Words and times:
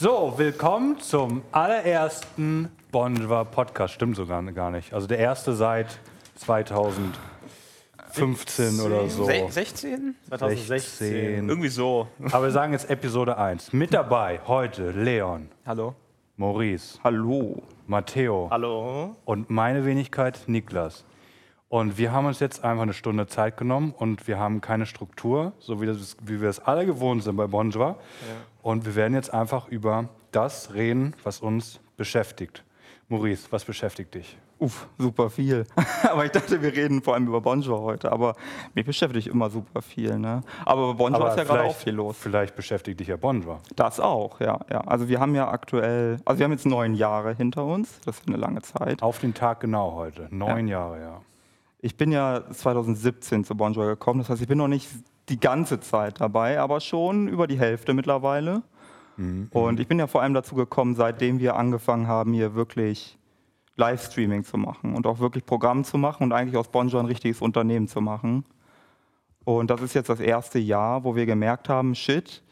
So, 0.00 0.32
willkommen 0.36 1.00
zum 1.00 1.42
allerersten 1.50 2.68
Bonjour 2.92 3.44
Podcast. 3.44 3.94
Stimmt 3.94 4.14
sogar 4.14 4.40
gar 4.52 4.70
nicht. 4.70 4.94
Also 4.94 5.08
der 5.08 5.18
erste 5.18 5.54
seit 5.54 5.98
2015 6.36 8.78
oder 8.78 9.08
so. 9.08 9.24
Se 9.24 9.48
16? 9.50 10.14
2016. 10.28 11.48
Irgendwie 11.48 11.68
so. 11.68 12.06
Aber 12.30 12.44
wir 12.44 12.52
sagen 12.52 12.74
jetzt 12.74 12.88
Episode 12.88 13.38
1. 13.38 13.72
Mit 13.72 13.92
dabei 13.92 14.38
heute 14.46 14.92
Leon, 14.92 15.48
Hallo. 15.66 15.96
Maurice, 16.36 17.00
Hallo. 17.02 17.60
Matteo 17.88 18.46
Hallo. 18.52 19.16
und 19.24 19.50
meine 19.50 19.84
Wenigkeit 19.84 20.42
Niklas. 20.46 21.04
Und 21.68 21.98
wir 21.98 22.12
haben 22.12 22.24
uns 22.24 22.40
jetzt 22.40 22.64
einfach 22.64 22.84
eine 22.84 22.94
Stunde 22.94 23.26
Zeit 23.26 23.58
genommen 23.58 23.92
und 23.96 24.26
wir 24.26 24.38
haben 24.38 24.62
keine 24.62 24.86
Struktur, 24.86 25.52
so 25.58 25.82
wie, 25.82 25.86
das, 25.86 26.16
wie 26.22 26.40
wir 26.40 26.48
es 26.48 26.60
alle 26.60 26.86
gewohnt 26.86 27.22
sind 27.22 27.36
bei 27.36 27.46
Bonjour. 27.46 27.98
Und 28.62 28.86
wir 28.86 28.94
werden 28.94 29.14
jetzt 29.14 29.34
einfach 29.34 29.68
über 29.68 30.08
das 30.32 30.72
reden, 30.72 31.14
was 31.24 31.40
uns 31.40 31.80
beschäftigt. 31.98 32.64
Maurice, 33.08 33.48
was 33.50 33.64
beschäftigt 33.64 34.14
dich? 34.14 34.38
Uff, 34.58 34.88
super 34.98 35.30
viel. 35.30 35.66
aber 36.10 36.24
ich 36.24 36.32
dachte, 36.32 36.60
wir 36.60 36.72
reden 36.74 37.02
vor 37.02 37.14
allem 37.14 37.28
über 37.28 37.40
Bonjour 37.40 37.80
heute. 37.80 38.10
Aber 38.10 38.34
mich 38.74 38.84
beschäftigt 38.84 39.28
immer 39.28 39.50
super 39.50 39.82
viel. 39.82 40.18
Ne? 40.18 40.40
Aber 40.64 40.88
bei 40.88 40.94
Bonjour 40.94 41.28
ist 41.28 41.36
ja 41.36 41.44
gerade 41.44 41.64
auch 41.64 41.76
viel 41.76 41.92
los. 41.92 42.16
Vielleicht 42.18 42.56
beschäftigt 42.56 42.98
dich 42.98 43.08
ja 43.08 43.16
Bonjour. 43.16 43.60
Das 43.76 44.00
auch, 44.00 44.40
ja, 44.40 44.58
ja. 44.70 44.80
Also 44.80 45.08
wir 45.08 45.20
haben 45.20 45.34
ja 45.34 45.48
aktuell, 45.48 46.16
also 46.24 46.38
wir 46.38 46.44
haben 46.44 46.52
jetzt 46.52 46.66
neun 46.66 46.94
Jahre 46.94 47.34
hinter 47.34 47.64
uns. 47.64 48.00
Das 48.04 48.18
ist 48.18 48.26
eine 48.26 48.36
lange 48.36 48.62
Zeit. 48.62 49.02
Auf 49.02 49.20
den 49.20 49.32
Tag 49.32 49.60
genau 49.60 49.92
heute. 49.92 50.28
Neun 50.30 50.66
Jahre, 50.66 51.00
ja. 51.00 51.20
Ich 51.80 51.96
bin 51.96 52.10
ja 52.10 52.50
2017 52.50 53.44
zu 53.44 53.54
Bonjour 53.56 53.86
gekommen. 53.86 54.20
Das 54.20 54.30
heißt, 54.30 54.42
ich 54.42 54.48
bin 54.48 54.58
noch 54.58 54.68
nicht 54.68 54.88
die 55.28 55.38
ganze 55.38 55.80
Zeit 55.80 56.20
dabei, 56.20 56.60
aber 56.60 56.80
schon 56.80 57.28
über 57.28 57.46
die 57.46 57.58
Hälfte 57.58 57.94
mittlerweile. 57.94 58.62
Und 59.50 59.80
ich 59.80 59.88
bin 59.88 59.98
ja 59.98 60.06
vor 60.06 60.22
allem 60.22 60.32
dazu 60.32 60.54
gekommen, 60.54 60.94
seitdem 60.94 61.40
wir 61.40 61.56
angefangen 61.56 62.06
haben, 62.06 62.32
hier 62.32 62.54
wirklich 62.54 63.18
Livestreaming 63.74 64.44
zu 64.44 64.56
machen 64.58 64.94
und 64.94 65.08
auch 65.08 65.18
wirklich 65.18 65.44
Programm 65.44 65.82
zu 65.82 65.98
machen 65.98 66.22
und 66.22 66.32
eigentlich 66.32 66.56
aus 66.56 66.68
Bonjour 66.68 67.00
ein 67.00 67.06
richtiges 67.06 67.40
Unternehmen 67.40 67.88
zu 67.88 68.00
machen. 68.00 68.44
Und 69.44 69.70
das 69.70 69.80
ist 69.80 69.94
jetzt 69.94 70.08
das 70.08 70.20
erste 70.20 70.60
Jahr, 70.60 71.02
wo 71.02 71.16
wir 71.16 71.26
gemerkt 71.26 71.68
haben, 71.68 71.96
shit, 71.96 72.42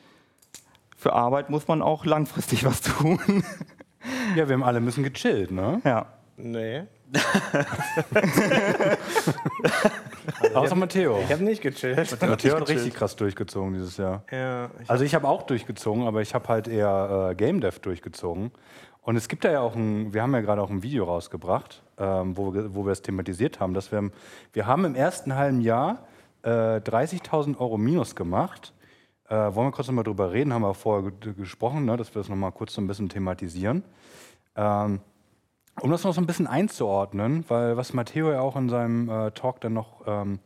für 0.96 1.12
Arbeit 1.12 1.50
muss 1.50 1.68
man 1.68 1.82
auch 1.82 2.04
langfristig 2.04 2.64
was 2.64 2.80
tun. 2.80 3.20
Ja, 4.34 4.48
wir 4.48 4.54
haben 4.54 4.64
alle 4.64 4.78
ein 4.78 4.84
bisschen 4.84 5.04
gechillt, 5.04 5.52
ne? 5.52 5.80
ja. 5.84 6.06
Nee. 6.36 6.82
Außer 10.54 10.74
Matteo. 10.74 11.18
Ich 11.24 11.32
habe 11.32 11.44
nicht 11.44 11.62
gechillt. 11.62 11.96
Matteo 12.22 12.56
hat 12.56 12.68
richtig 12.68 12.94
krass 12.94 13.16
durchgezogen 13.16 13.74
dieses 13.74 13.96
Jahr. 13.96 14.22
Ja, 14.30 14.70
ich 14.82 14.90
Also 14.90 15.04
ich 15.04 15.14
habe 15.14 15.28
auch 15.28 15.42
durchgezogen, 15.42 16.06
aber 16.06 16.20
ich 16.22 16.34
habe 16.34 16.48
halt 16.48 16.68
eher 16.68 17.28
äh, 17.30 17.34
Game 17.34 17.60
Dev 17.60 17.78
durchgezogen. 17.80 18.50
Und 19.02 19.16
es 19.16 19.28
gibt 19.28 19.44
da 19.44 19.52
ja 19.52 19.60
auch 19.60 19.76
ein, 19.76 20.12
wir 20.12 20.22
haben 20.22 20.34
ja 20.34 20.40
gerade 20.40 20.60
auch 20.62 20.70
ein 20.70 20.82
Video 20.82 21.04
rausgebracht, 21.04 21.82
ähm, 21.98 22.36
wo, 22.36 22.52
wir, 22.52 22.74
wo 22.74 22.84
wir 22.84 22.92
es 22.92 23.02
thematisiert 23.02 23.60
haben, 23.60 23.72
dass 23.72 23.92
wir, 23.92 24.00
im- 24.00 24.12
wir 24.52 24.66
haben 24.66 24.84
im 24.84 24.94
ersten 24.96 25.34
halben 25.36 25.60
Jahr 25.60 26.06
äh, 26.42 26.48
30.000 26.48 27.58
Euro 27.58 27.78
Minus 27.78 28.16
gemacht. 28.16 28.72
Äh, 29.28 29.34
wollen 29.34 29.68
wir 29.68 29.72
kurz 29.72 29.86
nochmal 29.86 30.04
drüber 30.04 30.32
reden, 30.32 30.52
haben 30.52 30.62
wir 30.62 30.74
vorher 30.74 31.10
ge- 31.12 31.34
gesprochen, 31.34 31.84
ne, 31.84 31.96
dass 31.96 32.14
wir 32.14 32.20
das 32.20 32.28
nochmal 32.28 32.50
kurz 32.52 32.74
so 32.74 32.80
ein 32.80 32.86
bisschen 32.88 33.08
thematisieren. 33.08 33.84
Ähm, 34.56 35.00
um 35.80 35.90
das 35.90 36.04
noch 36.04 36.14
so 36.14 36.20
ein 36.20 36.26
bisschen 36.26 36.46
einzuordnen, 36.46 37.44
weil 37.48 37.76
was 37.76 37.92
Matteo 37.92 38.30
ja 38.30 38.40
auch 38.40 38.56
in 38.56 38.68
seinem 38.68 39.08
äh, 39.08 39.30
Talk 39.32 39.60
dann 39.60 39.74
noch 39.74 40.02
ähm, 40.06 40.38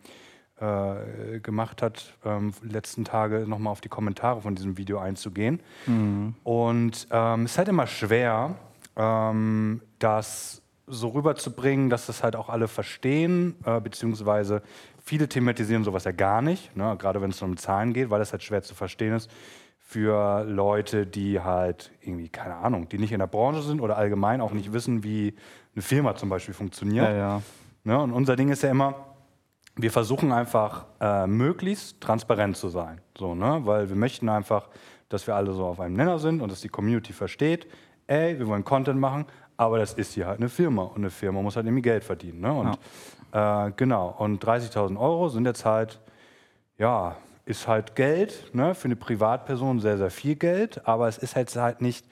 äh, 0.61 1.41
gemacht 1.41 1.83
hat, 1.83 2.15
ähm, 2.25 2.53
letzten 2.63 3.05
Tage 3.05 3.47
nochmal 3.47 3.73
auf 3.73 3.81
die 3.81 3.89
Kommentare 3.89 4.41
von 4.43 4.55
diesem 4.55 4.77
Video 4.77 4.99
einzugehen. 4.99 5.61
Und 6.45 7.09
ähm, 7.11 7.45
es 7.45 7.53
ist 7.53 7.59
halt 7.59 7.69
immer 7.69 7.87
schwer, 7.87 8.57
ähm, 8.97 9.81
das 9.99 10.63
so 10.87 11.09
rüberzubringen, 11.09 11.89
dass 11.89 12.07
das 12.07 12.25
halt 12.25 12.35
auch 12.35 12.49
alle 12.49 12.67
verstehen, 12.67 13.55
äh, 13.65 13.81
beziehungsweise 13.81 14.63
viele 15.03 15.29
thematisieren 15.29 15.85
sowas 15.85 16.05
ja 16.05 16.11
gar 16.11 16.43
nicht, 16.43 16.77
ne? 16.77 16.97
gerade 16.99 17.23
wenn 17.23 17.31
es 17.31 17.41
um 17.41 17.57
Zahlen 17.57 17.93
geht, 17.93 18.11
weil 18.11 18.19
das 18.19 18.33
halt 18.33 18.43
schwer 18.43 18.63
zu 18.63 18.75
verstehen 18.75 19.15
ist 19.15 19.31
für 19.91 20.45
Leute, 20.45 21.05
die 21.05 21.41
halt 21.41 21.91
irgendwie, 22.01 22.29
keine 22.29 22.55
Ahnung, 22.55 22.89
die 22.89 22.97
nicht 22.97 23.11
in 23.11 23.19
der 23.19 23.27
Branche 23.27 23.61
sind 23.61 23.81
oder 23.81 23.97
allgemein 23.97 24.41
auch 24.41 24.53
nicht 24.53 24.73
wissen, 24.73 25.03
wie 25.03 25.35
eine 25.75 25.83
Firma 25.83 26.15
zum 26.15 26.29
Beispiel 26.29 26.55
funktioniert. 26.55 27.07
Ja, 27.07 27.13
ja. 27.13 27.43
Ne? 27.83 28.01
Und 28.01 28.13
unser 28.13 28.37
Ding 28.37 28.51
ist 28.51 28.63
ja 28.63 28.71
immer, 28.71 28.95
wir 29.75 29.91
versuchen 29.91 30.31
einfach 30.31 30.87
äh, 31.01 31.27
möglichst 31.27 32.01
transparent 32.01 32.57
zu 32.57 32.69
sein. 32.69 33.01
So, 33.19 33.35
ne? 33.35 33.63
Weil 33.65 33.89
wir 33.89 33.97
möchten 33.97 34.29
einfach, 34.29 34.69
dass 35.09 35.27
wir 35.27 35.35
alle 35.35 35.53
so 35.55 35.65
auf 35.65 35.81
einem 35.81 35.97
Nenner 35.97 36.21
sind 36.21 36.41
und 36.41 36.53
dass 36.53 36.61
die 36.61 36.69
Community 36.69 37.13
versteht, 37.13 37.67
ey, 38.07 38.39
wir 38.39 38.47
wollen 38.47 38.63
Content 38.63 39.01
machen, 39.01 39.27
aber 39.57 39.79
das 39.79 39.95
ist 39.95 40.13
hier 40.13 40.29
halt 40.29 40.39
eine 40.39 40.51
Firma 40.51 40.83
und 40.85 40.99
eine 40.99 41.11
Firma 41.11 41.43
muss 41.43 41.57
halt 41.57 41.67
irgendwie 41.67 41.83
Geld 41.83 42.05
verdienen. 42.05 42.43
Ne? 42.43 42.53
Und 42.53 42.79
äh, 43.33 43.73
genau, 43.75 44.15
und 44.17 44.45
30.000 44.45 44.97
Euro 44.97 45.29
sind 45.29 45.47
jetzt 45.47 45.65
halt, 45.65 45.99
ja, 46.79 47.17
ist 47.51 47.69
halt 47.69 47.95
Geld, 47.97 48.55
ne? 48.55 48.75
für 48.75 48.87
eine 48.87 48.97
Privatperson 48.97 49.81
sehr, 49.81 49.99
sehr 49.99 50.11
viel 50.11 50.37
Geld, 50.37 50.87
aber 50.87 51.09
es 51.09 51.19
ist 51.19 51.37
halt, 51.37 51.55
halt 51.57 51.81
nicht 51.83 52.07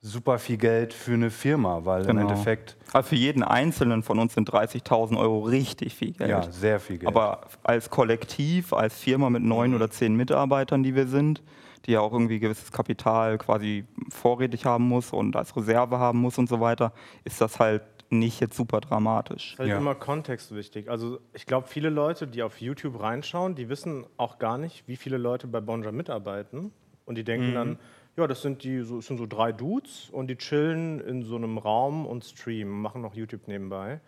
super 0.00 0.38
viel 0.38 0.56
Geld 0.56 0.94
für 0.94 1.14
eine 1.14 1.30
Firma, 1.30 1.84
weil 1.84 2.02
im 2.02 2.06
Genau. 2.16 2.20
Endeffekt, 2.22 2.76
Also 2.92 3.08
für 3.10 3.16
jeden 3.16 3.42
Einzelnen 3.42 4.02
von 4.02 4.18
uns 4.18 4.34
sind 4.34 4.48
30.000 4.50 5.18
Euro 5.18 5.40
richtig 5.40 5.94
viel 5.94 6.12
Geld. 6.12 6.30
ja, 6.30 6.42
sehr 6.50 6.78
viel 6.80 6.98
Geld. 6.98 7.08
Aber 7.08 7.40
als 7.64 7.90
Kollektiv, 7.90 8.72
als 8.72 8.94
Firma 8.96 9.28
mit 9.30 9.42
neun 9.42 9.74
oder 9.74 9.90
zehn 9.90 10.14
Mitarbeitern, 10.14 10.82
die 10.84 10.94
wir 10.94 11.06
sind, 11.08 11.42
die 11.86 11.92
ja 11.92 12.00
auch 12.00 12.12
irgendwie 12.12 12.38
gewisses 12.38 12.70
Kapital 12.72 13.38
quasi 13.38 13.84
vorrätig 14.10 14.64
haben 14.64 14.84
muss 14.88 15.12
und 15.12 15.34
als 15.36 15.56
Reserve 15.56 15.98
haben 15.98 16.20
muss 16.20 16.38
und 16.38 16.48
so 16.48 16.60
weiter, 16.60 16.92
ist 17.24 17.40
das 17.40 17.58
halt 17.58 17.82
nicht 18.10 18.40
jetzt 18.40 18.56
super 18.56 18.80
dramatisch. 18.80 19.52
ist 19.54 19.58
halt 19.58 19.68
Ja. 19.68 19.78
immer 19.78 19.94
Kontext 19.94 20.54
wichtig. 20.54 20.88
Also 20.88 21.18
ich 21.32 21.46
glaube, 21.46 21.66
viele 21.68 21.88
Leute, 21.90 22.26
die 22.26 22.42
auf 22.42 22.60
YouTube 22.60 23.00
reinschauen, 23.00 23.54
die 23.54 23.68
wissen 23.68 24.06
auch 24.16 24.38
gar 24.38 24.58
nicht, 24.58 24.86
wie 24.86 24.96
viele 24.96 25.16
Leute 25.18 25.46
bei 25.46 25.60
Bonja 25.60 25.92
mitarbeiten. 25.92 26.72
Und 27.04 27.16
die 27.16 27.24
denken 27.24 27.54
dann, 27.54 27.78
ja, 28.16 28.26
das 28.26 28.42
sind 28.42 28.64
die, 28.64 28.80
so, 28.82 28.98
es 28.98 29.06
sind 29.06 29.18
so 29.18 29.26
drei 29.26 29.52
Dudes 29.52 30.08
und 30.10 30.28
die 30.28 30.36
chillen 30.36 31.00
in 31.00 31.22
so 31.22 31.36
einem 31.36 31.58
Raum 31.58 32.06
und 32.06 32.24
streamen, 32.24 32.80
machen 32.80 33.02
noch 33.02 33.14
YouTube 33.14 33.46
nebenbei. 33.46 34.00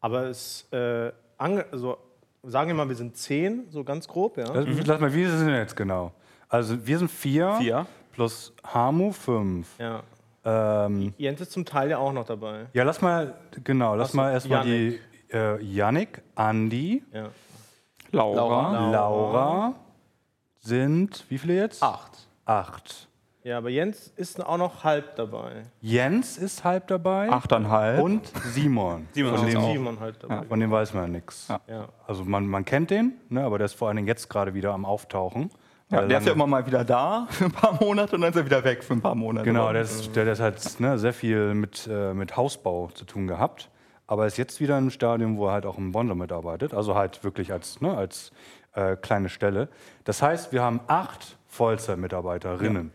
Aber 0.00 0.24
es, 0.26 0.68
äh, 0.70 1.10
ange 1.38 1.64
also 1.72 1.96
sagen 2.42 2.68
wir 2.68 2.74
mal, 2.74 2.88
wir 2.88 2.94
sind 2.96 3.16
zehn, 3.16 3.64
so 3.70 3.82
ganz 3.84 4.06
grob, 4.06 4.36
ja. 4.36 4.44
Lass, 4.52 4.86
lass 4.86 5.00
mal, 5.00 5.12
wie 5.14 5.24
sind 5.24 5.46
wir 5.48 5.56
jetzt 5.58 5.74
genau? 5.76 6.12
Also 6.48 6.86
wir 6.86 6.98
sind 6.98 7.10
vier, 7.10 7.54
Vier. 7.58 7.86
plus 8.12 8.52
Hamu 8.64 9.10
fünf. 9.12 9.66
ja. 9.78 10.02
Ähm, 10.44 11.14
Jens 11.16 11.40
ist 11.40 11.52
zum 11.52 11.64
Teil 11.64 11.90
ja 11.90 11.98
auch 11.98 12.12
noch 12.12 12.26
dabei. 12.26 12.66
ja, 12.72 12.82
lass 12.84 13.00
mal, 13.00 13.34
genau, 13.64 13.94
lass 13.94 14.12
so, 14.12 14.16
mal 14.18 14.32
erstmal 14.32 14.64
die 14.64 15.00
äh, 15.32 15.62
Yannick, 15.62 16.22
Andi, 16.34 17.02
Ja. 17.12 17.28
Laura, 18.12 18.36
Laura. 18.36 18.90
Laura 18.90 19.74
sind, 20.60 21.24
wie 21.28 21.38
viele 21.38 21.54
jetzt? 21.56 21.82
Acht. 21.82 22.28
Acht. 22.44 23.08
ja, 23.42 23.58
aber 23.58 23.70
Jens 23.70 24.12
ist 24.16 24.44
auch 24.44 24.56
noch 24.58 24.84
halb 24.84 25.16
dabei. 25.16 25.62
Jens 25.80 26.36
ist 26.38 26.62
halb 26.62 26.86
dabei. 26.88 27.30
achteinhalb. 27.30 28.00
Und 28.02 28.30
Simon. 28.52 29.08
Simon 29.12 29.36
von, 29.36 29.46
ist 29.48 29.54
dem, 29.54 29.60
auch. 29.62 29.72
Simon 29.72 30.00
halt 30.00 30.22
dabei. 30.22 30.42
von 30.46 30.60
dem 30.60 30.70
weiß 30.70 30.94
man 30.94 31.04
ja 31.04 31.08
nichts. 31.08 31.48
Ja. 31.48 31.60
Ja. 31.66 31.88
Also 32.06 32.24
man, 32.24 32.46
man 32.46 32.64
kennt 32.64 32.90
den, 32.90 33.14
ne, 33.30 33.42
aber 33.44 33.58
der 33.58 33.64
ist 33.64 33.74
vor 33.74 33.88
allen 33.88 33.96
Dingen 33.96 34.08
jetzt 34.08 34.28
gerade 34.28 34.54
wieder 34.54 34.72
am 34.74 34.84
Auftauchen. 34.84 35.50
Ja, 35.90 36.02
der 36.02 36.18
ist 36.18 36.26
ja 36.26 36.32
immer 36.32 36.46
mal 36.46 36.66
wieder 36.66 36.84
da 36.84 37.26
für 37.30 37.44
ein 37.46 37.52
paar 37.52 37.78
Monate 37.80 38.16
und 38.16 38.22
dann 38.22 38.30
ist 38.30 38.36
er 38.36 38.44
wieder 38.44 38.64
weg 38.64 38.82
für 38.82 38.94
ein 38.94 39.00
paar 39.00 39.14
Monate. 39.14 39.44
Genau, 39.44 39.72
der, 39.72 39.82
ist, 39.82 40.14
der, 40.16 40.24
der 40.24 40.38
hat 40.38 40.80
ne, 40.80 40.98
sehr 40.98 41.12
viel 41.12 41.54
mit, 41.54 41.88
äh, 41.90 42.14
mit 42.14 42.36
Hausbau 42.36 42.90
zu 42.94 43.04
tun 43.04 43.26
gehabt. 43.26 43.70
Aber 44.06 44.26
ist 44.26 44.36
jetzt 44.36 44.60
wieder 44.60 44.76
im 44.76 44.90
Stadium, 44.90 45.38
wo 45.38 45.46
er 45.46 45.52
halt 45.52 45.66
auch 45.66 45.78
im 45.78 45.92
Bonjour 45.92 46.16
mitarbeitet. 46.16 46.74
Also 46.74 46.94
halt 46.94 47.24
wirklich 47.24 47.52
als, 47.52 47.80
ne, 47.80 47.96
als 47.96 48.32
äh, 48.74 48.96
kleine 48.96 49.28
Stelle. 49.28 49.68
Das 50.04 50.20
heißt, 50.20 50.52
wir 50.52 50.62
haben 50.62 50.80
acht 50.86 51.38
Vollzeitmitarbeiterinnen. 51.48 52.92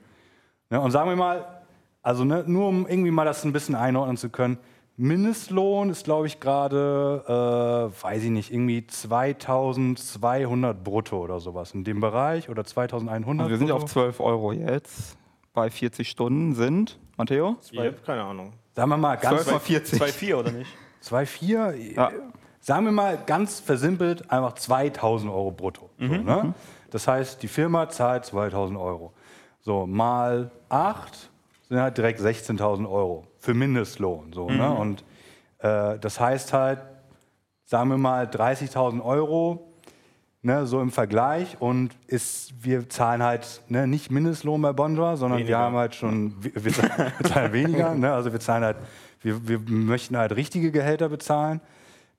Ne, 0.69 0.81
und 0.81 0.91
sagen 0.91 1.09
wir 1.09 1.15
mal, 1.15 1.61
also 2.01 2.23
ne, 2.23 2.43
nur 2.45 2.67
um 2.67 2.87
irgendwie 2.87 3.11
mal 3.11 3.25
das 3.25 3.43
ein 3.43 3.53
bisschen 3.53 3.75
einordnen 3.75 4.17
zu 4.17 4.29
können, 4.29 4.57
Mindestlohn 5.01 5.89
ist, 5.91 6.03
glaube 6.03 6.27
ich, 6.27 6.41
gerade, 6.41 7.23
äh, 7.25 8.03
weiß 8.03 8.21
ich 8.23 8.31
nicht, 8.31 8.51
irgendwie 8.51 8.85
2200 8.85 10.83
brutto 10.83 11.19
oder 11.23 11.39
sowas 11.39 11.73
in 11.73 11.85
dem 11.85 12.01
Bereich 12.01 12.49
oder 12.49 12.65
2100. 12.65 13.45
Also 13.45 13.49
wir 13.49 13.57
sind 13.57 13.67
ja 13.69 13.75
brutto. 13.75 13.85
auf 13.85 13.91
12 13.91 14.19
Euro 14.19 14.51
jetzt. 14.51 15.15
Bei 15.53 15.69
40 15.69 16.09
Stunden 16.09 16.53
sind, 16.53 16.99
Matteo? 17.15 17.55
Ich 17.71 17.79
habe 17.79 17.93
keine 18.05 18.23
Ahnung. 18.23 18.51
Sagen 18.75 18.89
wir 18.89 18.97
mal 18.97 19.15
ganz 19.15 19.43
12 19.43 19.51
mal 19.53 19.59
40. 19.59 20.01
2,4 20.01 20.35
oder 20.35 20.51
nicht? 20.51 20.69
2,4, 21.01 21.95
Ja. 21.95 22.11
sagen 22.59 22.83
wir 22.85 22.91
mal 22.91 23.17
ganz 23.25 23.61
versimpelt, 23.61 24.29
einfach 24.29 24.55
2000 24.55 25.31
Euro 25.31 25.51
brutto. 25.51 25.89
So, 25.97 26.05
ne? 26.07 26.53
Das 26.91 27.07
heißt, 27.07 27.41
die 27.41 27.47
Firma 27.47 27.87
zahlt 27.87 28.25
2000 28.25 28.77
Euro. 28.77 29.13
So, 29.61 29.87
mal 29.87 30.51
8 30.67 31.29
sind 31.69 31.79
halt 31.79 31.97
direkt 31.97 32.19
16.000 32.19 32.85
Euro 32.89 33.25
für 33.39 33.53
Mindestlohn. 33.53 34.33
So, 34.33 34.49
ne? 34.49 34.69
Und 34.69 35.03
äh, 35.59 35.97
das 35.99 36.19
heißt 36.19 36.53
halt, 36.53 36.79
sagen 37.65 37.89
wir 37.89 37.97
mal 37.97 38.25
30.000 38.25 39.03
Euro 39.03 39.69
ne, 40.41 40.65
so 40.65 40.81
im 40.81 40.91
Vergleich 40.91 41.57
und 41.59 41.91
ist, 42.07 42.53
wir 42.63 42.89
zahlen 42.89 43.23
halt 43.23 43.61
ne, 43.67 43.87
nicht 43.87 44.11
Mindestlohn 44.11 44.61
bei 44.61 44.73
Bonjour, 44.73 45.17
sondern 45.17 45.39
weniger. 45.39 45.57
wir 45.57 45.63
haben 45.63 45.75
halt 45.75 45.95
schon, 45.95 46.35
wir, 46.41 46.65
wir 46.65 46.73
zahlen 47.29 47.53
weniger, 47.53 47.93
ne, 47.95 48.13
also 48.13 48.31
wir 48.31 48.39
zahlen 48.39 48.63
halt, 48.63 48.77
wir, 49.21 49.47
wir 49.47 49.59
möchten 49.67 50.17
halt 50.17 50.35
richtige 50.35 50.71
Gehälter 50.71 51.09
bezahlen. 51.09 51.61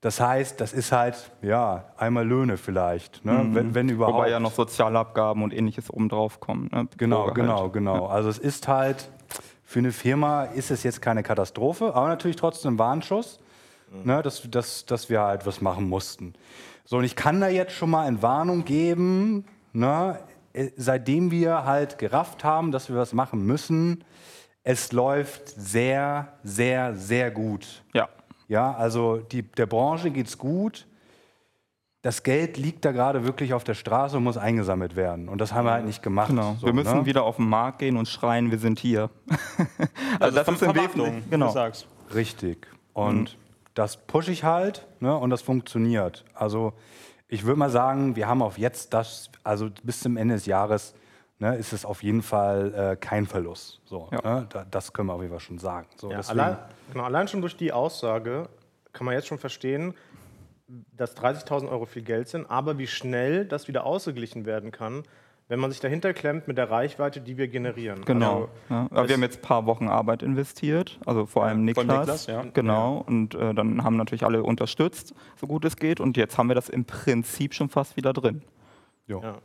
Das 0.01 0.19
heißt, 0.19 0.59
das 0.59 0.73
ist 0.73 0.91
halt, 0.91 1.31
ja, 1.43 1.85
einmal 1.95 2.27
Löhne 2.27 2.57
vielleicht, 2.57 3.23
ne? 3.23 3.33
mhm. 3.33 3.55
wenn, 3.55 3.75
wenn, 3.75 3.89
überhaupt. 3.89 4.17
Wobei 4.17 4.29
ja 4.31 4.39
noch 4.39 4.51
Sozialabgaben 4.51 5.43
und 5.43 5.53
ähnliches 5.53 5.91
obendrauf 5.91 6.39
kommen. 6.39 6.69
Ne? 6.71 6.87
Genau, 6.97 7.31
genau, 7.33 7.69
genau. 7.69 8.07
Also 8.07 8.29
es 8.29 8.39
ist 8.39 8.67
halt, 8.67 9.11
für 9.71 9.79
eine 9.79 9.93
Firma 9.93 10.43
ist 10.43 10.69
es 10.69 10.83
jetzt 10.83 11.01
keine 11.01 11.23
Katastrophe, 11.23 11.95
aber 11.95 12.09
natürlich 12.09 12.35
trotzdem 12.35 12.73
ein 12.73 12.79
Warnschuss, 12.79 13.39
mhm. 13.89 14.03
ne? 14.03 14.21
dass, 14.21 14.41
dass, 14.51 14.85
dass 14.85 15.09
wir 15.09 15.21
halt 15.21 15.45
was 15.45 15.61
machen 15.61 15.87
mussten. 15.87 16.33
So, 16.83 16.97
und 16.97 17.05
ich 17.05 17.15
kann 17.15 17.39
da 17.39 17.47
jetzt 17.47 17.71
schon 17.71 17.89
mal 17.89 18.05
in 18.09 18.21
Warnung 18.21 18.65
geben, 18.65 19.45
ne? 19.71 20.19
Äh, 20.51 20.71
seitdem 20.75 21.31
wir 21.31 21.63
halt 21.63 21.97
gerafft 21.99 22.43
haben, 22.43 22.73
dass 22.73 22.89
wir 22.89 22.97
was 22.97 23.13
machen 23.13 23.45
müssen, 23.45 24.03
es 24.65 24.91
läuft 24.91 25.47
sehr, 25.47 26.33
sehr, 26.43 26.93
sehr 26.95 27.31
gut. 27.31 27.85
Ja. 27.93 28.09
Ja, 28.49 28.73
also 28.73 29.19
die, 29.19 29.41
der 29.41 29.67
Branche 29.67 30.11
geht 30.11 30.27
es 30.27 30.37
gut. 30.37 30.85
Das 32.01 32.23
Geld 32.23 32.57
liegt 32.57 32.83
da 32.83 32.91
gerade 32.91 33.25
wirklich 33.25 33.53
auf 33.53 33.63
der 33.63 33.75
Straße 33.75 34.17
und 34.17 34.23
muss 34.23 34.37
eingesammelt 34.37 34.95
werden. 34.95 35.29
Und 35.29 35.39
das 35.39 35.53
haben 35.53 35.65
wir 35.65 35.71
halt 35.71 35.85
nicht 35.85 36.01
gemacht. 36.01 36.29
Genau. 36.29 36.55
So, 36.59 36.65
wir 36.65 36.73
müssen 36.73 36.99
ne? 36.99 37.05
wieder 37.05 37.23
auf 37.23 37.35
den 37.35 37.47
Markt 37.47 37.79
gehen 37.79 37.95
und 37.95 38.07
schreien, 38.07 38.49
wir 38.49 38.57
sind 38.57 38.79
hier. 38.79 39.11
also, 40.19 40.37
also 40.37 40.37
das 40.37 40.47
ist 40.47 40.61
im 40.63 40.75
Wesentlichen, 40.75 41.23
genau. 41.29 41.47
du 41.47 41.53
sagst. 41.53 41.87
Richtig. 42.13 42.67
Und 42.93 43.35
mhm. 43.35 43.37
das 43.75 43.97
pushe 43.97 44.31
ich 44.31 44.43
halt 44.43 44.87
ne? 44.99 45.15
und 45.15 45.29
das 45.29 45.43
funktioniert. 45.43 46.25
Also 46.33 46.73
ich 47.27 47.45
würde 47.45 47.59
mal 47.59 47.69
sagen, 47.69 48.15
wir 48.15 48.27
haben 48.27 48.41
auf 48.41 48.57
jetzt 48.57 48.93
das, 48.93 49.29
also 49.43 49.69
bis 49.83 49.99
zum 49.99 50.17
Ende 50.17 50.35
des 50.35 50.47
Jahres 50.47 50.95
ne, 51.41 51.55
ist 51.55 51.73
es 51.73 51.85
auf 51.85 52.03
jeden 52.03 52.21
Fall 52.21 52.73
äh, 52.73 52.95
kein 52.95 53.25
Verlust. 53.25 53.81
So, 53.85 54.09
ja. 54.11 54.21
ne, 54.21 54.47
da, 54.49 54.65
das 54.69 54.93
können 54.93 55.07
wir 55.07 55.13
auf 55.13 55.21
jeden 55.21 55.33
Fall 55.33 55.39
schon 55.39 55.57
sagen. 55.57 55.87
So, 55.97 56.11
ja, 56.11 56.19
allein, 56.19 56.57
genau, 56.91 57.03
allein 57.03 57.27
schon 57.27 57.41
durch 57.41 57.57
die 57.57 57.71
Aussage 57.71 58.47
kann 58.93 59.05
man 59.05 59.15
jetzt 59.15 59.27
schon 59.27 59.39
verstehen, 59.39 59.93
dass 60.95 61.17
30.000 61.17 61.69
Euro 61.69 61.85
viel 61.85 62.03
Geld 62.03 62.27
sind, 62.27 62.49
aber 62.49 62.77
wie 62.77 62.87
schnell 62.87 63.45
das 63.45 63.67
wieder 63.67 63.85
ausgeglichen 63.85 64.45
werden 64.45 64.71
kann, 64.71 65.03
wenn 65.47 65.59
man 65.59 65.69
sich 65.69 65.81
dahinter 65.81 66.13
klemmt 66.13 66.47
mit 66.47 66.57
der 66.57 66.71
Reichweite, 66.71 67.19
die 67.19 67.37
wir 67.37 67.49
generieren. 67.49 68.05
Genau. 68.05 68.49
Also, 68.69 68.95
ja. 68.95 69.07
wir 69.09 69.15
haben 69.15 69.21
jetzt 69.21 69.39
ein 69.39 69.41
paar 69.41 69.65
Wochen 69.65 69.89
Arbeit 69.89 70.23
investiert, 70.23 70.97
also 71.05 71.25
vor 71.25 71.43
allem 71.43 71.65
Niklas. 71.65 71.85
Niklas 71.85 72.25
ja. 72.27 72.45
Genau. 72.53 72.95
Ja. 72.95 73.01
Und 73.01 73.35
äh, 73.35 73.53
dann 73.53 73.83
haben 73.83 73.97
natürlich 73.97 74.23
alle 74.23 74.43
unterstützt, 74.43 75.13
so 75.35 75.47
gut 75.47 75.65
es 75.65 75.75
geht. 75.75 75.99
Und 75.99 76.15
jetzt 76.15 76.37
haben 76.37 76.47
wir 76.47 76.55
das 76.55 76.69
im 76.69 76.85
Prinzip 76.85 77.53
schon 77.53 77.67
fast 77.67 77.97
wieder 77.97 78.13
drin. 78.13 78.43
Jo. 79.07 79.21
Ja. 79.21 79.39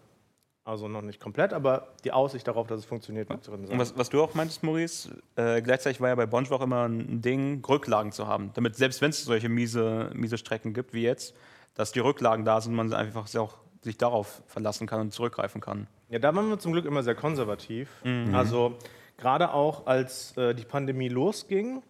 Also 0.67 0.89
noch 0.89 1.03
nicht 1.03 1.21
komplett, 1.21 1.53
aber 1.53 1.87
die 2.03 2.11
Aussicht 2.11 2.49
darauf, 2.49 2.67
dass 2.67 2.81
es 2.81 2.85
funktioniert, 2.85 3.31
wird 3.31 3.47
drin 3.47 3.67
sein. 3.67 3.75
Und 3.75 3.79
was, 3.79 3.97
was, 3.97 4.09
du 4.09 4.21
auch 4.21 4.35
meintest, 4.35 4.65
Maurice, 4.65 5.11
äh, 5.37 5.63
gleichzeitig 5.63 6.01
war 6.01 6.09
ja 6.09 6.17
bei 6.17 6.27
Bonch 6.27 6.51
auch 6.51 6.61
immer 6.61 6.89
ein 6.89 7.23
Ding, 7.23 7.65
Rücklagen 7.65 8.11
zu 8.11 8.27
haben. 8.27 8.51
Damit 8.55 8.75
selbst 8.75 9.01
wenn 9.01 9.11
es 9.11 9.25
solche 9.25 9.49
miese, 9.49 10.11
miese 10.13 10.37
Strecken 10.39 10.75
gibt 10.75 10.93
wie 10.93 11.03
jetzt, 11.03 11.37
dass 11.75 11.93
die 11.93 12.01
Rücklagen 12.01 12.45
da 12.45 12.61
sind, 12.61 12.75
man 12.75 12.93
einfach 12.93 13.33
auch 13.37 13.59
sich 13.83 13.97
darauf 13.97 14.43
verlassen 14.49 14.89
kann 14.89 15.01
und 15.03 15.13
zurückgreifen 15.13 15.61
kann. 15.61 15.87
Ja, 16.09 16.19
da 16.19 16.35
waren 16.35 16.49
wir 16.49 16.59
zum 16.59 16.73
Glück 16.73 16.85
immer 16.85 17.05
sehr 17.05 17.15
konservativ. 17.15 17.89
Mhm. 18.03 18.35
Also 18.35 18.77
gerade 19.19 19.53
auch 19.53 19.87
als 19.87 20.37
äh, 20.37 20.53
die 20.53 20.65
Pandemie 20.65 21.09
losging, 21.09 21.85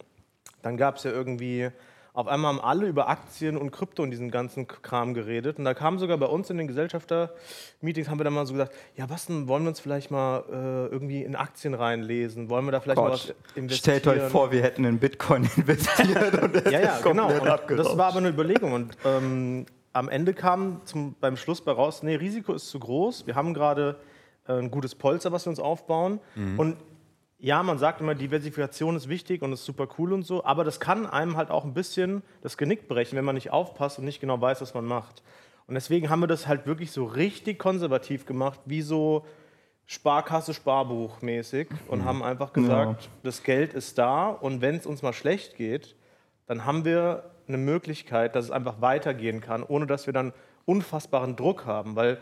dann 0.61 0.76
gab 0.76 0.96
es 0.96 1.05
ja 1.05 1.12
irgendwie 1.12 1.70
auf 2.16 2.28
einmal 2.28 2.54
haben 2.54 2.62
alle 2.62 2.86
über 2.86 3.08
Aktien 3.08 3.58
und 3.58 3.72
Krypto 3.72 4.02
und 4.02 4.10
diesen 4.10 4.30
ganzen 4.30 4.66
Kram 4.66 5.12
geredet. 5.12 5.58
Und 5.58 5.66
da 5.66 5.74
kam 5.74 5.98
sogar 5.98 6.16
bei 6.16 6.24
uns 6.24 6.48
in 6.48 6.56
den 6.56 6.66
Gesellschafter-Meetings, 6.66 8.08
haben 8.08 8.18
wir 8.18 8.24
dann 8.24 8.32
mal 8.32 8.46
so 8.46 8.54
gesagt, 8.54 8.72
ja, 8.96 9.10
was 9.10 9.26
denn, 9.26 9.48
wollen 9.48 9.64
wir 9.64 9.68
uns 9.68 9.80
vielleicht 9.80 10.10
mal 10.10 10.42
äh, 10.50 10.86
irgendwie 10.86 11.22
in 11.22 11.36
Aktien 11.36 11.74
reinlesen? 11.74 12.48
Wollen 12.48 12.64
wir 12.64 12.72
da 12.72 12.80
vielleicht 12.80 12.96
Gott, 12.96 13.08
mal 13.08 13.12
was 13.12 13.34
investieren? 13.54 14.00
Stellt 14.00 14.06
euch 14.06 14.30
vor, 14.30 14.50
wir 14.50 14.62
hätten 14.62 14.86
in 14.86 14.98
Bitcoin 14.98 15.46
investiert. 15.56 16.42
und 16.42 16.56
das 16.56 16.64
ja, 16.72 16.80
ja, 16.80 17.00
genau. 17.02 17.28
das 17.28 17.98
war 17.98 18.06
aber 18.06 18.18
eine 18.18 18.30
Überlegung. 18.30 18.72
Und 18.72 18.96
ähm, 19.04 19.66
am 19.92 20.08
Ende 20.08 20.32
kam 20.32 20.80
zum, 20.86 21.16
beim 21.20 21.36
Schluss 21.36 21.60
bei 21.60 21.72
raus, 21.72 22.02
nee, 22.02 22.14
Risiko 22.14 22.54
ist 22.54 22.70
zu 22.70 22.78
groß. 22.78 23.26
Wir 23.26 23.34
haben 23.34 23.52
gerade 23.52 23.96
äh, 24.48 24.54
ein 24.54 24.70
gutes 24.70 24.94
Polster, 24.94 25.32
was 25.32 25.44
wir 25.44 25.50
uns 25.50 25.60
aufbauen. 25.60 26.20
Mhm. 26.34 26.58
Und 26.58 26.76
ja, 27.38 27.62
man 27.62 27.79
sagt 27.79 28.00
immer, 28.00 28.15
Diversifikation 28.15 28.97
ist 28.97 29.09
wichtig 29.09 29.43
und 29.43 29.53
ist 29.53 29.65
super 29.65 29.88
cool 29.99 30.12
und 30.12 30.23
so, 30.25 30.44
aber 30.44 30.65
das 30.65 30.81
kann 30.81 31.06
einem 31.06 31.37
halt 31.37 31.50
auch 31.50 31.65
ein 31.65 31.75
bisschen 31.75 32.23
das 32.41 32.56
Genick 32.56 32.88
brechen, 32.88 33.17
wenn 33.17 33.25
man 33.25 33.35
nicht 33.35 33.50
aufpasst 33.50 33.99
und 33.99 34.05
nicht 34.05 34.21
genau 34.21 34.41
weiß, 34.41 34.62
was 34.62 34.75
man 34.75 34.87
macht. 34.87 35.23
Und 35.67 35.75
deswegen 35.75 36.09
haben 36.09 36.21
wir 36.21 36.29
das 36.29 36.47
halt 36.47 36.67
wirklich 36.67 36.93
so 36.93 37.05
richtig 37.05 37.59
konservativ 37.59 38.25
gemacht, 38.25 38.61
wie 38.65 38.83
so 38.83 39.27
Sparkasse, 39.85 40.55
Sparbuch 40.55 41.21
mäßig 41.23 41.69
und 41.88 42.00
mhm. 42.00 42.05
haben 42.05 42.23
einfach 42.23 42.53
gesagt, 42.53 43.03
ja. 43.03 43.11
das 43.23 43.43
Geld 43.43 43.75
ist 43.75 43.99
da 43.99 44.29
und 44.29 44.61
wenn 44.61 44.77
es 44.77 44.87
uns 44.87 45.03
mal 45.03 45.12
schlecht 45.12 45.56
geht, 45.56 45.94
dann 46.47 46.65
haben 46.65 46.85
wir 46.85 47.31
eine 47.49 47.59
Möglichkeit, 47.59 48.35
dass 48.35 48.47
es 48.47 48.50
einfach 48.50 48.81
weitergehen 48.81 49.41
kann, 49.41 49.62
ohne 49.62 49.87
dass 49.87 50.06
wir 50.06 50.12
dann 50.12 50.33
unfassbaren 50.65 51.37
Druck 51.37 51.67
haben, 51.67 51.94
weil 51.94 52.21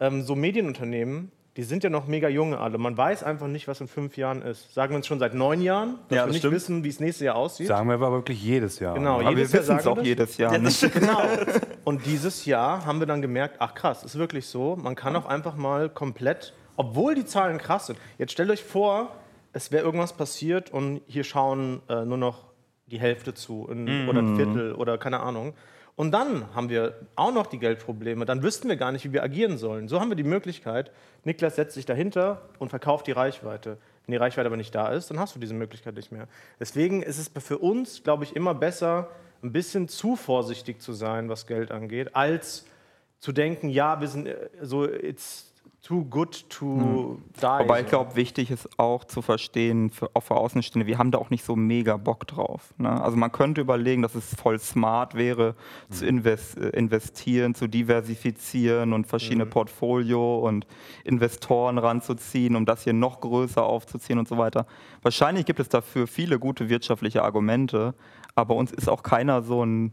ähm, 0.00 0.22
so 0.22 0.34
Medienunternehmen, 0.34 1.30
die 1.56 1.62
sind 1.62 1.84
ja 1.84 1.90
noch 1.90 2.06
mega 2.08 2.28
junge 2.28 2.58
alle. 2.58 2.78
Man 2.78 2.96
weiß 2.96 3.22
einfach 3.22 3.46
nicht, 3.46 3.68
was 3.68 3.80
in 3.80 3.86
fünf 3.86 4.16
Jahren 4.16 4.42
ist. 4.42 4.74
Sagen 4.74 4.92
wir 4.92 4.96
uns 4.96 5.06
schon 5.06 5.20
seit 5.20 5.34
neun 5.34 5.60
Jahren, 5.60 5.98
dass 6.08 6.16
ja, 6.16 6.24
wir 6.24 6.32
nicht 6.32 6.38
stimmt. 6.38 6.54
wissen, 6.54 6.84
wie 6.84 6.88
es 6.88 6.98
nächstes 6.98 7.24
Jahr 7.24 7.36
aussieht. 7.36 7.68
Sagen 7.68 7.88
wir 7.88 7.94
aber 7.94 8.10
wirklich 8.10 8.42
jedes 8.42 8.80
Jahr. 8.80 8.94
Genau, 8.94 9.20
aber 9.20 9.30
jedes 9.30 9.52
wir 9.52 9.60
wissen 9.60 9.78
es 9.78 9.86
auch 9.86 9.96
das. 9.96 10.06
jedes 10.06 10.36
Jahr. 10.36 10.52
Ja, 10.52 10.88
genau. 10.88 11.20
Und 11.84 12.06
dieses 12.06 12.44
Jahr 12.44 12.84
haben 12.84 12.98
wir 12.98 13.06
dann 13.06 13.22
gemerkt, 13.22 13.56
ach 13.60 13.74
krass, 13.74 14.02
ist 14.02 14.18
wirklich 14.18 14.46
so. 14.46 14.74
Man 14.74 14.96
kann 14.96 15.14
auch 15.14 15.26
einfach 15.26 15.54
mal 15.54 15.88
komplett, 15.88 16.54
obwohl 16.76 17.14
die 17.14 17.24
Zahlen 17.24 17.58
krass 17.58 17.86
sind. 17.86 17.98
Jetzt 18.18 18.32
stellt 18.32 18.50
euch 18.50 18.64
vor, 18.64 19.14
es 19.52 19.70
wäre 19.70 19.84
irgendwas 19.84 20.12
passiert 20.12 20.72
und 20.72 21.02
hier 21.06 21.22
schauen 21.22 21.82
äh, 21.88 22.04
nur 22.04 22.18
noch 22.18 22.46
die 22.86 22.98
Hälfte 22.98 23.32
zu 23.32 23.68
in, 23.70 23.84
mhm. 24.02 24.08
oder 24.08 24.20
ein 24.20 24.36
Viertel 24.36 24.74
oder 24.74 24.98
keine 24.98 25.20
Ahnung. 25.20 25.54
Und 25.96 26.10
dann 26.10 26.52
haben 26.54 26.68
wir 26.68 27.06
auch 27.14 27.32
noch 27.32 27.46
die 27.46 27.58
Geldprobleme. 27.58 28.24
Dann 28.24 28.42
wüssten 28.42 28.68
wir 28.68 28.76
gar 28.76 28.90
nicht, 28.90 29.04
wie 29.04 29.12
wir 29.12 29.22
agieren 29.22 29.58
sollen. 29.58 29.86
So 29.86 30.00
haben 30.00 30.10
wir 30.10 30.16
die 30.16 30.24
Möglichkeit, 30.24 30.90
Niklas 31.22 31.56
setzt 31.56 31.74
sich 31.74 31.86
dahinter 31.86 32.42
und 32.58 32.68
verkauft 32.68 33.06
die 33.06 33.12
Reichweite. 33.12 33.78
Wenn 34.06 34.12
die 34.12 34.18
Reichweite 34.18 34.46
aber 34.46 34.56
nicht 34.56 34.74
da 34.74 34.88
ist, 34.88 35.10
dann 35.10 35.20
hast 35.20 35.36
du 35.36 35.38
diese 35.38 35.54
Möglichkeit 35.54 35.94
nicht 35.94 36.10
mehr. 36.10 36.26
Deswegen 36.58 37.02
ist 37.02 37.18
es 37.18 37.44
für 37.44 37.58
uns, 37.58 38.02
glaube 38.02 38.24
ich, 38.24 38.34
immer 38.34 38.54
besser, 38.54 39.08
ein 39.42 39.52
bisschen 39.52 39.88
zu 39.88 40.16
vorsichtig 40.16 40.80
zu 40.80 40.92
sein, 40.92 41.28
was 41.28 41.46
Geld 41.46 41.70
angeht, 41.70 42.16
als 42.16 42.66
zu 43.20 43.32
denken, 43.32 43.68
ja, 43.68 44.00
wir 44.00 44.08
sind 44.08 44.26
äh, 44.26 44.48
so, 44.60 44.86
it's 44.86 45.53
too 45.84 46.02
good 46.06 46.48
to 46.48 46.64
mhm. 46.64 47.22
die. 47.36 47.42
Wobei 47.42 47.82
ich 47.82 47.86
glaube, 47.86 48.16
wichtig 48.16 48.50
ist 48.50 48.78
auch 48.78 49.04
zu 49.04 49.20
verstehen, 49.20 49.90
für, 49.90 50.10
auch 50.14 50.22
für 50.22 50.34
Außenstehende, 50.34 50.86
wir 50.86 50.96
haben 50.98 51.10
da 51.10 51.18
auch 51.18 51.28
nicht 51.28 51.44
so 51.44 51.56
mega 51.56 51.98
Bock 51.98 52.26
drauf. 52.26 52.72
Ne? 52.78 52.90
Also 53.02 53.18
man 53.18 53.30
könnte 53.30 53.60
überlegen, 53.60 54.00
dass 54.00 54.14
es 54.14 54.34
voll 54.34 54.58
smart 54.58 55.14
wäre, 55.14 55.54
mhm. 55.88 55.94
zu 55.94 56.06
invest, 56.06 56.56
äh, 56.56 56.70
investieren, 56.70 57.54
zu 57.54 57.68
diversifizieren 57.68 58.94
und 58.94 59.06
verschiedene 59.06 59.44
mhm. 59.44 59.50
Portfolio 59.50 60.38
und 60.38 60.66
Investoren 61.04 61.76
ranzuziehen, 61.76 62.56
um 62.56 62.64
das 62.64 62.84
hier 62.84 62.94
noch 62.94 63.20
größer 63.20 63.62
aufzuziehen 63.62 64.18
und 64.18 64.26
so 64.26 64.38
weiter. 64.38 64.66
Wahrscheinlich 65.02 65.44
gibt 65.44 65.60
es 65.60 65.68
dafür 65.68 66.06
viele 66.06 66.38
gute 66.38 66.70
wirtschaftliche 66.70 67.22
Argumente, 67.22 67.94
aber 68.34 68.56
uns 68.56 68.72
ist 68.72 68.88
auch 68.88 69.02
keiner 69.02 69.42
so 69.42 69.64
ein 69.64 69.92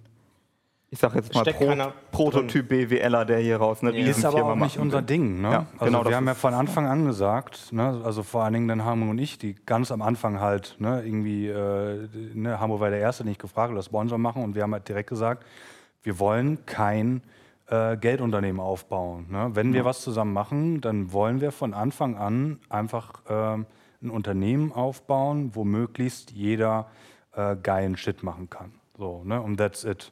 ich 0.94 1.00
sag 1.00 1.16
jetzt 1.16 1.34
mal 1.34 1.46
Pro 1.46 1.74
Prototyp 2.12 2.68
BWLer, 2.68 3.24
der 3.24 3.40
hier 3.40 3.58
raus 3.58 3.82
eine 3.82 3.98
ja. 3.98 4.08
Ist 4.08 4.26
aber 4.26 4.44
auch 4.44 4.56
nicht 4.56 4.78
unser 4.78 5.02
Ding. 5.02 5.42
Ne? 5.42 5.50
Ja, 5.50 5.66
also 5.78 5.86
genau 5.86 6.06
wir 6.06 6.18
haben 6.18 6.28
ja 6.28 6.34
von 6.34 6.54
Anfang 6.54 6.86
an 6.86 7.06
gesagt, 7.06 7.72
ne, 7.72 8.02
also 8.04 8.24
vor 8.24 8.44
allen 8.44 8.54
Dingen 8.54 8.68
dann 8.68 8.84
Hamburg 8.84 9.12
und 9.12 9.18
ich, 9.18 9.38
die 9.38 9.56
ganz 9.66 9.90
am 9.92 10.02
Anfang 10.02 10.42
halt 10.42 10.76
ne, 10.80 11.02
irgendwie, 11.06 11.48
äh, 11.48 12.10
ne, 12.34 12.60
Hamburg 12.60 12.82
war 12.82 12.90
der 12.90 13.00
Erste, 13.00 13.24
den 13.24 13.32
ich 13.32 13.40
gefragt 13.40 13.70
habe, 13.70 13.76
das 13.76 13.86
Sponsor 13.86 14.18
machen 14.18 14.44
und 14.44 14.54
wir 14.54 14.64
haben 14.64 14.74
halt 14.74 14.86
direkt 14.90 15.10
gesagt, 15.10 15.46
wir 16.04 16.20
wollen 16.20 16.66
kein 16.66 17.24
äh, 17.68 17.96
Geldunternehmen 17.96 18.60
aufbauen. 18.60 19.28
Ne? 19.30 19.52
Wenn 19.54 19.74
wir 19.74 19.86
was 19.86 20.02
zusammen 20.02 20.34
machen, 20.34 20.82
dann 20.82 21.14
wollen 21.14 21.40
wir 21.40 21.54
von 21.54 21.74
Anfang 21.74 22.18
an 22.18 22.60
einfach 22.68 23.14
äh, 23.30 23.64
ein 24.04 24.10
Unternehmen 24.10 24.74
aufbauen, 24.74 25.52
wo 25.54 25.64
möglichst 25.64 26.32
jeder 26.32 26.88
äh, 27.34 27.56
geilen 27.56 27.96
Shit 27.96 28.24
machen 28.24 28.50
kann. 28.50 28.74
So, 28.98 29.24
ne? 29.24 29.42
Und 29.42 29.56
that's 29.56 29.86
it. 29.86 30.12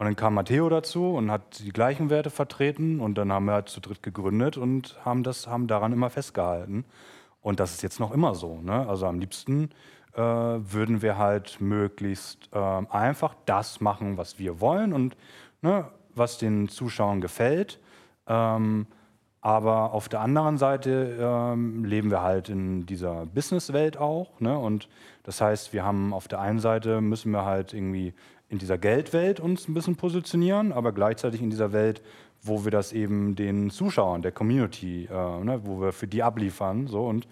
Und 0.00 0.06
dann 0.06 0.16
kam 0.16 0.32
Matteo 0.32 0.66
dazu 0.70 1.10
und 1.10 1.30
hat 1.30 1.58
die 1.58 1.74
gleichen 1.74 2.08
Werte 2.08 2.30
vertreten 2.30 3.00
und 3.00 3.18
dann 3.18 3.30
haben 3.30 3.44
wir 3.44 3.52
halt 3.52 3.68
zu 3.68 3.82
dritt 3.82 4.02
gegründet 4.02 4.56
und 4.56 4.96
haben, 5.04 5.22
das, 5.22 5.46
haben 5.46 5.66
daran 5.66 5.92
immer 5.92 6.08
festgehalten. 6.08 6.86
Und 7.42 7.60
das 7.60 7.74
ist 7.74 7.82
jetzt 7.82 8.00
noch 8.00 8.10
immer 8.10 8.34
so. 8.34 8.62
Ne? 8.62 8.88
Also 8.88 9.04
am 9.04 9.20
liebsten 9.20 9.68
äh, 10.14 10.22
würden 10.22 11.02
wir 11.02 11.18
halt 11.18 11.60
möglichst 11.60 12.48
äh, 12.54 12.58
einfach 12.58 13.34
das 13.44 13.82
machen, 13.82 14.16
was 14.16 14.38
wir 14.38 14.62
wollen 14.62 14.94
und 14.94 15.18
ne, 15.60 15.84
was 16.14 16.38
den 16.38 16.70
Zuschauern 16.70 17.20
gefällt. 17.20 17.78
Ähm, 18.26 18.86
aber 19.42 19.92
auf 19.92 20.08
der 20.08 20.22
anderen 20.22 20.56
Seite 20.56 21.18
ähm, 21.20 21.84
leben 21.84 22.10
wir 22.10 22.22
halt 22.22 22.48
in 22.48 22.86
dieser 22.86 23.26
Businesswelt 23.26 23.98
auch. 23.98 24.40
Ne? 24.40 24.58
Und 24.58 24.88
das 25.24 25.42
heißt, 25.42 25.74
wir 25.74 25.84
haben 25.84 26.14
auf 26.14 26.26
der 26.26 26.40
einen 26.40 26.58
Seite 26.58 27.02
müssen 27.02 27.32
wir 27.32 27.44
halt 27.44 27.74
irgendwie 27.74 28.14
in 28.50 28.58
dieser 28.58 28.76
Geldwelt 28.76 29.40
uns 29.40 29.66
ein 29.68 29.74
bisschen 29.74 29.96
positionieren, 29.96 30.72
aber 30.72 30.92
gleichzeitig 30.92 31.40
in 31.40 31.48
dieser 31.48 31.72
Welt 31.72 32.02
wo 32.42 32.64
wir 32.64 32.70
das 32.70 32.92
eben 32.92 33.36
den 33.36 33.70
Zuschauern, 33.70 34.22
der 34.22 34.32
Community, 34.32 35.08
äh, 35.10 35.44
ne, 35.44 35.60
wo 35.64 35.80
wir 35.80 35.92
für 35.92 36.06
die 36.06 36.22
abliefern. 36.22 36.86
So 36.86 37.06
und 37.06 37.28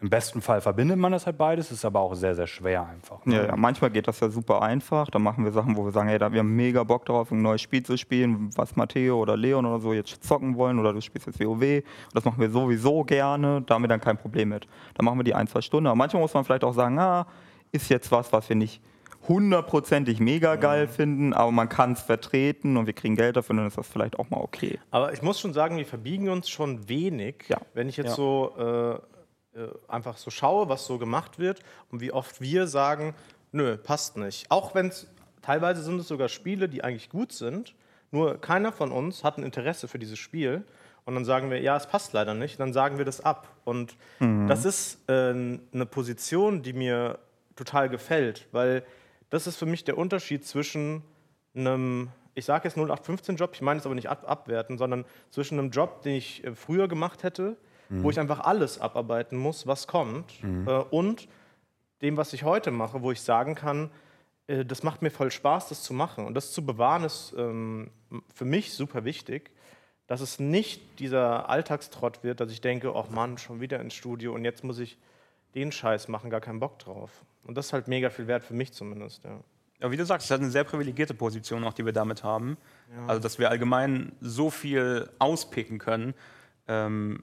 im 0.00 0.10
besten 0.10 0.40
Fall 0.40 0.60
verbindet 0.60 0.96
man 0.96 1.10
das 1.10 1.26
halt 1.26 1.38
beides, 1.38 1.72
ist 1.72 1.84
aber 1.84 2.00
auch 2.00 2.14
sehr, 2.14 2.36
sehr 2.36 2.46
schwer 2.46 2.86
einfach. 2.86 3.24
Ne? 3.26 3.34
Ja, 3.34 3.46
ja, 3.46 3.56
manchmal 3.56 3.90
geht 3.90 4.06
das 4.06 4.20
ja 4.20 4.28
super 4.28 4.62
einfach. 4.62 5.10
Da 5.10 5.18
machen 5.18 5.44
wir 5.44 5.50
Sachen, 5.50 5.76
wo 5.76 5.84
wir 5.84 5.90
sagen, 5.90 6.08
hey, 6.08 6.18
da, 6.18 6.32
wir 6.32 6.38
haben 6.38 6.54
mega 6.54 6.84
Bock 6.84 7.04
drauf, 7.04 7.32
ein 7.32 7.42
neues 7.42 7.62
Spiel 7.62 7.82
zu 7.82 7.96
spielen, 7.96 8.50
was 8.56 8.76
Matteo 8.76 9.20
oder 9.20 9.36
Leon 9.36 9.66
oder 9.66 9.80
so 9.80 9.92
jetzt 9.92 10.22
zocken 10.22 10.56
wollen 10.56 10.78
oder 10.78 10.92
du 10.92 11.00
spielst 11.00 11.26
jetzt 11.26 11.40
WoW. 11.40 11.62
Und 11.62 11.84
das 12.14 12.24
machen 12.24 12.40
wir 12.40 12.48
sowieso 12.48 13.02
gerne, 13.02 13.62
da 13.62 13.74
haben 13.74 13.82
wir 13.82 13.88
dann 13.88 14.00
kein 14.00 14.16
Problem 14.16 14.50
mit. 14.50 14.68
Da 14.94 15.02
machen 15.02 15.18
wir 15.18 15.24
die 15.24 15.34
ein, 15.34 15.48
zwei 15.48 15.62
Stunden. 15.62 15.88
Aber 15.88 15.96
manchmal 15.96 16.22
muss 16.22 16.34
man 16.34 16.44
vielleicht 16.44 16.64
auch 16.64 16.74
sagen, 16.74 16.96
ah, 17.00 17.26
ist 17.72 17.88
jetzt 17.88 18.12
was, 18.12 18.32
was 18.32 18.48
wir 18.48 18.56
nicht 18.56 18.80
hundertprozentig 19.26 20.20
mega 20.20 20.56
geil 20.56 20.86
Mhm. 20.86 20.90
finden, 20.90 21.32
aber 21.34 21.50
man 21.50 21.68
kann 21.68 21.92
es 21.92 22.00
vertreten 22.02 22.76
und 22.76 22.86
wir 22.86 22.92
kriegen 22.94 23.16
Geld 23.16 23.36
dafür, 23.36 23.56
dann 23.56 23.66
ist 23.66 23.76
das 23.78 23.86
vielleicht 23.88 24.18
auch 24.18 24.30
mal 24.30 24.38
okay. 24.40 24.78
Aber 24.90 25.12
ich 25.12 25.22
muss 25.22 25.40
schon 25.40 25.52
sagen, 25.52 25.76
wir 25.76 25.86
verbiegen 25.86 26.28
uns 26.28 26.48
schon 26.48 26.88
wenig, 26.88 27.44
Ja. 27.48 27.58
wenn 27.74 27.88
ich 27.88 27.96
jetzt 27.96 28.10
Ja. 28.10 28.14
so 28.14 29.00
äh, 29.54 29.58
äh, 29.60 29.68
einfach 29.88 30.16
so 30.18 30.30
schaue, 30.30 30.68
was 30.68 30.86
so 30.86 30.98
gemacht 30.98 31.38
wird 31.38 31.60
und 31.90 32.00
wie 32.00 32.12
oft 32.12 32.40
wir 32.40 32.66
sagen, 32.66 33.14
nö, 33.52 33.76
passt 33.76 34.16
nicht. 34.16 34.50
Auch 34.50 34.74
wenn 34.74 34.88
es 34.88 35.08
teilweise 35.42 35.82
sind 35.82 35.98
es 36.00 36.08
sogar 36.08 36.28
Spiele, 36.28 36.68
die 36.68 36.84
eigentlich 36.84 37.08
gut 37.10 37.32
sind, 37.32 37.74
nur 38.10 38.40
keiner 38.40 38.72
von 38.72 38.92
uns 38.92 39.24
hat 39.24 39.36
ein 39.38 39.42
Interesse 39.42 39.88
für 39.88 39.98
dieses 39.98 40.18
Spiel. 40.18 40.64
Und 41.04 41.14
dann 41.14 41.24
sagen 41.24 41.50
wir, 41.50 41.58
ja, 41.62 41.74
es 41.76 41.86
passt 41.86 42.12
leider 42.12 42.34
nicht, 42.34 42.60
dann 42.60 42.74
sagen 42.74 42.98
wir 42.98 43.06
das 43.06 43.22
ab. 43.22 43.48
Und 43.64 43.96
das 44.20 44.66
ist 44.66 45.08
äh, 45.08 45.30
eine 45.30 45.86
Position, 45.86 46.62
die 46.62 46.74
mir 46.74 47.18
total 47.56 47.88
gefällt, 47.88 48.46
weil 48.52 48.84
das 49.30 49.46
ist 49.46 49.56
für 49.56 49.66
mich 49.66 49.84
der 49.84 49.98
Unterschied 49.98 50.44
zwischen 50.46 51.02
einem, 51.54 52.08
ich 52.34 52.44
sage 52.44 52.68
jetzt 52.68 52.76
0815-Job, 52.78 53.50
ich 53.54 53.62
meine 53.62 53.80
es 53.80 53.86
aber 53.86 53.94
nicht 53.94 54.08
ab 54.08 54.24
abwerten, 54.26 54.78
sondern 54.78 55.04
zwischen 55.30 55.58
einem 55.58 55.70
Job, 55.70 56.02
den 56.02 56.14
ich 56.14 56.44
äh, 56.44 56.54
früher 56.54 56.88
gemacht 56.88 57.22
hätte, 57.22 57.56
wo 57.90 58.10
ich 58.10 58.20
einfach 58.20 58.40
alles 58.40 58.78
abarbeiten 58.78 59.38
muss, 59.38 59.66
was 59.66 59.86
kommt, 59.86 60.34
äh, 60.66 60.70
und 60.90 61.26
dem, 62.02 62.16
was 62.16 62.32
ich 62.34 62.44
heute 62.44 62.70
mache, 62.70 63.02
wo 63.02 63.10
ich 63.12 63.22
sagen 63.22 63.54
kann, 63.54 63.90
äh, 64.46 64.64
das 64.64 64.82
macht 64.82 65.02
mir 65.02 65.10
voll 65.10 65.30
Spaß, 65.30 65.68
das 65.68 65.82
zu 65.82 65.94
machen. 65.94 66.26
Und 66.26 66.34
das 66.34 66.52
zu 66.52 66.64
bewahren 66.64 67.04
ist 67.04 67.34
ähm, 67.36 67.90
für 68.34 68.44
mich 68.44 68.74
super 68.74 69.04
wichtig, 69.04 69.50
dass 70.06 70.20
es 70.20 70.38
nicht 70.38 71.00
dieser 71.00 71.48
Alltagstrott 71.48 72.24
wird, 72.24 72.40
dass 72.40 72.50
ich 72.50 72.60
denke, 72.60 72.94
oh 72.94 73.06
Mann, 73.10 73.38
schon 73.38 73.60
wieder 73.60 73.80
ins 73.80 73.94
Studio 73.94 74.34
und 74.34 74.44
jetzt 74.44 74.64
muss 74.64 74.78
ich 74.78 74.98
den 75.54 75.70
Scheiß 75.70 76.08
machen, 76.08 76.30
gar 76.30 76.40
keinen 76.40 76.60
Bock 76.60 76.78
drauf. 76.78 77.24
Und 77.44 77.56
das 77.56 77.66
ist 77.66 77.72
halt 77.72 77.88
mega 77.88 78.10
viel 78.10 78.26
wert 78.26 78.44
für 78.44 78.54
mich 78.54 78.72
zumindest. 78.72 79.24
Ja. 79.24 79.40
Ja, 79.80 79.90
wie 79.92 79.96
du 79.96 80.04
sagst, 80.04 80.24
es 80.24 80.30
ist 80.30 80.40
eine 80.40 80.50
sehr 80.50 80.64
privilegierte 80.64 81.14
Position, 81.14 81.62
auch 81.64 81.72
die 81.72 81.84
wir 81.84 81.92
damit 81.92 82.24
haben. 82.24 82.56
Also, 83.06 83.20
dass 83.20 83.38
wir 83.38 83.48
allgemein 83.48 84.12
so 84.20 84.50
viel 84.50 85.08
auspicken 85.20 85.78
können, 85.78 86.14
ähm, 86.66 87.22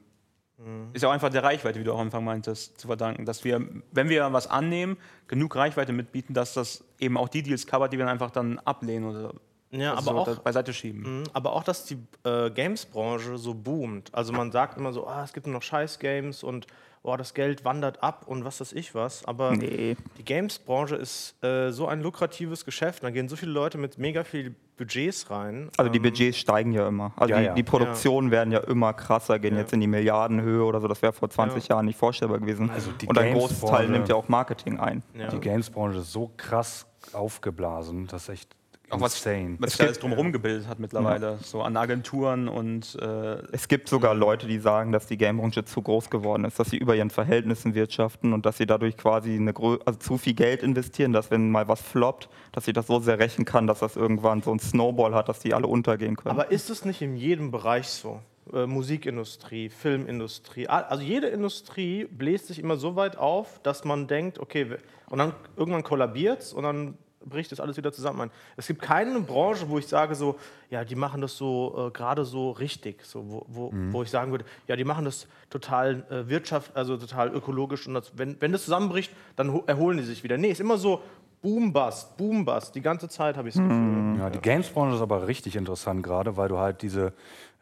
ist 0.94 1.02
ja 1.02 1.10
auch 1.10 1.12
einfach 1.12 1.28
der 1.28 1.42
Reichweite, 1.42 1.78
wie 1.78 1.84
du 1.84 1.92
auch 1.92 1.98
am 1.98 2.06
Anfang 2.06 2.24
meintest, 2.24 2.80
zu 2.80 2.86
verdanken. 2.86 3.26
Dass 3.26 3.44
wir, 3.44 3.60
wenn 3.92 4.08
wir 4.08 4.32
was 4.32 4.46
annehmen, 4.46 4.96
genug 5.28 5.54
Reichweite 5.54 5.92
mitbieten, 5.92 6.32
dass 6.32 6.54
das 6.54 6.82
eben 6.98 7.18
auch 7.18 7.28
die 7.28 7.42
Deals 7.42 7.66
covert, 7.66 7.92
die 7.92 7.98
wir 7.98 8.06
dann 8.06 8.14
einfach 8.14 8.30
dann 8.30 8.58
ablehnen 8.60 9.04
oder 9.04 9.34
Ja, 9.76 9.94
also 9.94 10.10
aber 10.10 10.24
so 10.24 10.32
auch, 10.32 10.38
beiseite 10.38 10.72
schieben. 10.72 11.20
Mhm, 11.20 11.24
Aber 11.32 11.52
auch, 11.52 11.62
dass 11.64 11.84
die 11.84 11.98
äh, 12.24 12.50
Games-Branche 12.50 13.38
so 13.38 13.54
boomt. 13.54 14.14
Also 14.14 14.32
man 14.32 14.50
sagt 14.52 14.76
immer 14.78 14.92
so, 14.92 15.06
ah, 15.06 15.22
es 15.24 15.32
gibt 15.32 15.46
nur 15.46 15.54
noch 15.54 15.62
Scheiß-Games 15.62 16.42
und 16.42 16.66
oh, 17.02 17.16
das 17.16 17.34
Geld 17.34 17.64
wandert 17.64 18.02
ab 18.02 18.24
und 18.26 18.44
was 18.44 18.60
weiß 18.60 18.72
ich 18.72 18.94
was. 18.94 19.24
Aber 19.26 19.52
Nee. 19.54 19.96
die 20.18 20.24
Games-Branche 20.24 20.96
ist 20.96 21.40
äh, 21.44 21.70
so 21.70 21.86
ein 21.86 22.00
lukratives 22.02 22.64
Geschäft. 22.64 23.04
Da 23.04 23.10
gehen 23.10 23.28
so 23.28 23.36
viele 23.36 23.52
Leute 23.52 23.78
mit 23.78 23.96
mega 23.98 24.24
viel 24.24 24.56
Budgets 24.76 25.30
rein. 25.30 25.70
Also 25.76 25.90
die 25.90 25.98
Ähm, 25.98 26.02
Budgets 26.02 26.36
steigen 26.36 26.72
ja 26.72 26.86
immer. 26.88 27.12
Also 27.16 27.32
Ja, 27.32 27.38
die, 27.40 27.46
ja. 27.46 27.54
die 27.54 27.62
Produktionen 27.62 28.30
werden 28.32 28.52
ja 28.52 28.58
immer 28.58 28.92
krasser, 28.92 29.38
gehen 29.38 29.54
Ja. 29.54 29.60
jetzt 29.60 29.72
in 29.72 29.80
die 29.80 29.86
Milliardenhöhe 29.86 30.64
oder 30.64 30.80
so. 30.80 30.88
Das 30.88 31.00
wäre 31.00 31.12
vor 31.12 31.30
20 31.30 31.68
Ja. 31.68 31.76
Jahren 31.76 31.86
nicht 31.86 31.96
vorstellbar 31.98 32.40
gewesen. 32.40 32.70
Also 32.70 32.90
die 32.92 33.06
Und 33.06 33.16
ein 33.18 33.32
großes 33.34 33.60
Teil 33.60 33.88
nimmt 33.88 34.08
ja 34.08 34.16
auch 34.16 34.28
Marketing 34.28 34.78
ein. 34.80 35.02
ja. 35.16 35.28
Die 35.28 35.38
Games-Branche 35.40 35.98
ist 36.00 36.12
so 36.12 36.32
krass 36.36 36.86
aufgeblasen, 37.12 38.06
das 38.08 38.24
ist 38.24 38.28
echt 38.30 38.56
Auch 38.90 39.00
was, 39.00 39.16
insane. 39.16 39.56
was 39.58 39.72
sich 39.72 39.82
alles 39.82 39.98
drumherum 39.98 40.32
gebildet 40.32 40.68
hat 40.68 40.78
mittlerweile, 40.78 41.38
so 41.42 41.62
an 41.62 41.76
Agenturen 41.76 42.48
und 42.48 42.96
äh, 43.00 43.38
Es 43.52 43.66
gibt 43.66 43.88
sogar 43.88 44.14
Leute, 44.14 44.46
die 44.46 44.58
sagen, 44.58 44.92
dass 44.92 45.06
die 45.06 45.16
Gamebranche 45.16 45.64
zu 45.64 45.82
groß 45.82 46.08
geworden 46.08 46.44
ist, 46.44 46.58
dass 46.60 46.70
sie 46.70 46.76
über 46.76 46.94
ihren 46.94 47.10
Verhältnissen 47.10 47.74
wirtschaften 47.74 48.32
und 48.32 48.46
dass 48.46 48.58
sie 48.58 48.66
dadurch 48.66 48.96
quasi 48.96 49.34
eine 49.34 49.54
also 49.84 49.98
zu 49.98 50.18
viel 50.18 50.34
Geld 50.34 50.62
investieren, 50.62 51.12
dass 51.12 51.30
wenn 51.30 51.50
mal 51.50 51.66
was 51.66 51.80
floppt, 51.80 52.28
dass 52.52 52.64
sie 52.64 52.72
das 52.72 52.86
so 52.86 53.00
sehr 53.00 53.18
rächen 53.18 53.44
kann, 53.44 53.66
dass 53.66 53.80
das 53.80 53.96
irgendwann 53.96 54.42
so 54.42 54.52
ein 54.52 54.60
Snowball 54.60 55.14
hat, 55.14 55.28
dass 55.28 55.40
die 55.40 55.52
alle 55.52 55.66
untergehen 55.66 56.16
können. 56.16 56.38
Aber 56.38 56.52
ist 56.52 56.70
es 56.70 56.84
nicht 56.84 57.02
in 57.02 57.16
jedem 57.16 57.50
Bereich 57.50 57.88
so? 57.88 58.20
Äh, 58.52 58.66
Musikindustrie, 58.66 59.68
Filmindustrie, 59.68 60.68
also 60.68 61.02
jede 61.02 61.26
Industrie 61.26 62.04
bläst 62.04 62.46
sich 62.46 62.60
immer 62.60 62.76
so 62.76 62.94
weit 62.94 63.16
auf, 63.16 63.58
dass 63.64 63.84
man 63.84 64.06
denkt, 64.06 64.38
okay, 64.38 64.76
und 65.10 65.18
dann 65.18 65.32
irgendwann 65.56 65.82
kollabiert 65.82 66.42
es 66.42 66.52
und 66.52 66.62
dann 66.62 66.96
bricht 67.28 67.52
das 67.52 67.60
alles 67.60 67.76
wieder 67.76 67.92
zusammen 67.92 68.22
ein. 68.22 68.30
Es 68.56 68.66
gibt 68.66 68.80
keine 68.82 69.20
Branche, 69.20 69.68
wo 69.68 69.78
ich 69.78 69.86
sage 69.86 70.14
so, 70.14 70.36
ja, 70.70 70.84
die 70.84 70.94
machen 70.94 71.20
das 71.20 71.36
so 71.36 71.88
äh, 71.88 71.90
gerade 71.90 72.24
so 72.24 72.50
richtig, 72.52 73.04
so, 73.04 73.24
wo, 73.28 73.44
wo, 73.48 73.70
wo 73.90 74.02
ich 74.02 74.10
sagen 74.10 74.30
würde, 74.30 74.44
ja, 74.68 74.76
die 74.76 74.84
machen 74.84 75.04
das 75.04 75.26
total 75.50 76.04
äh, 76.10 76.28
Wirtschaft, 76.28 76.76
also 76.76 76.96
total 76.96 77.28
ökologisch 77.34 77.86
und 77.86 77.94
das, 77.94 78.12
wenn, 78.16 78.40
wenn 78.40 78.52
das 78.52 78.64
zusammenbricht, 78.64 79.12
dann 79.36 79.52
ho- 79.52 79.64
erholen 79.66 79.98
die 79.98 80.04
sich 80.04 80.22
wieder. 80.24 80.38
Nee, 80.38 80.50
ist 80.50 80.60
immer 80.60 80.78
so 80.78 81.00
Boom 81.42 81.72
Bust, 81.72 82.16
Boom 82.16 82.44
Bust, 82.44 82.74
die 82.74 82.80
ganze 82.80 83.08
Zeit 83.08 83.36
habe 83.36 83.48
ich 83.48 83.54
das 83.54 83.62
Gefühl. 83.62 84.16
Ja, 84.18 84.30
die 84.30 84.38
Games-Branche 84.40 84.96
ist 84.96 85.02
aber 85.02 85.26
richtig 85.28 85.54
interessant 85.54 86.02
gerade, 86.02 86.36
weil 86.36 86.48
du 86.48 86.58
halt 86.58 86.82
diese 86.82 87.12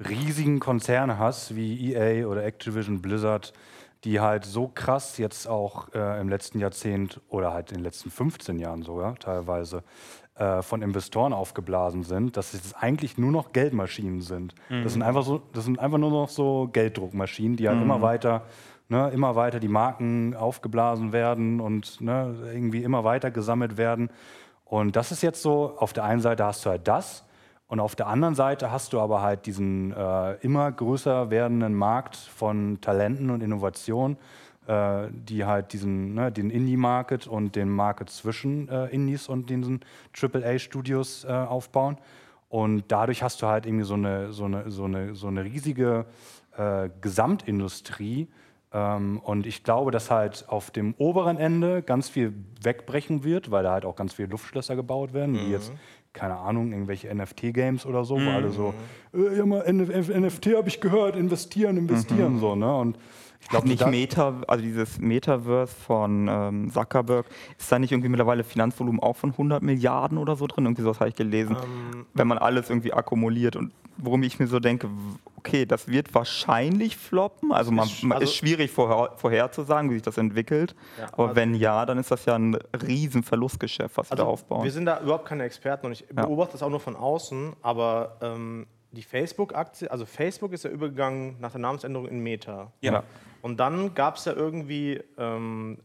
riesigen 0.09 0.61
Konzerne 0.61 1.18
hast, 1.18 1.54
wie 1.56 1.92
EA 1.92 2.26
oder 2.26 2.44
Activision 2.44 3.02
Blizzard, 3.02 3.52
die 4.04 4.20
halt 4.20 4.44
so 4.44 4.70
krass 4.73 5.18
jetzt 5.18 5.49
auch 5.49 5.92
äh, 5.94 6.20
im 6.20 6.28
letzten 6.28 6.58
Jahrzehnt 6.58 7.20
oder 7.28 7.52
halt 7.52 7.73
in 7.73 7.78
den 7.78 7.84
letzten 7.84 8.11
15 8.11 8.58
Jahren 8.58 8.82
sogar 8.82 9.16
teilweise 9.16 9.82
äh, 10.37 10.62
von 10.62 10.82
Investoren 10.82 11.32
aufgeblasen 11.32 12.02
sind, 12.02 12.37
dass 12.37 12.54
es 12.54 12.75
eigentlich 12.75 13.18
nur 13.18 13.32
noch 13.32 13.52
Geldmaschinen 13.52 14.20
sind. 14.20 14.54
Das 14.82 14.92
sind 14.92 15.02
einfach 15.02 15.23
so, 15.23 15.42
das 15.52 15.64
sind 15.64 15.78
einfach 15.78 15.99
nur 15.99 16.11
noch 16.11 16.28
so 16.28 16.68
Gelddruckmaschinen, 16.73 17.56
die 17.56 17.68
halt 17.68 17.80
immer 17.80 18.02
weiter 18.02 18.42
ne, 18.88 19.11
immer 19.11 19.37
weiter 19.37 19.61
die 19.61 19.68
Marken 19.68 20.34
aufgeblasen 20.34 21.12
werden 21.12 21.61
und 21.61 22.00
ne, 22.00 22.34
irgendwie 22.52 22.82
immer 22.82 23.04
weiter 23.04 23.30
gesammelt 23.30 23.76
werden. 23.76 24.11
Und 24.64 24.96
das 24.96 25.12
ist 25.12 25.23
jetzt 25.23 25.42
so, 25.42 25.75
auf 25.78 25.92
der 25.92 26.04
einen 26.04 26.20
Seite 26.20 26.44
hast 26.44 26.64
du 26.64 26.70
halt 26.70 26.87
das 26.88 27.25
und 27.75 27.81
auf 27.81 27.97
der 27.97 28.07
anderen 28.07 28.37
Seite 28.37 28.71
hast 28.71 28.93
du 28.93 29.00
aber 29.00 29.21
halt 29.21 29.47
diesen 29.47 29.90
äh, 29.90 30.35
immer 30.43 30.71
größer 30.71 31.31
werdenden 31.31 31.75
Markt 31.75 32.14
von 32.14 32.81
Talenten 32.81 33.31
und 33.31 33.43
Innovationen, 33.43 34.16
äh, 34.69 35.09
die 35.11 35.45
halt 35.45 35.73
diesen, 35.73 36.14
ne, 36.14 36.31
den 36.31 36.50
Indie-Market 36.50 37.26
und 37.26 37.57
den 37.57 37.69
Market 37.69 38.11
zwischen 38.11 38.69
äh, 38.69 38.87
Indies 38.90 39.28
und 39.28 39.50
diesen 39.50 39.81
AAA-Studios 40.16 41.25
äh, 41.25 41.33
aufbauen. 41.33 41.99
Und 42.49 42.85
dadurch 42.87 43.25
hast 43.25 43.43
du 43.43 43.49
halt 43.49 43.66
irgendwie 43.66 43.87
so 43.87 43.95
eine, 43.95 44.33
so 44.33 44.45
eine, 44.45 44.71
so 44.71 44.85
eine, 44.85 45.16
so 45.16 45.26
eine 45.26 45.43
riesige 45.43 46.07
äh, 46.57 46.90
Gesamtindustrie. 47.00 48.28
Ähm, 48.73 49.19
und 49.19 49.47
ich 49.47 49.64
glaube, 49.64 49.90
dass 49.90 50.12
halt 50.12 50.45
auf 50.47 50.71
dem 50.71 50.95
oberen 50.99 51.38
Ende 51.38 51.83
ganz 51.83 52.09
viel 52.09 52.35
wegbrechen 52.62 53.25
wird, 53.25 53.50
weil 53.50 53.64
da 53.64 53.73
halt 53.73 53.85
auch 53.85 53.97
ganz 53.97 54.14
viele 54.14 54.28
Luftschlösser 54.28 54.76
gebaut 54.76 55.12
werden, 55.12 55.35
wie 55.35 55.50
jetzt, 55.50 55.73
keine 56.14 56.37
Ahnung, 56.37 56.73
irgendwelche 56.73 57.14
NFT-Games 57.14 57.85
oder 57.85 58.04
so, 58.04 58.14
wo 58.14 58.30
alle 58.30 58.50
so, 58.50 58.73
äh, 59.12 59.37
ja, 59.37 59.44
mal, 59.44 59.62
NF 59.62 60.09
NFT 60.09 60.54
habe 60.56 60.68
ich 60.68 60.80
gehört, 60.80 61.16
investieren, 61.16 61.76
investieren, 61.76 62.38
so, 62.38 62.54
ne? 62.54 62.75
Und 62.75 62.97
ich 63.40 63.49
glaube, 63.50 63.68
nicht 63.68 63.87
Meta, 63.87 64.40
also 64.49 64.64
dieses 64.64 64.99
Metaverse 64.99 65.75
von 65.75 66.28
ähm, 66.30 66.71
Zuckerberg, 66.71 67.26
ist 67.59 67.71
da 67.71 67.78
nicht 67.78 67.92
irgendwie 67.92 68.09
mittlerweile 68.09 68.42
Finanzvolumen 68.42 69.02
auch 69.02 69.16
von 69.16 69.33
100 69.33 69.62
Milliarden 69.62 70.16
oder 70.16 70.35
so 70.37 70.47
drin? 70.47 70.64
Irgendwie 70.64 70.80
sowas 70.80 71.00
habe 71.00 71.11
ich 71.11 71.16
gelesen. 71.16 71.54
Wenn 72.14 72.26
man 72.26 72.38
alles 72.38 72.71
irgendwie 72.71 72.94
akkumuliert 72.94 73.56
und 73.56 73.73
worum 73.97 74.23
ich 74.23 74.39
mir 74.39 74.47
so 74.47 74.59
denke, 74.61 74.89
okay, 75.37 75.67
das 75.67 75.89
wird 75.89 76.15
wahrscheinlich 76.15 76.97
floppen. 76.97 77.53
Also 77.53 77.71
man, 77.71 77.87
ist- 77.87 78.03
man 78.03 78.13
also- 78.19 78.25
ist 78.25 78.37
schwierig 78.37 78.71
vorher, 78.71 79.13
vorherzusagen, 79.17 79.91
wie 79.91 79.95
sich 79.95 80.03
das 80.03 80.17
entwickelt. 80.19 80.75
Ja, 80.99 81.09
Aber 81.13 81.25
also- 81.25 81.37
wenn 81.37 81.55
ja, 81.55 81.85
dann 81.87 81.99
ist 81.99 82.11
das 82.11 82.25
ja 82.25 82.35
ein 82.35 82.55
riesen 82.87 83.23
Verlustgeschäft, 83.23 83.97
was 83.97 84.11
wir 84.11 84.17
da 84.17 84.23
Also, 84.23 84.33
aufbauen. 84.33 84.65
wir 84.65 84.73
sind 84.73 84.87
da 84.87 85.01
überhaupt 85.01 85.27
keine 85.27 85.45
Experten 85.45 85.87
und 85.87 85.93
ich 85.93 86.07
beobachte 86.09 86.53
das 86.53 86.63
auch 86.63 86.71
nur 86.71 86.81
von 86.81 86.97
außen, 86.97 87.55
aber 87.63 88.17
ähm, 88.23 88.67
die 88.93 89.03
Facebook-Aktie, 89.03 89.91
also 89.91 90.07
Facebook 90.07 90.53
ist 90.53 90.65
ja 90.65 90.71
übergegangen 90.71 91.37
nach 91.41 91.51
der 91.53 91.61
Namensänderung 91.61 92.07
in 92.09 92.21
Meta. 92.21 92.73
Ja. 92.81 93.03
Und 93.43 93.59
dann 93.59 93.95
gab 93.95 94.17
es 94.17 94.25
ja 94.25 94.33
irgendwie 94.33 95.01
ähm, 95.19 95.79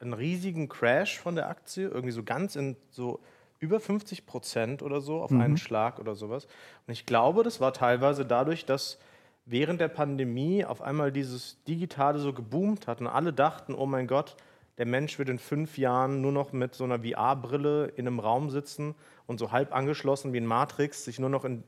einen 0.00 0.12
riesigen 0.12 0.68
Crash 0.68 1.18
von 1.18 1.34
der 1.34 1.48
Aktie, 1.48 1.88
irgendwie 1.88 2.10
so 2.12 2.22
ganz 2.22 2.56
in 2.56 2.76
so 2.90 3.20
über 3.58 3.80
50 3.80 4.26
Prozent 4.26 4.82
oder 4.82 5.00
so 5.00 5.20
auf 5.20 5.32
einen 5.32 5.56
Schlag 5.56 5.98
oder 5.98 6.14
sowas. 6.14 6.46
Und 6.86 6.92
ich 6.92 7.06
glaube, 7.06 7.42
das 7.42 7.60
war 7.60 7.72
teilweise 7.72 8.24
dadurch, 8.24 8.64
dass 8.64 8.98
während 9.46 9.80
der 9.80 9.88
Pandemie 9.88 10.64
auf 10.64 10.82
einmal 10.82 11.10
dieses 11.10 11.62
Digitale 11.64 12.18
so 12.18 12.32
geboomt 12.32 12.86
hat 12.86 13.00
und 13.00 13.06
alle 13.06 13.32
dachten, 13.32 13.74
oh 13.74 13.86
mein 13.86 14.06
Gott, 14.06 14.36
der 14.76 14.86
Mensch 14.86 15.18
wird 15.18 15.28
in 15.28 15.40
fünf 15.40 15.76
Jahren 15.76 16.20
nur 16.20 16.30
noch 16.30 16.52
mit 16.52 16.74
so 16.74 16.84
einer 16.84 17.00
VR-Brille 17.00 17.86
in 17.96 18.06
einem 18.06 18.20
Raum 18.20 18.48
sitzen 18.50 18.94
und 19.26 19.38
so 19.38 19.50
halb 19.50 19.74
angeschlossen 19.74 20.32
wie 20.32 20.38
in 20.38 20.46
Matrix 20.46 21.04
sich 21.04 21.18
nur 21.18 21.30
noch 21.30 21.44
in 21.44 21.64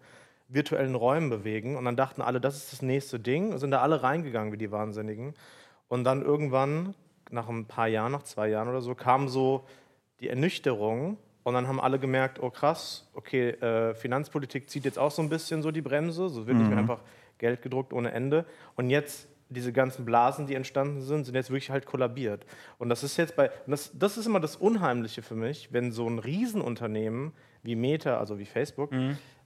virtuellen 0.48 0.94
Räumen 0.94 1.30
bewegen. 1.30 1.76
Und 1.76 1.84
dann 1.84 1.96
dachten 1.96 2.22
alle, 2.22 2.40
das 2.40 2.56
ist 2.56 2.72
das 2.72 2.82
nächste 2.82 3.18
Ding. 3.18 3.52
Und 3.52 3.58
sind 3.58 3.70
da 3.70 3.80
alle 3.80 4.02
reingegangen 4.02 4.52
wie 4.52 4.58
die 4.58 4.70
Wahnsinnigen. 4.70 5.34
Und 5.88 6.04
dann 6.04 6.22
irgendwann, 6.22 6.94
nach 7.30 7.48
ein 7.48 7.66
paar 7.66 7.88
Jahren, 7.88 8.12
nach 8.12 8.22
zwei 8.22 8.48
Jahren 8.48 8.68
oder 8.68 8.80
so, 8.80 8.94
kam 8.94 9.28
so 9.28 9.64
die 10.20 10.28
Ernüchterung. 10.28 11.16
Und 11.50 11.54
dann 11.54 11.66
haben 11.66 11.80
alle 11.80 11.98
gemerkt, 11.98 12.40
oh 12.40 12.48
krass, 12.48 13.08
okay, 13.12 13.50
äh, 13.50 13.92
Finanzpolitik 13.94 14.70
zieht 14.70 14.84
jetzt 14.84 15.00
auch 15.00 15.10
so 15.10 15.20
ein 15.20 15.28
bisschen 15.28 15.62
so 15.62 15.72
die 15.72 15.82
Bremse. 15.82 16.28
So 16.28 16.46
wird 16.46 16.56
nicht 16.56 16.68
mehr 16.68 16.78
einfach 16.78 17.00
Geld 17.38 17.60
gedruckt 17.60 17.92
ohne 17.92 18.12
Ende. 18.12 18.44
Und 18.76 18.88
jetzt 18.88 19.26
diese 19.48 19.72
ganzen 19.72 20.04
Blasen, 20.04 20.46
die 20.46 20.54
entstanden 20.54 21.02
sind, 21.02 21.24
sind 21.24 21.34
jetzt 21.34 21.50
wirklich 21.50 21.70
halt 21.70 21.86
kollabiert. 21.86 22.46
Und 22.78 22.88
das 22.88 23.02
ist 23.02 23.16
jetzt 23.16 23.34
bei, 23.34 23.50
das, 23.66 23.90
das 23.98 24.16
ist 24.16 24.26
immer 24.26 24.38
das 24.38 24.54
Unheimliche 24.54 25.22
für 25.22 25.34
mich, 25.34 25.72
wenn 25.72 25.90
so 25.90 26.08
ein 26.08 26.20
Riesenunternehmen 26.20 27.32
wie 27.64 27.74
Meta, 27.74 28.18
also 28.18 28.38
wie 28.38 28.46
Facebook, 28.46 28.92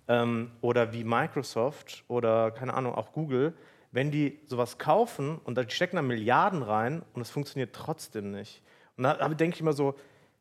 ähm, 0.06 0.50
oder 0.61 0.92
wie 0.92 1.04
Microsoft 1.04 2.04
oder 2.08 2.50
keine 2.50 2.75
Ahnung, 2.75 2.94
auch 2.94 3.12
Google, 3.12 3.54
wenn 3.92 4.11
die 4.11 4.40
sowas 4.44 4.76
kaufen 4.76 5.40
und 5.42 5.56
da 5.56 5.66
stecken 5.70 5.96
da 5.96 6.02
Milliarden 6.02 6.62
rein 6.62 7.02
und 7.14 7.23
es 7.23 7.30
funktioniert 7.30 7.75
trotzdem 7.75 8.30
nicht. 8.30 8.61
Und 8.99 9.04
da, 9.04 9.14
da 9.14 9.26
denke 9.30 9.54
ich 9.54 9.62
immer 9.62 9.73
so, 9.73 9.94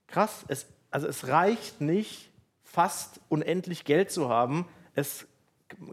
krass, 0.08 0.44
es, 0.50 0.68
also 0.94 1.08
es 1.08 1.28
reicht 1.28 1.82
nicht, 1.82 2.30
fast 2.64 3.20
unendlich 3.30 3.84
Geld 3.84 4.12
zu 4.12 4.30
haben. 4.30 4.66
Es 4.96 5.28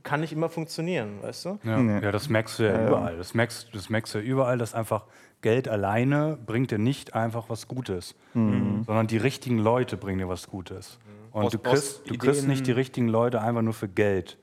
kann 0.03 0.21
nicht 0.21 0.33
immer 0.33 0.49
funktionieren, 0.51 1.23
weißt 1.23 1.45
du? 1.47 1.59
Ja, 1.65 1.81
ja 1.81 2.13
das 2.13 2.29
merkst 2.29 2.59
du 2.59 2.65
ja 2.65 2.87
überall. 2.87 3.17
Das 3.17 3.33
merkst, 3.35 3.75
das 3.75 3.89
merkst 3.89 4.15
du 4.15 4.19
ja 4.19 4.25
überall, 4.25 4.59
dass 4.59 4.75
einfach 4.75 5.07
Geld 5.41 5.69
alleine 5.69 6.39
bringt 6.45 6.71
dir 6.71 6.79
nicht 6.79 7.15
einfach 7.15 7.49
was 7.49 7.67
Gutes, 7.67 8.15
sondern 8.35 9.07
die 9.07 9.17
richtigen 9.17 9.59
Leute 9.59 9.97
bringen 9.97 10.19
dir 10.19 10.29
was 10.29 10.49
Gutes. 10.49 10.99
Und 11.33 11.43
Brauchst- 11.43 11.55
du 11.55 11.59
kriegst, 11.61 12.11
du 12.11 12.19
kriegst 12.19 12.47
nicht 12.47 12.67
die 12.67 12.73
richtigen 12.73 13.09
Leute 13.09 13.41
einfach 13.41 13.63
nur 13.63 13.73
für 13.73 13.89
Geld. 13.89 14.37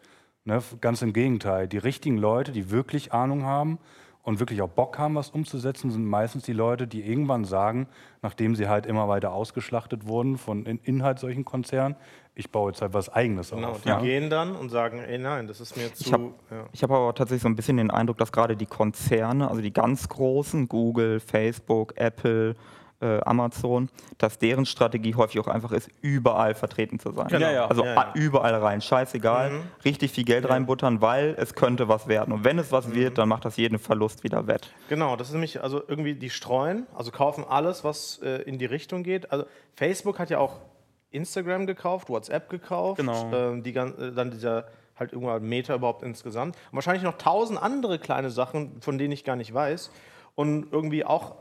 Ne? 0.46 0.64
Ganz 0.82 1.02
im 1.02 1.14
Gegenteil. 1.14 1.68
Die 1.68 1.78
richtigen 1.78 2.18
Leute, 2.18 2.52
die 2.52 2.72
wirklich 2.72 3.14
Ahnung 3.14 3.44
haben 3.44 3.78
und 4.28 4.42
wirklich 4.42 4.62
auch 4.62 4.68
Bock 4.68 5.00
haben, 5.00 5.16
was 5.16 5.30
umzusetzen, 5.30 5.90
sind 5.90 6.06
meistens 6.06 6.44
die 6.44 6.52
Leute, 6.52 6.86
die 6.86 7.02
irgendwann 7.02 7.46
sagen, 7.46 7.88
nachdem 8.22 8.56
sie 8.56 8.68
halt 8.68 8.86
immer 8.86 9.08
weiter 9.08 9.32
ausgeschlachtet 9.32 10.06
wurden 10.06 10.38
von 10.38 10.66
in 10.66 10.80
Inhalt 10.80 11.18
solchen 11.18 11.46
Konzernen, 11.46 11.96
ich 12.36 12.52
baue 12.52 12.72
jetzt 12.72 12.82
halt 12.82 12.94
was 12.94 13.08
Eigenes 13.08 13.52
Genau, 13.52 13.70
auf. 13.70 13.82
die 13.84 13.88
Ja. 13.88 14.02
gehen 14.02 14.30
dann 14.30 14.58
und 14.58 14.68
sagen, 14.68 15.00
ey 15.00 15.18
nein, 15.18 15.48
das 15.48 15.62
ist 15.62 15.78
mir 15.78 15.94
zu. 15.94 16.04
Ich 16.04 16.12
habe 16.12 16.34
ja. 16.52 16.66
hab 16.82 16.92
aber 16.92 17.16
tatsächlich 17.16 17.42
so 17.44 17.48
ein 17.48 17.56
bisschen 17.56 17.78
den 17.78 17.90
Eindruck, 17.90 18.18
dass 18.18 18.34
gerade 18.34 18.58
die 18.58 18.66
Konzerne, 18.66 19.50
also 19.50 19.62
die 19.62 19.72
ganz 19.72 20.10
großen, 20.10 20.68
Google, 20.68 21.22
Facebook, 21.22 21.94
Apple, 21.96 22.56
äh, 23.00 23.20
Amazon, 23.22 23.90
dass 24.18 24.40
deren 24.40 24.66
Strategie 24.66 25.14
häufig 25.16 25.40
auch 25.40 25.48
einfach 25.48 25.72
ist, 25.72 25.90
überall 26.02 26.56
vertreten 26.56 27.00
zu 27.00 27.12
sein. 27.12 27.28
Genau. 27.28 27.46
Ja, 27.46 27.52
ja. 27.52 27.68
Also 27.68 27.86
Ja, 27.86 28.12
überall 28.16 28.56
rein, 28.56 28.82
scheißegal, 28.82 29.52
richtig 29.86 30.12
viel 30.12 30.24
Geld 30.24 30.50
reinbuttern, 30.50 31.02
weil 31.02 31.36
es 31.38 31.54
könnte 31.54 31.88
was 31.88 32.08
werden. 32.08 32.34
Und 32.34 32.44
wenn 32.44 32.58
es 32.58 32.72
was 32.72 32.94
wird, 32.94 33.18
dann 33.18 33.30
macht 33.30 33.46
das 33.46 33.58
jeden 33.58 33.78
Verlust 33.80 34.24
wieder 34.24 34.48
wett. 34.48 34.72
Genau, 34.90 35.16
das 35.16 35.28
ist 35.28 35.34
nämlich, 35.34 35.62
also 35.62 35.82
irgendwie 35.88 36.16
die 36.16 36.30
streuen, 36.30 36.88
also 36.96 37.12
kaufen 37.12 37.44
alles, 37.48 37.84
was 37.84 38.20
äh, 38.24 38.42
in 38.44 38.58
die 38.58 38.66
Richtung 38.66 39.04
geht. 39.04 39.32
Also 39.32 39.46
Facebook 39.76 40.18
hat 40.20 40.30
ja 40.30 40.40
auch 40.40 40.56
Instagram 41.12 41.66
gekauft, 41.68 42.10
WhatsApp 42.10 42.50
gekauft, 42.50 42.98
Genau. 42.98 43.32
ähm, 43.34 43.64
die, 43.64 43.76
äh, 43.76 44.12
dann 44.14 44.32
dieser 44.32 44.66
halt 45.00 45.14
irgendwann 45.14 45.44
Meta 45.44 45.76
überhaupt 45.76 46.02
insgesamt. 46.04 46.56
Und 46.72 46.76
wahrscheinlich 46.76 47.04
noch 47.04 47.18
tausend 47.20 47.62
andere 47.62 48.00
kleine 48.00 48.32
Sachen, 48.32 48.82
von 48.82 48.98
denen 48.98 49.12
ich 49.12 49.24
gar 49.24 49.36
nicht 49.36 49.54
weiß. 49.54 49.92
Und 50.36 50.72
irgendwie 50.74 51.06
auch, 51.06 51.36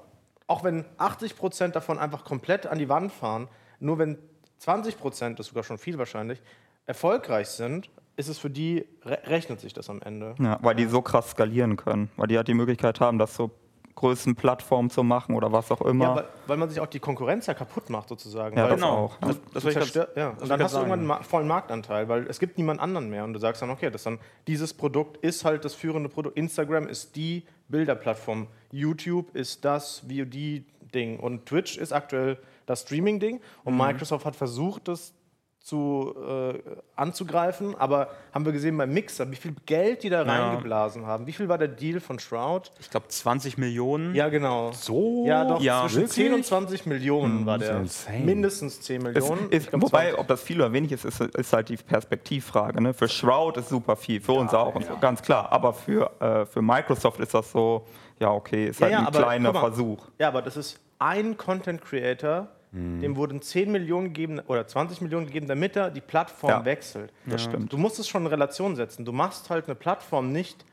auch 0.47 0.65
wenn 0.65 0.85
80 0.99 1.37
Prozent 1.37 1.77
davon 1.77 1.99
einfach 1.99 2.25
komplett 2.25 2.67
an 2.67 2.79
die 2.79 2.89
Wand 2.89 3.13
fahren, 3.13 3.49
nur 3.81 3.99
wenn 3.99 4.19
20 4.59 4.99
Prozent, 4.99 5.39
das 5.39 5.47
ist 5.47 5.51
sogar 5.51 5.65
schon 5.65 5.79
viel 5.79 5.99
wahrscheinlich, 5.99 6.41
erfolgreich 6.87 7.49
sind, 7.49 7.91
ist 8.17 8.29
es 8.29 8.39
für 8.39 8.49
die, 8.51 8.87
re 9.05 9.19
rechnet 9.25 9.61
sich 9.61 9.75
das 9.75 9.91
am 9.91 10.01
Ende. 10.03 10.35
Ja, 10.41 10.59
weil 10.63 10.75
die 10.75 10.87
so 10.87 11.03
krass 11.03 11.31
skalieren 11.31 11.77
können, 11.77 12.11
weil 12.17 12.29
die 12.29 12.37
halt 12.37 12.49
die 12.49 12.55
Möglichkeit 12.55 13.01
haben, 13.01 13.19
das 13.19 13.35
so 13.35 13.51
größten 13.97 14.37
Plattformen 14.37 14.91
zu 14.91 15.03
machen 15.03 15.35
oder 15.35 15.53
was 15.53 15.71
auch 15.71 15.81
immer. 15.83 16.05
Ja, 16.05 16.17
weil, 16.17 16.25
weil 16.47 16.57
man 16.59 16.69
sich 16.69 16.81
auch 16.81 16.87
die 16.87 17.01
Konkurrenz 17.01 17.47
ja 17.47 17.55
kaputt 17.55 17.89
macht, 17.91 18.09
sozusagen. 18.11 18.57
Ja, 18.57 18.65
weil 18.65 18.71
das 18.73 18.81
Genau. 18.81 18.95
auch. 18.95 19.17
Das, 19.21 19.29
das 19.29 19.39
du 19.63 19.65
wollte 19.65 19.69
ich 19.69 19.85
zerstör- 19.87 20.05
grad- 20.07 20.17
ja. 20.17 20.33
das 20.33 20.43
Und 20.43 20.49
dann 20.51 20.63
hast 20.63 20.73
du 20.75 20.77
grad 20.79 20.87
irgendwann 20.89 20.99
einen 21.01 21.09
sagen. 21.09 21.25
vollen 21.25 21.49
Marktanteil, 21.49 22.09
weil 22.09 22.27
es 22.29 22.39
gibt 22.39 22.59
niemand 22.59 22.81
anderen 22.81 23.09
mehr. 23.11 23.25
Und 23.25 23.33
du 23.33 23.39
sagst 23.41 23.63
dann, 23.63 23.71
okay, 23.71 23.91
das 23.91 24.03
dann, 24.03 24.19
dieses 24.47 24.75
Produkt 24.75 25.17
ist 25.25 25.45
halt 25.47 25.65
das 25.65 25.75
führende 25.75 26.09
Produkt. 26.11 26.37
Instagram 26.37 26.89
ist 26.89 27.17
die 27.17 27.47
Bilderplattform. 27.69 28.49
YouTube 28.77 29.35
ist 29.35 29.65
das 29.65 30.01
VOD-Ding. 30.09 31.19
Und 31.21 31.47
Twitch 31.47 31.77
ist 31.79 31.93
aktuell 31.93 32.39
das 32.67 32.83
Streaming-Ding. 32.83 33.41
Und 33.65 33.75
Mhm. 33.75 33.81
Microsoft 33.81 34.25
hat 34.27 34.37
versucht, 34.37 34.89
das 34.89 35.13
zu, 35.61 36.15
äh, 36.17 36.61
anzugreifen, 36.95 37.75
aber 37.75 38.09
haben 38.33 38.45
wir 38.45 38.53
gesehen 38.53 38.77
beim 38.79 38.93
Mixer, 38.95 39.29
wie 39.33 39.35
viel 39.35 39.53
Geld 39.67 40.05
die 40.05 40.11
da 40.11 40.23
Ja. 40.25 40.47
reingeblasen 40.51 41.07
haben. 41.07 41.27
Wie 41.27 41.33
viel 41.33 41.49
war 41.49 41.59
der 41.59 41.67
Deal 41.67 41.99
von 41.99 42.21
Shroud? 42.21 42.71
Ich 42.79 42.89
glaube 42.89 43.09
20 43.09 43.59
Millionen. 43.59 44.15
Ja, 44.15 44.29
genau. 44.29 44.71
So? 44.71 45.25
Ja, 45.27 45.45
doch, 45.45 45.61
Ja. 45.61 45.83
zwischen 45.89 46.07
10 46.07 46.27
und 46.27 46.31
Wirklich? 46.31 46.47
20 46.47 46.87
Millionen 46.87 47.47
war 47.47 47.57
ist 47.57 47.63
ja 47.63 47.69
der. 47.73 47.81
insane. 47.81 48.19
Mindestens 48.21 48.81
10 48.81 49.05
Es 49.07 49.15
Millionen. 49.15 49.51
ist, 49.51 49.65
Ich 49.65 49.71
glaub, 49.71 49.83
wobei, 49.83 50.03
20. 50.11 50.19
ob 50.21 50.29
das 50.29 50.41
viel 50.43 50.61
oder 50.61 50.73
wenig 50.73 50.93
ist, 50.93 51.05
ist, 51.05 51.21
ist 51.21 51.53
halt 51.53 51.69
die 51.69 51.77
Perspektivfrage. 51.79 52.81
Ne? 52.81 52.95
Für 52.95 53.09
Shroud 53.09 53.57
ist 53.57 53.69
super 53.69 53.97
viel, 53.97 54.21
für 54.21 54.33
uns 54.35 54.55
auch, 54.55 54.73
und 54.77 54.85
so, 54.85 54.97
ganz 55.01 55.21
klar. 55.21 55.51
Aber 55.51 55.73
für, 55.75 56.13
äh, 56.21 56.47
für 56.47 56.63
Microsoft 56.63 57.19
ist 57.19 57.35
das 57.35 57.51
so, 57.51 57.85
ja, 58.19 58.31
okay, 58.31 58.67
ist 58.69 58.81
Ja, 58.81 58.85
halt 58.87 58.93
ja, 58.93 58.99
ein 59.01 59.07
aber 59.07 59.19
kleiner 59.19 59.53
mal. 59.53 59.61
Versuch. 59.61 60.07
Ja, 60.19 60.29
aber 60.29 60.43
das 60.43 60.57
ist 60.57 60.79
ein 60.99 61.37
Content 61.37 61.83
Creator, 61.83 62.49
Mhm. 62.73 63.01
dem 63.01 63.17
wurden 63.17 63.41
10 63.41 63.71
Millionen 63.71 64.07
gegeben 64.09 64.41
oder 64.49 64.67
20 64.67 65.01
Millionen 65.01 65.27
gegeben, 65.27 65.47
damit 65.47 65.77
er 65.77 65.91
die 65.91 66.01
Plattform 66.01 66.51
Ja, 66.51 66.65
wechselt. 66.65 67.13
Das 67.25 67.43
stimmt. 67.45 67.73
Du 67.73 67.79
musst 67.79 67.99
es 67.99 68.09
schon 68.09 68.23
in 68.23 68.27
Relation 68.29 68.75
setzen. 68.77 69.05
Du 69.05 69.13
machst 69.13 69.49
halt 69.51 69.67
eine 69.67 69.75
Plattform 69.77 70.33
nicht 70.33 70.65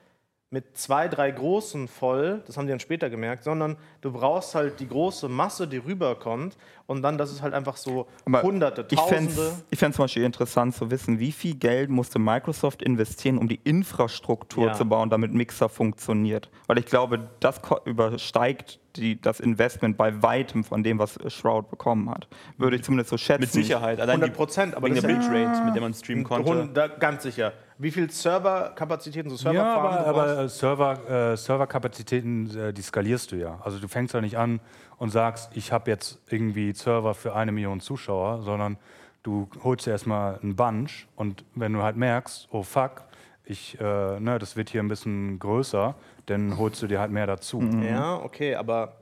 mit 0.53 0.77
zwei, 0.77 1.07
drei 1.07 1.31
großen 1.31 1.87
voll, 1.87 2.43
das 2.45 2.57
haben 2.57 2.67
die 2.67 2.69
dann 2.69 2.79
später 2.79 3.09
gemerkt, 3.09 3.43
sondern 3.43 3.75
du 4.01 4.11
brauchst 4.11 4.53
halt 4.53 4.79
die 4.79 4.87
große 4.87 5.27
Masse, 5.27 5.67
die 5.67 5.77
rüberkommt 5.77 6.55
und 6.85 7.01
dann, 7.01 7.17
das 7.17 7.31
ist 7.31 7.41
halt 7.41 7.55
einfach 7.55 7.75
so 7.75 8.05
Aber 8.23 8.43
Hunderte, 8.43 8.85
Ich 8.91 8.99
fände 9.01 9.33
Tausende. 9.33 9.63
es 9.71 9.79
zum 9.79 9.91
Beispiel 10.03 10.23
interessant 10.23 10.75
zu 10.75 10.91
wissen, 10.91 11.19
wie 11.19 11.31
viel 11.31 11.55
Geld 11.55 11.89
musste 11.89 12.19
Microsoft 12.19 12.83
investieren, 12.83 13.39
um 13.39 13.47
die 13.47 13.59
Infrastruktur 13.63 14.67
Ja. 14.67 14.73
zu 14.73 14.85
bauen, 14.85 15.09
damit 15.09 15.33
Mixer 15.33 15.69
funktioniert. 15.69 16.51
Weil 16.67 16.77
ich 16.77 16.85
glaube, 16.85 17.31
das 17.39 17.59
übersteigt 17.85 18.79
die, 18.95 19.19
das 19.19 19.39
Investment 19.39 19.97
bei 19.97 20.21
weitem 20.21 20.63
von 20.63 20.83
dem, 20.83 20.99
was 20.99 21.17
Shroud 21.33 21.71
bekommen 21.71 22.11
hat. 22.11 22.27
Würde 22.59 22.75
ich 22.75 22.83
zumindest 22.83 23.09
so 23.09 23.17
schätzen. 23.17 23.41
Mit 23.41 23.51
Sicherheit. 23.51 23.99
Allein 23.99 24.17
100 24.21 24.35
Prozent, 24.35 24.75
aber 24.75 24.85
wegen 24.85 25.01
der 25.01 25.03
ist 25.09 25.25
ja- 25.25 25.33
Bitrate, 25.33 25.65
mit 25.65 25.73
der 25.73 25.81
man 25.81 25.93
streamen 25.95 26.23
konnte. 26.23 26.69
Da, 26.75 26.87
ganz 26.89 27.23
sicher. 27.23 27.53
Wie 27.77 27.91
viel 27.91 28.09
Serverkapazitäten, 28.09 29.29
so 29.29 29.35
Ja, 29.49 29.53
Serverfarmen 29.53 30.05
aber, 30.05 30.23
aber 30.23 30.49
Server, 30.49 31.31
äh, 31.33 31.37
Serverkapazitäten, 31.37 32.57
äh, 32.57 32.73
die 32.73 32.81
skalierst 32.81 33.31
du 33.31 33.35
ja. 33.35 33.59
Also 33.63 33.79
du 33.79 33.87
fängst 33.87 34.13
ja 34.13 34.21
nicht 34.21 34.37
an 34.37 34.59
und 34.97 35.09
sagst, 35.09 35.55
ich 35.55 35.71
habe 35.71 35.89
jetzt 35.89 36.19
irgendwie 36.29 36.73
Server 36.73 37.13
für 37.13 37.35
eine 37.35 37.51
Million 37.51 37.79
Zuschauer, 37.79 38.43
sondern 38.43 38.77
du 39.23 39.49
holst 39.63 39.85
dir 39.85 39.91
erstmal 39.91 40.39
einen 40.39 40.55
Bunch 40.55 41.07
und 41.15 41.43
wenn 41.55 41.73
du 41.73 41.81
halt 41.81 41.95
merkst, 41.95 42.47
oh 42.51 42.63
fuck, 42.63 43.03
ich, 43.45 43.79
äh, 43.79 44.19
ne, 44.19 44.39
das 44.39 44.55
wird 44.55 44.69
hier 44.69 44.81
ein 44.81 44.87
bisschen 44.87 45.39
größer, 45.39 45.95
dann 46.25 46.57
holst 46.57 46.81
du 46.81 46.87
dir 46.87 46.99
halt 46.99 47.11
mehr 47.11 47.27
dazu. 47.27 47.61
Ja, 47.61 48.15
okay, 48.15 48.55
aber 48.55 48.95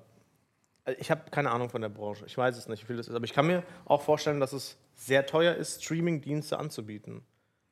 äh, 0.85 0.93
ich 0.93 1.11
habe 1.11 1.29
keine 1.29 1.51
Ahnung 1.51 1.69
von 1.69 1.81
der 1.81 1.89
Branche. 1.89 2.25
Ich 2.25 2.37
weiß 2.37 2.57
es 2.57 2.67
nicht, 2.67 2.83
wie 2.83 2.87
viel 2.87 2.97
das 2.97 3.07
ist. 3.07 3.15
Aber 3.15 3.25
ich 3.25 3.33
kann 3.33 3.47
mir 3.47 3.63
auch 3.85 4.01
vorstellen, 4.01 4.39
dass 4.39 4.53
es 4.53 4.77
sehr 4.95 5.25
teuer 5.25 5.55
ist, 5.55 5.83
Streaming-Dienste 5.83 6.57
anzubieten. 6.57 7.23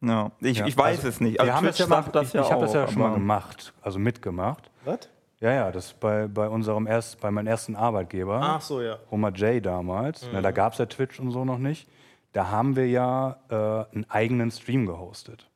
Ja, 0.01 0.31
ich, 0.39 0.57
Ja, 0.57 0.65
ich 0.65 0.77
weiß 0.77 0.97
also, 0.97 1.07
es 1.09 1.21
nicht. 1.21 1.33
wir 1.33 1.41
Also 1.41 1.53
haben 1.53 1.65
Twitch 1.65 1.77
das 1.77 1.89
ja 1.89 1.95
mal, 1.95 2.11
das 2.11 2.27
ich 2.27 2.33
ja 2.33 2.41
ich 2.41 2.51
habe 2.51 2.61
das 2.61 2.73
ja 2.73 2.87
schon 2.87 3.01
mal 3.01 3.13
gemacht, 3.13 3.73
also 3.81 3.99
mitgemacht. 3.99 4.69
Was? 4.85 5.09
Ja, 5.39 5.51
ja, 5.51 5.71
das 5.71 5.93
bei, 5.93 6.27
bei 6.27 6.47
unserem 6.49 6.85
erst, 6.87 7.19
bei 7.21 7.31
meinem 7.31 7.47
ersten 7.47 7.75
Arbeitgeber. 7.75 8.39
Ach 8.41 8.61
so, 8.61 8.81
ja. 8.81 8.97
Homer 9.09 9.31
J 9.31 9.65
damals, 9.65 10.27
na, 10.33 10.41
da 10.41 10.51
gab 10.51 10.73
es 10.73 10.79
ja 10.79 10.85
Twitch 10.85 11.19
und 11.19 11.31
so 11.31 11.45
noch 11.45 11.59
nicht. 11.59 11.87
Da 12.33 12.49
haben 12.49 12.75
wir 12.75 12.87
ja 12.87 13.37
äh, 13.49 13.95
einen 13.95 14.05
eigenen 14.09 14.51
Stream 14.51 14.85
gehostet. 14.85 15.49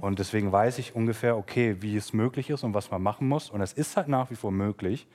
Und 0.00 0.20
deswegen 0.20 0.52
weiß 0.52 0.78
ich 0.78 0.94
ungefähr, 0.94 1.36
okay, 1.36 1.78
wie 1.80 1.96
es 1.96 2.12
möglich 2.12 2.50
ist 2.50 2.62
und 2.62 2.72
was 2.72 2.92
man 2.92 3.02
machen 3.02 3.26
muss. 3.26 3.50
Und 3.50 3.60
es 3.60 3.72
ist 3.72 3.96
halt 3.96 4.06
nach 4.06 4.30
wie 4.30 4.36
vor 4.36 4.52
möglich. 4.52 5.08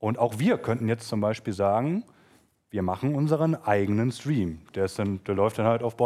Und 0.00 0.18
auch 0.18 0.40
wir 0.40 0.58
könnten 0.58 0.88
jetzt 0.88 1.06
zum 1.06 1.20
Beispiel 1.20 1.52
sagen, 1.52 2.02
wir 2.70 2.82
machen 2.82 3.14
unseren 3.14 3.54
eigenen 3.54 4.10
Stream. 4.10 4.62
Der, 4.74 4.86
ist 4.86 4.98
dann, 4.98 5.22
der 5.24 5.36
läuft 5.36 5.60
dann 5.60 5.66
halt 5.66 5.84
auf 5.84 5.96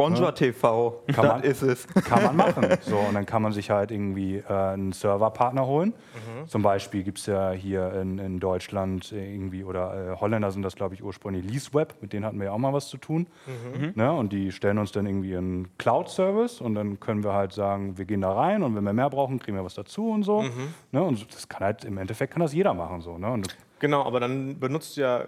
Bonjour. 0.00 0.32
Bonjour 0.32 0.34
TV, 0.34 1.02
Kann 1.08 1.14
das 1.16 1.24
man- 1.26 1.42
ist 1.42 1.62
es. 1.62 1.86
Kann 2.04 2.22
man 2.22 2.36
machen. 2.54 2.66
So, 2.80 2.96
und 2.96 3.14
dann 3.14 3.26
kann 3.26 3.42
man 3.42 3.52
sich 3.52 3.70
halt 3.70 3.90
irgendwie 3.90 4.36
äh, 4.38 4.44
einen 4.52 4.92
Serverpartner 4.92 5.66
holen. 5.66 5.92
Zum 6.46 6.62
Beispiel 6.62 7.02
gibt 7.02 7.18
es 7.18 7.26
ja 7.26 7.50
hier 7.52 7.92
in, 7.94 8.18
in 8.18 8.40
Deutschland 8.40 9.12
irgendwie, 9.12 9.62
oder 9.62 10.12
äh, 10.12 10.16
Holländer 10.20 10.50
sind 10.50 10.62
das, 10.62 10.74
glaube 10.74 10.94
ich, 10.94 11.02
ursprünglich 11.02 11.44
LeaseWeb, 11.44 11.94
mit 12.00 12.12
denen 12.12 12.24
hatten 12.24 12.38
wir 12.38 12.46
ja 12.46 12.52
auch 12.52 12.58
mal 12.58 12.72
was 12.72 12.88
zu 12.88 12.96
tun. 12.96 13.26
Ne? 13.94 14.10
Und 14.12 14.32
die 14.32 14.52
stellen 14.52 14.78
uns 14.78 14.90
dann 14.92 15.06
irgendwie 15.06 15.36
einen 15.36 15.68
Cloud-Service 15.78 16.60
und 16.60 16.74
dann 16.74 16.98
können 16.98 17.22
wir 17.22 17.34
halt 17.34 17.52
sagen, 17.52 17.98
wir 17.98 18.04
gehen 18.06 18.22
da 18.22 18.32
rein 18.32 18.62
und 18.62 18.74
wenn 18.74 18.84
wir 18.84 18.92
mehr 18.94 19.10
brauchen, 19.10 19.38
kriegen 19.38 19.56
wir 19.56 19.64
was 19.64 19.74
dazu 19.74 20.10
und 20.10 20.22
so. 20.22 20.44
Ne? 20.92 21.02
Und 21.02 21.32
das 21.34 21.48
kann 21.48 21.60
halt, 21.64 21.84
im 21.84 21.98
Endeffekt 21.98 22.32
kann 22.32 22.40
das 22.42 22.54
jeder 22.54 22.72
machen. 22.74 23.00
So, 23.02 23.18
ne? 23.18 23.42
Genau, 23.78 24.04
aber 24.04 24.20
dann 24.20 24.58
benutzt 24.58 24.96
ja 24.96 25.26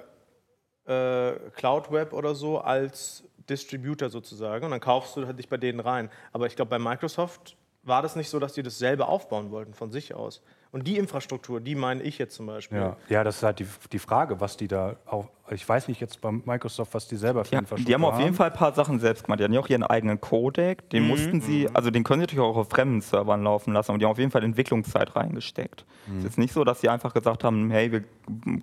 äh, 0.87 1.33
Cloud 1.55 1.93
Web 1.93 2.13
oder 2.13 2.35
so 2.35 2.59
als 2.59 3.25
Distributor 3.49 4.11
sozusagen 4.11 4.65
und 4.65 4.71
dann 4.71 4.81
kaufst 4.81 5.17
du 5.17 5.33
dich 5.33 5.49
bei 5.49 5.57
denen 5.57 5.81
rein. 5.81 6.11
Aber 6.33 6.47
ich 6.47 6.57
glaube, 6.57 6.71
bei 6.71 6.79
Microsoft 6.79 7.57
war 7.83 8.03
das 8.03 8.17
nicht 8.17 8.29
so, 8.29 8.39
dass 8.39 8.53
die 8.53 8.63
das 8.63 8.79
selber 8.79 9.09
aufbauen 9.09 9.51
wollten 9.51 9.75
von 9.75 9.91
sich 9.91 10.15
aus. 10.15 10.43
Und 10.73 10.87
die 10.87 10.97
Infrastruktur, 10.97 11.61
die 11.61 11.75
meine 11.75 12.03
ich 12.03 12.17
jetzt 12.17 12.35
zum 12.35 12.47
Beispiel. 12.47 12.79
Ja, 12.79 12.97
ja 13.11 13.23
das 13.25 13.37
ist 13.37 13.43
halt 13.43 13.59
die, 13.59 13.67
die 13.93 13.99
Frage, 13.99 14.41
was 14.41 14.57
die 14.57 14.69
da 14.69 14.97
auch. 15.05 15.29
Ich 15.51 15.69
weiß 15.69 15.87
nicht 15.89 16.01
jetzt 16.01 16.23
bei 16.23 16.33
Microsoft, 16.33 16.95
was 16.95 17.07
die 17.07 17.17
selber 17.17 17.45
für 17.45 17.53
Ja, 17.53 17.59
Infrastruktur 17.59 17.87
die 17.87 17.95
haben 17.95 18.05
auf 18.07 18.19
jeden 18.19 18.35
Fall 18.35 18.51
ein 18.51 18.57
paar 18.57 18.73
Sachen 18.73 18.99
selbst 18.99 19.25
gemacht. 19.25 19.39
Die 19.39 19.45
hatten 19.45 19.53
ja 19.53 19.61
auch 19.61 19.69
ihren 19.69 19.83
eigenen 19.83 20.19
Codec. 20.19 20.89
Den 20.89 21.07
mussten 21.07 21.43
sie, 21.43 21.69
also 21.75 21.91
den 21.91 22.05
können 22.05 22.21
sie 22.21 22.23
natürlich 22.23 22.43
auch 22.43 22.57
auf 22.57 22.71
fremden 22.71 23.03
Servern 23.03 23.45
laufen 23.45 23.75
lassen, 23.75 23.91
aber 23.91 23.99
die 23.99 24.07
haben 24.07 24.13
auf 24.13 24.19
jeden 24.19 24.31
Fall 24.31 24.43
Entwicklungszeit 24.45 25.15
reingesteckt. 25.15 25.85
Es 26.09 26.17
ist 26.19 26.25
jetzt 26.25 26.39
nicht 26.39 26.55
so, 26.55 26.65
dass 26.65 26.81
sie 26.81 26.89
einfach 26.89 27.13
gesagt 27.13 27.45
haben, 27.45 27.71
hey, 27.71 27.93
wir 27.93 28.05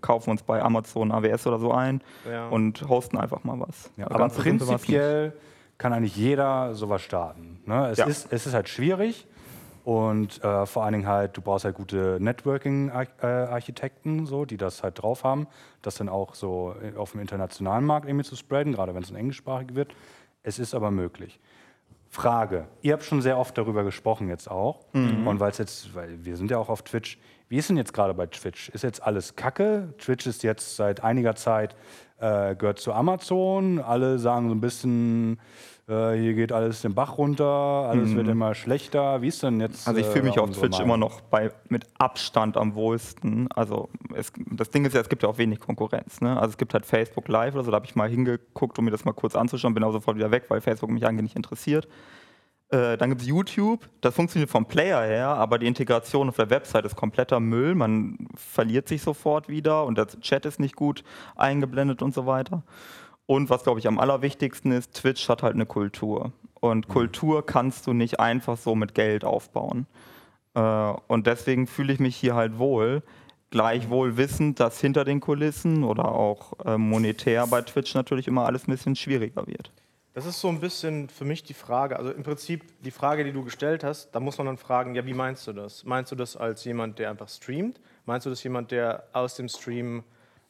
kaufen 0.02 0.32
uns 0.32 0.42
bei 0.42 0.64
Amazon 0.64 1.12
AWS 1.12 1.46
oder 1.46 1.60
so 1.60 1.72
ein 1.72 2.02
Ja. 2.28 2.48
und 2.50 2.90
hosten 2.90 3.20
einfach 3.20 3.44
mal 3.44 3.60
was. 3.60 3.92
Ja, 3.98 4.10
aber 4.10 4.30
prinzipiell 4.30 5.34
kann 5.78 5.94
eigentlich 5.94 6.16
jeder 6.16 6.74
sowas 6.74 7.04
starten. 7.04 7.62
Ne? 7.68 7.90
Es, 7.92 8.00
Ja. 8.00 8.06
ist, 8.08 8.34
es 8.34 8.48
ist 8.48 8.56
halt 8.56 8.68
schwierig 8.68 9.28
und 9.84 10.44
äh, 10.44 10.66
vor 10.66 10.84
allen 10.84 10.94
Dingen 10.94 11.08
halt, 11.08 11.38
du 11.38 11.42
brauchst 11.42 11.66
halt 11.66 11.76
gute 11.76 12.18
Networking-Architekten, 12.20 14.26
so, 14.26 14.46
die 14.46 14.58
das 14.58 14.84
halt 14.84 15.02
drauf 15.02 15.24
haben, 15.24 15.48
das 15.82 15.96
dann 15.96 16.10
auch 16.10 16.36
so 16.36 16.76
äh, 16.82 16.98
auf 16.98 17.12
dem 17.12 17.22
internationalen 17.22 17.86
Markt 17.86 18.08
irgendwie 18.08 18.26
zu 18.26 18.36
spreaden, 18.36 18.74
gerade 18.74 18.96
wenn 18.96 19.04
es 19.04 19.10
ein 19.10 19.16
englischsprachig 19.16 19.76
wird. 19.76 19.96
Es 20.44 20.60
ist 20.60 20.74
aber 20.74 20.92
möglich. 20.92 21.40
Frage, 22.12 22.68
ihr 22.82 22.94
habt 22.94 23.04
schon 23.04 23.22
sehr 23.22 23.38
oft 23.38 23.56
darüber 23.58 23.84
gesprochen 23.84 24.30
jetzt 24.30 24.50
auch 24.50 24.80
und 24.94 25.40
weil 25.40 25.52
es 25.52 25.60
jetzt, 25.60 25.94
weil 25.94 26.26
wir 26.26 26.38
sind 26.38 26.50
ja 26.50 26.58
auch 26.58 26.70
auf 26.70 26.82
Twitch, 26.82 27.20
wie 27.50 27.58
ist 27.58 27.70
denn 27.70 27.78
jetzt 27.78 27.94
gerade 27.94 28.16
bei 28.16 28.26
Twitch? 28.26 28.70
Ist 28.70 28.84
jetzt 28.84 29.04
alles 29.04 29.36
Kacke? 29.36 29.94
Twitch 30.00 30.26
ist 30.26 30.42
jetzt 30.42 30.76
seit 30.76 31.04
einiger 31.04 31.36
Zeit, 31.36 31.76
äh, 32.20 32.56
gehört 32.56 32.80
zu 32.80 32.94
Amazon, 32.94 33.80
alle 33.80 34.20
sagen 34.20 34.50
so 34.50 34.56
ein 34.56 34.62
bisschen, 34.62 35.40
äh, 35.88 36.14
hier 36.14 36.34
geht 36.34 36.52
alles 36.52 36.82
den 36.82 36.94
Bach 36.94 37.18
runter, 37.18 37.46
alles 37.46 38.16
wird 38.16 38.28
immer 38.28 38.54
schlechter. 38.56 39.22
Wie 39.22 39.28
ist 39.28 39.42
denn 39.42 39.60
jetzt? 39.60 39.88
Also 39.88 40.00
ich 40.00 40.06
fühle 40.06 40.26
mich 40.26 40.38
äh, 40.38 40.40
auf 40.40 40.52
Twitch 40.52 40.80
immer 40.80 40.98
noch 40.98 41.22
bei, 41.22 41.52
mit 41.70 41.86
Abstand 41.98 42.58
am 42.58 42.76
wohlsten. 42.76 43.52
Also 43.52 43.90
es, 44.14 44.32
das 44.52 44.70
Ding 44.70 44.86
ist 44.86 44.94
ja, 44.94 45.02
es 45.02 45.10
gibt 45.10 45.24
ja 45.24 45.30
auch 45.30 45.38
wenig 45.38 45.60
Konkurrenz. 45.60 46.22
Ne? 46.22 46.38
Also 46.38 46.52
es 46.52 46.58
gibt 46.58 46.74
halt 46.74 46.86
Facebook 46.86 47.28
Live 47.28 47.56
oder 47.56 47.64
so, 47.64 47.72
da 47.72 47.76
habe 47.76 47.86
ich 47.86 47.96
mal 47.96 48.10
hingeguckt, 48.10 48.78
um 48.78 48.86
mir 48.86 48.92
das 48.92 49.06
mal 49.06 49.14
kurz 49.14 49.36
anzuschauen, 49.36 49.74
bin 49.74 49.84
aber 49.84 49.94
sofort 49.94 50.18
wieder 50.18 50.32
weg, 50.32 50.46
weil 50.50 50.62
Facebook 50.62 50.90
mich 50.90 51.06
eigentlich 51.06 51.24
nicht 51.24 51.36
interessiert. 51.36 51.88
Äh, 52.72 52.98
dann 52.98 53.10
gibt 53.10 53.22
es 53.22 53.28
YouTube, 53.28 53.90
das 54.02 54.14
funktioniert 54.14 54.50
vom 54.50 54.66
Player 54.66 55.02
her, 55.02 55.28
aber 55.30 55.58
die 55.58 55.66
Integration 55.66 56.30
auf 56.30 56.36
der 56.36 56.52
Website 56.52 56.86
ist 56.86 56.96
kompletter 56.96 57.40
Müll. 57.40 57.74
Man 57.74 58.28
verliert 58.36 58.88
sich 58.88 59.02
sofort 59.02 59.50
wieder 59.50 59.86
und 59.86 59.98
der 59.98 60.08
Chat 60.08 60.46
ist 60.46 60.60
nicht 60.60 60.76
gut 60.76 61.04
eingeblendet 61.36 62.02
und 62.04 62.14
so 62.14 62.28
weiter. 62.28 62.64
Und 63.26 63.50
was, 63.50 63.64
glaube 63.64 63.80
ich, 63.80 63.88
am 63.88 64.00
allerwichtigsten 64.00 64.72
ist, 64.72 64.94
Twitch 64.94 65.30
hat 65.30 65.44
halt 65.44 65.56
eine 65.56 65.66
Kultur. 65.66 66.32
Und 66.60 66.88
Kultur 66.88 67.46
kannst 67.46 67.88
du 67.88 67.94
nicht 67.94 68.20
einfach 68.20 68.58
so 68.58 68.76
mit 68.76 68.94
Geld 68.94 69.24
aufbauen. 69.24 69.88
Äh, 70.54 70.62
und 71.08 71.26
deswegen 71.26 71.66
fühle 71.66 71.94
ich 71.94 72.00
mich 72.00 72.16
hier 72.16 72.36
halt 72.36 72.60
wohl. 72.60 73.02
Gleichwohl 73.52 74.18
wissend, 74.18 74.60
dass 74.60 74.80
hinter 74.80 75.06
den 75.06 75.22
Kulissen 75.22 75.84
oder 75.84 76.12
auch 76.12 76.54
äh, 76.66 76.78
monetär 76.78 77.48
bei 77.48 77.64
Twitch 77.64 77.96
natürlich 77.96 78.28
immer 78.28 78.46
alles 78.46 78.68
ein 78.68 78.72
bisschen 78.72 78.96
schwieriger 78.96 79.48
wird. 79.48 79.72
Das 80.14 80.26
ist 80.26 80.42
so 80.42 80.48
ein 80.50 80.60
bisschen 80.60 81.08
für 81.08 81.24
mich 81.24 81.44
die 81.44 81.54
Frage, 81.54 81.98
also 81.98 82.12
im 82.12 82.24
Prinzip 82.24 82.64
die 82.82 82.92
Frage, 82.92 83.24
die 83.24 83.32
du 83.32 83.44
gestellt 83.44 83.84
hast, 83.84 84.12
da 84.12 84.20
muss 84.20 84.38
man 84.38 84.48
dann 84.48 84.58
fragen, 84.58 84.96
ja, 84.96 85.06
wie 85.06 85.14
meinst 85.14 85.46
du 85.48 85.54
das? 85.54 85.84
Meinst 85.86 86.12
du 86.12 86.16
das 86.16 86.36
als 86.36 86.64
jemand, 86.66 86.98
der 87.00 87.12
einfach 87.12 87.30
streamt? 87.30 87.80
Meinst 88.06 88.26
du 88.26 88.30
das 88.32 88.44
jemand, 88.44 88.72
der 88.72 89.04
aus 89.14 89.36
dem 89.36 89.48
Stream 89.48 90.04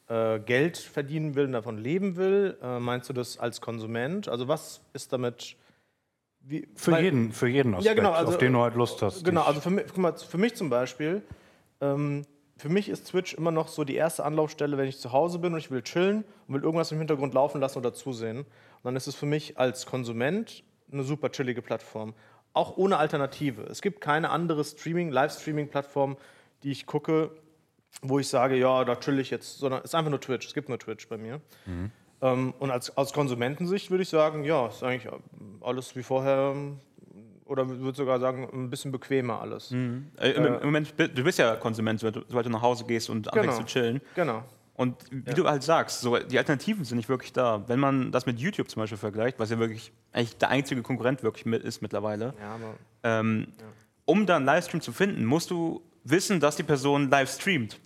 äh, 0.07 0.39
Geld 0.39 0.77
verdienen 0.77 1.35
will 1.35 1.45
und 1.45 1.51
davon 1.51 1.77
leben 1.77 2.15
will? 2.15 2.57
Äh, 2.63 2.79
meinst 2.79 3.09
du 3.09 3.13
das 3.13 3.37
als 3.37 3.59
Konsument? 3.59 4.29
Also 4.29 4.47
was 4.47 4.81
ist 4.93 5.11
damit... 5.13 5.55
Wie, 6.41 6.67
Für 6.75 6.93
weil- 6.93 7.03
jeden, 7.03 7.33
für 7.33 7.49
jeden 7.49 7.75
Aspekt, 7.75 7.97
genau, 7.97 8.13
also- 8.13 8.31
auf 8.31 8.37
den 8.37 8.53
du 8.53 8.59
halt 8.61 8.75
Lust 8.75 9.01
hast. 9.01 9.25
Genau, 9.25 9.41
also 9.43 9.59
für 9.59 9.69
mich, 9.71 9.95
mal, 9.97 10.15
für 10.17 10.37
mich 10.37 10.55
zum 10.55 10.69
Beispiel, 10.69 11.21
ähm, 11.81 12.25
für 12.55 12.69
mich 12.69 12.87
ist 12.87 13.09
Twitch 13.09 13.33
immer 13.33 13.51
noch 13.51 13.67
so 13.67 13.83
die 13.83 13.95
erste 13.95 14.23
Anlaufstelle, 14.23 14.77
wenn 14.77 14.87
ich 14.87 14.99
zu 14.99 15.11
Hause 15.11 15.37
bin 15.39 15.51
und 15.53 15.59
ich 15.59 15.69
will 15.69 15.81
chillen 15.81 16.23
und 16.47 16.55
will 16.55 16.63
irgendwas 16.63 16.91
im 16.93 16.97
Hintergrund 16.97 17.33
laufen 17.33 17.59
lassen 17.59 17.77
oder 17.77 17.93
zusehen. 17.93 18.45
Und 18.81 18.85
dann 18.85 18.95
ist 18.95 19.07
es 19.07 19.15
für 19.15 19.25
mich 19.25 19.57
als 19.57 19.85
Konsument 19.85 20.63
eine 20.91 21.03
super 21.03 21.29
chillige 21.31 21.61
Plattform. 21.61 22.13
Auch 22.53 22.77
ohne 22.77 22.97
Alternative. 22.97 23.63
Es 23.63 23.81
gibt 23.81 24.01
keine 24.01 24.29
andere 24.29 24.63
Streaming, 24.63 25.11
Livestreaming-Plattform, 25.11 26.17
die 26.63 26.71
ich 26.71 26.85
gucke, 26.85 27.31
wo 28.01 28.19
ich 28.19 28.27
sage, 28.27 28.55
ja, 28.55 28.83
da 28.85 28.95
chill 28.95 29.19
ich 29.19 29.29
jetzt, 29.29 29.59
sondern 29.59 29.79
es 29.81 29.85
ist 29.91 29.95
einfach 29.95 30.09
nur 30.11 30.19
Twitch. 30.21 30.47
Es 30.47 30.53
gibt 30.53 30.69
nur 30.69 30.79
Twitch 30.79 31.07
bei 31.07 31.17
mir. 31.17 31.41
Ähm, 32.21 32.53
und 32.59 32.71
als, 32.71 32.95
aus 32.97 33.13
Konsumentensicht 33.13 33.91
würde 33.91 34.03
ich 34.03 34.09
sagen, 34.09 34.43
ja, 34.43 34.67
ist 34.67 34.83
eigentlich 34.83 35.11
alles 35.61 35.95
wie 35.95 36.03
vorher 36.03 36.55
oder 37.45 37.67
würde 37.67 37.97
sogar 37.97 38.19
sagen, 38.19 38.47
ein 38.53 38.69
bisschen 38.69 38.91
bequemer 38.91 39.41
alles. 39.41 39.71
Äh, 39.71 39.75
im, 40.31 40.45
Im 40.45 40.65
Moment, 40.65 40.93
du 40.97 41.23
bist 41.23 41.39
ja 41.39 41.55
Konsument, 41.55 41.99
sobald 41.99 42.15
du- 42.17 42.23
sobald 42.27 42.45
du 42.45 42.49
nach 42.51 42.61
Hause 42.61 42.85
gehst 42.85 43.09
und 43.09 43.27
anfängst 43.27 43.57
Genau. 43.57 43.67
zu 43.67 43.73
chillen. 43.73 44.01
Genau. 44.15 44.43
Und 44.79 44.95
wie 45.11 45.33
du 45.33 45.45
halt 45.45 45.61
sagst, 45.61 45.99
so, 45.99 46.17
die 46.17 46.37
Alternativen 46.37 46.85
sind 46.85 46.95
nicht 46.95 47.09
wirklich 47.09 47.33
da. 47.33 47.67
Wenn 47.67 47.81
man 47.81 48.13
das 48.13 48.25
mit 48.25 48.39
YouTube 48.39 48.69
zum 48.69 48.81
Beispiel 48.81 48.97
vergleicht, 48.97 49.37
was 49.37 49.49
ja 49.49 49.59
wirklich 49.59 49.91
eigentlich 50.13 50.37
der 50.37 50.51
einzige 50.51 50.81
Konkurrent 50.81 51.21
wirklich 51.21 51.45
mit 51.45 51.63
ist 51.63 51.81
mittlerweile, 51.81 52.33
Ja, 52.39 52.55
aber 52.55 52.75
ähm, 53.03 53.47
um 54.05 54.25
dann 54.25 54.37
einen 54.37 54.45
Livestream 54.45 54.79
zu 54.79 54.93
finden, 54.93 55.25
musst 55.25 55.51
du 55.51 55.81
wissen, 56.05 56.39
dass 56.39 56.55
die 56.55 56.63
Person 56.63 57.09
live 57.09 57.29
streamt. 57.29 57.77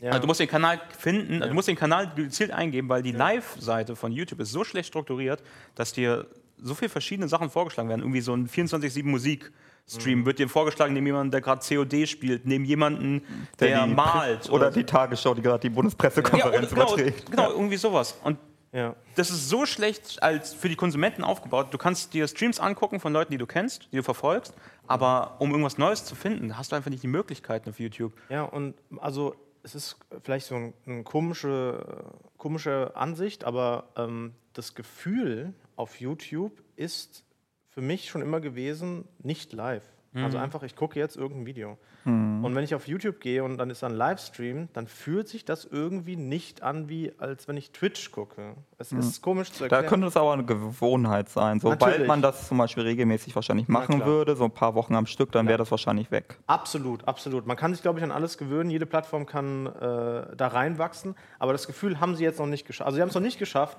ja. 0.00 0.12
Also 0.12 0.22
du 0.22 0.26
musst 0.28 0.40
den 0.40 0.48
Kanal 0.48 0.80
finden, 0.98 1.40
du 1.40 1.52
musst 1.52 1.68
den 1.68 1.76
Kanal 1.76 2.10
gezielt 2.14 2.52
eingeben, 2.52 2.88
weil 2.88 3.02
die 3.02 3.12
Live-Seite 3.12 3.94
von 3.94 4.10
YouTube 4.10 4.40
ist 4.40 4.50
so 4.50 4.64
schlecht 4.64 4.88
strukturiert, 4.88 5.42
dass 5.74 5.92
dir 5.92 6.26
so 6.56 6.74
viele 6.74 6.88
verschiedene 6.88 7.28
Sachen 7.28 7.50
vorgeschlagen 7.50 7.90
werden. 7.90 8.00
Irgendwie 8.00 8.22
so 8.22 8.32
ein 8.32 8.48
24-7 8.48 9.04
Musik-Stream 9.86 10.24
wird 10.26 10.38
dir 10.38 10.48
vorgeschlagen, 10.48 10.94
neben 10.94 11.06
jemandem, 11.06 11.30
der 11.32 11.40
gerade 11.40 11.62
COD 11.66 12.06
spielt, 12.08 12.46
neben 12.46 12.64
jemandem, 12.64 13.22
der, 13.58 13.86
die 13.86 13.92
malt. 13.94 14.48
Oder 14.50 14.70
die 14.70 14.84
Tagesschau, 14.84 15.34
die 15.34 15.42
gerade 15.42 15.60
die 15.60 15.68
ja, 15.68 15.74
Bundespressekonferenz 15.74 16.70
und, 16.70 16.74
genau, 16.78 16.94
überträgt. 16.94 17.30
genau, 17.30 17.50
irgendwie 17.50 17.76
sowas. 17.76 18.18
Und 18.22 18.38
ja. 18.72 18.94
das 19.16 19.30
ist 19.30 19.48
so 19.48 19.66
schlecht 19.66 20.22
als 20.22 20.54
für 20.54 20.68
die 20.68 20.76
Konsumenten 20.76 21.24
aufgebaut. 21.24 21.68
Du 21.72 21.78
kannst 21.78 22.14
dir 22.14 22.28
Streams 22.28 22.60
angucken 22.60 23.00
von 23.00 23.12
Leuten, 23.12 23.32
die 23.32 23.38
du 23.38 23.46
kennst, 23.46 23.88
die 23.92 23.96
du 23.96 24.02
verfolgst, 24.04 24.54
aber 24.86 25.36
um 25.40 25.50
irgendwas 25.50 25.76
Neues 25.78 26.04
zu 26.04 26.14
finden, 26.14 26.56
hast 26.56 26.70
du 26.70 26.76
einfach 26.76 26.90
nicht 26.90 27.02
die 27.02 27.08
Möglichkeiten 27.08 27.70
auf 27.70 27.80
YouTube. 27.80 28.12
ja, 28.28 28.42
und 28.44 28.74
also 28.98 29.34
es 29.62 29.74
ist 29.74 29.96
vielleicht 30.22 30.46
so 30.46 30.54
ein- 30.54 30.72
eine 30.86 31.02
komische, 31.02 31.84
komische 32.38 32.92
Ansicht, 32.96 33.44
aber 33.44 33.88
ähm, 33.96 34.32
das 34.54 34.74
Gefühl 34.74 35.52
auf 35.76 36.00
YouTube 36.00 36.62
ist 36.76 37.24
für 37.70 37.80
mich 37.80 38.08
schon 38.08 38.22
immer 38.22 38.40
gewesen, 38.40 39.04
nicht 39.22 39.52
live. 39.52 39.84
Also 40.12 40.38
einfach, 40.38 40.64
ich 40.64 40.74
gucke 40.74 40.98
jetzt 40.98 41.16
irgendein 41.16 41.46
Video. 41.46 41.78
Und 42.04 42.52
wenn 42.56 42.64
ich 42.64 42.74
auf 42.74 42.88
YouTube 42.88 43.20
gehe 43.20 43.44
und 43.44 43.58
dann 43.58 43.70
ist 43.70 43.82
da 43.84 43.86
ein 43.86 43.94
Livestream, 43.94 44.68
dann 44.72 44.88
fühlt 44.88 45.28
sich 45.28 45.44
das 45.44 45.66
irgendwie 45.66 46.16
nicht 46.16 46.62
an, 46.64 46.88
wie 46.88 47.12
als 47.18 47.46
wenn 47.46 47.56
ich 47.56 47.70
Twitch 47.70 48.10
gucke. 48.10 48.56
Es 48.78 48.90
ist 48.90 49.22
komisch 49.22 49.52
zu 49.52 49.68
Da 49.68 49.76
erklären. 49.76 49.86
könnte 49.86 50.06
es 50.08 50.16
aber 50.16 50.32
eine 50.32 50.44
Gewohnheit 50.44 51.28
sein. 51.28 51.60
Sobald 51.60 51.80
Natürlich. 51.80 52.08
man 52.08 52.22
das 52.22 52.48
zum 52.48 52.58
Beispiel 52.58 52.82
regelmäßig 52.84 53.36
wahrscheinlich 53.36 53.68
machen 53.68 54.04
würde, 54.04 54.34
so 54.34 54.44
ein 54.44 54.50
paar 54.50 54.74
Wochen 54.74 54.96
am 54.96 55.06
Stück, 55.06 55.30
dann 55.30 55.46
wäre 55.46 55.58
das 55.58 55.70
wahrscheinlich 55.70 56.10
weg. 56.10 56.38
Absolut, 56.48 57.06
absolut. 57.06 57.46
Man 57.46 57.56
kann 57.56 57.72
sich, 57.72 57.82
glaube 57.82 58.00
ich, 58.00 58.04
an 58.04 58.10
alles 58.10 58.36
gewöhnen. 58.36 58.70
Jede 58.70 58.86
Plattform 58.86 59.26
kann 59.26 59.66
äh, 59.66 60.34
da 60.36 60.48
reinwachsen. 60.48 61.14
Aber 61.38 61.52
das 61.52 61.68
Gefühl 61.68 62.00
haben 62.00 62.16
sie 62.16 62.24
jetzt 62.24 62.40
noch 62.40 62.46
nicht 62.46 62.66
geschafft. 62.66 62.86
Also 62.86 62.96
sie 62.96 63.02
haben 63.02 63.10
es 63.10 63.14
noch 63.14 63.22
nicht 63.22 63.38
geschafft, 63.38 63.78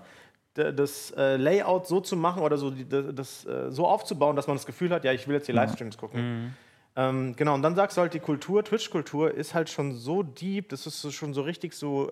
das 0.54 1.12
äh, 1.12 1.38
Layout 1.38 1.88
so 1.88 2.02
zu 2.02 2.16
machen 2.18 2.42
oder 2.44 2.58
so 2.58 2.72
das 2.72 3.46
äh, 3.46 3.72
so 3.72 3.88
aufzubauen, 3.88 4.36
dass 4.36 4.48
man 4.48 4.58
das 4.58 4.66
Gefühl 4.66 4.92
hat, 4.92 5.04
ja, 5.06 5.14
ich 5.14 5.28
will 5.28 5.36
jetzt 5.36 5.48
die 5.48 5.54
Livestreams 5.54 5.98
gucken. 5.98 6.54
Ähm, 6.96 7.36
genau, 7.38 7.54
und 7.54 7.62
dann 7.62 7.76
sagst 7.76 7.96
du 7.96 8.02
halt, 8.02 8.14
die 8.14 8.20
Kultur, 8.20 8.64
Twitch-Kultur 8.66 9.34
ist 9.34 9.54
halt 9.54 9.70
schon 9.70 9.96
so 9.96 10.24
deep, 10.24 10.68
das 10.70 10.86
ist 10.86 11.14
schon 11.14 11.34
so 11.34 11.42
richtig 11.42 11.74
so, 11.74 12.12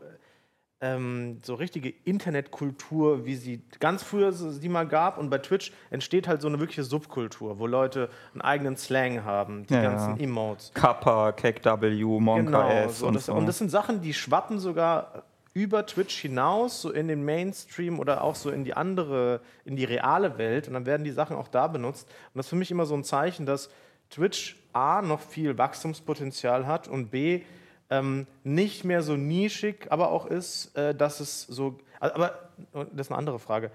ähm, 0.80 1.40
so 1.44 1.56
richtige 1.56 1.90
Internetkultur, 2.06 3.26
wie 3.26 3.36
sie 3.36 3.62
ganz 3.82 4.04
früher 4.04 4.32
sie 4.32 4.70
mal 4.70 4.88
gab. 4.88 5.18
Und 5.18 5.30
bei 5.30 5.40
Twitch 5.40 5.74
entsteht 5.90 6.30
halt 6.30 6.42
so 6.42 6.48
eine 6.48 6.60
wirkliche 6.62 6.86
Subkultur, 6.86 7.60
wo 7.60 7.68
Leute 7.68 8.10
einen 8.34 8.42
eigenen 8.42 8.78
Slang 8.78 9.26
haben, 9.26 9.66
die 9.68 9.74
Ja, 9.74 9.82
ganzen 9.82 10.16
ja. 10.18 10.24
Emotes. 10.24 10.72
Kappa, 10.74 11.34
CakeW, 11.34 12.20
Monka 12.22 12.42
Genau, 12.46 12.70
S 12.86 13.00
so, 13.00 13.08
und 13.08 13.16
das, 13.16 13.26
so. 13.26 13.34
und 13.34 13.46
das 13.48 13.58
sind 13.58 13.70
Sachen, 13.70 14.00
die 14.02 14.14
schwappen 14.14 14.60
sogar 14.60 15.24
über 15.54 15.86
Twitch 15.86 16.18
hinaus, 16.20 16.82
so 16.82 16.92
in 16.92 17.08
den 17.08 17.26
Mainstream 17.26 18.00
oder 18.00 18.24
auch 18.24 18.36
so 18.36 18.50
in 18.50 18.64
die 18.64 18.74
andere, 18.74 19.42
in 19.66 19.76
die 19.76 19.86
reale 19.86 20.38
Welt. 20.38 20.68
Und 20.68 20.74
dann 20.76 20.86
werden 20.86 21.04
die 21.04 21.12
Sachen 21.12 21.36
auch 21.36 21.48
da 21.48 21.68
benutzt. 21.68 22.08
Und 22.08 22.38
das 22.38 22.46
ist 22.46 22.50
für 22.50 22.56
mich 22.56 22.72
immer 22.72 22.86
so 22.86 22.96
ein 22.96 23.04
Zeichen, 23.04 23.46
dass 23.46 23.70
Twitch 24.10 24.58
A 24.74 25.02
noch 25.02 25.22
viel 25.22 25.58
Wachstumspotenzial 25.58 26.68
hat 26.68 26.88
und 26.88 27.10
B 27.10 27.42
ähm, 27.90 28.28
nicht 28.44 28.86
mehr 28.86 29.02
so 29.02 29.16
nischig, 29.16 29.88
aber 29.90 30.12
auch 30.12 30.26
ist, 30.28 30.76
äh, 30.78 30.94
dass 30.94 31.20
es 31.20 31.44
so. 31.44 31.80
Aber 32.00 32.50
das 32.74 33.08
ist 33.08 33.12
eine 33.12 33.18
andere 33.18 33.40
Frage. 33.40 33.72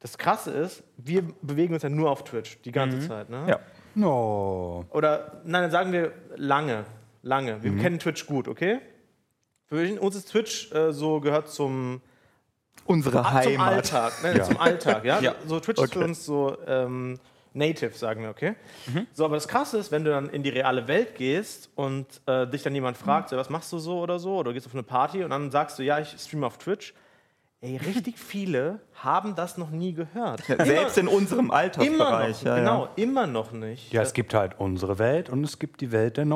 Das 0.00 0.18
Krasse 0.18 0.52
ist, 0.52 0.84
wir 0.96 1.22
bewegen 1.42 1.74
uns 1.74 1.82
ja 1.82 1.88
nur 1.88 2.10
auf 2.10 2.22
Twitch 2.24 2.60
die 2.62 2.72
ganze 2.72 3.06
Zeit. 3.08 3.28
Ne? 3.28 3.44
ja. 3.48 3.60
No. 3.94 4.84
Oder 4.90 5.40
nein, 5.44 5.62
dann 5.62 5.70
sagen 5.70 5.92
wir 5.92 6.12
lange, 6.36 6.84
lange. 7.22 7.62
Wir 7.62 7.76
kennen 7.76 7.98
Twitch 7.98 8.26
gut, 8.26 8.46
okay? 8.46 8.80
Für 9.68 10.00
uns 10.00 10.16
ist 10.16 10.28
Twitch 10.30 10.70
äh, 10.72 10.92
so 10.92 11.20
gehört 11.20 11.48
zum 11.50 12.00
Unsere 12.84 13.18
Ah, 13.24 13.42
Zum 13.42 13.52
Heimat. 13.52 13.68
Alltag, 13.74 14.12
ne, 14.22 14.36
Ja. 14.38 14.44
zum 14.44 14.60
Alltag, 14.60 15.04
ja. 15.04 15.20
Ja. 15.20 15.34
So 15.46 15.58
Twitch 15.58 15.80
ist 15.82 15.92
für 15.92 16.00
uns 16.04 16.24
so 16.24 16.56
ähm, 16.68 17.18
native, 17.52 17.96
sagen 17.96 18.22
wir, 18.22 18.30
okay? 18.30 18.54
So, 19.12 19.24
aber 19.24 19.34
das 19.34 19.48
Krasse 19.48 19.78
ist, 19.78 19.90
wenn 19.90 20.04
du 20.04 20.10
dann 20.10 20.28
in 20.28 20.44
die 20.44 20.50
reale 20.50 20.86
Welt 20.86 21.16
gehst 21.16 21.68
und 21.74 22.06
äh, 22.26 22.46
dich 22.46 22.62
dann 22.62 22.74
jemand 22.74 22.96
fragt, 22.96 23.30
so, 23.30 23.36
was 23.36 23.50
machst 23.50 23.72
du 23.72 23.78
so 23.78 23.98
oder 23.98 24.20
so, 24.20 24.36
oder 24.36 24.50
du 24.50 24.54
gehst 24.54 24.66
auf 24.66 24.74
eine 24.74 24.84
Party 24.84 25.24
und 25.24 25.30
dann 25.30 25.50
sagst 25.50 25.78
du, 25.78 25.82
ja, 25.82 25.98
ich 25.98 26.14
streame 26.18 26.46
auf 26.46 26.58
Twitch. 26.58 26.94
Ey, 27.62 27.78
richtig 27.78 28.18
viele 28.18 28.80
haben 29.02 29.34
das 29.34 29.56
noch 29.56 29.70
nie 29.70 29.94
gehört. 29.94 30.42
Selbst 30.44 30.98
in 30.98 31.08
unserem 31.08 31.46
immer 31.46 31.54
Altersbereich. 31.54 32.42
noch, 32.42 32.42
ja, 32.44 32.58
genau, 32.58 32.84
ja. 32.84 32.90
immer 32.96 33.26
noch 33.26 33.50
nicht. 33.52 33.90
Ja, 33.94 34.02
es 34.02 34.12
gibt 34.12 34.34
halt 34.34 34.60
unsere 34.60 34.98
Welt 34.98 35.30
und 35.30 35.42
es 35.42 35.58
gibt 35.58 35.80
die 35.80 35.90
Welt 35.90 36.18
der 36.18 36.26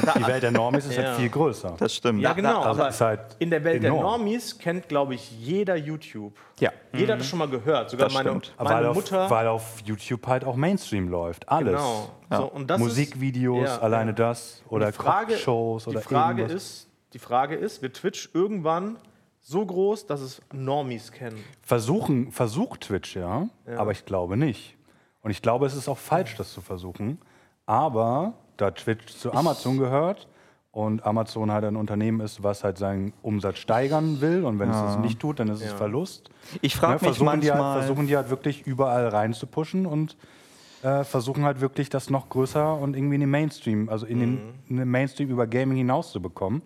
da- 0.00 0.12
Die 0.16 0.24
Welt 0.26 0.44
der 0.44 0.52
Normies 0.52 0.86
ist 0.86 0.96
Ja. 0.96 1.06
halt 1.06 1.16
viel 1.16 1.28
größer. 1.28 1.74
Das 1.76 1.92
stimmt. 1.96 2.20
Ja, 2.20 2.34
genau. 2.34 2.60
also 2.62 2.80
aber 2.82 2.90
ist 2.90 3.00
halt 3.00 3.20
in 3.40 3.50
der 3.50 3.64
Welt 3.64 3.82
der 3.82 3.90
enorm. 3.90 4.02
Normies 4.20 4.56
kennt, 4.58 4.88
glaube 4.88 5.14
ich, 5.16 5.28
jeder 5.40 5.74
YouTube. 5.74 6.34
Ja. 6.60 6.70
Jeder 6.92 7.14
hat 7.14 7.20
das 7.20 7.26
schon 7.26 7.40
mal 7.40 7.48
gehört. 7.48 7.90
Sogar 7.90 8.06
Das 8.06 8.14
meine, 8.14 8.28
stimmt. 8.30 8.54
meine 8.58 8.86
weil, 8.86 8.94
Mutter. 8.94 9.24
auf, 9.24 9.30
weil 9.30 9.48
auf 9.48 9.80
YouTube 9.84 10.24
halt 10.28 10.44
auch 10.44 10.54
Mainstream 10.54 11.08
läuft. 11.08 11.48
Alles. 11.48 11.72
genau. 11.72 12.10
So, 12.30 12.44
und 12.44 12.70
das 12.70 12.78
Musikvideos, 12.78 13.64
ist, 13.68 13.76
ja, 13.76 13.82
alleine 13.82 14.12
ja. 14.12 14.16
das. 14.16 14.62
Oder 14.68 14.86
die 14.86 14.92
Shows 15.36 15.84
die 15.84 15.90
oder 15.90 16.00
Frage 16.00 16.42
irgendwas. 16.42 16.62
ist, 16.62 16.88
die 17.12 17.18
Frage 17.18 17.56
ist, 17.56 17.82
wird 17.82 17.96
Twitch 17.96 18.30
irgendwann 18.34 18.96
so 19.42 19.64
groß, 19.66 20.06
dass 20.06 20.20
es 20.20 20.40
Normies 20.52 21.10
kennen? 21.12 21.42
Versuchen, 21.62 22.30
versucht 22.32 22.82
Twitch 22.82 23.16
ja, 23.16 23.48
aber 23.76 23.90
ich 23.92 24.04
glaube 24.04 24.36
nicht. 24.36 24.76
Und 25.22 25.30
ich 25.30 25.42
glaube, 25.42 25.66
es 25.66 25.74
ist 25.74 25.88
auch 25.88 25.98
falsch, 25.98 26.36
das 26.36 26.52
zu 26.52 26.60
versuchen. 26.60 27.18
Aber 27.66 28.34
da 28.56 28.70
Twitch 28.70 29.06
zu 29.14 29.32
Amazon 29.32 29.78
gehört 29.78 30.26
und 30.72 31.04
Amazon 31.06 31.50
halt 31.52 31.64
ein 31.64 31.76
Unternehmen 31.76 32.20
ist, 32.20 32.42
was 32.42 32.64
halt 32.64 32.78
seinen 32.78 33.12
Umsatz 33.22 33.58
steigern 33.58 34.20
will 34.20 34.44
und 34.44 34.58
wenn 34.58 34.70
es 34.70 34.80
das 34.80 34.96
nicht 34.98 35.20
tut, 35.20 35.38
dann 35.40 35.48
ist 35.48 35.60
es 35.60 35.70
Ja. 35.70 35.76
Verlust. 35.76 36.30
Ich 36.60 36.74
frage 36.74 36.94
Ne, 36.94 37.08
mich 37.08 37.16
versuchen, 37.18 37.40
die 37.40 37.48
manchmal. 37.48 37.74
halt, 37.74 37.84
versuchen 37.84 38.06
die 38.06 38.16
halt 38.16 38.30
wirklich 38.30 38.66
überall 38.66 39.08
rein 39.08 39.32
zu 39.34 39.46
pushen 39.46 39.86
und 39.86 40.16
äh, 40.82 41.04
versuchen 41.04 41.44
halt 41.44 41.60
wirklich 41.60 41.88
das 41.88 42.10
noch 42.10 42.28
größer 42.28 42.74
und 42.76 42.96
irgendwie 42.96 43.14
in 43.14 43.20
den 43.20 43.30
Mainstream, 43.30 43.88
also 43.88 44.06
in 44.06 44.18
den, 44.18 44.54
in 44.68 44.76
den 44.78 44.88
Mainstream 44.90 45.28
über 45.30 45.46
Gaming 45.46 45.76
hinaus 45.76 46.10
zu 46.10 46.20
bekommen. 46.20 46.62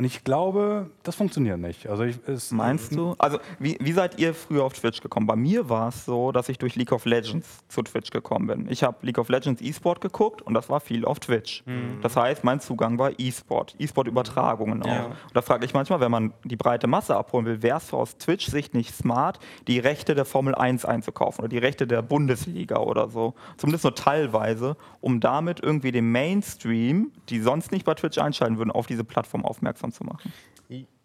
Und 0.00 0.06
ich 0.06 0.24
glaube, 0.24 0.88
das 1.02 1.14
funktioniert 1.14 1.58
nicht. 1.58 1.86
Also 1.86 2.04
ich, 2.04 2.16
es, 2.26 2.52
Meinst 2.52 2.96
du? 2.96 3.14
Also, 3.18 3.38
wie, 3.58 3.76
wie 3.82 3.92
seid 3.92 4.18
ihr 4.18 4.32
früher 4.32 4.64
auf 4.64 4.72
Twitch 4.72 5.02
gekommen? 5.02 5.26
Bei 5.26 5.36
mir 5.36 5.68
war 5.68 5.88
es 5.88 6.06
so, 6.06 6.32
dass 6.32 6.48
ich 6.48 6.56
durch 6.56 6.74
League 6.74 6.92
of 6.92 7.04
Legends 7.04 7.58
zu 7.68 7.82
Twitch 7.82 8.10
gekommen 8.10 8.46
bin. 8.46 8.66
Ich 8.70 8.82
habe 8.82 8.96
League 9.02 9.18
of 9.18 9.28
Legends 9.28 9.60
E-Sport 9.60 10.00
geguckt 10.00 10.40
und 10.40 10.54
das 10.54 10.70
war 10.70 10.80
viel 10.80 11.04
auf 11.04 11.20
Twitch. 11.20 11.62
Das 12.00 12.16
heißt, 12.16 12.44
mein 12.44 12.60
Zugang 12.60 12.98
war 12.98 13.10
E-Sport, 13.18 13.76
E-Sport-Übertragungen 13.78 14.82
auch. 14.82 14.86
Ja. 14.86 15.04
Und 15.04 15.34
da 15.34 15.42
frage 15.42 15.66
ich 15.66 15.74
manchmal, 15.74 16.00
wenn 16.00 16.10
man 16.10 16.32
die 16.44 16.56
breite 16.56 16.86
Masse 16.86 17.14
abholen 17.14 17.44
will, 17.44 17.62
wäre 17.62 17.76
es 17.76 17.92
aus 17.92 18.16
Twitch-Sicht 18.16 18.72
nicht 18.72 18.94
smart, 18.94 19.38
die 19.68 19.80
Rechte 19.80 20.14
der 20.14 20.24
Formel 20.24 20.54
1 20.54 20.86
einzukaufen 20.86 21.40
oder 21.40 21.50
die 21.50 21.58
Rechte 21.58 21.86
der 21.86 22.00
Bundesliga 22.00 22.78
oder 22.78 23.10
so. 23.10 23.34
Zumindest 23.58 23.84
nur 23.84 23.94
teilweise, 23.94 24.78
um 25.02 25.20
damit 25.20 25.60
irgendwie 25.60 25.92
den 25.92 26.10
Mainstream, 26.10 27.12
die 27.28 27.40
sonst 27.40 27.70
nicht 27.70 27.84
bei 27.84 27.92
Twitch 27.92 28.16
einschalten 28.16 28.56
würden, 28.56 28.70
auf 28.70 28.86
diese 28.86 29.04
Plattform 29.04 29.44
aufmerksam 29.44 29.89
zu 29.92 30.04
machen. 30.04 30.32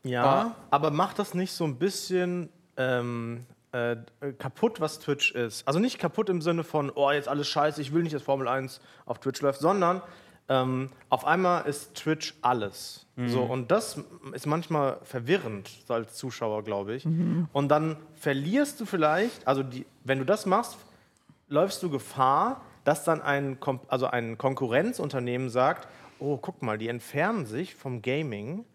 Ja, 0.03 0.23
Ah. 0.23 0.55
aber 0.69 0.91
macht 0.91 1.17
das 1.17 1.33
nicht 1.33 1.51
so 1.51 1.63
ein 1.63 1.77
bisschen 1.77 2.49
ähm, 2.77 3.45
äh, 3.71 3.95
kaputt, 4.37 4.79
was 4.79 4.99
Twitch 4.99 5.31
ist? 5.31 5.67
Also 5.67 5.79
nicht 5.79 5.97
kaputt 5.97 6.29
im 6.29 6.41
Sinne 6.41 6.63
von, 6.63 6.91
oh, 6.93 7.09
jetzt 7.11 7.27
alles 7.27 7.47
scheiße, 7.47 7.81
ich 7.81 7.91
will 7.91 8.03
nicht, 8.03 8.13
dass 8.13 8.21
Formel 8.21 8.47
1 8.47 8.81
auf 9.07 9.17
Twitch 9.19 9.41
läuft, 9.41 9.61
sondern 9.61 10.03
ähm, 10.47 10.91
auf 11.09 11.25
einmal 11.25 11.65
ist 11.65 11.95
Twitch 11.95 12.35
alles. 12.43 13.01
So, 13.27 13.41
und 13.43 13.71
das 13.71 13.97
ist 14.33 14.45
manchmal 14.45 14.99
verwirrend, 15.03 15.69
so 15.87 15.93
als 15.93 16.15
Zuschauer, 16.15 16.63
glaube 16.63 16.95
ich. 16.95 17.05
Und 17.53 17.69
dann 17.69 17.95
verlierst 18.13 18.79
du 18.81 18.85
vielleicht, 18.85 19.47
also 19.47 19.63
die, 19.63 19.85
wenn 20.03 20.19
du 20.19 20.25
das 20.25 20.45
machst, 20.45 20.77
läufst 21.47 21.81
du 21.81 21.89
Gefahr, 21.89 22.61
dass 22.83 23.05
dann 23.05 23.21
ein, 23.21 23.57
also 23.87 24.05
ein 24.07 24.37
Konkurrenzunternehmen 24.37 25.49
sagt, 25.49 25.87
oh, 26.19 26.37
guck 26.37 26.61
mal, 26.61 26.77
die 26.77 26.89
entfernen 26.89 27.45
sich 27.45 27.73
vom 27.73 28.01
Gaming 28.01 28.65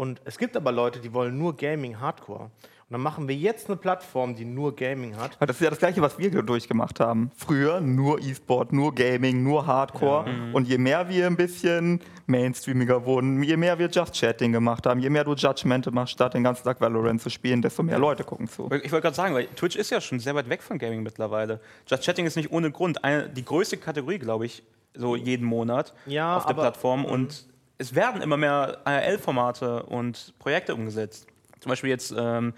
und 0.00 0.20
es 0.24 0.38
gibt 0.38 0.56
aber 0.56 0.72
Leute, 0.72 0.98
die 1.00 1.12
wollen 1.12 1.36
nur 1.38 1.56
Gaming 1.56 2.00
Hardcore. 2.00 2.44
Und 2.44 2.94
dann 2.94 3.02
machen 3.02 3.28
wir 3.28 3.36
jetzt 3.36 3.68
eine 3.68 3.76
Plattform, 3.76 4.34
die 4.34 4.44
nur 4.44 4.74
Gaming 4.74 5.16
hat. 5.16 5.36
Aber 5.36 5.46
Das 5.46 5.56
ist 5.56 5.62
ja 5.62 5.70
das 5.70 5.78
Gleiche, 5.78 6.00
was 6.02 6.18
wir 6.18 6.30
durchgemacht 6.42 6.98
haben. 6.98 7.30
Früher 7.36 7.80
nur 7.80 8.18
E-Sport, 8.20 8.72
nur 8.72 8.92
Gaming, 8.94 9.44
nur 9.44 9.64
Hardcore. 9.66 10.24
Und 10.52 10.66
je 10.66 10.76
mehr 10.76 11.08
wir 11.08 11.26
ein 11.28 11.36
bisschen 11.36 12.00
mainstreamiger 12.26 13.04
wurden, 13.04 13.42
je 13.44 13.56
mehr 13.56 13.78
wir 13.78 13.88
Just 13.88 14.14
Chatting 14.14 14.50
gemacht 14.52 14.86
haben, 14.86 14.98
je 15.00 15.08
mehr 15.10 15.22
du 15.22 15.34
Judgmente 15.34 15.90
machst, 15.92 16.14
statt 16.14 16.34
den 16.34 16.42
ganzen 16.42 16.64
Tag 16.64 16.80
Valorant 16.80 17.20
zu 17.22 17.30
spielen, 17.30 17.62
desto 17.62 17.82
mehr 17.84 17.98
Leute 17.98 18.24
gucken 18.24 18.48
zu. 18.48 18.64
Ich 18.82 18.90
wollte 18.90 19.02
gerade 19.02 19.14
sagen, 19.16 19.34
weil 19.34 19.46
Twitch 19.54 19.76
ist 19.76 19.90
ja 19.90 20.00
schon 20.00 20.18
sehr 20.18 20.34
weit 20.34 20.48
weg 20.48 20.62
von 20.62 20.78
Gaming 20.78 21.02
mittlerweile. 21.04 21.60
Just 21.86 22.02
Chatting 22.04 22.26
ist 22.26 22.36
nicht 22.36 22.50
ohne 22.50 22.70
Grund 22.72 23.04
eine, 23.04 23.28
die 23.28 23.44
größte 23.44 23.76
Kategorie, 23.76 24.18
glaube 24.18 24.46
ich, 24.46 24.62
so 24.94 25.14
jeden 25.14 25.46
Monat 25.46 25.94
Ja, 26.06 26.36
auf 26.38 26.44
der 26.46 26.54
aber- 26.54 26.62
Plattform. 26.62 27.04
Und 27.04 27.46
es 27.80 27.94
werden 27.94 28.20
immer 28.20 28.36
mehr 28.36 28.78
ARL-Formate 28.84 29.84
und 29.84 30.34
Projekte 30.38 30.74
umgesetzt. 30.74 31.26
Zum 31.60 31.70
Beispiel 31.70 31.88
jetzt 31.88 32.14
ähm, 32.16 32.52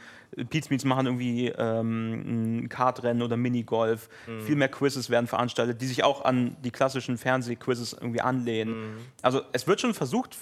Pete's 0.51 0.69
Meets 0.69 0.85
machen 0.85 1.07
irgendwie 1.07 1.49
ähm, 1.49 2.63
ein 2.63 2.69
Kartrennen 2.69 3.23
oder 3.23 3.37
Minigolf. 3.37 4.09
Viel 4.45 4.57
mehr 4.57 4.69
Quizzes 4.69 5.11
werden 5.11 5.29
veranstaltet, 5.29 5.81
die 5.81 5.87
sich 5.87 6.03
auch 6.03 6.25
an 6.25 6.57
die 6.65 6.73
klassischen 6.73 7.19
Fernsehquizzes 7.19 7.93
irgendwie 7.93 8.21
anlehnen. 8.21 8.97
Also 9.23 9.43
es 9.53 9.67
wird 9.67 9.81
schon 9.81 9.95
versucht, 9.95 10.37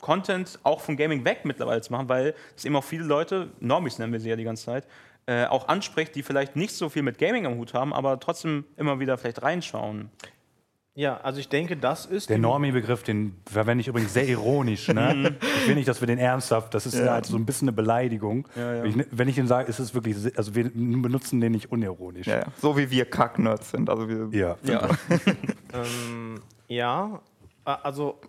Content 0.00 0.58
auch 0.64 0.80
vom 0.80 0.96
Gaming 0.96 1.24
weg 1.24 1.40
mittlerweile 1.44 1.80
zu 1.80 1.92
machen, 1.92 2.08
weil 2.08 2.34
es 2.56 2.64
eben 2.64 2.74
auch 2.76 2.84
viele 2.84 3.04
Leute, 3.04 3.50
Normis 3.60 3.98
nennen 3.98 4.12
wir 4.12 4.20
sie 4.20 4.30
ja 4.30 4.36
die 4.36 4.44
ganze 4.44 4.64
Zeit, 4.64 4.86
äh, 5.26 5.46
auch 5.46 5.68
anspricht, 5.68 6.14
die 6.14 6.22
vielleicht 6.22 6.56
nicht 6.56 6.74
so 6.74 6.88
viel 6.88 7.02
mit 7.02 7.18
Gaming 7.18 7.46
am 7.46 7.56
Hut 7.56 7.72
haben, 7.72 7.94
aber 7.94 8.20
trotzdem 8.20 8.64
immer 8.76 9.00
wieder 9.00 9.16
vielleicht 9.16 9.42
reinschauen. 9.42 10.10
Ja, 10.96 11.16
also 11.22 11.40
ich 11.40 11.48
denke, 11.48 11.76
das 11.76 12.06
ist 12.06 12.30
Der 12.30 12.38
Normie-Begriff, 12.38 13.02
den 13.02 13.34
verwende 13.50 13.82
ich 13.82 13.88
übrigens 13.88 14.12
sehr 14.12 14.28
ironisch. 14.28 14.86
Ne? 14.88 15.36
ich 15.40 15.68
will 15.68 15.74
nicht, 15.74 15.88
dass 15.88 16.00
wir 16.00 16.06
den 16.06 16.18
ernsthaft, 16.18 16.72
das 16.72 16.86
ist 16.86 16.94
ja. 16.94 17.10
halt 17.12 17.26
so 17.26 17.36
ein 17.36 17.44
bisschen 17.44 17.68
eine 17.68 17.74
Beleidigung. 17.74 18.46
ja. 18.54 18.84
Ich, 18.84 18.94
wenn 19.10 19.26
ich 19.26 19.36
ihn 19.36 19.48
sage, 19.48 19.68
ist 19.68 19.80
es 19.80 19.92
wirklich, 19.92 20.16
also 20.36 20.54
wir 20.54 20.70
benutzen 20.70 21.40
den 21.40 21.50
nicht 21.50 21.72
unironisch. 21.72 22.28
Ja, 22.28 22.38
ja. 22.38 22.44
So 22.62 22.76
wie 22.76 22.90
wir 22.90 23.06
Kack-Nerds 23.06 23.72
sind. 23.72 23.90
Also 23.90 24.08
wir, 24.08 24.28
Ja. 24.30 24.56
Ja. 24.62 24.88
Ähm, 25.74 26.40
ja, 26.68 27.20
also 27.64 28.20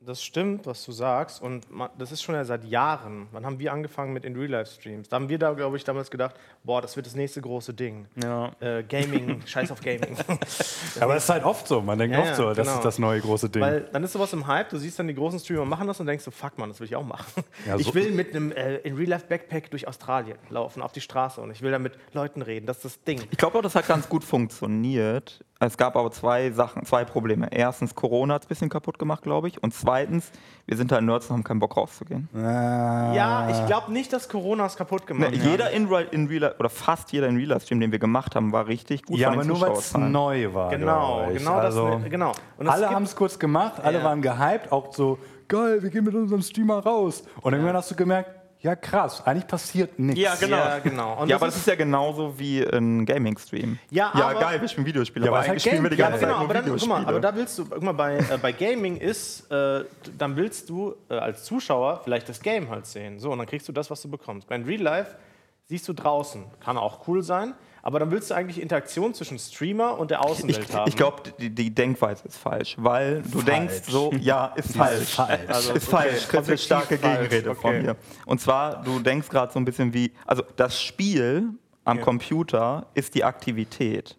das 0.00 0.22
stimmt, 0.22 0.64
was 0.66 0.84
du 0.84 0.92
sagst. 0.92 1.42
Und 1.42 1.66
das 1.98 2.12
ist 2.12 2.22
schon 2.22 2.34
ja 2.36 2.44
seit 2.44 2.64
Jahren. 2.64 3.26
Wann 3.32 3.44
haben 3.44 3.58
wir 3.58 3.72
angefangen 3.72 4.12
mit 4.12 4.24
in 4.24 4.36
Real-Life-Streams? 4.36 5.08
Da 5.08 5.16
haben 5.16 5.28
wir 5.28 5.38
da, 5.38 5.52
glaube 5.54 5.76
ich, 5.76 5.82
damals 5.84 6.08
gedacht, 6.10 6.36
boah, 6.62 6.80
das 6.80 6.94
wird 6.94 7.06
das 7.06 7.16
nächste 7.16 7.40
große 7.40 7.74
Ding. 7.74 8.06
ja. 8.22 8.52
Äh, 8.60 8.84
Gaming, 8.84 9.42
scheiß 9.46 9.72
auf 9.72 9.80
Gaming. 9.80 10.16
Aber 11.00 11.16
es 11.16 11.24
ist 11.24 11.30
halt 11.30 11.42
oft 11.44 11.66
so, 11.66 11.80
man 11.80 11.98
denkt 11.98 12.14
Ja, 12.16 12.22
oft 12.22 12.36
so, 12.36 12.44
ja, 12.44 12.54
das 12.54 12.66
genau. 12.66 12.78
ist 12.78 12.84
das 12.84 12.98
neue 12.98 13.20
große 13.20 13.50
Ding. 13.50 13.60
Weil 13.60 13.80
dann 13.92 14.04
ist 14.04 14.12
sowas 14.12 14.32
im 14.32 14.46
Hype, 14.46 14.68
du 14.70 14.78
siehst 14.78 14.98
dann 15.00 15.08
die 15.08 15.14
großen 15.14 15.40
Streamer 15.40 15.64
machen 15.64 15.86
das 15.88 15.98
und 15.98 16.06
denkst 16.06 16.24
so, 16.24 16.30
fuck 16.30 16.56
man, 16.58 16.68
das 16.70 16.78
will 16.78 16.86
ich 16.86 16.94
auch 16.96 17.04
machen. 17.04 17.42
Ja, 17.66 17.76
ich 17.76 17.86
so- 17.86 17.94
will 17.94 18.12
mit 18.12 18.34
einem 18.34 18.52
äh, 18.52 18.76
in 18.78 18.94
Real 18.96 19.08
Life 19.10 19.26
Backpack 19.28 19.70
durch 19.70 19.88
Australien 19.88 20.38
laufen, 20.48 20.80
auf 20.80 20.92
die 20.92 21.00
Straße 21.00 21.40
und 21.40 21.50
ich 21.50 21.60
will 21.62 21.72
da 21.72 21.78
mit 21.80 21.98
Leuten 22.12 22.42
reden, 22.42 22.66
das 22.66 22.76
ist 22.78 22.84
das 22.84 23.02
Ding. 23.04 23.22
Ich 23.32 23.38
glaube 23.38 23.58
auch, 23.58 23.62
das 23.62 23.74
hat 23.74 23.88
ganz 23.88 24.08
gut 24.08 24.22
funktioniert. 24.24 25.44
Es 25.60 25.76
gab 25.76 25.96
aber 25.96 26.12
zwei 26.12 26.52
Sachen, 26.52 26.84
zwei 26.84 27.04
Probleme. 27.04 27.48
Erstens, 27.50 27.92
Corona 27.96 28.34
hat 28.34 28.42
es 28.42 28.46
ein 28.46 28.48
bisschen 28.50 28.68
kaputt 28.68 28.96
gemacht, 28.96 29.22
glaube 29.24 29.48
ich. 29.48 29.60
Und 29.60 29.74
zweitens, 29.74 30.30
wir 30.66 30.76
sind 30.76 30.92
halt 30.92 31.02
Nerds 31.02 31.26
und 31.30 31.34
haben 31.38 31.42
keinen 31.44 31.58
Bock 31.58 31.76
rauszugehen. 31.76 32.28
Ah. 32.32 33.12
Ja, 33.12 33.50
ich 33.50 33.66
glaube 33.66 33.90
nicht, 33.92 34.12
dass 34.12 34.28
Corona 34.28 34.66
es 34.66 34.76
kaputt 34.76 35.04
gemacht 35.04 35.32
Ne, 35.32 35.36
hat. 35.38 35.44
Jeder 35.44 35.70
in, 35.72 35.86
Real- 35.88 36.06
in 36.12 36.28
Real 36.28 36.54
oder 36.60 36.68
fast 36.70 37.10
jeder 37.12 37.26
in 37.26 37.36
Real 37.36 37.60
Stream, 37.60 37.80
den 37.80 37.90
wir 37.90 37.98
gemacht 37.98 38.36
haben, 38.36 38.52
war 38.52 38.68
richtig 38.68 39.02
gut. 39.02 39.18
ja, 39.18 39.30
von 39.30 39.34
aber 39.38 39.42
den 39.42 39.48
nur 39.48 39.60
weil 39.60 39.72
es 39.72 39.96
neu 39.96 40.54
war. 40.54 40.70
Genau, 40.70 41.26
genau 41.32 41.54
also, 41.54 41.88
das. 41.98 42.08
Genau. 42.10 42.32
Und 42.56 42.66
es 42.68 42.72
Alle 42.72 42.90
haben 42.90 43.02
es 43.02 43.16
kurz 43.16 43.36
gemacht, 43.36 43.80
alle 43.82 43.98
Ja. 43.98 44.04
waren 44.04 44.22
gehypt, 44.22 44.70
auch 44.70 44.94
so, 44.94 45.18
geil, 45.48 45.82
wir 45.82 45.90
gehen 45.90 46.04
mit 46.04 46.14
unserem 46.14 46.42
Streamer 46.42 46.78
raus. 46.84 47.24
Und 47.40 47.52
irgendwann 47.52 47.74
hast 47.74 47.90
du 47.90 47.96
gemerkt, 47.96 48.30
ja 48.60 48.74
krass, 48.76 49.24
eigentlich 49.26 49.46
passiert 49.46 49.98
nichts. 49.98 50.20
Ja, 50.20 50.34
genau. 50.34 50.56
Ja, 50.56 50.78
genau. 50.80 51.20
Und 51.22 51.28
Ja, 51.28 51.36
aber 51.36 51.46
das 51.46 51.56
ist 51.56 51.66
ja 51.66 51.74
genauso 51.74 52.38
wie 52.38 52.62
ein 52.62 53.06
Gaming-Stream. 53.06 53.78
Ja, 53.90 54.12
ja 54.16 54.28
aber- 54.28 54.40
geil, 54.40 54.60
wir 54.60 54.68
spielen 54.68 54.86
Videospiele, 54.86 55.26
Ja, 55.26 55.30
aber 55.32 55.40
ist 55.40 55.48
eigentlich 55.50 55.64
halt 55.64 55.70
spielen 55.72 55.82
wir 55.84 55.90
die 55.90 55.96
Game- 55.96 56.10
ganze 56.10 56.20
Ja, 56.26 56.28
Zeit 56.28 56.28
genau, 56.28 56.38
nur 56.46 56.56
aber 56.56 56.68
dann, 56.70 56.78
guck 56.78 56.88
mal, 56.88 57.06
aber 57.06 57.20
da 57.20 57.34
willst 57.34 57.58
du, 57.58 57.64
guck 57.66 57.82
mal, 57.82 57.92
bei, 57.92 58.18
äh, 58.18 58.38
bei 58.40 58.52
Gaming 58.52 58.96
ist, 58.96 59.50
äh, 59.50 59.84
dann 60.18 60.36
willst 60.36 60.68
du 60.70 60.94
äh, 61.10 61.14
als 61.14 61.44
Zuschauer 61.44 62.00
vielleicht 62.04 62.28
das 62.28 62.40
Game 62.40 62.68
halt 62.70 62.86
sehen. 62.86 63.18
So, 63.20 63.30
und 63.32 63.38
dann 63.38 63.46
kriegst 63.46 63.68
du 63.68 63.72
das, 63.72 63.90
was 63.90 64.02
du 64.02 64.10
bekommst. 64.10 64.48
Beim 64.48 64.64
Real 64.64 64.80
Life 64.82 65.16
siehst 65.64 65.86
du 65.88 65.92
draußen. 65.92 66.44
Kann 66.60 66.76
auch 66.78 67.06
cool 67.08 67.22
sein, 67.22 67.54
aber 67.88 68.00
dann 68.00 68.10
willst 68.10 68.30
du 68.30 68.34
eigentlich 68.34 68.60
Interaktion 68.60 69.14
zwischen 69.14 69.38
Streamer 69.38 69.98
und 69.98 70.10
der 70.10 70.22
Außenwelt 70.22 70.68
ich, 70.68 70.74
haben. 70.74 70.88
ich 70.90 70.94
glaube, 70.94 71.22
die, 71.40 71.48
die 71.48 71.74
Denkweise 71.74 72.28
ist 72.28 72.36
falsch, 72.36 72.76
weil 72.78 73.22
du 73.22 73.40
denkst 73.40 73.84
so, 73.88 74.12
ja, 74.20 74.48
ist 74.56 74.76
falsch. 74.76 75.14
falsch. 75.14 75.40
Also, 75.48 75.72
ist 75.72 75.88
okay, 75.88 75.96
falsch. 75.96 76.28
Kriegst 76.28 76.34
eine 76.34 76.40
objektiv 76.42 76.64
starke 76.66 76.98
falsch, 76.98 77.30
Gegenrede 77.30 77.54
von 77.54 77.70
okay. 77.70 77.82
mir. 77.82 77.96
Und 78.26 78.42
zwar, 78.42 78.82
du 78.82 79.00
denkst 79.00 79.30
gerade 79.30 79.50
so 79.50 79.58
ein 79.58 79.64
bisschen 79.64 79.94
wie, 79.94 80.12
also 80.26 80.42
das 80.56 80.78
Spiel 80.78 81.48
am 81.86 81.96
Ja. 81.96 82.04
Computer 82.04 82.88
ist 82.92 83.14
die 83.14 83.24
Aktivität. 83.24 84.18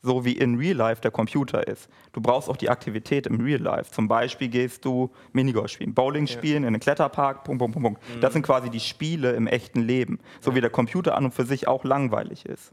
so 0.00 0.24
wie 0.24 0.34
in 0.34 0.54
Real 0.56 0.76
Life 0.76 1.00
der 1.00 1.10
Computer 1.10 1.66
ist. 1.66 1.88
Du 2.12 2.20
brauchst 2.20 2.48
auch 2.48 2.56
die 2.56 2.70
Aktivität 2.70 3.26
im 3.26 3.40
Real 3.40 3.60
Life. 3.60 3.90
Zum 3.90 4.06
Beispiel 4.06 4.46
gehst 4.46 4.84
du 4.84 5.10
Minigolf 5.32 5.72
spielen, 5.72 5.92
Bowling 5.92 6.28
spielen, 6.28 6.62
in 6.62 6.68
einen 6.68 6.78
Kletterpark, 6.80 7.42
Punkt, 7.42 7.58
Punkt, 7.58 7.74
Punkt. 7.74 7.98
Punkt. 8.00 8.22
Das 8.22 8.32
sind 8.32 8.42
quasi 8.42 8.70
die 8.70 8.78
Spiele 8.78 9.32
im 9.32 9.48
echten 9.48 9.80
Leben. 9.80 10.20
So 10.40 10.54
wie 10.54 10.60
der 10.60 10.70
Computer 10.70 11.16
an 11.16 11.24
und 11.24 11.34
für 11.34 11.44
sich 11.44 11.66
auch 11.66 11.82
langweilig 11.82 12.46
ist. 12.46 12.72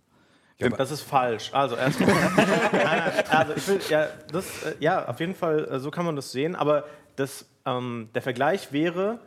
Das 0.57 0.91
ist 0.91 1.01
falsch. 1.01 1.51
Also 1.53 1.75
erstmal. 1.75 2.09
also 3.29 3.53
ich 3.55 3.67
will, 3.67 3.79
ja, 3.89 4.07
das, 4.31 4.63
äh, 4.63 4.75
ja, 4.79 5.05
auf 5.07 5.19
jeden 5.19 5.35
Fall, 5.35 5.65
äh, 5.65 5.79
so 5.79 5.91
kann 5.91 6.05
man 6.05 6.15
das 6.15 6.31
sehen. 6.31 6.55
Aber 6.55 6.85
das, 7.17 7.45
ähm, 7.65 8.09
der 8.13 8.21
Vergleich 8.21 8.71
wäre, 8.71 9.19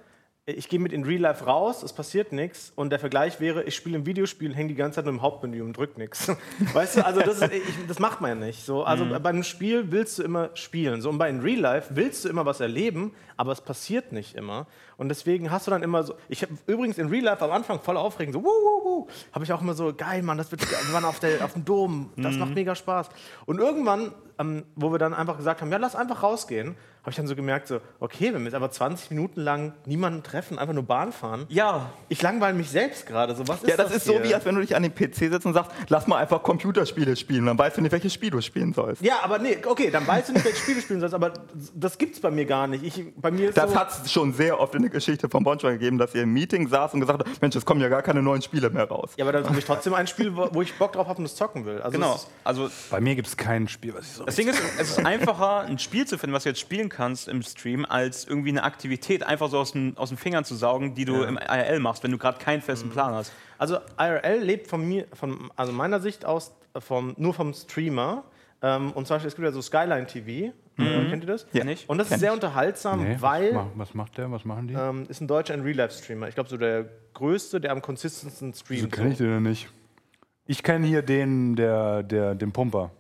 ich 0.57 0.71
gehe 0.71 0.81
mit 0.81 0.95
in 0.95 1.05
Real 1.05 1.21
Life 1.21 1.45
raus, 1.45 1.83
es 1.83 1.93
passiert 1.93 2.33
nichts 2.33 2.73
und 2.75 2.88
der 2.91 2.99
Vergleich 2.99 3.38
wäre, 3.38 3.64
ich 3.64 3.77
spiele 3.77 3.99
ein 3.99 4.07
Videospiel, 4.07 4.55
hänge 4.55 4.69
die 4.69 4.75
ganze 4.75 4.97
Zeit 4.97 5.05
nur 5.05 5.12
im 5.12 5.21
Hauptmenü 5.21 5.61
und 5.62 5.77
drück 5.77 5.99
nichts. 5.99 6.29
Weißt 6.73 6.97
du, 6.97 7.05
also 7.05 7.21
das, 7.21 7.43
ist, 7.43 7.53
ich, 7.53 7.62
das 7.87 7.99
macht 7.99 8.23
man 8.23 8.31
ja 8.31 8.47
nicht. 8.47 8.64
So, 8.64 8.83
also 8.83 9.05
bei 9.05 9.29
einem 9.29 9.43
Spiel 9.43 9.93
willst 9.93 10.19
du 10.19 10.23
immer 10.23 10.51
spielen. 10.55 11.03
So, 11.03 11.11
und 11.11 11.19
bei 11.19 11.29
in 11.29 11.41
Real 11.41 11.61
Life 11.61 11.95
willst 11.95 12.25
du 12.25 12.31
immer 12.31 12.47
was 12.47 12.61
erleben, 12.61 13.12
aber 13.37 13.53
es 13.53 13.61
passiert 13.61 14.12
nicht 14.12 14.35
immer. 14.37 14.67
Und 14.97 15.11
deswegen 15.11 15.51
hast 15.51 15.67
du 15.67 15.71
dann 15.71 15.83
immer 15.83 16.03
so, 16.03 16.14
ich 16.31 16.43
habe 16.43 16.55
übrigens 16.67 16.97
in 16.97 17.09
Real 17.09 17.25
Life 17.25 17.45
am 17.45 17.51
Anfang 17.51 17.81
voll 17.81 17.99
aufregend, 17.99 18.35
so, 18.35 18.43
wuh, 18.43 18.47
wuh, 18.47 18.78
habe 19.33 19.45
ich 19.45 19.53
auch 19.53 19.61
immer 19.61 19.75
so, 19.75 19.93
geil, 19.95 20.23
Mann, 20.23 20.39
das 20.39 20.51
wird, 20.51 20.63
wir 20.69 20.93
waren 20.93 21.05
auf, 21.05 21.21
der, 21.21 21.45
auf 21.45 21.53
dem 21.53 21.65
Dom, 21.65 22.11
das 22.17 22.37
macht 22.37 22.55
mega 22.55 22.75
Spaß. 22.75 23.09
Und 23.47 23.59
irgendwann, 23.59 24.13
ähm, 24.38 24.64
wo 24.77 24.92
wir 24.92 24.98
dann 24.98 25.14
einfach 25.14 25.37
gesagt 25.37 25.61
haben, 25.61 25.70
ja, 25.72 25.79
lass 25.79 25.96
einfach 25.96 26.22
rausgehen, 26.22 26.77
habe 27.03 27.11
ich 27.11 27.16
dann 27.16 27.27
so 27.27 27.35
gemerkt, 27.37 27.68
so, 27.68 27.81
okay, 28.01 28.27
wenn 28.35 28.40
wir 28.42 28.46
jetzt 28.46 28.55
aber 28.55 28.70
20 28.70 29.11
Minuten 29.11 29.40
lang 29.40 29.72
niemanden 29.87 30.22
treffen, 30.22 30.59
einfach 30.59 30.74
nur 30.74 30.83
Bahn 30.83 31.12
fahren, 31.12 31.46
Ja, 31.48 31.90
ich 32.09 32.20
langweile 32.20 32.55
mich 32.55 32.68
selbst 32.70 33.07
gerade. 33.07 33.35
So, 33.35 33.48
was 33.48 33.62
ist 33.62 33.70
Ja, 33.70 33.77
das 33.77 33.92
ist 33.94 34.05
so, 34.05 34.14
hier? 34.14 34.24
wie 34.24 34.35
als 34.35 34.44
wenn 34.44 34.57
du 34.57 34.61
dich 34.61 34.77
an 34.77 34.83
den 34.83 34.94
PC 34.94 35.14
setzt 35.31 35.46
und 35.46 35.55
sagst, 35.55 35.70
lass 35.88 36.07
mal 36.07 36.18
einfach 36.18 36.42
Computerspiele 36.42 37.16
spielen. 37.16 37.46
Dann 37.46 37.57
weißt 37.57 37.79
du 37.79 37.81
nicht, 37.81 37.92
welches 37.92 38.12
Spiel 38.12 38.31
du 38.31 38.40
spielen 38.42 38.74
sollst. 38.74 39.01
Ja, 39.03 39.20
aber 39.22 39.38
nee, 39.38 39.57
okay, 39.66 39.90
dann 39.90 40.07
weißt 40.07 40.29
du 40.29 40.33
nicht, 40.35 40.44
welche 40.44 40.59
Spiele 40.59 40.83
spielen 40.83 41.01
sollst, 41.01 41.14
aber 41.14 41.33
das 41.74 41.96
gibt's 41.96 42.20
bei 42.20 42.31
mir 42.31 42.44
gar 42.44 42.66
nicht. 42.66 42.85
Ich, 42.85 43.05
bei 43.16 43.31
mir 43.31 43.48
ist 43.51 43.57
Das 43.57 43.70
so, 43.72 43.77
hat 43.79 44.05
es 44.05 44.12
schon 44.12 44.35
sehr 44.35 44.61
oft 44.61 44.74
in 44.74 44.83
der 44.83 44.90
Geschichte 44.90 45.29
von 45.31 45.44
Bonjour 45.44 45.70
gegeben, 45.72 45.96
dass 45.98 46.14
ihr 46.14 46.24
im 46.24 46.33
Meeting 46.35 46.68
saß 46.68 46.92
und 46.94 47.01
gesagt 47.01 47.20
habt, 47.20 47.40
Mensch, 47.40 47.57
es 47.57 47.64
kommen 47.64 47.81
ja 47.81 47.88
gar 47.88 48.03
keine 48.03 48.22
neuen 48.22 48.42
Spiele 48.42 48.68
mehr 48.68 48.85
raus. 48.87 49.12
Ja, 49.16 49.24
aber 49.24 49.33
dann 49.33 49.48
habe 49.48 49.59
ich 49.59 49.64
trotzdem 49.64 49.94
ein 49.94 50.09
Spiel, 50.09 50.37
wo 50.37 50.61
ich 50.61 50.74
Bock 50.74 50.92
drauf 50.92 51.07
habe 51.07 51.18
und 51.18 51.24
das 51.24 51.37
zocken 51.37 51.64
will. 51.64 51.81
Also 51.81 51.92
genau. 51.92 52.16
ist- 52.16 52.29
Also 52.44 52.68
Bei 52.90 53.01
mir 53.01 53.14
gibt 53.14 53.29
es 53.29 53.37
kein 53.37 53.66
Spiel, 53.68 53.94
was 53.94 54.05
ich 54.05 54.12
so. 54.12 54.24
Das 54.29 54.37
Ding 54.37 54.49
ist, 54.49 54.61
es 54.81 54.91
ist 54.91 55.05
einfacher, 55.05 55.61
ein 55.62 55.79
Spiel 55.79 56.07
zu 56.07 56.19
finden, 56.19 56.35
was 56.35 56.45
du 56.45 56.51
jetzt 56.51 56.61
spielen 56.61 56.88
kannst 56.88 57.29
im 57.29 57.43
Stream, 57.43 57.85
als 57.85 58.25
irgendwie 58.27 58.51
eine 58.51 58.62
Aktivität 58.62 59.23
einfach 59.23 59.49
so 59.51 59.59
aus 59.59 59.73
den, 59.73 59.97
aus 59.97 60.09
den 60.11 60.19
Fingern 60.19 60.45
zu 60.45 60.55
saugen, 60.55 60.95
die 60.95 61.05
du 61.05 61.23
im 61.23 61.37
IRL 61.38 61.81
machst, 61.81 62.03
wenn 62.05 62.11
du 62.12 62.19
gerade 62.19 62.38
keinen 62.38 62.62
festen 62.62 62.91
Plan 62.91 63.12
hast. 63.14 63.33
Also 63.59 63.79
IRL 63.99 64.41
lebt 64.43 64.67
von 64.69 64.87
mir, 64.87 65.07
von 65.14 65.51
also 65.57 65.73
meiner 65.73 66.01
Sicht 66.01 66.25
aus 66.25 66.53
vom, 66.79 67.14
nur 67.17 67.35
vom 67.35 67.53
Streamer. 67.55 68.25
Ähm, 68.61 68.93
und 68.93 69.07
zum 69.07 69.14
Beispiel, 69.17 69.29
es 69.29 69.37
gibt 69.37 69.45
ja 69.47 69.53
so 69.53 69.62
Skyline 69.62 70.07
TV. 70.07 70.53
Äh, 70.79 71.11
kennt 71.11 71.25
ihr 71.25 71.27
das? 71.29 71.47
Ja. 71.53 71.64
Nicht. 71.64 71.88
Und 71.88 71.99
das 71.99 72.09
Kenn 72.09 72.17
ist 72.17 72.21
sehr 72.21 72.33
unterhaltsam, 72.33 73.03
Nee, 73.03 73.17
weil 73.21 73.47
was, 73.49 73.55
ma- 73.55 73.71
was 73.75 73.95
macht 73.95 74.19
der? 74.19 74.31
Was 74.31 74.45
machen 74.45 74.69
die? 74.69 74.75
ähm, 74.75 75.07
ist 75.09 75.21
ein 75.21 75.27
deutscher 75.29 75.55
in 75.55 75.62
Real 75.62 75.77
Life 75.77 75.95
Streamer. 76.03 76.29
Ich 76.29 76.35
glaube 76.35 76.49
so 76.51 76.57
der 76.57 76.85
größte, 77.14 77.61
der 77.61 77.73
am 77.73 77.83
consistentesten 77.83 78.49
Wieso 78.53 78.64
streamt. 78.87 78.93
kenne 78.93 79.11
ich 79.12 79.19
den 79.19 79.29
denn 79.31 79.43
nicht? 79.43 79.69
Ich 80.47 80.62
kenne 80.62 80.87
hier 80.87 81.03
den, 81.03 81.57
der, 81.57 82.03
der, 82.03 82.35
den 82.35 82.53
Pumper. 82.53 82.91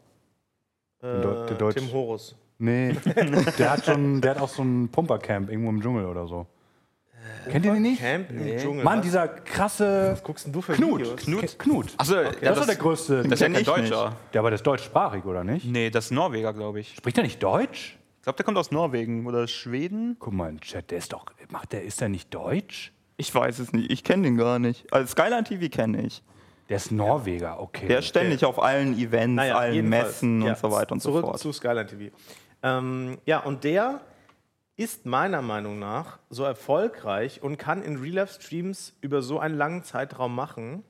Äh, 1.02 1.20
der 1.20 1.56
Deutsch- 1.56 1.76
Tim 1.76 1.92
Horus. 1.92 2.34
Nee, 2.60 2.96
der 3.58 3.70
hat, 3.70 3.84
schon, 3.84 4.20
der 4.20 4.32
hat 4.32 4.40
auch 4.40 4.48
so 4.48 4.62
ein 4.62 4.88
Pumpercamp 4.88 5.48
irgendwo 5.50 5.70
im 5.70 5.80
Dschungel 5.80 6.06
oder 6.06 6.26
so. 6.26 6.46
Kennt 7.50 7.64
ihr 7.64 7.72
den 7.74 7.82
nicht? 7.82 8.00
Camp 8.00 8.30
im 8.30 8.58
Dschungel. 8.58 8.84
Mann, 8.84 8.98
Was 8.98 9.04
dieser 9.04 9.28
krasse 9.28 10.18
guckst 10.24 10.46
denn 10.46 10.52
du 10.52 10.60
für 10.60 10.72
Knut. 10.72 11.00
Videos? 11.00 11.16
Knut. 11.20 11.58
Knut. 11.58 11.86
Achso, 11.96 12.16
ja, 12.16 12.30
das 12.32 12.50
ist 12.52 12.58
doch 12.60 12.66
der 12.66 12.76
größte. 12.76 13.22
das 13.22 13.32
ist 13.32 13.40
ja 13.40 13.46
kein 13.46 13.52
ich 13.52 13.58
nicht. 13.58 13.68
Deutscher. 13.68 14.16
Der 14.32 14.40
aber 14.40 14.50
der 14.50 14.56
ist 14.56 14.66
deutschsprachig, 14.66 15.24
oder 15.24 15.44
nicht? 15.44 15.66
Nee, 15.66 15.90
das 15.90 16.06
ist 16.06 16.10
Norweger, 16.10 16.52
glaube 16.52 16.80
ich. 16.80 16.94
Spricht 16.96 17.16
er 17.18 17.22
nicht 17.24 17.40
Deutsch? 17.42 17.96
Ich 18.16 18.22
glaube, 18.24 18.36
der 18.36 18.44
kommt 18.44 18.58
aus 18.58 18.70
Norwegen 18.72 19.26
oder 19.26 19.46
Schweden. 19.46 20.16
Guck 20.18 20.32
mal 20.34 20.50
im 20.50 20.60
Chat, 20.60 20.90
der 20.90 20.98
ist 20.98 21.12
doch. 21.12 21.26
Macht 21.50 21.72
der, 21.72 21.84
ist 21.84 22.00
der 22.00 22.08
nicht 22.08 22.34
deutsch? 22.34 22.92
Ich 23.16 23.34
weiß 23.34 23.58
es 23.60 23.72
nicht, 23.72 23.90
ich 23.90 24.04
kenne 24.04 24.24
den 24.24 24.36
gar 24.36 24.58
nicht. 24.58 24.92
Also 24.92 25.06
Skyline 25.08 25.44
TV 25.44 25.68
kenne 25.68 26.02
ich. 26.02 26.22
Der 26.68 26.76
ist 26.76 26.92
Norweger, 26.92 27.60
okay. 27.60 27.86
Der 27.88 28.00
ist 28.00 28.06
ständig 28.06 28.44
auf 28.44 28.62
allen 28.62 28.98
Events, 28.98 29.34
Naja, 29.36 29.56
allen. 29.58 29.88
Messen 29.88 30.42
und 30.42 30.56
so 30.58 30.70
weiter 30.70 30.92
und 30.92 31.00
zurück 31.00 31.22
so 31.22 31.26
fort. 31.28 31.38
zu 31.40 31.52
Skyline 31.52 31.86
TV. 31.86 32.14
Ähm, 32.62 33.18
ja, 33.24 33.38
und 33.40 33.64
der 33.64 34.00
ist 34.76 35.06
meiner 35.06 35.42
Meinung 35.42 35.78
nach 35.78 36.18
so 36.30 36.44
erfolgreich 36.44 37.42
und 37.42 37.56
kann 37.56 37.82
in 37.82 37.96
Real-Life-Streams 37.96 38.94
über 39.00 39.22
so 39.22 39.38
einen 39.38 39.56
langen 39.56 39.82
Zeitraum 39.82 40.34
machen, 40.34 40.84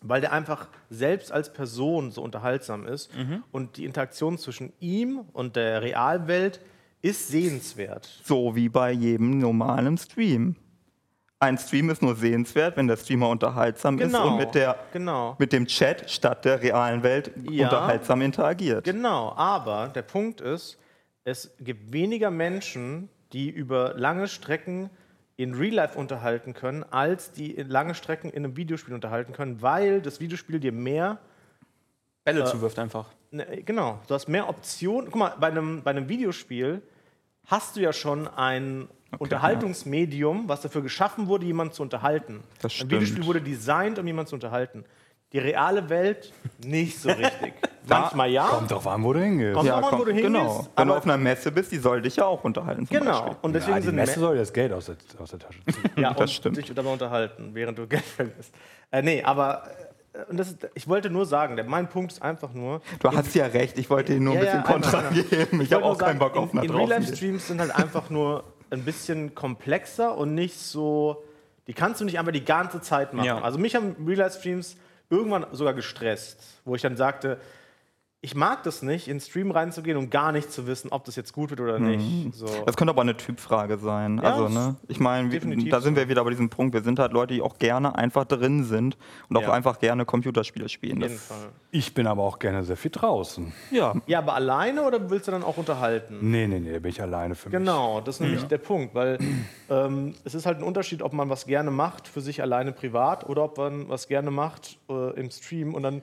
weil 0.00 0.20
der 0.20 0.32
einfach 0.32 0.68
selbst 0.90 1.32
als 1.32 1.52
Person 1.52 2.10
so 2.12 2.22
unterhaltsam 2.22 2.86
ist 2.86 3.14
Mhm. 3.16 3.42
und 3.50 3.76
die 3.78 3.84
Interaktion 3.84 4.38
zwischen 4.38 4.72
ihm 4.78 5.20
und 5.32 5.56
der 5.56 5.82
Realwelt 5.82 6.60
ist 7.02 7.28
sehenswert. 7.28 8.20
So 8.24 8.54
wie 8.56 8.68
bei 8.68 8.90
jedem 8.92 9.38
normalen 9.38 9.98
Stream. 9.98 10.56
Ein 11.38 11.58
Stream 11.58 11.90
ist 11.90 12.00
nur 12.00 12.16
sehenswert, 12.16 12.78
wenn 12.78 12.88
der 12.88 12.96
Streamer 12.96 13.28
unterhaltsam 13.28 13.98
ist 13.98 14.14
und 14.14 14.38
mit, 14.38 14.54
der, 14.54 14.76
genau. 14.92 15.36
mit 15.38 15.52
dem 15.52 15.66
Chat 15.66 16.10
statt 16.10 16.46
der 16.46 16.62
realen 16.62 17.02
Welt 17.02 17.30
Ja. 17.50 17.64
unterhaltsam 17.66 18.22
interagiert. 18.22 18.84
Genau, 18.84 19.34
aber 19.36 19.88
der 19.88 20.00
Punkt 20.02 20.40
ist, 20.40 20.78
es 21.24 21.54
gibt 21.60 21.92
weniger 21.92 22.30
Menschen, 22.30 23.10
die 23.34 23.50
über 23.50 23.92
lange 23.96 24.28
Strecken 24.28 24.88
in 25.36 25.54
Real 25.54 25.74
Life 25.74 25.98
unterhalten 25.98 26.54
können, 26.54 26.84
als 26.84 27.32
die 27.32 27.50
in 27.50 27.68
lange 27.68 27.94
Strecken 27.94 28.30
in 28.30 28.44
einem 28.44 28.56
Videospiel 28.56 28.94
unterhalten 28.94 29.34
können, 29.34 29.60
weil 29.60 30.00
das 30.00 30.20
Videospiel 30.20 30.58
dir 30.58 30.72
mehr, 30.72 31.18
Bälle 32.24 32.44
zuwirft 32.44 32.78
einfach. 32.78 33.10
ne, 33.30 33.62
genau, 33.62 34.00
du 34.08 34.14
hast 34.14 34.26
mehr 34.28 34.48
Optionen. 34.48 35.10
Guck 35.10 35.16
mal, 35.16 35.34
bei 35.38 35.48
einem, 35.48 35.82
bei 35.82 35.90
einem 35.90 36.08
Videospiel 36.08 36.80
hast 37.44 37.76
du 37.76 37.80
ja 37.80 37.92
schon 37.92 38.26
ein 38.26 38.88
Unterhaltungsmedium, 39.18 40.48
was 40.48 40.60
dafür 40.62 40.82
geschaffen 40.82 41.26
wurde, 41.28 41.46
jemanden 41.46 41.72
zu 41.74 41.82
unterhalten. 41.82 42.42
Das 42.62 42.64
ein 42.64 42.70
stimmt. 42.76 42.92
Videospiel 42.92 43.26
wurde 43.26 43.40
designt, 43.40 43.98
um 43.98 44.06
jemanden 44.06 44.28
zu 44.30 44.36
unterhalten. 44.36 44.84
Die 45.32 45.38
reale 45.38 45.88
Welt 45.88 46.32
nicht 46.64 46.98
so 47.00 47.08
richtig. 47.12 47.52
Manchmal 47.88 48.30
ja. 48.30 48.46
Kommt 48.46 48.70
drauf 48.70 48.86
an, 48.86 49.02
wo 49.02 49.12
du 49.12 49.20
hingehst. 49.20 49.54
Kommt 49.54 49.66
Ja, 49.68 49.80
drauf 49.80 49.92
an, 49.92 49.98
wo 50.00 50.04
du 50.04 50.14
genau. 50.14 50.48
hingehst, 50.50 50.70
Wenn 50.76 50.88
du 50.88 50.94
auf 50.94 51.04
einer 51.04 51.16
Messe 51.16 51.50
bist, 51.52 51.72
die 51.72 51.78
soll 51.78 52.00
dich 52.02 52.16
ja 52.16 52.24
auch 52.26 52.42
unterhalten. 52.44 52.86
Genau. 52.88 53.10
Beispiel. 53.22 53.36
Und 53.42 53.52
deswegen 53.52 53.72
ja, 53.74 53.80
die 53.80 53.86
sind 53.86 53.94
Messe 53.96 54.18
Me- 54.20 54.26
soll 54.26 54.36
das 54.36 54.52
Geld 54.52 54.72
aus 54.72 54.86
der, 54.86 54.96
aus 55.18 55.30
der 55.30 55.38
Tasche 55.40 55.58
ziehen. 55.66 55.90
ja, 55.96 56.10
Das 56.12 56.20
und 56.20 56.30
stimmt. 56.30 56.56
dich 56.58 56.72
dabei 56.72 56.92
unterhalten, 56.92 57.50
während 57.54 57.78
du 57.78 57.86
Geld 57.88 58.04
verlierst. 58.04 58.54
Äh, 58.92 59.02
nee, 59.02 59.22
aber 59.22 59.64
äh, 60.12 60.24
und 60.30 60.36
das 60.38 60.48
ist, 60.48 60.68
ich 60.74 60.88
wollte 60.88 61.10
nur 61.10 61.26
sagen, 61.26 61.60
mein 61.66 61.88
Punkt 61.88 62.12
ist 62.12 62.22
einfach 62.22 62.52
nur. 62.54 62.80
Du 63.00 63.10
hast 63.10 63.34
ja 63.34 63.46
recht, 63.46 63.78
ich 63.78 63.90
wollte 63.90 64.14
dir 64.14 64.20
nur 64.20 64.34
ein 64.34 64.38
Ja, 64.38 64.44
ja, 64.46 64.60
bisschen 64.62 64.72
Kontra 64.72 65.02
geben. 65.10 65.60
Ich, 65.60 65.70
wollte 65.70 65.74
habe 65.74 65.84
auch 65.84 65.98
keinen 65.98 66.18
Bock 66.20 66.36
auf 66.36 66.52
in, 66.52 66.58
eine 66.60 66.68
in 66.68 66.74
Real-Life-Streams 66.74 67.46
sind 67.48 67.60
halt 67.60 67.74
einfach 67.74 68.10
nur 68.10 68.44
ein 68.70 68.84
bisschen 68.84 69.34
komplexer 69.34 70.16
und 70.16 70.34
nicht 70.34 70.58
so. 70.58 71.24
Die 71.66 71.74
kannst 71.74 72.00
du 72.00 72.04
nicht 72.04 72.18
einfach 72.18 72.32
die 72.32 72.44
ganze 72.44 72.80
Zeit 72.80 73.12
machen. 73.12 73.26
Ja. 73.26 73.40
Also 73.42 73.58
mich 73.58 73.74
haben 73.74 73.96
Real-Life-Streams 74.06 74.76
irgendwann 75.10 75.46
sogar 75.52 75.74
gestresst, 75.74 76.60
wo 76.64 76.74
ich 76.74 76.82
dann 76.82 76.96
sagte, 76.96 77.40
ich 78.26 78.34
mag 78.34 78.64
das 78.64 78.82
nicht, 78.82 79.06
in 79.06 79.18
den 79.18 79.20
Stream 79.20 79.52
reinzugehen 79.52 79.96
und 79.96 80.10
gar 80.10 80.32
nicht 80.32 80.50
zu 80.50 80.66
wissen, 80.66 80.90
ob 80.90 81.04
das 81.04 81.14
jetzt 81.14 81.32
gut 81.32 81.50
wird 81.50 81.60
oder 81.60 81.78
nicht. 81.78 82.34
So. 82.34 82.46
Das 82.66 82.76
könnte 82.76 82.90
aber 82.90 83.02
eine 83.02 83.16
Typfrage 83.16 83.78
sein. 83.78 84.18
Ja, 84.20 84.32
also, 84.32 84.44
das 84.46 84.52
ne? 84.52 84.76
Ich 84.88 84.98
meine, 84.98 85.28
da 85.68 85.80
sind 85.80 85.94
wir 85.94 86.08
wieder 86.08 86.24
bei 86.24 86.30
diesem 86.30 86.50
Punkt. 86.50 86.74
Wir 86.74 86.82
sind 86.82 86.98
halt 86.98 87.12
Leute, 87.12 87.34
die 87.34 87.40
auch 87.40 87.56
gerne 87.56 87.94
einfach 87.94 88.24
drin 88.24 88.64
sind 88.64 88.96
und 89.28 89.36
auch 89.36 89.42
Ja. 89.42 89.52
einfach 89.52 89.78
gerne 89.78 90.04
Computerspiele 90.04 90.68
spielen. 90.68 90.96
Auf 90.96 91.02
Das, 91.08 91.10
jeden 91.12 91.22
Fall. 91.22 91.48
Ich 91.70 91.94
bin 91.94 92.08
aber 92.08 92.24
auch 92.24 92.40
gerne 92.40 92.64
sehr 92.64 92.76
viel 92.76 92.90
draußen. 92.90 93.52
ja, 93.70 93.94
Ja, 94.08 94.18
aber 94.18 94.34
alleine 94.34 94.82
oder 94.82 95.08
willst 95.08 95.28
du 95.28 95.30
dann 95.30 95.44
auch 95.44 95.56
unterhalten? 95.56 96.18
Nee, 96.20 96.48
nee, 96.48 96.58
nee, 96.58 96.72
da 96.72 96.80
bin 96.80 96.90
ich 96.90 97.00
alleine 97.00 97.36
für 97.36 97.48
mich. 97.48 97.56
Genau, 97.56 98.00
das 98.00 98.16
ist 98.16 98.20
nämlich 98.22 98.42
der 98.42 98.58
Punkt, 98.58 98.92
weil 98.96 99.18
ähm, 99.70 100.14
es 100.24 100.34
ist 100.34 100.46
halt 100.46 100.58
ein 100.58 100.64
Unterschied, 100.64 101.00
ob 101.00 101.12
man 101.12 101.28
was 101.30 101.46
gerne 101.46 101.70
macht 101.70 102.08
für 102.08 102.20
sich 102.20 102.42
alleine 102.42 102.72
privat 102.72 103.28
oder 103.28 103.44
ob 103.44 103.56
man 103.58 103.88
was 103.88 104.08
gerne 104.08 104.32
macht 104.32 104.78
äh, 104.88 105.10
im 105.20 105.30
Stream 105.30 105.74
und 105.74 105.84
dann 105.84 106.02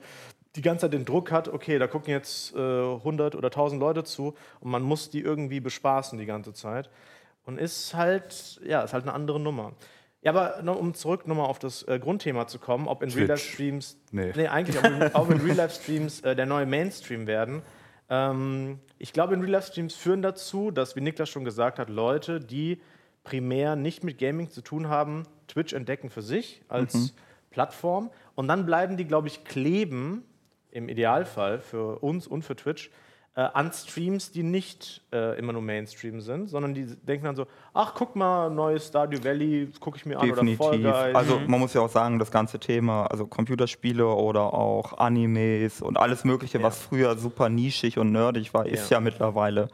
die 0.56 0.62
ganze 0.62 0.82
Zeit 0.82 0.92
den 0.92 1.04
Druck 1.04 1.32
hat, 1.32 1.48
okay, 1.48 1.78
da 1.78 1.86
gucken 1.86 2.10
jetzt 2.10 2.54
äh, 2.54 2.58
100 2.58 3.34
oder 3.34 3.48
1000 3.48 3.80
Leute 3.80 4.04
zu 4.04 4.34
und 4.60 4.70
man 4.70 4.82
muss 4.82 5.10
die 5.10 5.20
irgendwie 5.20 5.60
bespaßen 5.60 6.18
die 6.18 6.26
ganze 6.26 6.52
Zeit 6.52 6.90
und 7.44 7.58
ist 7.58 7.94
halt, 7.94 8.60
ja, 8.64 8.82
ist 8.82 8.92
halt 8.92 9.04
eine 9.04 9.12
andere 9.12 9.40
Nummer. 9.40 9.72
Ja, 10.22 10.30
aber 10.30 10.62
noch, 10.62 10.76
um 10.78 10.94
zurück 10.94 11.26
nochmal 11.26 11.46
auf 11.46 11.58
das 11.58 11.82
äh, 11.82 11.98
Grundthema 11.98 12.46
zu 12.46 12.58
kommen, 12.58 12.88
ob 12.88 13.02
in 13.02 13.10
Twitch. 13.10 13.18
Real-Life-Streams, 13.20 13.98
Nee. 14.10 14.32
nee, 14.34 14.46
eigentlich 14.48 14.78
ob 14.78 14.84
in, 14.84 15.02
ob 15.14 15.30
in 15.30 15.40
Real-Life-Streams 15.40 16.20
äh, 16.22 16.34
der 16.34 16.46
neue 16.46 16.64
Mainstream 16.64 17.26
werden. 17.26 17.60
Ähm, 18.08 18.78
ich 18.98 19.12
glaube, 19.12 19.34
in 19.34 19.40
Real-Life-Streams 19.40 19.94
führen 19.94 20.22
dazu, 20.22 20.70
dass, 20.70 20.96
wie 20.96 21.00
Niklas 21.02 21.28
schon 21.28 21.44
gesagt 21.44 21.78
hat, 21.78 21.90
Leute, 21.90 22.40
die 22.40 22.80
primär 23.22 23.76
nicht 23.76 24.02
mit 24.02 24.18
Gaming 24.18 24.48
zu 24.50 24.62
tun 24.62 24.88
haben, 24.88 25.24
Twitch 25.46 25.74
entdecken 25.74 26.08
für 26.08 26.22
sich 26.22 26.62
als 26.68 27.14
Plattform. 27.50 28.10
Und 28.34 28.48
dann 28.48 28.64
bleiben 28.66 28.96
die, 28.96 29.04
glaube 29.06 29.28
ich, 29.28 29.44
kleben, 29.44 30.24
im 30.74 30.88
Idealfall 30.88 31.60
für 31.60 32.00
uns 32.00 32.26
und 32.26 32.42
für 32.42 32.56
Twitch, 32.56 32.90
äh, 33.36 33.40
an 33.40 33.72
Streams, 33.72 34.30
die 34.30 34.42
nicht 34.44 35.02
äh, 35.12 35.38
immer 35.38 35.52
nur 35.52 35.62
Mainstream 35.62 36.20
sind, 36.20 36.48
sondern 36.48 36.72
die 36.74 36.84
denken 36.86 37.24
dann 37.24 37.34
so, 37.36 37.46
ach, 37.72 37.94
guck 37.94 38.14
mal, 38.14 38.48
neues 38.50 38.86
Stardew 38.88 39.24
Valley, 39.24 39.70
gucke 39.80 39.96
ich 39.96 40.06
mir 40.06 40.20
an 40.20 40.30
oder 40.30 40.42
Definitiv. 40.42 40.82
Guys. 40.82 41.14
Also 41.16 41.40
man 41.46 41.58
muss 41.58 41.74
ja 41.74 41.80
auch 41.80 41.88
sagen, 41.88 42.18
das 42.18 42.30
ganze 42.30 42.60
Thema, 42.60 43.06
also 43.06 43.26
Computerspiele 43.26 44.06
oder 44.06 44.54
auch 44.54 44.98
Animes 44.98 45.82
und 45.82 45.96
alles 45.98 46.24
Mögliche, 46.24 46.62
was 46.62 46.80
früher 46.80 47.16
super 47.16 47.48
nischig 47.48 47.98
und 47.98 48.12
nerdig 48.12 48.54
war, 48.54 48.66
ist 48.66 48.90
Ja. 48.90 48.98
ja, 48.98 49.00
mittlerweile 49.00 49.68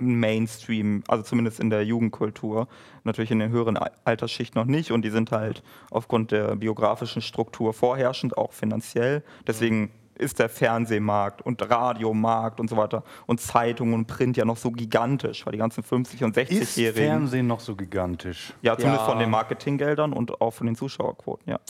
Mainstream, 0.00 1.02
also 1.08 1.22
zumindest 1.22 1.60
in 1.60 1.70
der 1.70 1.84
Jugendkultur. 1.84 2.68
Natürlich 3.04 3.30
in 3.30 3.38
den 3.38 3.50
höheren 3.50 3.76
Al- 3.76 3.92
Altersschichten 4.04 4.60
noch 4.60 4.66
nicht 4.66 4.90
und 4.92 5.02
die 5.02 5.10
sind 5.10 5.30
halt 5.32 5.62
aufgrund 5.90 6.30
der 6.30 6.56
biografischen 6.56 7.22
Struktur 7.22 7.72
vorherrschend, 7.72 8.36
auch 8.36 8.52
finanziell. 8.52 9.22
Deswegen 9.46 9.90
ist 10.18 10.38
der 10.38 10.48
Fernsehmarkt 10.48 11.42
und 11.42 11.62
Radiomarkt 11.68 12.60
und 12.60 12.68
so 12.70 12.76
weiter 12.76 13.02
und 13.26 13.40
Zeitungen 13.40 13.94
und 13.94 14.06
Print 14.06 14.36
ja 14.36 14.44
noch 14.44 14.56
so 14.56 14.70
gigantisch, 14.70 15.44
weil 15.46 15.52
die 15.52 15.58
ganzen 15.58 15.82
50- 15.82 16.24
und 16.24 16.36
Ist 16.36 16.50
60-Jährigen 16.50 16.94
Fernsehen 17.08 17.46
noch 17.46 17.60
so 17.60 17.74
gigantisch? 17.76 18.52
ja, 18.62 18.76
zumindest 18.76 19.02
Ja. 19.04 19.10
von 19.10 19.18
den 19.18 19.30
Marketinggeldern 19.30 20.12
und 20.12 20.40
auch 20.40 20.50
von 20.52 20.66
den 20.66 20.76
Zuschauerquoten, 20.76 21.50
ja. 21.50 21.60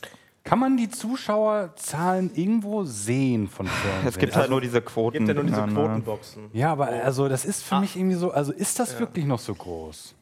Kann 0.44 0.60
man 0.60 0.76
die 0.78 0.88
Zuschauerzahlen 0.88 2.30
irgendwo 2.34 2.84
sehen 2.84 3.48
von 3.48 3.66
Fernsehen? 3.66 4.08
Es 4.08 4.16
gibt 4.18 4.32
also, 4.32 4.40
halt 4.42 4.50
nur 4.50 4.60
diese 4.60 4.80
Quoten. 4.80 5.18
gibt 5.18 5.28
ja 5.28 5.34
nur 5.34 5.44
diese 5.44 5.66
ne? 5.66 5.72
Quotenboxen. 5.74 6.44
Ja, 6.52 6.72
aber 6.72 6.88
also 6.88 7.28
das 7.28 7.44
ist 7.44 7.62
für 7.64 7.76
Ah. 7.76 7.80
mich 7.80 7.96
irgendwie 7.96 8.16
so, 8.16 8.30
also 8.30 8.52
ist 8.52 8.78
das 8.78 8.98
wirklich 8.98 9.24
noch 9.26 9.38
so 9.38 9.54
groß? 9.54 10.14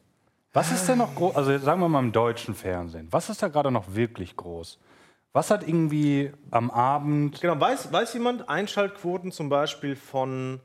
Was 0.53 0.71
ist 0.71 0.87
denn 0.89 0.97
noch 0.97 1.13
groß, 1.15 1.35
also 1.35 1.57
sagen 1.59 1.79
wir 1.81 1.87
mal 1.87 1.99
im 1.99 2.11
deutschen 2.11 2.55
Fernsehen, 2.55 3.07
was 3.11 3.29
ist 3.29 3.41
da 3.43 3.47
gerade 3.47 3.71
noch 3.71 3.93
wirklich 3.93 4.35
groß? 4.35 4.79
Was 5.37 5.51
hat 5.51 5.67
irgendwie 5.67 6.31
am 6.49 6.71
Abend, 6.71 7.39
Genau, 7.41 7.59
weiß, 7.59 7.93
weiß 7.93 8.11
jemand 8.15 8.49
Einschaltquoten 8.49 9.31
zum 9.31 9.49
Beispiel 9.49 9.95
von, 9.95 10.59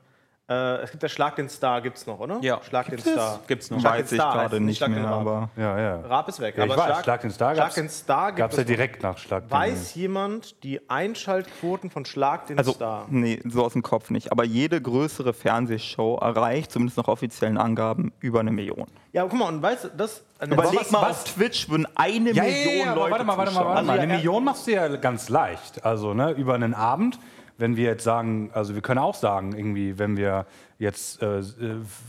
äh, 0.53 0.83
es 0.83 0.91
gibt 0.91 1.03
ja 1.03 1.09
Schlag 1.09 1.35
den 1.35 1.49
Star, 1.49 1.81
gibt 1.81 1.97
es 1.97 2.05
noch, 2.07 2.19
oder? 2.19 2.37
Ja. 2.41 2.59
Schlag 2.67 2.87
den 2.87 2.99
Star. 2.99 3.39
Gibt's 3.47 3.69
noch. 3.71 3.79
Schlag 3.79 3.93
den 3.97 4.03
Weiß 4.03 4.11
ich 4.11 4.17
Star 4.19 4.33
heißt 4.33 4.39
gerade 4.51 4.59
nicht 4.63 4.77
Schlag 4.77 4.89
den 4.93 5.01
mehr, 5.01 5.09
Raab. 5.11 5.21
aber 5.21 5.49
ja, 5.57 5.79
ja. 5.79 5.99
Raab 6.01 6.29
ist 6.29 6.39
weg. 6.39 6.55
Ja, 6.57 6.65
ich 6.65 6.71
aber 6.71 6.81
weiß, 6.81 7.03
Schlag 7.03 7.21
den 7.21 7.31
Star 7.31 7.53
Schlag 7.55 7.65
gab's- 7.65 7.75
den 7.75 7.89
Star 7.89 8.27
gibt 8.27 8.37
Gab 8.39 8.51
es 8.51 8.57
ja 8.57 8.63
noch. 8.63 8.67
direkt 8.67 9.03
nach 9.03 9.17
Schlag 9.17 9.43
den 9.43 9.51
Weiß 9.51 9.95
jemand 9.95 10.63
die 10.63 10.81
Einschaltquoten 10.89 11.89
von 11.89 12.05
Schlag 12.05 12.47
den 12.47 12.57
also 12.57 12.71
Star? 12.73 13.05
nee, 13.09 13.39
so 13.45 13.63
aus 13.63 13.73
dem 13.73 13.81
Kopf 13.83 14.09
nicht. 14.09 14.31
Aber 14.31 14.43
jede 14.43 14.81
größere 14.81 15.33
Fernsehshow 15.33 16.17
erreicht 16.21 16.71
zumindest 16.71 16.97
nach 16.97 17.07
offiziellen 17.07 17.57
Angaben 17.57 18.11
über 18.19 18.39
eine 18.39 18.51
Million. 18.51 18.87
Ja, 19.11 19.23
guck 19.23 19.37
mal, 19.37 19.47
und 19.47 19.61
weißt 19.61 19.83
du, 19.85 19.87
das. 19.95 20.23
Überleg 20.43 20.79
was- 20.81 20.91
mal, 20.91 21.01
was- 21.03 21.23
auf 21.23 21.33
Twitch 21.35 21.69
würden 21.69 21.87
eine 21.95 22.31
Ja, 22.31 22.43
Million 22.43 22.77
ja, 22.79 22.85
ja, 22.85 22.93
Leute 22.95 23.11
warte 23.11 23.23
mal, 23.25 23.37
warte 23.37 23.51
mal, 23.53 23.65
warte 23.65 23.83
mal. 23.85 23.91
Also, 23.91 24.01
Eine 24.01 24.11
ja, 24.11 24.17
Million 24.17 24.43
machst 24.43 24.67
du 24.67 24.71
ja 24.71 24.87
ganz 24.97 25.29
leicht. 25.29 25.85
Also 25.85 26.13
ne, 26.13 26.31
über 26.31 26.55
einen 26.55 26.73
Abend, 26.73 27.17
wenn 27.63 27.77
wir 27.77 27.85
jetzt 27.85 28.03
sagen, 28.03 28.51
also 28.53 28.75
wir 28.75 28.81
können 28.81 28.99
auch 28.99 29.15
sagen, 29.15 29.55
irgendwie, 29.55 29.97
wenn 29.97 30.17
wir 30.17 30.45
jetzt, 30.79 31.21
äh, 31.21 31.39
äh, 31.39 31.43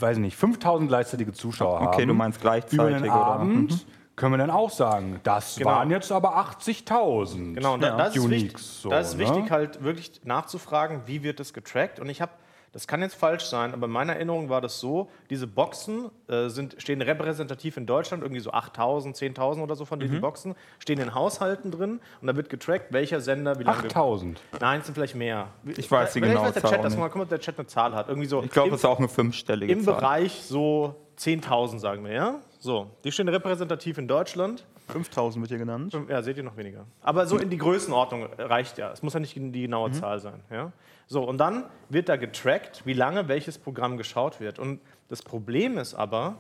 weiß 0.01 0.17
ich 0.17 0.23
nicht, 0.23 0.37
5000 0.37 0.89
gleichzeitige 0.89 1.33
Zuschauer 1.33 1.79
haben. 1.79 1.87
Okay, 1.87 2.07
du 2.07 2.13
meinst 2.13 2.41
gleichzeitig, 2.41 2.81
Über 2.81 2.97
einen 2.97 3.05
oder? 3.05 3.15
Abend 3.15 3.87
können 4.17 4.33
wir 4.33 4.39
dann 4.39 4.51
auch 4.51 4.71
sagen, 4.71 5.21
das 5.23 5.55
Genau. 5.55 5.71
waren 5.71 5.93
jetzt 5.93 6.11
aber 6.11 6.37
80.000. 6.37 7.55
Genau, 7.55 7.75
und 7.75 7.85
da, 7.85 7.87
Ja. 7.91 7.97
das, 7.97 8.17
ist 8.17 8.25
Uniques, 8.25 8.43
wichtig, 8.43 8.67
so, 8.83 8.91
das 8.91 9.09
ist 9.11 9.15
ne? 9.15 9.21
wichtig, 9.21 9.51
halt 9.53 9.85
wirklich 9.85 10.21
nachzufragen, 10.25 11.03
wie 11.07 11.23
wird 11.23 11.39
das 11.39 11.53
getrackt. 11.53 12.01
Und 12.01 12.09
ich 12.09 12.21
habe, 12.21 12.33
das 12.75 12.87
kann 12.87 13.01
jetzt 13.01 13.15
falsch 13.15 13.45
sein, 13.45 13.73
aber 13.73 13.87
in 13.87 13.93
meiner 13.93 14.13
Erinnerung 14.15 14.51
war 14.51 14.61
das 14.61 14.79
so, 14.81 15.09
diese 15.31 15.47
Boxen 15.47 16.11
äh, 16.29 16.49
sind, 16.49 16.75
stehen 16.79 17.01
repräsentativ 17.01 17.79
in 17.79 17.87
Deutschland, 17.87 18.23
irgendwie 18.23 18.41
so 18.41 18.51
8.000, 18.53 19.15
10.000 19.17 19.63
oder 19.63 19.77
so 19.77 19.87
von 19.87 19.99
Mhm. 19.99 20.03
diesen 20.03 20.21
Boxen, 20.21 20.55
stehen 20.79 21.01
in 21.01 21.15
Haushalten 21.15 21.71
drin 21.71 22.01
und 22.21 22.27
da 22.27 22.37
wird 22.37 22.51
getrackt, 22.51 22.93
welcher 22.93 23.21
Sender 23.21 23.59
wie 23.59 23.63
lange... 23.65 23.79
8000. 23.85 24.41
Nein, 24.61 24.81
es 24.81 24.87
sind 24.87 24.95
vielleicht 24.95 25.15
mehr. 25.15 25.49
Ich 25.65 25.91
weiß 25.91 26.13
die 26.13 26.19
Vielleicht 26.19 26.35
genaue 26.35 26.47
weiß 26.49 26.53
der 26.55 26.63
Zahl 26.63 26.71
Chat 26.73 26.79
auch 26.81 26.83
das 26.85 26.93
nicht. 26.93 27.01
mal, 27.01 27.07
guck 27.09 27.17
mal, 27.17 27.23
ob 27.23 27.29
der 27.31 27.41
Chat 27.41 27.59
eine 27.59 27.67
Zahl 27.67 27.95
hat. 27.95 28.09
Irgendwie 28.09 28.27
so 28.29 28.43
Ich 28.43 28.51
glaube, 28.51 28.69
im, 28.69 28.73
das 28.73 28.81
ist 28.81 28.85
auch 28.87 28.99
eine 28.99 29.09
fünfstellige 29.09 29.73
im 29.73 29.81
Zahl. 29.83 29.95
Bereich 29.95 30.43
so 30.43 30.97
10.000, 31.19 31.79
sagen 31.79 32.05
wir, 32.05 32.13
ja? 32.13 32.41
So, 32.59 32.91
die 33.05 33.13
stehen 33.13 33.29
repräsentativ 33.29 33.99
in 33.99 34.09
Deutschland. 34.09 34.65
5000 34.89 35.43
wird 35.43 35.51
hier 35.51 35.59
genannt. 35.59 35.97
Ja, 36.09 36.23
seht 36.23 36.37
ihr 36.37 36.43
noch 36.43 36.57
weniger. 36.57 36.87
Aber 37.03 37.27
so 37.27 37.39
in 37.39 37.49
die 37.51 37.57
Größenordnung 37.59 38.27
reicht 38.39 38.79
ja. 38.79 38.91
Es 38.93 39.03
muss 39.03 39.15
ja 39.15 39.21
nicht 39.21 39.35
die 39.37 39.63
genaue 39.63 39.93
Zahl 39.93 40.19
sein. 40.19 40.41
Ja? 40.51 40.73
So, 41.07 41.23
und 41.25 41.39
dann 41.39 41.65
wird 41.89 42.09
da 42.09 42.17
getrackt, 42.17 42.83
wie 42.87 42.93
lange 42.95 43.29
welches 43.29 43.59
Programm 43.59 43.97
geschaut 43.97 44.41
wird. 44.41 44.59
Und 44.59 44.81
das 45.09 45.23
Problem 45.23 45.79
ist 45.79 45.95
aber, 45.95 46.37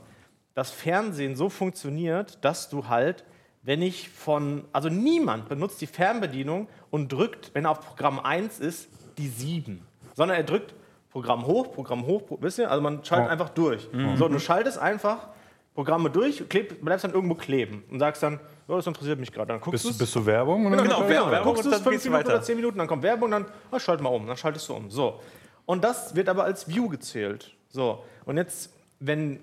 dass 0.54 0.70
Fernsehen 0.70 1.36
so 1.36 1.48
funktioniert, 1.48 2.38
dass 2.44 2.68
du 2.70 2.88
halt, 2.88 3.24
wenn 3.62 3.82
ich 3.82 4.08
von, 4.08 4.64
also 4.72 4.88
niemand 4.88 5.48
benutzt 5.48 5.80
die 5.80 5.86
Fernbedienung 5.86 6.68
und 6.90 7.12
drückt, 7.12 7.50
wenn 7.54 7.64
er 7.66 7.72
auf 7.72 7.80
Programm 7.80 8.18
1 8.20 8.60
ist, 8.60 8.88
die 9.18 9.28
7. 9.28 9.86
Sondern 10.14 10.36
er 10.36 10.44
drückt 10.44 10.74
Programm 11.10 11.46
hoch, 11.46 11.72
Programm 11.72 12.06
hoch, 12.06 12.22
wisst 12.40 12.58
ihr? 12.58 12.70
Also 12.70 12.82
man 12.82 13.04
schaltet 13.04 13.28
Oh. 13.28 13.32
einfach 13.32 13.50
durch. 13.50 13.88
So, 14.16 14.28
du 14.28 14.38
schaltest 14.38 14.78
einfach 14.78 15.28
Programme 15.74 16.08
durch, 16.10 16.48
kleb, 16.48 16.84
bleibst 16.84 17.04
dann 17.04 17.12
irgendwo 17.12 17.34
kleben 17.34 17.84
und 17.90 17.98
sagst 17.98 18.22
dann, 18.22 18.40
oh, 18.68 18.76
das 18.76 18.86
interessiert 18.86 19.18
mich 19.20 19.32
gerade. 19.32 19.48
Dann 19.48 19.60
guckst 19.60 19.84
Bist, 19.84 19.94
du- 19.94 20.04
bist 20.04 20.14
du 20.14 20.26
Werbung? 20.26 20.66
Oder? 20.66 20.76
Genau, 20.78 20.88
Werbung, 21.00 21.08
genau. 21.08 21.22
Dann 21.24 21.30
Werbung 21.32 21.44
guckst 21.54 21.64
und 21.64 21.70
du 21.72 21.76
es 21.76 21.82
dann 21.82 21.92
fünf 21.92 22.04
Minuten 22.04 22.18
weiter. 22.24 22.34
oder 22.34 22.42
zehn 22.42 22.56
Minuten, 22.56 22.78
dann 22.78 22.86
kommt 22.86 23.02
Werbung, 23.02 23.30
dann 23.30 23.46
oh, 23.70 23.78
schalt 23.78 24.00
mal 24.00 24.10
um, 24.10 24.26
dann 24.26 24.36
schaltest 24.36 24.68
du 24.68 24.74
um. 24.74 24.90
So. 24.90 25.20
Und 25.66 25.82
das 25.84 26.14
wird 26.14 26.28
aber 26.28 26.44
als 26.44 26.68
View 26.68 26.88
gezählt. 26.88 27.54
So. 27.68 28.04
Und 28.26 28.36
jetzt, 28.36 28.72
wenn 29.00 29.40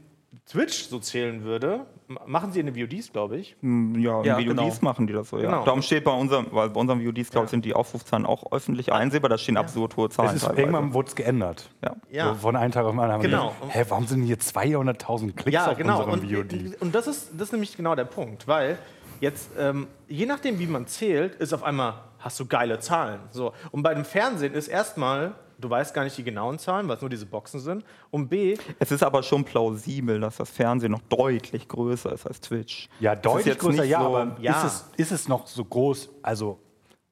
Twitch 0.48 0.88
so 0.88 1.00
zählen 1.00 1.44
würde, 1.44 1.86
machen 2.26 2.52
sie 2.54 2.60
in 2.62 2.66
den 2.66 2.76
VODs, 2.76 3.12
glaube 3.12 3.38
ich. 3.38 3.56
Ja, 3.62 4.22
Ja, 4.24 4.38
in 4.38 4.48
VODs 4.48 4.58
genau. 4.58 4.76
machen 4.82 5.08
die 5.08 5.14
das 5.14 5.30
so, 5.30 5.38
ja. 5.38 5.46
Genau. 5.50 5.66
Darum 5.66 5.82
steht 5.82 6.04
bei 6.06 6.12
unserem, 6.12 6.48
weil 6.52 6.70
bei 6.70 6.80
unseren 6.80 7.06
VODs, 7.06 7.32
glaube 7.32 7.46
ich, 7.46 7.52
sind 7.52 7.66
die 7.66 7.74
Aufrufzahlen 7.74 8.26
auch 8.26 8.52
öffentlich 8.52 8.92
einsehbar, 8.94 9.30
da 9.30 9.38
stehen 9.38 9.58
absurd 9.58 9.98
hohe 9.98 10.10
Zahlen 10.10 10.30
Es 10.36 10.44
ist, 10.44 10.58
irgendwann 10.58 10.94
wurde 10.94 11.10
es 11.10 11.16
geändert. 11.16 11.70
Ja. 11.84 11.96
Ja. 12.10 12.30
So 12.30 12.36
von 12.36 12.56
einem 12.56 12.72
Tag 12.72 12.86
auf 12.86 12.92
den 12.92 13.00
anderen 13.00 13.14
haben 13.16 13.22
Genau. 13.24 13.54
wir 13.60 13.68
gedacht, 13.68 13.76
hä, 13.76 13.86
warum 13.90 14.08
sind 14.08 14.24
hier 14.24 14.38
200.000 14.40 15.34
Klicks 15.36 15.54
Ja, 15.54 15.72
auf 15.72 15.78
genau. 15.78 16.04
unserem 16.04 16.12
Und, 16.20 16.32
VOD? 16.32 16.82
und 16.82 16.96
das, 16.96 17.08
ist, 17.08 17.32
das 17.34 17.44
ist 17.48 17.52
nämlich 17.52 17.76
genau 17.76 17.96
der 17.96 18.06
Punkt, 18.06 18.48
weil 18.48 18.78
jetzt, 19.22 19.52
ähm, 19.58 19.88
je 20.10 20.26
nachdem, 20.26 20.60
wie 20.60 20.68
man 20.68 20.86
zählt, 20.88 21.36
ist 21.36 21.54
auf 21.54 21.64
einmal, 21.64 21.94
hast 22.20 22.38
du 22.40 22.46
geile 22.46 22.80
Zahlen. 22.80 23.20
So. 23.32 23.54
Und 23.72 23.82
bei 23.84 23.94
dem 23.94 24.04
Fernsehen 24.04 24.54
ist 24.54 24.68
erstmal, 24.68 25.34
du 25.58 25.70
weißt 25.70 25.94
gar 25.94 26.04
nicht 26.04 26.18
die 26.18 26.24
genauen 26.24 26.60
Zahlen, 26.60 26.88
weil 26.88 26.96
es 26.98 27.02
nur 27.02 27.10
diese 27.10 27.26
Boxen 27.26 27.60
sind. 27.60 27.86
Und 28.10 28.28
B, 28.30 28.58
Es 28.80 28.92
ist 28.92 29.02
aber 29.04 29.24
schon 29.24 29.44
plausibel, 29.46 30.20
dass 30.20 30.38
das 30.38 30.50
Fernsehen 30.50 30.92
noch 30.92 31.02
deutlich 31.08 31.68
größer 31.68 32.12
ist 32.12 32.28
als 32.28 32.42
Twitch. 32.42 32.90
Ja, 33.00 33.16
deutlich 33.16 33.58
größer, 33.58 33.84
ja, 33.86 34.02
so- 34.02 34.08
aber 34.08 34.36
Ja. 34.42 34.64
Ist, 34.66 34.66
es, 34.66 34.86
ist 34.98 35.12
es 35.12 35.28
noch 35.28 35.48
so 35.48 35.64
groß? 35.64 36.10
Also, 36.22 36.60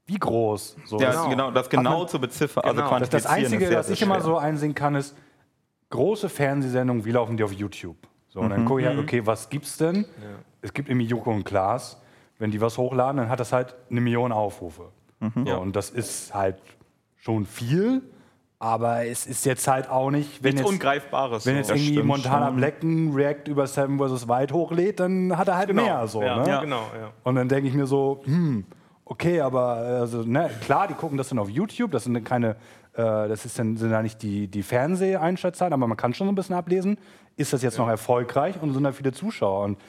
wie 0.06 0.18
groß? 0.18 0.76
So, 0.86 1.00
Ja, 1.00 1.12
das- 1.12 1.30
genau. 1.30 1.52
das 1.52 1.70
genau 1.70 2.00
man- 2.00 2.08
zu 2.08 2.20
beziffern, 2.20 2.64
Genau. 2.68 2.84
also 2.90 3.00
Das, 3.00 3.10
das 3.10 3.26
Einzige, 3.28 3.64
ist 3.64 3.70
sehr, 3.70 3.80
was 3.80 3.88
sehr 3.88 3.94
ich 3.94 4.02
immer 4.02 4.20
so 4.22 4.38
einsehen 4.38 4.74
kann, 4.74 4.96
ist, 4.96 5.16
große 5.92 6.30
Fernsehsendungen, 6.30 7.06
wie 7.06 7.12
laufen 7.12 7.38
die 7.38 7.44
auf 7.44 7.52
YouTube? 7.54 7.98
So, 8.30 8.42
und 8.42 8.52
dann 8.52 8.66
gucke 8.66 8.82
ich 8.82 8.88
halt, 8.88 9.00
okay, 9.00 9.26
was 9.26 9.50
gibt's 9.50 9.78
denn? 9.78 10.06
Es 10.62 10.74
gibt 10.74 10.90
irgendwie 10.90 11.08
Joko 11.08 11.32
und 11.32 11.44
Klaas. 11.44 12.00
Wenn 12.38 12.52
die 12.52 12.62
was 12.62 12.78
hochladen, 12.78 13.18
dann 13.18 13.30
hat 13.30 13.40
das 13.40 13.52
halt 13.52 13.76
eine 13.90 14.00
Million 14.00 14.32
Aufrufe. 14.32 14.90
So, 15.20 15.42
Ja. 15.46 15.58
Und 15.58 15.76
das 15.76 15.90
ist 15.90 16.34
halt 16.34 16.56
schon 17.18 17.46
viel, 17.46 18.02
aber 18.60 19.06
es 19.06 19.26
ist 19.26 19.46
jetzt 19.46 19.68
halt 19.68 19.90
auch 19.90 20.10
nicht, 20.12 20.44
wenn 20.44 20.54
Nichts 20.54 20.62
jetzt, 20.62 20.74
Ungreifbares. 20.74 21.46
wenn 21.46 21.56
jetzt 21.58 21.68
so. 21.68 21.74
irgendwie 21.74 22.02
Montana. 22.02 22.50
Black 22.52 22.84
ein 22.84 23.14
React 23.14 23.50
über 23.50 23.68
Seven 23.68 23.98
vs. 23.98 24.28
Wild 24.28 24.54
hochlädt, 24.54 25.00
dann 25.00 25.38
hat 25.38 25.48
er 25.48 25.58
halt 25.58 25.74
mehr. 25.74 26.08
So, 26.08 26.22
ja, 26.22 26.38
ne? 26.38 26.48
ja. 26.48 26.62
genau, 26.62 26.84
ja. 26.98 27.12
Und 27.24 27.36
dann 27.36 27.50
denke 27.50 27.68
ich 27.68 27.74
mir 27.74 27.88
so, 27.88 28.22
hm, 28.24 28.66
okay, 29.06 29.42
aber 29.42 29.76
also, 29.76 30.24
ne, 30.24 30.50
klar, 30.62 30.88
die 30.88 30.94
gucken 30.94 31.18
das 31.18 31.30
dann 31.30 31.40
auf 31.40 31.50
YouTube, 31.50 31.92
das 31.92 32.04
sind 32.06 32.14
dann 32.14 32.24
keine, 32.24 32.52
äh, 32.94 33.28
das 33.28 33.46
ist 33.46 33.58
dann, 33.60 33.76
sind 33.76 33.92
da 33.92 34.02
nicht 34.02 34.22
die, 34.22 34.48
die 34.48 34.64
Fernseheinschaltzahlen, 34.64 35.74
aber 35.74 35.88
man 35.88 35.98
kann 35.98 36.14
schon 36.14 36.28
so 36.28 36.32
ein 36.32 36.36
bisschen 36.36 36.56
ablesen, 36.56 36.98
ist 37.40 37.54
das 37.54 37.64
jetzt 37.64 37.78
noch 37.78 37.88
erfolgreich 37.88 38.62
und 38.62 38.74
sind 38.74 38.84
da 38.84 38.92
viele 38.92 39.14
Zuschauer. 39.14 39.64
Und 39.64 39.80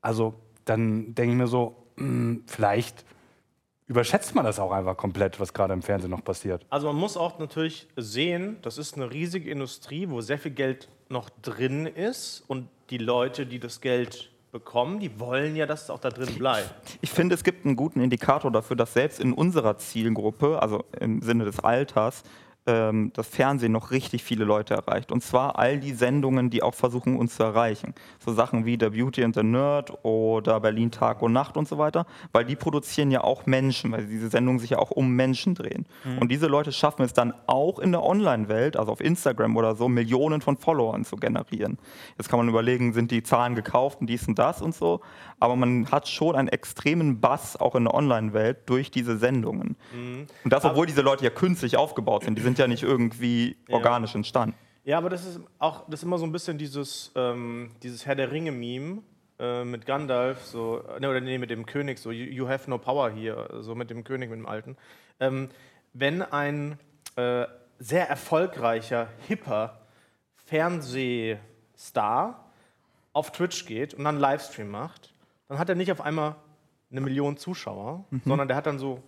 also 0.00 0.34
dann 0.64 1.14
denke 1.14 1.32
ich 1.32 1.38
mir 1.38 1.46
so, 1.46 1.76
hm, 1.96 2.44
vielleicht 2.46 3.04
überschätzt 3.86 4.34
man 4.34 4.44
das 4.46 4.58
auch 4.58 4.72
einfach 4.72 4.96
komplett, 4.96 5.38
was 5.38 5.52
gerade 5.52 5.74
im 5.74 5.82
Fernsehen 5.82 6.10
noch 6.10 6.24
passiert. 6.24 6.64
Also 6.70 6.86
man 6.86 6.96
muss 6.96 7.18
auch 7.18 7.38
natürlich 7.38 7.88
sehen, 7.96 8.56
das 8.62 8.78
ist 8.78 8.96
eine 8.96 9.10
riesige 9.10 9.50
Industrie, 9.50 10.08
wo 10.08 10.22
sehr 10.22 10.38
viel 10.38 10.52
Geld 10.52 10.88
noch 11.10 11.28
drin 11.42 11.84
ist 11.86 12.42
und 12.46 12.68
die 12.88 12.98
Leute, 12.98 13.44
die 13.44 13.58
das 13.58 13.82
Geld 13.82 14.30
bekommen, 14.50 15.00
die 15.00 15.20
wollen 15.20 15.56
ja, 15.56 15.66
dass 15.66 15.82
es 15.82 15.90
auch 15.90 15.98
da 15.98 16.08
drin 16.08 16.38
bleibt. 16.38 16.98
Ich 17.02 17.10
finde, 17.10 17.34
es 17.34 17.44
gibt 17.44 17.66
einen 17.66 17.76
guten 17.76 18.00
Indikator 18.00 18.50
dafür, 18.50 18.76
dass 18.76 18.94
selbst 18.94 19.20
in 19.20 19.34
unserer 19.34 19.76
Zielgruppe, 19.76 20.62
also 20.62 20.84
im 21.00 21.20
Sinne 21.20 21.44
des 21.44 21.58
Alters, 21.60 22.22
ähm, 22.66 23.12
das 23.14 23.28
Fernsehen 23.28 23.72
noch 23.72 23.90
richtig 23.90 24.24
viele 24.24 24.44
Leute 24.44 24.74
erreicht. 24.74 25.12
Und 25.12 25.22
zwar 25.22 25.58
all 25.58 25.78
die 25.78 25.92
Sendungen, 25.92 26.50
die 26.50 26.62
auch 26.62 26.74
versuchen, 26.74 27.16
uns 27.16 27.36
zu 27.36 27.42
erreichen. 27.42 27.94
So 28.18 28.32
Sachen 28.32 28.64
wie 28.64 28.78
der 28.78 28.90
Beauty 28.90 29.22
and 29.22 29.34
the 29.34 29.42
Nerd 29.42 29.92
oder 30.04 30.60
Berlin 30.60 30.90
Tag 30.90 31.22
und 31.22 31.32
Nacht 31.32 31.56
und 31.56 31.68
so 31.68 31.78
weiter, 31.78 32.06
weil 32.32 32.44
die 32.44 32.56
produzieren 32.56 33.10
ja 33.10 33.22
auch 33.22 33.46
Menschen, 33.46 33.92
weil 33.92 34.06
diese 34.06 34.28
Sendungen 34.28 34.58
sich 34.58 34.70
ja 34.70 34.78
auch 34.78 34.90
um 34.90 35.10
Menschen 35.10 35.54
drehen. 35.54 35.86
Und 36.20 36.30
diese 36.30 36.46
Leute 36.46 36.72
schaffen 36.72 37.02
es 37.02 37.12
dann 37.12 37.34
auch 37.46 37.78
in 37.78 37.92
der 37.92 38.02
Online-Welt, 38.02 38.76
also 38.76 38.92
auf 38.92 39.00
Instagram 39.00 39.56
oder 39.56 39.74
so, 39.74 39.88
Millionen 39.88 40.40
von 40.40 40.56
Followern 40.56 41.04
zu 41.04 41.16
generieren. 41.16 41.78
Jetzt 42.18 42.28
kann 42.28 42.38
man 42.38 42.48
überlegen, 42.48 42.92
sind 42.92 43.10
die 43.10 43.22
Zahlen 43.22 43.54
gekauft 43.54 44.00
und 44.00 44.06
dies 44.08 44.26
und 44.28 44.38
das 44.38 44.62
und 44.62 44.74
so, 44.74 45.00
aber 45.40 45.56
man 45.56 45.90
hat 45.90 46.08
schon 46.08 46.36
einen 46.36 46.48
extremen 46.48 47.20
Bass 47.20 47.56
auch 47.56 47.74
in 47.74 47.84
der 47.84 47.94
Online-Welt 47.94 48.58
durch 48.66 48.90
diese 48.90 49.18
Sendungen. 49.18 49.76
Und 50.44 50.52
das, 50.52 50.64
obwohl 50.64 50.86
diese 50.86 51.02
Leute 51.02 51.24
ja 51.24 51.30
künstlich 51.30 51.76
aufgebaut 51.76 52.24
sind, 52.24 52.38
die 52.38 52.42
sind 52.42 52.53
ja 52.58 52.66
nicht 52.66 52.82
irgendwie 52.82 53.56
organisch 53.68 54.14
entstanden. 54.14 54.56
Ja, 54.84 54.98
aber 54.98 55.08
das 55.08 55.24
ist 55.24 55.40
auch 55.58 55.88
das 55.88 56.00
ist 56.00 56.04
immer 56.04 56.18
so 56.18 56.26
ein 56.26 56.32
bisschen 56.32 56.58
dieses, 56.58 57.10
ähm, 57.14 57.70
dieses 57.82 58.04
Herr 58.04 58.14
der 58.14 58.30
Ringe-Meme 58.30 59.02
äh, 59.38 59.64
mit 59.64 59.86
Gandalf, 59.86 60.44
so, 60.44 60.82
ne, 61.00 61.08
oder 61.08 61.20
nee, 61.20 61.38
mit 61.38 61.50
dem 61.50 61.66
König, 61.66 61.98
so 61.98 62.10
you, 62.10 62.26
you 62.26 62.48
have 62.48 62.68
no 62.68 62.78
power 62.78 63.10
hier, 63.10 63.48
so 63.60 63.74
mit 63.74 63.90
dem 63.90 64.04
König, 64.04 64.30
mit 64.30 64.38
dem 64.38 64.46
Alten. 64.46 64.76
Ähm, 65.20 65.48
wenn 65.92 66.22
ein 66.22 66.78
äh, 67.16 67.46
sehr 67.78 68.08
erfolgreicher, 68.08 69.08
hipper 69.26 69.80
Fernsehstar 70.46 72.50
auf 73.12 73.32
Twitch 73.32 73.66
geht 73.66 73.94
und 73.94 74.04
dann 74.04 74.18
Livestream 74.18 74.70
macht, 74.70 75.12
dann 75.48 75.58
hat 75.58 75.68
er 75.68 75.74
nicht 75.74 75.92
auf 75.92 76.00
einmal 76.00 76.36
eine 76.90 77.00
Million 77.00 77.36
Zuschauer, 77.36 78.04
sondern 78.24 78.48
der 78.48 78.56
hat 78.56 78.66
dann 78.66 78.78
so 78.78 79.02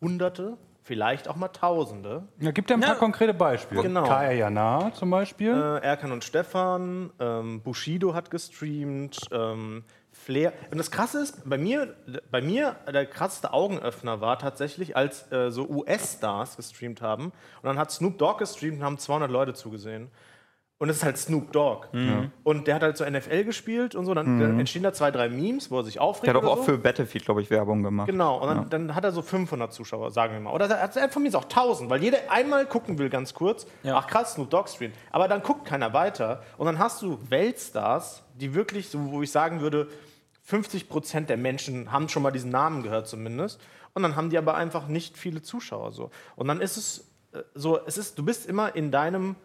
Hunderte, 0.00 0.56
vielleicht 0.84 1.28
auch 1.28 1.36
mal 1.36 1.48
Tausende. 1.48 2.28
Ja, 2.38 2.50
gibt 2.50 2.70
ja 2.70 2.76
ein 2.76 2.82
paar 2.82 2.96
konkrete 2.96 3.34
Beispiele. 3.34 3.82
Genau. 3.82 4.04
Kaya 4.04 4.32
Jana 4.32 4.92
zum 4.94 5.10
Beispiel. 5.10 5.50
Äh, 5.50 5.84
Erkan 5.84 6.12
und 6.12 6.22
Stefan, 6.22 7.10
ähm, 7.18 7.62
Bushido 7.62 8.14
hat 8.14 8.30
gestreamt, 8.30 9.18
ähm, 9.32 9.84
Flair. 10.12 10.52
Und 10.70 10.78
das 10.78 10.90
Krasse 10.90 11.22
ist, 11.22 11.48
bei 11.48 11.58
mir, 11.58 11.96
bei 12.30 12.40
mir 12.40 12.76
der 12.86 13.06
krasseste 13.06 13.52
Augenöffner 13.52 14.20
war 14.20 14.38
tatsächlich, 14.38 14.96
als 14.96 15.30
äh, 15.32 15.50
so 15.50 15.66
US-Stars 15.68 16.56
gestreamt 16.56 17.00
haben. 17.02 17.24
Und 17.26 17.64
dann 17.64 17.78
hat 17.78 17.90
Snoop 17.90 18.18
Dogg 18.18 18.38
gestreamt 18.38 18.78
und 18.78 18.84
haben 18.84 18.98
200 18.98 19.30
Leute 19.30 19.54
zugesehen. 19.54 20.10
Und 20.78 20.88
es 20.88 20.96
ist 20.96 21.04
halt 21.04 21.16
Snoop 21.16 21.52
Dogg. 21.52 21.86
Und 22.42 22.66
der 22.66 22.74
hat 22.74 22.82
halt 22.82 22.96
so 22.96 23.08
NFL 23.08 23.44
gespielt 23.44 23.94
und 23.94 24.06
so. 24.06 24.12
Dann, 24.12 24.40
dann 24.40 24.58
entstehen 24.58 24.82
da 24.82 24.92
zwei, 24.92 25.10
drei 25.10 25.28
Memes, 25.28 25.70
wo 25.70 25.78
er 25.78 25.84
sich 25.84 26.00
aufregt. 26.00 26.26
Der 26.26 26.34
hat 26.34 26.44
auch 26.44 26.58
so. 26.58 26.62
für 26.64 26.78
Battlefield, 26.78 27.24
glaube 27.24 27.42
ich, 27.42 27.50
Werbung 27.50 27.82
gemacht. 27.82 28.08
Genau, 28.08 28.40
und 28.42 28.48
dann, 28.48 28.68
dann 28.70 28.94
hat 28.94 29.04
er 29.04 29.12
so 29.12 29.22
500 29.22 29.72
Zuschauer, 29.72 30.10
sagen 30.10 30.34
wir 30.34 30.40
mal. 30.40 30.52
Oder 30.52 30.68
er 30.68 30.82
hat 30.82 30.96
er 30.96 31.04
hat 31.04 31.12
von 31.12 31.22
mir 31.22 31.34
auch 31.36 31.44
1000, 31.44 31.88
weil 31.88 32.02
jeder 32.02 32.18
einmal 32.28 32.66
gucken 32.66 32.98
will, 32.98 33.08
ganz 33.08 33.34
kurz. 33.34 33.66
Ja. 33.84 33.96
Ach 33.96 34.06
krass, 34.06 34.34
Snoop 34.34 34.50
Dogg 34.50 34.68
Stream. 34.68 34.92
Aber 35.12 35.28
dann 35.28 35.42
guckt 35.42 35.64
keiner 35.64 35.92
weiter. 35.92 36.42
Und 36.58 36.66
dann 36.66 36.78
hast 36.78 37.00
du 37.02 37.18
Weltstars, 37.28 38.24
die 38.34 38.54
wirklich, 38.54 38.88
so, 38.88 39.12
wo 39.12 39.22
ich 39.22 39.30
sagen 39.30 39.60
würde, 39.60 39.88
50 40.42 40.88
Prozent 40.88 41.30
der 41.30 41.36
Menschen 41.36 41.92
haben 41.92 42.08
schon 42.08 42.22
mal 42.22 42.30
diesen 42.30 42.50
Namen 42.50 42.82
gehört 42.82 43.06
zumindest. 43.06 43.60
Und 43.94 44.02
dann 44.02 44.16
haben 44.16 44.28
die 44.28 44.38
aber 44.38 44.54
einfach 44.56 44.88
nicht 44.88 45.16
viele 45.16 45.40
Zuschauer 45.40 45.92
so. 45.92 46.10
Und 46.36 46.48
dann 46.48 46.60
ist 46.60 46.76
es 46.76 47.10
äh, 47.32 47.42
so, 47.54 47.78
es 47.86 47.96
ist, 47.96 48.18
du 48.18 48.24
bist 48.24 48.46
immer 48.46 48.74
in 48.74 48.90
deinem 48.90 49.36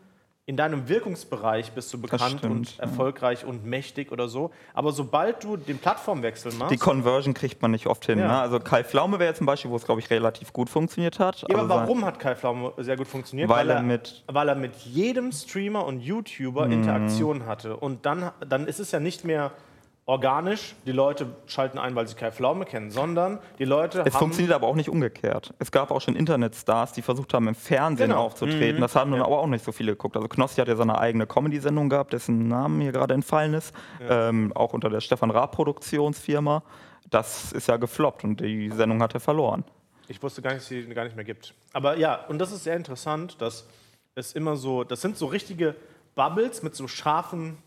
in 0.49 0.57
deinem 0.57 0.89
Wirkungsbereich 0.89 1.73
bist 1.73 1.93
du 1.93 2.01
bekannt 2.01 2.39
stimmt, 2.39 2.43
und 2.43 2.77
ja. 2.77 2.83
erfolgreich 2.85 3.45
und 3.45 3.65
mächtig 3.65 4.11
oder 4.11 4.27
so. 4.27 4.49
Aber 4.73 4.91
sobald 4.91 5.43
du 5.43 5.57
den 5.57 5.77
Plattformwechsel 5.77 6.51
machst, 6.53 6.71
Die 6.71 6.77
Conversion 6.77 7.35
kriegt 7.35 7.61
man 7.61 7.69
nicht 7.69 7.85
oft 7.85 8.03
hin. 8.07 8.17
Ja. 8.17 8.27
Ne? 8.27 8.39
Also 8.39 8.59
Kai 8.59 8.83
Pflaume 8.83 9.19
wäre 9.19 9.29
jetzt 9.29 9.41
ein 9.41 9.45
Beispiel, 9.45 9.69
wo 9.69 9.75
es, 9.75 9.85
glaube 9.85 10.01
ich, 10.01 10.09
relativ 10.09 10.51
gut 10.51 10.67
funktioniert 10.67 11.19
hat. 11.19 11.41
Ja, 11.41 11.49
aber 11.49 11.59
Also 11.59 11.69
warum 11.75 12.03
hat 12.03 12.17
Kai 12.19 12.33
Pflaume 12.35 12.73
sehr 12.77 12.97
gut 12.97 13.07
funktioniert? 13.07 13.47
Weil 13.47 13.69
er 13.69 13.83
mit- 13.83 14.23
Mhm. 14.27 14.33
weil 14.33 14.49
er 14.49 14.55
mit 14.55 14.75
jedem 14.77 15.31
Streamer 15.31 15.85
und 15.85 15.99
YouTuber 15.99 16.65
Interaktion 16.65 17.45
hatte. 17.45 17.77
Und 17.77 18.07
dann, 18.07 18.31
dann 18.47 18.65
ist 18.65 18.79
es 18.79 18.91
ja 18.91 18.99
nicht 18.99 19.23
mehr 19.25 19.51
organisch, 20.09 20.73
die 20.87 20.91
Leute 20.91 21.27
schalten 21.45 21.77
ein, 21.77 21.93
weil 21.93 22.07
sie 22.07 22.15
Kai 22.15 22.31
Pflaume 22.31 22.65
kennen, 22.65 22.89
sondern 22.89 23.37
die 23.59 23.63
Leute 23.65 23.99
Es 24.03 24.15
haben... 24.15 24.21
funktioniert 24.21 24.55
aber 24.55 24.65
auch 24.65 24.73
nicht 24.73 24.89
umgekehrt. 24.89 25.53
Es 25.59 25.71
gab 25.71 25.91
auch 25.91 26.01
schon 26.01 26.15
Internetstars, 26.15 26.93
die 26.93 27.03
versucht 27.03 27.31
haben, 27.35 27.47
im 27.47 27.53
Fernsehen 27.53 28.09
Genau. 28.09 28.23
aufzutreten. 28.23 28.81
Das 28.81 28.95
haben 28.95 29.11
dann 29.11 29.21
aber 29.21 29.37
auch 29.37 29.45
nicht 29.45 29.63
so 29.63 29.71
viele 29.71 29.91
geguckt. 29.91 30.15
Also 30.15 30.27
Knossi 30.27 30.55
hat 30.55 30.67
ja 30.67 30.75
seine 30.75 30.97
eigene 30.97 31.27
Comedy-Sendung 31.27 31.89
gehabt, 31.89 32.13
dessen 32.13 32.47
Namen 32.47 32.81
hier 32.81 32.91
gerade 32.91 33.13
entfallen 33.13 33.53
ist. 33.53 33.71
Ähm, 34.01 34.51
auch 34.55 34.73
unter 34.73 34.89
der 34.89 34.99
Stefan 34.99 35.29
Raab 35.29 35.51
Produktionsfirma. 35.51 36.63
Das 37.11 37.51
ist 37.51 37.67
ja 37.67 37.77
gefloppt 37.77 38.23
und 38.23 38.39
die 38.39 38.71
Sendung 38.71 39.03
hat 39.03 39.13
er 39.13 39.19
verloren. 39.19 39.63
Ich 40.07 40.23
wusste 40.23 40.41
gar 40.41 40.53
nicht, 40.53 40.61
dass 40.65 40.71
es 40.71 40.85
sie 40.87 40.93
gar 40.95 41.03
nicht 41.03 41.15
mehr 41.15 41.25
gibt. 41.25 41.53
Aber 41.71 41.97
ja, 41.97 42.25
und 42.29 42.39
das 42.39 42.51
ist 42.51 42.63
sehr 42.63 42.75
interessant, 42.75 43.39
dass 43.43 43.67
es 44.15 44.33
immer 44.33 44.55
so, 44.55 44.83
das 44.83 45.01
sind 45.01 45.17
so 45.17 45.27
richtige 45.27 45.75
Bubbles 46.15 46.63
mit 46.63 46.75
so 46.75 46.87
scharfen 46.87 47.59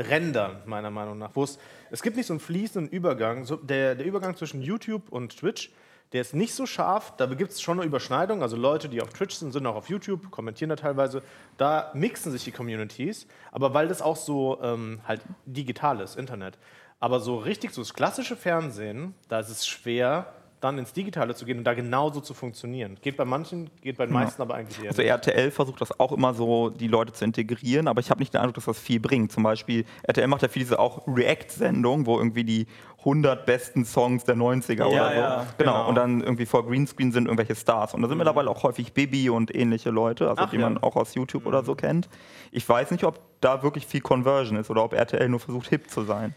Rändern, 0.00 0.62
meiner 0.66 0.90
Meinung 0.90 1.18
nach. 1.18 1.30
Wo 1.34 1.44
es, 1.44 1.58
es 1.90 2.02
gibt 2.02 2.16
nicht 2.16 2.26
so 2.26 2.32
einen 2.32 2.40
fließenden 2.40 2.90
Übergang. 2.90 3.44
So 3.44 3.56
der, 3.56 3.94
der 3.94 4.06
Übergang 4.06 4.36
zwischen 4.36 4.62
YouTube 4.62 5.10
und 5.10 5.36
Twitch, 5.36 5.70
der 6.12 6.22
ist 6.22 6.34
nicht 6.34 6.54
so 6.54 6.66
scharf. 6.66 7.14
Da 7.16 7.26
gibt 7.26 7.52
es 7.52 7.60
schon 7.60 7.78
eine 7.78 7.86
Überschneidung. 7.86 8.42
Also 8.42 8.56
Leute, 8.56 8.88
die 8.88 9.00
auf 9.00 9.10
Twitch 9.10 9.36
sind, 9.36 9.52
sind 9.52 9.66
auch 9.66 9.76
auf 9.76 9.88
YouTube, 9.88 10.30
kommentieren 10.30 10.70
da 10.70 10.76
teilweise. 10.76 11.22
Da 11.56 11.92
mixen 11.94 12.32
sich 12.32 12.44
die 12.44 12.50
Communities. 12.50 13.26
Aber 13.52 13.74
weil 13.74 13.88
das 13.88 14.02
auch 14.02 14.16
so 14.16 14.58
ähm, 14.62 15.00
halt 15.06 15.20
digital 15.46 16.00
ist, 16.00 16.16
Internet. 16.16 16.58
Aber 16.98 17.20
so 17.20 17.38
richtig 17.38 17.72
so 17.72 17.80
das 17.80 17.94
klassische 17.94 18.36
Fernsehen, 18.36 19.14
da 19.28 19.40
ist 19.40 19.48
es 19.48 19.66
schwer, 19.66 20.34
dann 20.60 20.78
ins 20.78 20.92
Digitale 20.92 21.34
zu 21.34 21.44
gehen 21.44 21.58
und 21.58 21.64
da 21.64 21.74
genauso 21.74 22.20
zu 22.20 22.34
funktionieren. 22.34 22.98
Geht 23.00 23.16
bei 23.16 23.24
manchen, 23.24 23.70
geht 23.80 23.96
bei 23.96 24.06
den 24.06 24.12
meisten 24.12 24.42
aber 24.42 24.54
eigentlich 24.54 24.78
eher 24.82 24.90
Also. 24.90 25.02
RTL 25.02 25.50
versucht 25.50 25.80
das 25.80 25.98
auch 25.98 26.12
immer 26.12 26.34
so, 26.34 26.68
die 26.68 26.88
Leute 26.88 27.12
zu 27.12 27.24
integrieren, 27.24 27.88
aber 27.88 28.00
ich 28.00 28.10
habe 28.10 28.20
nicht 28.20 28.34
den 28.34 28.40
Eindruck, 28.40 28.56
dass 28.56 28.66
das 28.66 28.78
viel 28.78 29.00
bringt. 29.00 29.32
Zum 29.32 29.42
Beispiel, 29.42 29.84
RTL 30.02 30.26
macht 30.26 30.42
ja 30.42 30.48
viel 30.48 30.62
diese 30.62 30.78
auch 30.78 31.06
React-Sendung, 31.06 32.06
wo 32.06 32.18
irgendwie 32.18 32.44
die 32.44 32.66
100 33.00 33.46
besten 33.46 33.86
Songs 33.86 34.24
der 34.24 34.36
90er 34.36 34.84
oder 34.84 34.90
so. 34.90 34.94
ja, 34.96 35.46
genau. 35.56 35.72
genau. 35.72 35.88
Und 35.88 35.94
dann 35.94 36.20
irgendwie 36.20 36.44
vor 36.44 36.66
Greenscreen 36.66 37.12
sind 37.12 37.24
irgendwelche 37.24 37.54
Stars. 37.54 37.94
Und 37.94 38.02
da 38.02 38.08
sind 38.08 38.18
mittlerweile 38.18 38.50
auch 38.50 38.62
häufig 38.62 38.92
Bibi 38.92 39.30
und 39.30 39.54
ähnliche 39.54 39.90
Leute, 39.90 40.28
also 40.28 40.42
Ach 40.44 40.50
die 40.50 40.56
ja. 40.56 40.68
man 40.68 40.78
auch 40.78 40.96
aus 40.96 41.14
YouTube 41.14 41.46
oder 41.46 41.64
so 41.64 41.74
kennt. 41.74 42.08
Ich 42.52 42.68
weiß 42.68 42.90
nicht, 42.90 43.04
ob 43.04 43.18
da 43.40 43.62
wirklich 43.62 43.86
viel 43.86 44.02
Conversion 44.02 44.58
ist 44.58 44.68
oder 44.68 44.84
ob 44.84 44.92
RTL 44.92 45.28
nur 45.30 45.40
versucht, 45.40 45.68
hip 45.68 45.88
zu 45.88 46.02
sein. 46.02 46.34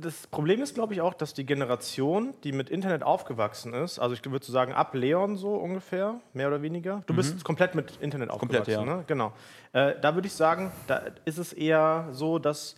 Das 0.00 0.26
Problem 0.28 0.62
ist, 0.62 0.74
glaube 0.74 0.94
ich, 0.94 1.00
auch, 1.00 1.14
dass 1.14 1.34
die 1.34 1.44
Generation, 1.44 2.34
die 2.44 2.52
mit 2.52 2.70
Internet 2.70 3.02
aufgewachsen 3.02 3.74
ist, 3.74 3.98
also 3.98 4.14
ich 4.14 4.24
würde 4.24 4.44
so 4.44 4.52
sagen, 4.52 4.72
ab 4.72 4.94
Leon 4.94 5.36
so 5.36 5.54
ungefähr, 5.54 6.20
mehr 6.32 6.48
oder 6.48 6.62
weniger. 6.62 7.02
Du 7.06 7.14
bist 7.14 7.42
komplett 7.44 7.74
mit 7.74 7.96
Internet 8.00 8.30
aufgewachsen, 8.30 8.74
Komplett, 8.74 8.86
ja. 8.86 8.96
ne? 8.96 9.04
Genau. 9.06 9.32
Äh, 9.72 10.00
da 10.00 10.14
würde 10.14 10.28
ich 10.28 10.34
sagen, 10.34 10.70
da 10.86 11.02
ist 11.24 11.38
es 11.38 11.52
eher 11.52 12.08
so, 12.12 12.38
dass 12.38 12.76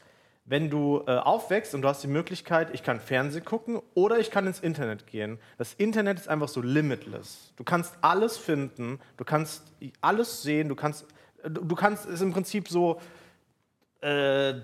wenn 0.51 0.68
du 0.68 1.05
äh, 1.07 1.12
aufwächst 1.12 1.76
und 1.76 1.83
du 1.83 1.89
hast 1.89 2.03
die 2.03 2.09
Möglichkeit, 2.09 2.70
ich 2.72 2.83
kann 2.83 2.99
Fernsehen 2.99 3.45
gucken 3.45 3.81
oder 3.95 4.18
ich 4.18 4.33
kann 4.33 4.49
ins 4.49 4.59
Internet 4.59 5.07
gehen. 5.07 5.39
Das 5.59 5.74
Internet 5.74 6.18
ist 6.18 6.28
einfach 6.28 6.49
so 6.49 6.61
limitless. 6.61 7.53
Du 7.57 7.62
kannst 7.62 7.95
alles 8.01 8.37
finden, 8.37 8.99
du 9.16 9.24
kannst 9.24 9.62
alles 10.01 10.43
sehen, 10.43 10.68
du 10.68 10.74
kannst, 10.74 11.07
du, 11.45 11.74
kannst, 11.76 12.07
es 12.07 12.14
ist 12.14 12.22
im 12.22 12.33
Prinzip 12.33 12.68
so, 12.68 13.01
äh, 14.03 14.51
äh, 14.51 14.62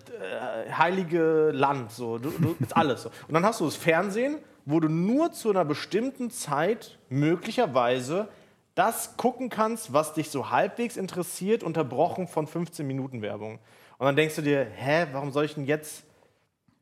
heilige 0.73 1.51
Land, 1.53 1.93
so, 1.93 2.17
du, 2.17 2.31
du, 2.31 2.57
ist 2.59 2.75
alles 2.77 3.03
so. 3.03 3.11
Und 3.29 3.35
dann 3.35 3.45
hast 3.45 3.61
du 3.61 3.67
das 3.67 3.77
Fernsehen, 3.77 4.39
wo 4.65 4.81
du 4.81 4.89
nur 4.89 5.33
zu 5.33 5.51
einer 5.51 5.65
bestimmten 5.65 6.31
Zeit 6.31 6.99
möglicherweise 7.09 8.29
das 8.75 9.17
gucken 9.17 9.49
kannst, 9.49 9.93
was 9.93 10.15
dich 10.15 10.31
so 10.31 10.51
halbwegs 10.51 10.97
interessiert, 10.97 11.63
unterbrochen 11.63 12.29
von 12.29 12.47
15 12.47 12.87
Minuten 12.87 13.23
Werbung. 13.23 13.59
Und 13.99 14.07
dann 14.07 14.17
denkst 14.17 14.37
du 14.37 14.43
dir, 14.43 14.65
hä, 14.65 15.07
warum 15.13 15.33
soll 15.33 15.45
ich 15.47 15.55
denn 15.55 15.65
jetzt, 15.65 16.05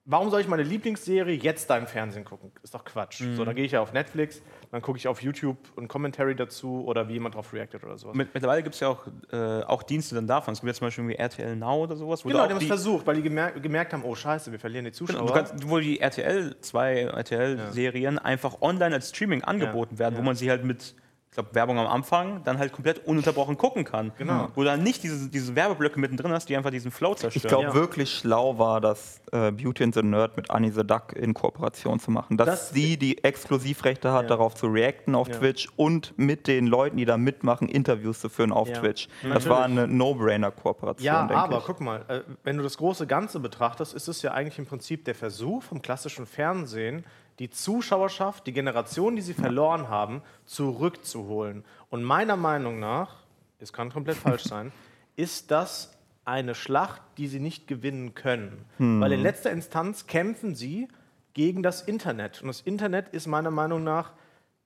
warum 0.04 0.30
soll 0.30 0.40
ich 0.40 0.48
meine 0.48 0.64
Lieblingsserie 0.64 1.36
jetzt 1.36 1.70
da 1.70 1.76
im 1.76 1.86
Fernsehen 1.86 2.24
gucken? 2.24 2.52
Ist 2.62 2.74
doch 2.74 2.84
Quatsch. 2.84 3.22
So, 3.36 3.44
dann 3.44 3.54
gehe 3.54 3.64
ich 3.64 3.72
ja 3.72 3.80
auf 3.80 3.92
Netflix, 3.92 4.42
dann 4.74 4.82
gucke 4.82 4.98
ich 4.98 5.06
auf 5.06 5.22
YouTube 5.22 5.56
ein 5.78 5.86
Commentary 5.86 6.34
dazu 6.34 6.82
oder 6.84 7.06
wie 7.08 7.12
jemand 7.12 7.36
drauf 7.36 7.52
reactet 7.52 7.84
oder 7.84 7.96
sowas. 7.96 8.16
Mit, 8.16 8.34
mittlerweile 8.34 8.60
gibt 8.60 8.74
es 8.74 8.80
ja 8.80 8.88
auch, 8.88 9.06
äh, 9.30 9.62
auch 9.62 9.84
Dienste 9.84 10.16
dann 10.16 10.26
davon. 10.26 10.50
Es 10.50 10.62
gibt 10.62 10.66
jetzt 10.66 10.78
zum 10.78 10.88
Beispiel 10.88 11.04
irgendwie 11.04 11.22
RTL 11.22 11.54
Now 11.54 11.84
oder 11.84 11.94
sowas. 11.94 12.24
Wo 12.24 12.28
Genau, 12.28 12.44
die 12.44 12.54
haben 12.54 12.60
es 12.60 12.66
versucht, 12.66 13.06
weil 13.06 13.14
die 13.14 13.22
gemerkt, 13.22 13.62
gemerkt 13.62 13.92
haben, 13.92 14.02
oh 14.02 14.16
scheiße, 14.16 14.50
wir 14.50 14.58
verlieren 14.58 14.84
die 14.84 14.90
Zuschauer. 14.90 15.20
Genau, 15.20 15.28
du 15.28 15.32
kannst, 15.32 15.70
wo 15.70 15.78
die 15.78 16.00
RTL, 16.00 16.56
zwei 16.60 17.02
RTL-Serien 17.02 18.18
einfach 18.18 18.62
online 18.62 18.96
als 18.96 19.10
Streaming 19.10 19.44
angeboten 19.44 20.00
werden, 20.00 20.18
wo 20.18 20.22
man 20.22 20.34
sie 20.34 20.50
halt 20.50 20.64
mit, 20.64 20.96
ich 21.34 21.36
glaube, 21.36 21.52
Werbung 21.56 21.80
am 21.80 21.88
Anfang 21.88 22.44
dann 22.44 22.58
halt 22.58 22.72
komplett 22.72 23.08
ununterbrochen 23.08 23.56
gucken 23.56 23.82
kann. 23.82 24.12
Genau. 24.18 24.50
Wo 24.54 24.60
du 24.60 24.66
dann 24.66 24.84
nicht 24.84 25.02
diese, 25.02 25.28
diese 25.28 25.56
Werbeblöcke 25.56 25.98
mittendrin 25.98 26.30
hast, 26.30 26.48
die 26.48 26.56
einfach 26.56 26.70
diesen 26.70 26.92
Flow 26.92 27.14
zerstören. 27.16 27.42
Ich 27.44 27.48
glaube, 27.48 27.64
Ja. 27.64 27.74
wirklich 27.74 28.14
schlau 28.14 28.56
war 28.56 28.80
das, 28.80 29.20
äh, 29.32 29.50
Beauty 29.50 29.82
and 29.82 29.94
the 29.96 30.02
Nerd 30.04 30.36
mit 30.36 30.48
Annie 30.52 30.70
the 30.70 30.86
Duck 30.86 31.12
in 31.16 31.34
Kooperation 31.34 31.98
zu 31.98 32.12
machen. 32.12 32.36
Dass 32.36 32.46
Das- 32.46 32.70
sie 32.70 32.96
die 32.96 33.24
Exklusivrechte 33.24 34.12
hat, 34.12 34.22
Ja. 34.22 34.28
darauf 34.28 34.54
zu 34.54 34.68
reacten 34.68 35.16
auf 35.16 35.26
Ja. 35.26 35.34
Twitch 35.34 35.68
und 35.74 36.16
mit 36.16 36.46
den 36.46 36.68
Leuten, 36.68 36.98
die 36.98 37.04
da 37.04 37.16
mitmachen, 37.16 37.68
Interviews 37.68 38.20
zu 38.20 38.28
führen 38.28 38.52
auf 38.52 38.68
Ja. 38.68 38.78
Twitch. 38.78 39.08
Das 39.22 39.28
Natürlich. 39.30 39.48
war 39.48 39.64
eine 39.64 39.88
No-Brainer-Kooperation, 39.88 41.04
Ja, 41.04 41.28
aber 41.28 41.58
ich. 41.58 41.64
guck 41.64 41.80
mal, 41.80 42.04
äh, 42.06 42.20
wenn 42.44 42.56
du 42.58 42.62
das 42.62 42.76
große 42.76 43.08
Ganze 43.08 43.40
betrachtest, 43.40 43.92
ist 43.92 44.06
es 44.06 44.22
ja 44.22 44.30
eigentlich 44.30 44.60
im 44.60 44.66
Prinzip 44.66 45.04
der 45.04 45.16
Versuch 45.16 45.64
vom 45.64 45.82
klassischen 45.82 46.26
Fernsehen, 46.26 47.04
die 47.38 47.50
Zuschauerschaft, 47.50 48.46
die 48.46 48.52
Generation, 48.52 49.16
die 49.16 49.22
sie 49.22 49.34
verloren 49.34 49.88
haben, 49.88 50.22
zurückzuholen. 50.44 51.64
Und 51.90 52.04
meiner 52.04 52.36
Meinung 52.36 52.78
nach, 52.78 53.16
es 53.58 53.72
kann 53.72 53.90
komplett 53.90 54.16
falsch 54.16 54.44
sein, 54.44 54.72
ist 55.16 55.50
das 55.50 55.96
eine 56.24 56.54
Schlacht, 56.54 57.02
die 57.18 57.28
sie 57.28 57.40
nicht 57.40 57.66
gewinnen 57.66 58.14
können. 58.14 58.64
Weil 59.00 59.12
in 59.12 59.20
letzter 59.20 59.50
Instanz 59.50 60.06
kämpfen 60.06 60.54
sie 60.54 60.88
gegen 61.34 61.62
das 61.62 61.82
Internet. 61.82 62.40
Und 62.40 62.48
das 62.48 62.62
Internet 62.62 63.08
ist 63.08 63.26
meiner 63.26 63.50
Meinung 63.50 63.84
nach 63.84 64.12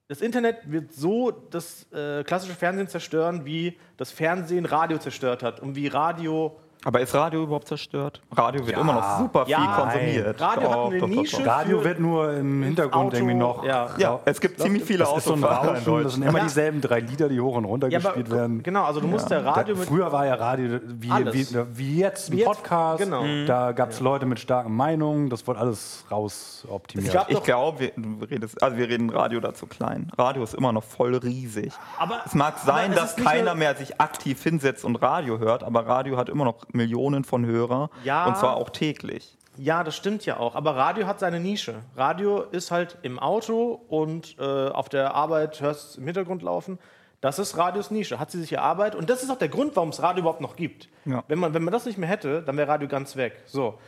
das 0.08 0.22
Internet 0.22 0.70
wird 0.70 0.94
so 0.94 1.30
das 1.30 1.86
äh, 1.92 2.24
klassische 2.24 2.54
Fernsehen 2.54 2.88
zerstören, 2.88 3.44
wie 3.44 3.78
das 3.98 4.10
Fernsehen 4.10 4.64
Radio 4.64 4.96
zerstört 4.96 5.42
hat 5.42 5.60
und 5.60 5.76
wie 5.76 5.86
Radio 5.86 6.58
Aber 6.84 7.00
ist 7.00 7.12
Radio 7.14 7.42
überhaupt 7.42 7.66
zerstört? 7.66 8.22
Radio 8.36 8.64
wird 8.66 8.78
immer 8.78 8.92
noch 8.94 9.18
super 9.18 9.44
viel 9.46 9.52
Ja, 9.52 9.76
konsumiert. 9.80 10.40
Radio 10.40 10.70
hat 10.70 10.92
eine 10.92 11.08
Nische. 11.08 11.44
Radio 11.44 11.82
wird 11.84 11.98
nur 11.98 12.32
im 12.34 12.62
Hintergrund 12.62 13.06
Auto, 13.08 13.16
irgendwie 13.16 13.34
noch. 13.34 13.64
ja. 13.64 13.88
Ja, 13.98 14.20
es 14.24 14.40
gibt 14.40 14.60
ziemlich 14.60 14.84
viele 14.84 15.00
Das 15.00 15.16
ist 15.18 15.24
so 15.24 15.32
ein 15.32 15.42
Autofahrer 15.42 15.76
in 15.78 15.84
Rauschen, 15.84 16.04
das 16.04 16.14
sind 16.14 16.22
immer 16.22 16.38
Ja. 16.38 16.44
dieselben 16.44 16.80
drei 16.80 17.00
Lieder, 17.00 17.28
die 17.28 17.40
hoch 17.40 17.56
und 17.56 17.64
runter 17.64 17.88
Ja, 17.88 17.98
gespielt 17.98 18.30
werden. 18.30 18.62
genau, 18.62 18.84
also 18.84 19.00
du 19.00 19.08
musst 19.08 19.28
der 19.28 19.44
Radio 19.44 19.74
Da, 19.74 19.80
mit 19.80 19.88
früher 19.88 20.12
war 20.12 20.24
ja 20.24 20.34
Radio 20.34 20.78
wie, 20.86 21.10
wie, 21.10 21.46
wie 21.74 21.98
jetzt 21.98 22.30
ein 22.30 22.36
Wie 22.36 22.38
jetzt, 22.38 22.46
Podcast. 22.46 23.02
genau. 23.02 23.24
Da 23.46 23.72
gab 23.72 23.90
es 23.90 23.98
Leute 24.00 24.26
mit 24.26 24.38
starken 24.38 24.74
Meinungen, 24.74 25.30
das 25.30 25.46
wurde 25.48 25.58
alles 25.58 26.04
raus 26.10 26.64
optimiert. 26.70 27.08
Es 27.08 27.14
gab- 27.14 27.28
Ich 27.28 27.36
doch- 27.36 27.44
glaube, 27.44 27.80
wir, 27.80 28.30
redest, 28.30 28.62
also 28.62 28.76
wir 28.76 28.88
reden 28.88 29.10
Radio 29.10 29.40
dazu 29.40 29.66
klein. 29.66 30.10
Radio 30.16 30.44
ist 30.44 30.54
immer 30.54 30.72
noch 30.72 30.84
voll 30.84 31.16
riesig. 31.16 31.72
Aber- 31.98 32.20
es 32.24 32.34
mag 32.34 32.58
sein, 32.60 32.92
dass 32.94 33.16
keiner 33.16 33.54
mehr 33.56 33.74
sich 33.74 34.00
aktiv 34.00 34.40
hinsetzt 34.42 34.84
und 34.84 34.96
Radio 35.02 35.38
hört, 35.40 35.64
aber 35.64 35.86
Radio 35.86 36.16
hat 36.16 36.28
immer 36.28 36.44
noch 36.44 36.67
Millionen 36.74 37.24
von 37.24 37.44
Hörer 37.46 37.90
Ja. 38.04 38.26
und 38.26 38.36
zwar 38.36 38.56
auch 38.56 38.70
täglich. 38.70 39.36
Ja, 39.56 39.82
das 39.82 39.96
stimmt 39.96 40.24
ja 40.24 40.36
auch. 40.38 40.54
Aber 40.54 40.76
Radio 40.76 41.06
hat 41.06 41.18
seine 41.18 41.40
Nische. 41.40 41.76
Radio 41.96 42.42
ist 42.42 42.70
halt 42.70 42.96
im 43.02 43.18
Auto 43.18 43.80
und 43.88 44.36
äh, 44.38 44.68
auf 44.68 44.88
der 44.88 45.14
Arbeit 45.14 45.60
hörst 45.60 45.84
du 45.84 45.88
es 45.90 45.96
im 45.96 46.04
Hintergrund 46.04 46.42
laufen. 46.42 46.78
Das 47.20 47.40
ist 47.40 47.56
Radios 47.56 47.90
Nische. 47.90 48.20
Hat 48.20 48.30
sie 48.30 48.40
sich 48.40 48.52
erarbeitet. 48.52 49.00
Und 49.00 49.10
das 49.10 49.24
ist 49.24 49.30
auch 49.30 49.38
der 49.38 49.48
Grund, 49.48 49.74
warum 49.74 49.88
es 49.88 50.00
Radio 50.00 50.20
überhaupt 50.20 50.40
noch 50.40 50.54
gibt. 50.54 50.88
Ja. 51.04 51.24
Wenn, 51.26 51.40
man, 51.40 51.54
wenn 51.54 51.64
man 51.64 51.72
das 51.72 51.86
nicht 51.86 51.98
mehr 51.98 52.08
hätte, 52.08 52.42
dann 52.42 52.56
wäre 52.56 52.68
Radio 52.68 52.86
ganz 52.86 53.16
weg. 53.16 53.42
So. 53.46 53.78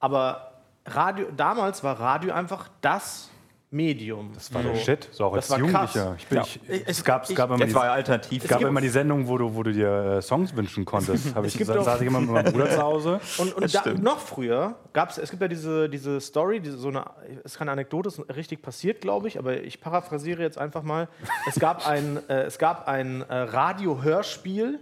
Aber 0.00 0.50
Radio, 0.86 1.26
damals 1.36 1.84
war 1.84 2.00
Radio 2.00 2.32
einfach 2.34 2.68
das 2.80 3.30
Medium. 3.72 4.32
das 4.34 4.52
war 4.52 4.64
der 4.64 4.74
Shit, 4.74 5.08
so 5.12 5.26
auch 5.26 5.34
Das 5.36 5.48
als. 5.50 5.60
Jugendlicher. 5.60 6.16
Ich 6.18 6.26
bin, 6.26 6.38
Ja. 6.38 6.42
ich, 6.44 6.60
Es- 6.66 6.82
es, 6.98 7.04
gab, 7.04 7.22
es 7.22 7.30
ich- 7.30 7.36
gab 7.36 7.50
immer 7.50 7.60
Es 7.62 7.68
die, 7.68 7.74
war 7.76 7.84
alternativ. 7.92 8.42
es 8.42 8.50
gab 8.50 8.60
immer 8.62 8.80
die 8.80 8.88
Sendung, 8.88 9.28
wo 9.28 9.38
du, 9.38 9.54
wo 9.54 9.62
du 9.62 9.72
dir 9.72 10.16
äh, 10.18 10.22
Songs 10.22 10.56
wünschen 10.56 10.84
konntest. 10.84 11.34
Hab 11.36 11.44
ich, 11.44 11.56
doch- 11.56 11.84
saß 11.84 12.00
ich 12.00 12.06
immer 12.08 12.20
mit 12.20 12.30
meinem 12.30 12.52
Bruder 12.52 12.68
zu 12.68 12.82
Hause. 12.82 13.20
Und, 13.38 13.54
und 13.54 13.72
da, 13.74 13.84
noch 13.94 14.18
früher 14.18 14.74
gab 14.92 15.10
es, 15.10 15.18
es 15.18 15.30
gibt 15.30 15.40
ja 15.40 15.46
diese, 15.46 15.88
diese 15.88 16.20
Story, 16.20 16.58
diese, 16.60 16.78
so 16.78 16.88
eine, 16.88 17.04
es 17.44 17.52
ist 17.52 17.58
keine 17.58 17.70
Anekdote, 17.70 18.08
es 18.08 18.18
ist 18.18 18.34
richtig 18.36 18.60
passiert, 18.60 19.00
glaube 19.02 19.28
ich, 19.28 19.38
aber 19.38 19.62
ich 19.62 19.80
paraphrasiere 19.80 20.42
jetzt 20.42 20.58
einfach 20.58 20.82
mal. 20.82 21.06
Es 21.46 21.60
gab 21.60 21.86
ein, 21.86 22.18
äh, 22.28 22.42
es 22.42 22.58
gab 22.58 22.88
ein 22.88 23.22
äh, 23.22 23.34
Radio-Hörspiel, 23.34 24.80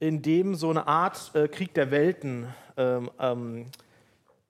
in 0.00 0.22
dem 0.22 0.56
so 0.56 0.70
eine 0.70 0.88
Art 0.88 1.30
äh, 1.34 1.46
Krieg 1.46 1.72
der 1.74 1.90
Welten 1.92 2.48
ähm, 2.76 3.10
ähm, 3.20 3.66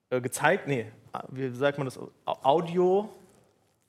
äh, 0.09 0.19
gezeigt, 0.21 0.67
nee, 0.67 0.81
äh, 1.13 1.19
wie 1.29 1.49
sagt 1.55 1.77
man 1.77 1.85
das, 1.85 1.99
Au- 1.99 2.09
Audio 2.41 3.09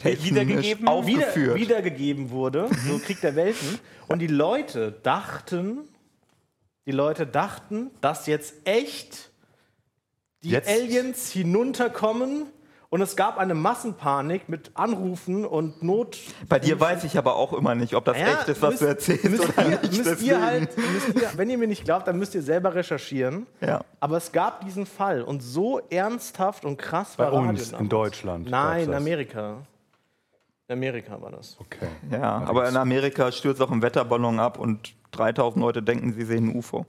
wiedergegeben? 0.03 0.87
wieder, 1.07 1.55
wiedergegeben 1.55 2.31
wurde, 2.31 2.69
so 2.87 2.99
Krieg 2.99 3.21
der 3.21 3.35
Welten. 3.37 3.79
Und 4.09 4.21
die 4.21 4.27
Leute 4.27 4.93
dachten, 5.03 5.89
die 6.87 6.93
Leute 6.93 7.27
dachten, 7.27 7.91
dass 8.01 8.27
jetzt 8.27 8.55
echt 8.65 9.31
die 10.43 10.51
Jetzt? 10.51 10.69
Aliens 10.69 11.31
hinunterkommen 11.33 12.47
und 12.89 13.01
es 13.01 13.17
gab 13.17 13.37
eine 13.39 13.55
Massenpanik 13.55 14.49
mit 14.49 14.71
Anrufen 14.75 15.45
und 15.45 15.83
Not. 15.83 16.19
Bei 16.49 16.61
dir 16.61 16.79
weiß 16.79 17.03
ich 17.03 17.19
aber 17.19 17.35
auch 17.35 17.53
immer 17.53 17.75
nicht, 17.75 17.95
ob 17.95 18.05
das 18.05 18.17
Ja, 18.17 18.29
echt 18.39 18.49
ist, 18.49 18.63
was 18.63 18.71
müsst- 18.73 18.83
du 18.83 18.87
erzählst 18.87 19.25
müsst 19.29 19.49
oder 19.49 19.63
ihr, 19.69 19.81
nicht. 19.81 20.05
müsst 20.05 20.23
ihr 20.23 20.41
halt, 20.47 20.77
müsst 20.77 21.09
ihr, 21.17 21.31
wenn 21.37 21.51
ihr 21.51 21.59
mir 21.59 21.67
nicht 21.67 21.85
glaubt, 21.85 22.07
dann 22.07 22.17
müsst 22.17 22.37
ihr 22.37 22.43
selber 22.43 22.75
recherchieren. 22.77 23.47
Ja. 23.61 23.81
Aber 23.99 24.19
es 24.19 24.31
gab 24.31 24.65
diesen 24.65 24.87
Fall 24.87 25.23
und 25.23 25.43
so 25.43 25.81
ernsthaft 25.91 26.65
und 26.65 26.77
krass 26.77 27.15
Bei 27.17 27.25
war 27.25 27.33
Radio 27.33 27.49
uns 27.49 27.73
in. 27.73 27.89
Deutschland. 27.89 28.49
Nein, 28.49 28.85
in 28.85 28.91
das. 28.93 28.97
Amerika. 29.01 29.67
In 30.69 30.73
Amerika 30.73 31.21
war 31.21 31.31
das. 31.31 31.57
Okay. 31.61 31.87
Ja, 32.11 32.39
aber 32.45 32.69
in 32.69 32.77
Amerika 32.77 33.31
stürzt 33.31 33.61
auch 33.63 33.71
ein 33.71 33.83
Wetterballon 33.83 34.41
ab 34.41 34.59
und 34.59 34.95
3000 35.13 35.63
Leute 35.63 35.83
denken, 35.83 36.13
sie 36.13 36.25
sehen 36.25 36.49
ein 36.51 36.57
UFO. 36.57 36.87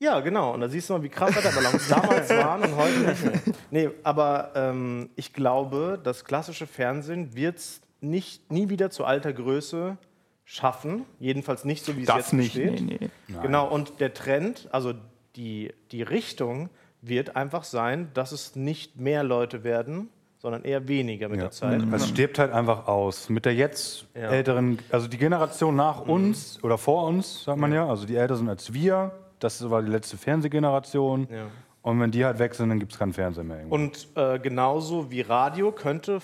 Ja, 0.00 0.18
genau. 0.18 0.52
Und 0.52 0.62
da 0.62 0.68
siehst 0.68 0.90
du 0.90 0.94
mal, 0.94 1.02
wie 1.04 1.08
krass 1.08 1.34
Wetterballons 1.36 1.88
damals 1.88 2.28
waren 2.30 2.62
und 2.62 2.76
heute 2.76 2.98
nicht 2.98 3.24
mehr. 3.24 3.40
Nee, 3.70 3.90
aber 4.02 4.50
ähm, 4.56 5.10
ich 5.14 5.32
glaube, 5.32 6.00
das 6.02 6.24
klassische 6.24 6.66
Fernsehen 6.66 7.36
wird 7.36 7.58
es 7.58 7.82
nicht, 8.00 8.50
nie 8.50 8.68
wieder 8.68 8.90
zu 8.90 9.04
alter 9.04 9.32
Größe 9.32 9.96
schaffen. 10.44 11.04
Jedenfalls 11.20 11.64
nicht 11.64 11.84
so, 11.84 11.96
wie 11.96 12.00
es 12.00 12.08
Das 12.08 12.16
jetzt 12.16 12.32
nicht, 12.32 12.54
besteht. 12.54 12.80
nee, 12.84 12.98
nee. 13.28 13.36
Genau, 13.42 13.68
und 13.68 14.00
der 14.00 14.12
Trend, 14.12 14.68
also 14.72 14.92
die, 15.36 15.72
die 15.92 16.02
Richtung 16.02 16.68
wird 17.00 17.36
einfach 17.36 17.62
sein, 17.62 18.10
dass 18.12 18.32
es 18.32 18.56
nicht 18.56 18.96
mehr 18.98 19.22
Leute 19.22 19.62
werden, 19.62 20.08
sondern 20.42 20.64
eher 20.64 20.88
weniger 20.88 21.28
mit 21.28 21.38
Ja. 21.38 21.44
der 21.44 21.50
Zeit. 21.52 21.82
Es 21.92 22.08
stirbt 22.08 22.38
halt 22.40 22.52
einfach 22.52 22.88
aus. 22.88 23.30
Mit 23.30 23.44
der 23.44 23.54
jetzt 23.54 24.08
Ja. 24.14 24.22
älteren, 24.30 24.80
also 24.90 25.06
die 25.06 25.16
Generation 25.16 25.76
nach 25.76 26.00
uns 26.00 26.58
oder 26.64 26.78
vor 26.78 27.06
uns, 27.06 27.44
sagt 27.44 27.58
man 27.60 27.72
ja, 27.72 27.88
also 27.88 28.06
die 28.06 28.16
älter 28.16 28.34
sind 28.36 28.48
als 28.48 28.72
wir, 28.74 29.12
das 29.38 29.70
war 29.70 29.82
die 29.82 29.90
letzte 29.90 30.16
Fernsehgeneration. 30.16 31.28
Ja. 31.30 31.44
Und 31.82 32.00
wenn 32.00 32.10
die 32.10 32.24
halt 32.24 32.40
weg 32.40 32.54
sind, 32.56 32.68
dann 32.70 32.80
gibt 32.80 32.92
es 32.92 32.98
kein 32.98 33.12
Fernsehen 33.12 33.46
mehr. 33.46 33.58
irgendwo. 33.58 33.74
Und 33.76 34.08
äh, 34.16 34.38
genauso 34.40 35.10
wie 35.12 35.20
Radio 35.20 35.70
könnte 35.72 36.18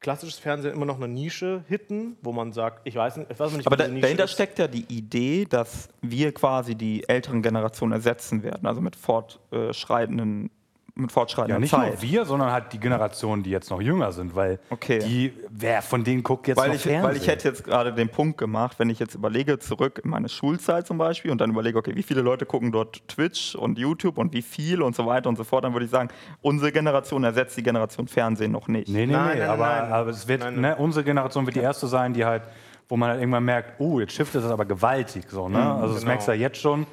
klassisches 0.00 0.38
Fernsehen 0.38 0.74
immer 0.74 0.84
noch 0.86 0.96
eine 0.96 1.08
Nische 1.08 1.64
hitten, 1.68 2.16
wo 2.22 2.32
man 2.32 2.52
sagt, 2.52 2.80
ich 2.84 2.96
weiß 2.96 3.16
nicht, 3.18 3.30
ich 3.30 3.38
weiß 3.40 3.52
nicht 3.52 3.66
Aber 3.66 3.76
wie 3.78 3.94
da, 3.94 4.00
dahinter 4.00 4.24
ist. 4.24 4.32
steckt 4.32 4.58
ja 4.58 4.68
die 4.68 4.84
Idee, 4.94 5.46
dass 5.48 5.88
wir 6.02 6.32
quasi 6.34 6.74
die 6.74 7.08
älteren 7.08 7.40
Generationen 7.40 7.92
ersetzen 7.92 8.42
werden, 8.42 8.66
also 8.66 8.80
mit 8.82 8.96
fortschreitenden, 8.96 10.50
mit 10.94 11.10
ja, 11.10 11.14
fortschreitender 11.14 11.58
nicht 11.58 11.70
Zeit. 11.70 11.94
nur 11.94 12.02
wir, 12.02 12.24
sondern 12.26 12.52
halt 12.52 12.72
die 12.72 12.78
Generationen, 12.78 13.42
die 13.42 13.50
jetzt 13.50 13.70
noch 13.70 13.80
jünger 13.80 14.12
sind, 14.12 14.34
weil 14.34 14.58
Okay. 14.68 14.98
die, 14.98 15.32
wer 15.50 15.80
von 15.82 16.04
denen 16.04 16.22
guckt 16.22 16.46
jetzt 16.48 16.58
Weil 16.58 16.68
noch 16.68 16.74
ich, 16.74 16.82
Fernsehen? 16.82 17.02
weil 17.04 17.16
ich 17.16 17.26
hätte 17.26 17.48
jetzt 17.48 17.64
gerade 17.64 17.92
den 17.94 18.08
Punkt 18.10 18.36
gemacht, 18.38 18.78
wenn 18.78 18.90
ich 18.90 18.98
jetzt 18.98 19.14
überlege, 19.14 19.58
zurück 19.58 20.00
in 20.04 20.10
meine 20.10 20.28
Schulzeit 20.28 20.86
zum 20.86 20.98
Beispiel 20.98 21.30
und 21.30 21.40
dann 21.40 21.50
überlege, 21.50 21.78
okay, 21.78 21.94
wie 21.94 22.02
viele 22.02 22.20
Leute 22.20 22.44
gucken 22.44 22.72
dort 22.72 23.06
Twitch 23.08 23.54
und 23.54 23.78
YouTube 23.78 24.18
und 24.18 24.32
wie 24.34 24.42
viel 24.42 24.82
und 24.82 24.94
so 24.94 25.06
weiter 25.06 25.28
und 25.28 25.36
so 25.36 25.44
fort, 25.44 25.64
dann 25.64 25.72
würde 25.72 25.86
ich 25.86 25.90
sagen, 25.90 26.10
unsere 26.42 26.72
Generation 26.72 27.24
ersetzt 27.24 27.56
die 27.56 27.62
Generation 27.62 28.06
Fernsehen 28.06 28.52
noch 28.52 28.68
nicht. 28.68 28.88
Nee, 28.88 29.06
nee, 29.06 29.12
Nein, 29.12 29.34
nee, 29.34 29.40
nein, 29.40 29.48
aber, 29.48 29.66
nein. 29.66 29.92
aber 29.92 30.10
es 30.10 30.28
wird, 30.28 30.40
Nein, 30.42 30.60
ne, 30.60 30.76
unsere 30.76 31.04
Generation 31.04 31.46
wird 31.46 31.56
die 31.56 31.60
erste 31.60 31.86
sein, 31.86 32.12
die 32.12 32.24
halt, 32.24 32.42
wo 32.88 32.96
man 32.96 33.08
halt 33.10 33.20
irgendwann 33.20 33.44
merkt, 33.44 33.80
oh, 33.80 33.98
jetzt 34.00 34.12
shiftet 34.12 34.44
es 34.44 34.50
aber 34.50 34.66
gewaltig 34.66 35.24
so, 35.30 35.48
ne? 35.48 35.58
also 35.58 35.94
das 35.94 36.02
genau. 36.02 36.08
merkst 36.10 36.28
du 36.28 36.32
ja 36.32 36.38
jetzt 36.38 36.60
schon. 36.60 36.86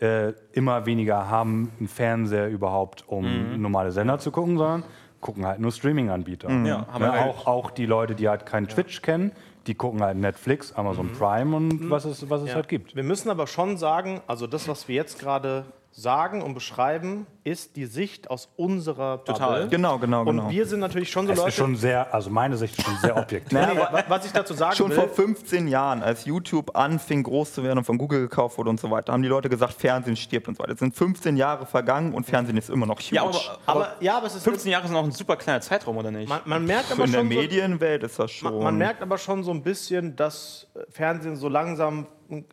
Äh, 0.00 0.32
immer 0.52 0.86
weniger 0.86 1.28
haben 1.28 1.72
einen 1.78 1.88
Fernseher 1.88 2.48
überhaupt, 2.48 3.04
um 3.06 3.60
normale 3.60 3.92
Sender 3.92 4.18
zu 4.18 4.30
gucken, 4.30 4.56
sondern 4.56 4.84
gucken 5.20 5.44
halt 5.44 5.60
nur 5.60 5.72
Streaming-Anbieter. 5.72 6.48
Ja, 6.48 6.86
haben 6.90 7.04
wir 7.04 7.12
ne? 7.12 7.20
halt. 7.20 7.30
auch, 7.34 7.46
auch 7.46 7.70
die 7.70 7.84
Leute, 7.84 8.14
die 8.14 8.26
halt 8.26 8.46
keinen 8.46 8.66
Twitch 8.66 9.02
kennen, 9.02 9.32
die 9.66 9.74
gucken 9.74 10.02
halt 10.02 10.16
Netflix, 10.16 10.72
Amazon 10.72 11.12
Prime 11.12 11.54
und 11.54 11.90
was 11.90 12.06
es, 12.06 12.30
was 12.30 12.40
es 12.42 12.48
Ja. 12.48 12.54
halt 12.54 12.68
gibt. 12.68 12.96
Wir 12.96 13.02
müssen 13.02 13.28
aber 13.28 13.46
schon 13.46 13.76
sagen, 13.76 14.22
also 14.26 14.46
das, 14.46 14.68
was 14.68 14.88
wir 14.88 14.94
jetzt 14.94 15.18
gerade 15.18 15.66
sagen 15.92 16.40
und 16.40 16.54
beschreiben, 16.54 17.26
ist 17.42 17.76
die 17.76 17.86
Sicht 17.86 18.28
aus 18.30 18.48
unserer 18.56 19.18
Bubble. 19.18 19.32
Total. 19.34 19.68
Genau, 19.68 19.98
genau, 19.98 20.24
genau. 20.24 20.44
Und 20.44 20.50
wir 20.50 20.66
sind 20.66 20.80
natürlich 20.80 21.10
schon 21.10 21.26
so 21.26 21.32
Es 21.32 21.38
Leute. 21.38 21.48
ist 21.48 21.54
schon 21.56 21.76
sehr, 21.76 22.12
also 22.14 22.28
meine 22.30 22.56
Sicht 22.56 22.78
ist 22.78 22.84
schon 22.84 22.96
sehr 22.98 23.16
objektiv. 23.16 23.52
nee, 23.52 23.78
wa- 23.78 24.04
was 24.08 24.26
ich 24.26 24.32
dazu 24.32 24.52
sagen 24.54 24.76
Schon 24.76 24.90
will, 24.90 24.96
vor 24.96 25.08
15 25.08 25.66
Jahren, 25.68 26.02
als 26.02 26.24
YouTube 26.26 26.76
anfing 26.76 27.22
groß 27.22 27.54
zu 27.54 27.62
werden 27.64 27.78
und 27.78 27.84
von 27.84 27.96
Google 27.98 28.20
gekauft 28.20 28.58
wurde 28.58 28.70
und 28.70 28.78
so 28.78 28.90
weiter, 28.90 29.12
haben 29.12 29.22
die 29.22 29.28
Leute 29.28 29.48
gesagt, 29.48 29.74
Fernsehen 29.74 30.16
stirbt 30.16 30.48
und 30.48 30.56
so 30.56 30.62
weiter. 30.62 30.72
Es 30.72 30.78
sind 30.80 30.94
15 30.94 31.36
Jahre 31.36 31.64
vergangen 31.66 32.12
und 32.14 32.24
Fernsehen 32.26 32.56
ist 32.56 32.68
immer 32.70 32.86
noch 32.86 32.98
huge. 33.00 33.14
Ja, 33.16 33.22
aber, 33.22 33.30
aber, 33.66 33.80
aber 33.86 33.88
ja, 34.00 34.16
aber 34.18 34.26
es 34.26 34.34
ist 34.34 34.44
15 34.44 34.70
Jahre 34.70 34.86
sind 34.86 34.96
auch 34.96 35.04
ein 35.04 35.12
super 35.12 35.36
kleiner 35.36 35.60
Zeitraum, 35.60 35.96
oder 35.96 36.10
nicht? 36.10 36.28
man, 36.28 36.40
man 36.44 36.64
merkt 36.66 36.92
aber 36.92 37.04
in 37.04 37.12
der 37.12 37.20
schon 37.20 37.30
so, 37.30 37.34
Medienwelt 37.40 38.02
ist 38.02 38.18
das 38.18 38.30
schon. 38.30 38.52
Man, 38.54 38.62
man 38.64 38.76
merkt 38.78 39.02
aber 39.02 39.16
schon 39.18 39.42
so 39.42 39.50
ein 39.50 39.62
bisschen, 39.62 40.14
dass 40.16 40.66
äh, 40.74 40.80
Fernsehen 40.90 41.36
so 41.36 41.48
langsam 41.48 42.06
einen- 42.30 42.44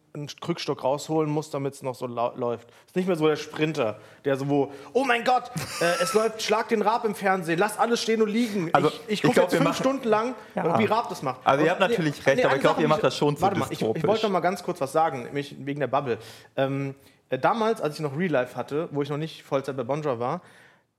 Krückstock 0.42 0.84
rausholen 0.84 1.30
muss, 1.30 1.52
damit 1.52 1.76
es 1.76 1.84
noch 1.84 1.94
so 1.94 2.08
läuft. 2.08 2.70
Es 2.70 2.88
ist 2.88 2.96
nicht 2.96 3.06
mehr 3.08 3.16
so 3.16 3.28
der 3.28 3.36
Sprinter, 3.36 4.00
der 4.26 4.36
so 4.36 4.50
wo, 4.50 4.72
oh 4.94 5.04
mein 5.04 5.24
Gott, 5.24 5.52
äh, 5.82 5.86
es 6.04 6.14
läuft 6.14 6.42
Schlag 6.42 6.68
den 6.70 6.82
Rab 6.82 7.06
im 7.06 7.16
Fernsehen, 7.16 7.60
lass 7.60 7.78
alles 7.78 8.02
stehen 8.02 8.22
und 8.22 8.30
liegen. 8.30 8.70
Also, 8.74 8.90
ich 9.08 9.14
ich 9.14 9.24
gucke 9.24 9.42
jetzt 9.42 9.52
fünf 9.54 9.64
machen- 9.64 9.76
Stunden 9.76 10.08
lang, 10.08 10.36
wie 10.78 10.86
Raab 10.86 11.10
das 11.10 11.22
macht. 11.22 11.42
Also 11.44 11.64
ihr 11.66 11.72
Und- 11.74 11.80
habt 11.80 11.90
natürlich 11.92 12.26
recht, 12.26 12.40
aber 12.40 12.50
eine 12.50 12.56
ich 12.58 12.62
glaub, 12.62 12.74
Sache, 12.76 12.82
ihr 12.82 12.88
macht 12.88 13.04
das 13.04 13.16
schon 13.18 13.36
zu 13.36 13.42
Warte 13.42 13.58
mal, 13.60 13.68
ich, 13.70 13.82
ich 13.82 14.08
wollte 14.08 14.24
noch 14.24 14.32
mal 14.32 14.40
ganz 14.40 14.64
kurz 14.64 14.80
was 14.82 14.92
sagen, 14.92 15.24
nämlich 15.24 15.56
wegen 15.60 15.80
der 15.80 15.88
Bubble. 15.88 16.18
Ähm, 16.56 16.96
äh, 17.30 17.38
damals, 17.38 17.82
als 17.82 17.96
ich 17.96 18.02
noch 18.02 18.18
Real 18.18 18.32
Life 18.32 18.56
hatte, 18.56 18.90
wo 18.92 19.02
ich 19.02 19.10
noch 19.10 19.18
nicht 19.18 19.44
Vollzeit 19.44 19.76
bei 19.78 19.84
Bonjour 19.84 20.20
war, 20.20 20.42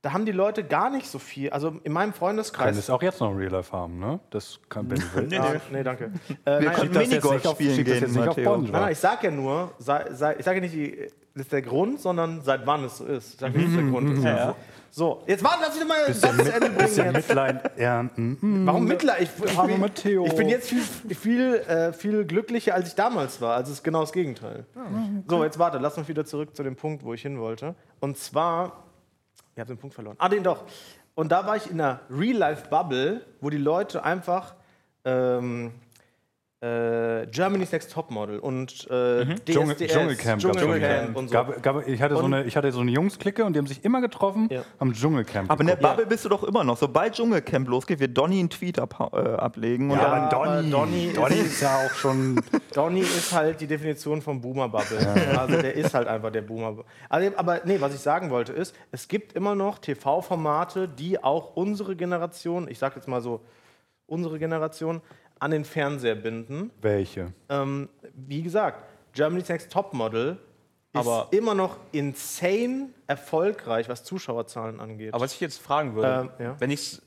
da 0.01 0.13
haben 0.13 0.25
die 0.25 0.31
Leute 0.31 0.63
gar 0.63 0.89
nicht 0.89 1.07
so 1.07 1.19
viel, 1.19 1.49
also 1.49 1.75
in 1.83 1.91
meinem 1.91 2.11
Können 2.11 2.13
Freundeskreis... 2.13 2.77
es 2.77 2.89
auch 2.89 3.01
jetzt 3.01 3.19
noch 3.19 3.31
Real 3.37 3.51
Life 3.51 3.73
haben, 3.75 3.99
ne? 3.99 4.21
Das 4.29 4.59
kann, 4.69 4.89
wenn 4.89 4.97
du 4.99 5.05
willst. 5.13 5.33
Ah, 5.37 5.55
nee, 5.71 5.83
danke. 5.83 6.05
Äh, 6.45 6.61
Wir 6.61 6.69
nein, 6.69 6.73
können 6.73 6.97
Minigolf 6.97 7.43
spielen 7.45 7.83
gehen, 7.83 8.09
nicht 8.13 8.27
auf. 8.27 8.35
Bonjour. 8.35 8.57
Nein, 8.59 8.71
nein, 8.83 8.91
ich 8.93 8.97
sage 8.99 9.27
ja 9.27 9.31
nur, 9.31 9.73
sei, 9.77 10.05
sei, 10.13 10.35
ich 10.39 10.45
sage 10.45 10.61
ja 10.61 10.67
nicht, 10.69 11.11
ist 11.35 11.51
der 11.51 11.61
Grund, 11.61 11.99
sondern 11.99 12.41
seit 12.41 12.65
wann 12.65 12.83
es 12.83 12.97
so 12.97 13.05
ist. 13.05 13.33
Ich 13.33 13.39
sage 13.39 13.57
nicht, 13.57 13.75
der 13.75 13.83
Grund 13.83 14.17
ist. 14.17 14.23
ja. 14.23 14.55
So, 14.91 15.21
jetzt 15.27 15.43
warte, 15.43 15.59
lass 15.61 15.77
ich 15.79 15.87
mal 15.87 16.13
zu 16.13 16.27
Ende 16.27 16.43
bringen. 16.43 16.77
Bisschen 16.77 17.13
Jetzt. 17.13 17.27
Mitleid 17.27 17.77
ernten. 17.77 18.37
Hm. 18.39 18.65
Warum 18.65 18.85
Mitleid? 18.85 19.21
Ich, 19.21 19.29
ich, 19.45 19.57
bin, 19.61 19.79
Matteo. 19.79 20.25
ich 20.25 20.35
bin 20.35 20.49
jetzt 20.49 20.69
viel, 20.69 20.81
viel, 21.15 21.53
äh, 21.55 21.93
viel 21.93 22.25
glücklicher, 22.25 22.73
als 22.73 22.89
ich 22.89 22.95
damals 22.95 23.39
war. 23.39 23.55
Also 23.55 23.71
es 23.71 23.79
ist 23.79 23.83
genau 23.83 24.01
das 24.01 24.11
Gegenteil. 24.11 24.65
So, 25.27 25.43
jetzt 25.43 25.59
warte, 25.59 25.77
lass 25.77 25.95
mich 25.97 26.07
wieder 26.07 26.25
zurück 26.25 26.55
zu 26.55 26.63
dem 26.63 26.75
Punkt, 26.75 27.03
wo 27.03 27.13
ich 27.13 27.21
hin 27.21 27.39
wollte. 27.39 27.75
Und 27.99 28.17
zwar, 28.17 28.83
ich 29.53 29.59
habe 29.59 29.67
den 29.67 29.77
Punkt 29.77 29.93
verloren. 29.93 30.15
Ah, 30.19 30.27
den 30.27 30.43
doch. 30.43 30.63
Und 31.13 31.31
da 31.31 31.45
war 31.45 31.55
ich 31.55 31.69
in 31.69 31.79
einer 31.79 31.99
Real-Life-Bubble, 32.09 33.21
wo 33.41 33.49
die 33.49 33.57
Leute 33.57 34.03
einfach 34.03 34.55
ähm, 35.05 35.71
äh, 36.61 37.25
Germany's 37.27 37.71
Next 37.71 37.93
Topmodel 37.93 38.37
und 38.39 38.85
äh, 38.89 39.23
DSDS, 39.25 39.55
Dschungel- 39.55 39.87
Dschungelcamp 39.87 40.41
Dschungelcamp 40.41 41.15
und 41.15 41.29
so. 41.29 41.33
Gab, 41.33 41.63
gab, 41.63 41.87
ich, 41.87 42.01
hatte 42.01 42.17
so 42.17 42.23
Und- 42.23 42.33
eine, 42.33 42.43
ich 42.43 42.57
hatte 42.57 42.69
so 42.73 42.81
eine 42.81 42.91
Jungs-Clique 42.91 43.45
und 43.45 43.53
die 43.53 43.59
haben 43.59 43.67
sich 43.67 43.85
immer 43.85 44.01
getroffen, 44.01 44.49
Ja. 44.51 44.63
haben 44.77 44.91
Dschungelcamp 44.91 45.49
Aber 45.49 45.61
in 45.61 45.67
der 45.67 45.77
geguckt. 45.77 45.93
Bubble 45.95 46.07
bist 46.09 46.25
du 46.25 46.29
doch 46.29 46.43
immer 46.43 46.65
noch. 46.65 46.75
Sobald 46.75 47.13
Dschungelcamp 47.15 47.67
losgeht, 47.69 48.01
wird 48.01 48.17
Donny 48.17 48.39
einen 48.39 48.49
Tweet 48.49 48.77
ab, 48.77 49.09
äh, 49.13 49.17
ablegen. 49.17 49.89
Und 49.89 49.99
Ja, 49.99 50.09
dann, 50.09 50.23
aber 50.23 50.45
Donny, 50.61 50.69
Donny 50.69 51.13
Donny, 51.13 51.35
ist- 51.35 51.45
ist 51.53 51.61
ja 51.61 51.77
auch 51.85 51.91
schon. 51.93 52.41
Donny 52.73 52.99
ist 53.01 53.31
halt 53.31 53.61
die 53.61 53.67
Definition 53.67 54.21
von 54.21 54.41
Boomer-Bubble. 54.41 55.37
Also 55.39 55.61
der 55.61 55.73
ist 55.75 55.93
halt 55.93 56.09
einfach 56.09 56.31
der 56.31 56.41
Boomer. 56.41 56.83
Also, 57.07 57.31
aber 57.37 57.61
nee, 57.63 57.79
was 57.79 57.93
ich 57.95 58.01
sagen 58.01 58.29
wollte 58.31 58.51
ist, 58.51 58.75
es 58.91 59.07
gibt 59.07 59.31
immer 59.31 59.55
noch 59.55 59.77
TV-Formate, 59.79 60.89
die 60.89 61.23
auch 61.23 61.55
unsere 61.55 61.95
Generation, 61.95 62.67
ich 62.69 62.79
sag 62.79 62.97
jetzt 62.97 63.07
mal 63.07 63.21
so, 63.21 63.39
unsere 64.07 64.39
Generation, 64.39 65.01
an 65.39 65.51
den 65.51 65.65
Fernseher 65.65 66.15
binden. 66.15 66.71
Welche? 66.81 67.33
Ähm, 67.49 67.89
wie 68.13 68.41
gesagt, 68.41 68.83
Germany's 69.13 69.49
Next 69.49 69.71
Topmodel 69.71 70.37
ist 70.93 70.99
Aber- 70.99 71.27
immer 71.31 71.53
noch 71.55 71.77
insane 71.91 72.89
erfolgreich, 73.07 73.87
was 73.89 74.03
Zuschauerzahlen 74.03 74.79
angeht. 74.79 75.13
Aber 75.13 75.23
was 75.23 75.33
ich 75.33 75.39
jetzt 75.39 75.59
fragen 75.61 75.95
würde, 75.95 76.29
Ähm, 76.39 76.45
ja. 76.45 76.55
wenn 76.59 76.71
ich 76.71 77.01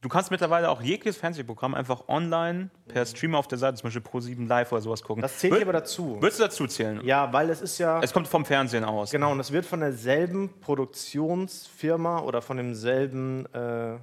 Du 0.00 0.08
kannst 0.08 0.30
mittlerweile 0.30 0.70
auch 0.70 0.80
jegliches 0.80 1.16
Fernsehprogramm 1.16 1.74
einfach 1.74 2.06
online 2.06 2.70
per 2.86 3.04
Stream 3.04 3.34
auf 3.34 3.48
der 3.48 3.58
Seite, 3.58 3.78
zum 3.78 3.88
Beispiel 3.88 4.02
Pro7 4.02 4.46
Live 4.46 4.70
oder 4.70 4.80
sowas 4.80 5.02
gucken. 5.02 5.22
das 5.22 5.38
zählt 5.38 5.54
Würd- 5.54 5.62
aber 5.62 5.72
dazu. 5.72 6.18
Würdest 6.22 6.38
du 6.38 6.44
dazu 6.44 6.66
zählen? 6.68 7.00
Ja, 7.04 7.32
weil 7.32 7.50
es 7.50 7.60
ist 7.60 7.78
ja. 7.78 8.00
Es 8.00 8.12
kommt 8.12 8.28
vom 8.28 8.44
Fernsehen 8.44 8.84
aus. 8.84 9.10
Genau, 9.10 9.32
und 9.32 9.40
es 9.40 9.50
wird 9.50 9.66
von 9.66 9.80
derselben 9.80 10.50
Produktionsfirma 10.60 12.20
oder 12.20 12.42
von 12.42 12.56
demselben 12.58 13.46
äh, 13.52 13.96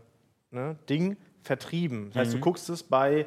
ne, 0.52 0.76
Ding 0.90 1.16
vertrieben. 1.44 2.10
Das 2.14 2.24
heißt, 2.28 2.34
du 2.34 2.40
guckst 2.40 2.70
es 2.70 2.84
bei 2.84 3.26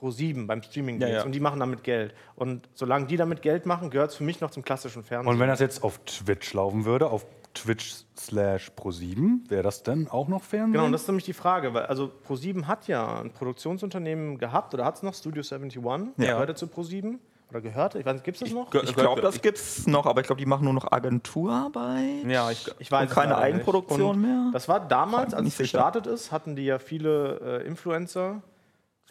Pro7, 0.00 0.46
beim 0.46 0.62
streaming 0.62 1.00
Ja, 1.00 1.08
ja. 1.08 1.24
und 1.24 1.32
die 1.32 1.40
machen 1.40 1.60
damit 1.60 1.82
Geld. 1.84 2.14
Und 2.36 2.68
solange 2.74 3.06
die 3.06 3.16
damit 3.16 3.42
Geld 3.42 3.66
machen, 3.66 3.90
gehört 3.90 4.10
es 4.10 4.16
für 4.16 4.24
mich 4.24 4.40
noch 4.40 4.50
zum 4.50 4.62
klassischen 4.62 5.02
Fernsehen. 5.04 5.32
Und 5.32 5.40
wenn 5.40 5.48
das 5.48 5.60
jetzt 5.60 5.82
auf 5.82 5.98
Twitch 6.04 6.52
laufen 6.54 6.84
würde, 6.84 7.08
auf 7.10 7.26
Twitch 7.54 8.04
slash 8.16 8.70
Pro7, 8.76 9.48
wäre 9.50 9.62
das 9.62 9.82
dann 9.82 10.06
auch 10.08 10.28
noch 10.28 10.42
Fernsehen? 10.44 10.72
Genau, 10.74 10.84
und 10.84 10.92
das 10.92 11.02
ist 11.02 11.08
nämlich 11.08 11.24
die 11.24 11.32
Frage, 11.32 11.74
weil 11.74 11.86
also 11.86 12.10
Pro7 12.28 12.64
hat 12.66 12.86
ja 12.86 13.20
ein 13.20 13.32
Produktionsunternehmen 13.32 14.38
gehabt 14.38 14.74
oder 14.74 14.84
hat 14.84 14.96
es 14.96 15.02
noch, 15.02 15.14
Studio 15.14 15.42
71, 15.42 15.82
Ja. 16.18 16.32
gehörte 16.34 16.54
zu 16.54 16.66
Pro7 16.66 17.18
oder 17.50 17.60
gehörte, 17.62 17.98
ich 17.98 18.04
weiß 18.06 18.12
nicht, 18.12 18.24
gibt 18.24 18.36
es 18.36 18.40
das 18.42 18.52
noch? 18.52 18.66
Ich 18.72 18.80
ge- 18.82 18.92
glaube, 18.92 19.22
das 19.22 19.36
ich- 19.36 19.42
gibt's 19.42 19.86
noch, 19.86 20.04
aber 20.06 20.20
ich 20.20 20.26
glaube, 20.26 20.38
die 20.38 20.46
machen 20.46 20.64
nur 20.64 20.74
noch 20.74 20.92
Agenturarbeit. 20.92 22.24
Ja, 22.26 22.50
ich, 22.50 22.70
Ich 22.78 22.90
weiß 22.92 23.02
Und 23.02 23.08
es 23.08 23.14
keine. 23.14 23.38
Eigenproduktion 23.38 24.16
Und 24.16 24.22
mehr? 24.22 24.50
Das 24.52 24.68
war 24.68 24.80
damals, 24.86 25.34
als 25.34 25.48
es 25.48 25.58
gestartet 25.58 26.06
ist, 26.06 26.30
hatten 26.30 26.56
die 26.56 26.64
ja 26.66 26.78
viele 26.78 27.60
äh, 27.62 27.66
Influencer. 27.66 28.42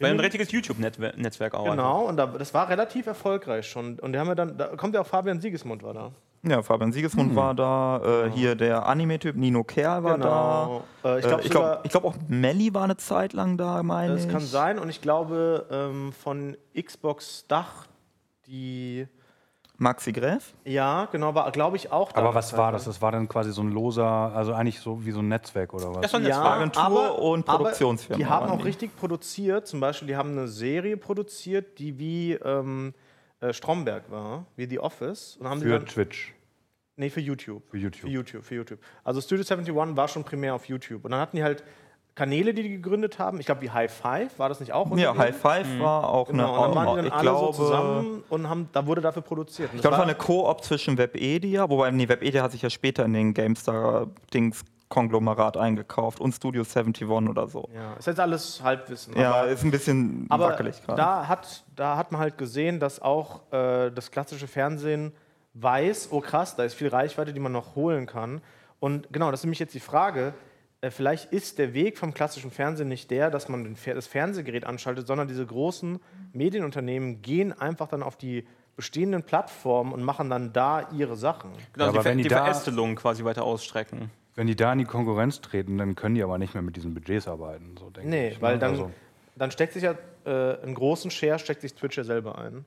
War 0.00 0.08
ein 0.10 0.20
richtiges 0.20 0.50
YouTube-Netzwerk 0.52 1.54
auch. 1.54 1.70
Genau, 1.70 2.02
und 2.06 2.16
da, 2.16 2.26
das 2.26 2.52
war 2.54 2.68
relativ 2.68 3.06
erfolgreich 3.06 3.66
schon. 3.68 3.98
Und 3.98 4.12
die 4.12 4.18
haben 4.18 4.28
ja 4.28 4.34
dann, 4.34 4.56
da 4.56 4.68
kommt 4.76 4.94
ja 4.94 5.00
auch 5.00 5.06
Fabian 5.06 5.40
Siegesmund 5.40 5.82
war 5.82 5.94
da. 5.94 6.12
Ja, 6.44 6.62
Fabian 6.62 6.92
Siegesmund 6.92 7.34
war 7.34 7.52
da, 7.52 8.26
äh, 8.26 8.30
hier 8.30 8.54
der 8.54 8.86
Anime-Typ 8.86 9.34
Nino 9.34 9.64
Kerl 9.64 10.04
war 10.04 10.14
Genau. 10.14 10.84
da. 11.02 11.16
Äh, 11.16 11.18
ich 11.18 11.26
glaube 11.26 11.42
Äh, 11.42 11.44
ich 11.46 11.50
glaube 11.50 11.80
glaub 11.88 12.04
auch 12.04 12.14
Melli 12.28 12.72
war 12.74 12.84
eine 12.84 12.96
Zeit 12.96 13.32
lang 13.32 13.56
da, 13.56 13.82
meine 13.82 14.14
das 14.14 14.24
ich. 14.24 14.30
kann 14.30 14.40
sein. 14.42 14.78
Und 14.78 14.88
ich 14.88 15.00
glaube, 15.00 15.66
ähm, 15.70 16.12
von 16.12 16.56
Xbox 16.80 17.44
Dach, 17.48 17.86
die, 18.46 19.08
Maxi 19.80 20.10
Gräf? 20.12 20.54
ja, 20.64 21.06
genau, 21.12 21.34
war, 21.34 21.50
glaube 21.52 21.76
ich, 21.76 21.92
auch 21.92 22.10
da. 22.10 22.20
Aber 22.20 22.34
was 22.34 22.56
war 22.56 22.72
das? 22.72 22.84
Das 22.84 23.00
war 23.00 23.12
dann 23.12 23.28
quasi 23.28 23.52
so 23.52 23.62
ein 23.62 23.70
loser, 23.70 24.04
also 24.04 24.52
eigentlich 24.52 24.80
so 24.80 25.06
wie 25.06 25.12
so 25.12 25.20
ein 25.20 25.28
Netzwerk 25.28 25.72
oder 25.72 25.94
was? 25.94 26.00
Das 26.02 26.12
war 26.12 26.20
ein 26.20 26.26
Ja. 26.26 26.42
Agentur 26.42 26.82
aber, 26.82 27.22
und 27.22 27.48
aber 27.48 27.58
Produktionsfirma 27.58 28.18
Die 28.18 28.26
haben 28.26 28.50
auch 28.50 28.64
richtig 28.64 28.96
produziert. 28.96 29.68
Zum 29.68 29.78
Beispiel, 29.78 30.08
die 30.08 30.16
haben 30.16 30.32
eine 30.32 30.48
Serie 30.48 30.96
produziert, 30.96 31.78
die 31.78 31.96
wie 31.98 32.32
ähm, 32.32 32.92
äh, 33.40 33.52
Stromberg 33.52 34.10
war, 34.10 34.46
wie 34.56 34.66
The 34.68 34.80
Office. 34.80 35.36
Und 35.36 35.48
haben 35.48 35.60
die 35.60 35.66
Für 35.66 35.78
dann, 35.78 35.86
Twitch. 35.86 36.34
Nee, 36.96 37.10
für 37.10 37.20
YouTube. 37.20 37.62
Für 37.70 37.78
YouTube. 37.78 38.00
Für 38.00 38.08
YouTube, 38.08 38.44
für 38.44 38.54
YouTube. 38.56 38.80
Also 39.04 39.20
Studio 39.20 39.44
71 39.48 39.96
war 39.96 40.08
schon 40.08 40.24
primär 40.24 40.56
auf 40.56 40.64
YouTube. 40.64 41.04
Und 41.04 41.12
dann 41.12 41.20
hatten 41.20 41.36
die 41.36 41.44
halt 41.44 41.62
Kanäle, 42.18 42.52
die 42.52 42.62
die 42.64 42.68
gegründet 42.70 43.18
haben. 43.20 43.38
Ich 43.38 43.46
glaube, 43.46 43.62
wie 43.62 43.70
High 43.70 43.92
Five, 43.92 44.38
war 44.40 44.48
das 44.48 44.58
nicht 44.58 44.72
auch? 44.72 44.94
Ja? 44.96 45.16
High 45.16 45.36
Five 45.36 45.78
war 45.78 46.08
auch 46.08 46.26
Genau, 46.28 46.52
und 46.52 46.58
eine. 46.58 46.74
dann 46.74 46.74
waren 46.74 46.88
die 46.88 46.96
dann 46.96 47.06
ich 47.06 47.12
alle 47.12 47.22
glaube, 47.22 47.52
so 47.56 47.62
zusammen 47.64 48.24
und 48.28 48.48
haben, 48.48 48.68
da 48.72 48.84
wurde 48.86 49.00
dafür 49.00 49.22
produziert. 49.22 49.70
Und 49.70 49.76
Ich 49.76 49.82
das 49.82 49.90
glaube, 49.90 49.96
das 50.08 50.18
war 50.18 50.32
eine 50.32 50.44
Koop 50.48 50.64
zwischen 50.64 50.98
Webedia, 50.98 51.70
wobei, 51.70 51.90
nee, 51.92 52.08
Webedia 52.08 52.42
hat 52.42 52.50
sich 52.52 52.62
ja 52.62 52.70
später 52.70 53.04
in 53.04 53.12
den 53.12 53.34
GameStar-Dings 53.34 54.64
Konglomerat 54.88 55.56
eingekauft 55.58 56.18
und 56.20 56.32
Studio 56.32 56.62
71 56.62 57.06
oder 57.06 57.46
so. 57.46 57.68
ja, 57.74 57.92
ist 57.94 58.06
jetzt 58.06 58.20
alles 58.20 58.62
Halbwissen. 58.62 59.14
Ja, 59.16 59.34
aber, 59.34 59.48
ist 59.48 59.62
ein 59.62 59.70
bisschen 59.70 60.26
aber 60.30 60.48
wackelig 60.48 60.82
gerade. 60.84 60.96
da 60.96 61.28
hat, 61.28 61.62
da 61.76 61.96
hat 61.96 62.10
man 62.10 62.20
halt 62.20 62.38
gesehen, 62.38 62.80
dass 62.80 63.00
auch 63.00 63.40
äh, 63.52 63.90
das 63.90 64.10
klassische 64.10 64.48
Fernsehen 64.48 65.12
weiß, 65.54 66.08
oh 66.10 66.20
krass, 66.20 66.56
da 66.56 66.64
ist 66.64 66.74
viel 66.74 66.88
Reichweite, 66.88 67.32
die 67.32 67.40
man 67.40 67.52
noch 67.52 67.74
holen 67.76 68.06
kann. 68.06 68.40
Und 68.80 69.12
genau, 69.12 69.30
das 69.30 69.40
ist 69.40 69.44
nämlich 69.44 69.58
jetzt 69.58 69.74
die 69.74 69.80
Frage, 69.80 70.32
vielleicht 70.90 71.32
ist 71.32 71.58
der 71.58 71.74
Weg 71.74 71.98
vom 71.98 72.14
klassischen 72.14 72.50
Fernsehen 72.50 72.88
nicht 72.88 73.10
der, 73.10 73.30
dass 73.30 73.48
man 73.48 73.64
den, 73.64 73.76
Fer- 73.76 73.94
das 73.94 74.06
Fernsehgerät 74.06 74.64
anschaltet, 74.64 75.06
sondern 75.06 75.26
diese 75.28 75.44
großen 75.44 75.98
Medienunternehmen 76.32 77.20
gehen 77.22 77.52
einfach 77.52 77.88
dann 77.88 78.02
auf 78.02 78.16
die 78.16 78.46
bestehenden 78.76 79.24
Plattformen 79.24 79.92
und 79.92 80.02
machen 80.04 80.30
dann 80.30 80.52
da 80.52 80.88
ihre 80.96 81.16
Sachen. 81.16 81.50
Genau, 81.72 81.86
Ja, 81.86 81.92
die, 81.92 81.96
aber 81.98 82.02
Ver 82.02 82.10
wenn 82.10 82.18
die 82.18 82.24
die 82.24 82.28
Verästelung 82.30 82.94
quasi 82.94 83.24
weiter 83.24 83.42
ausstrecken. 83.42 84.10
Wenn 84.36 84.46
die 84.46 84.54
da 84.54 84.72
in 84.72 84.78
die 84.78 84.84
Konkurrenz 84.84 85.40
treten, 85.40 85.78
dann 85.78 85.96
können 85.96 86.14
die 86.14 86.22
aber 86.22 86.38
nicht 86.38 86.54
mehr 86.54 86.62
mit 86.62 86.76
diesen 86.76 86.94
Budgets 86.94 87.26
arbeiten, 87.26 87.74
so 87.76 87.90
denke 87.90 88.08
Nee, 88.08 88.28
ich. 88.28 88.40
weil 88.40 88.54
ne? 88.54 88.58
dann, 88.60 88.70
Also, 88.70 88.90
dann 89.34 89.50
steckt 89.50 89.72
sich 89.72 89.82
ja 89.82 89.94
äh, 90.24 90.62
einen 90.62 90.76
großen 90.76 91.10
Share, 91.10 91.40
steckt 91.40 91.62
sich 91.62 91.74
Twitch 91.74 91.96
ja 91.98 92.04
selber 92.04 92.38
ein. 92.38 92.64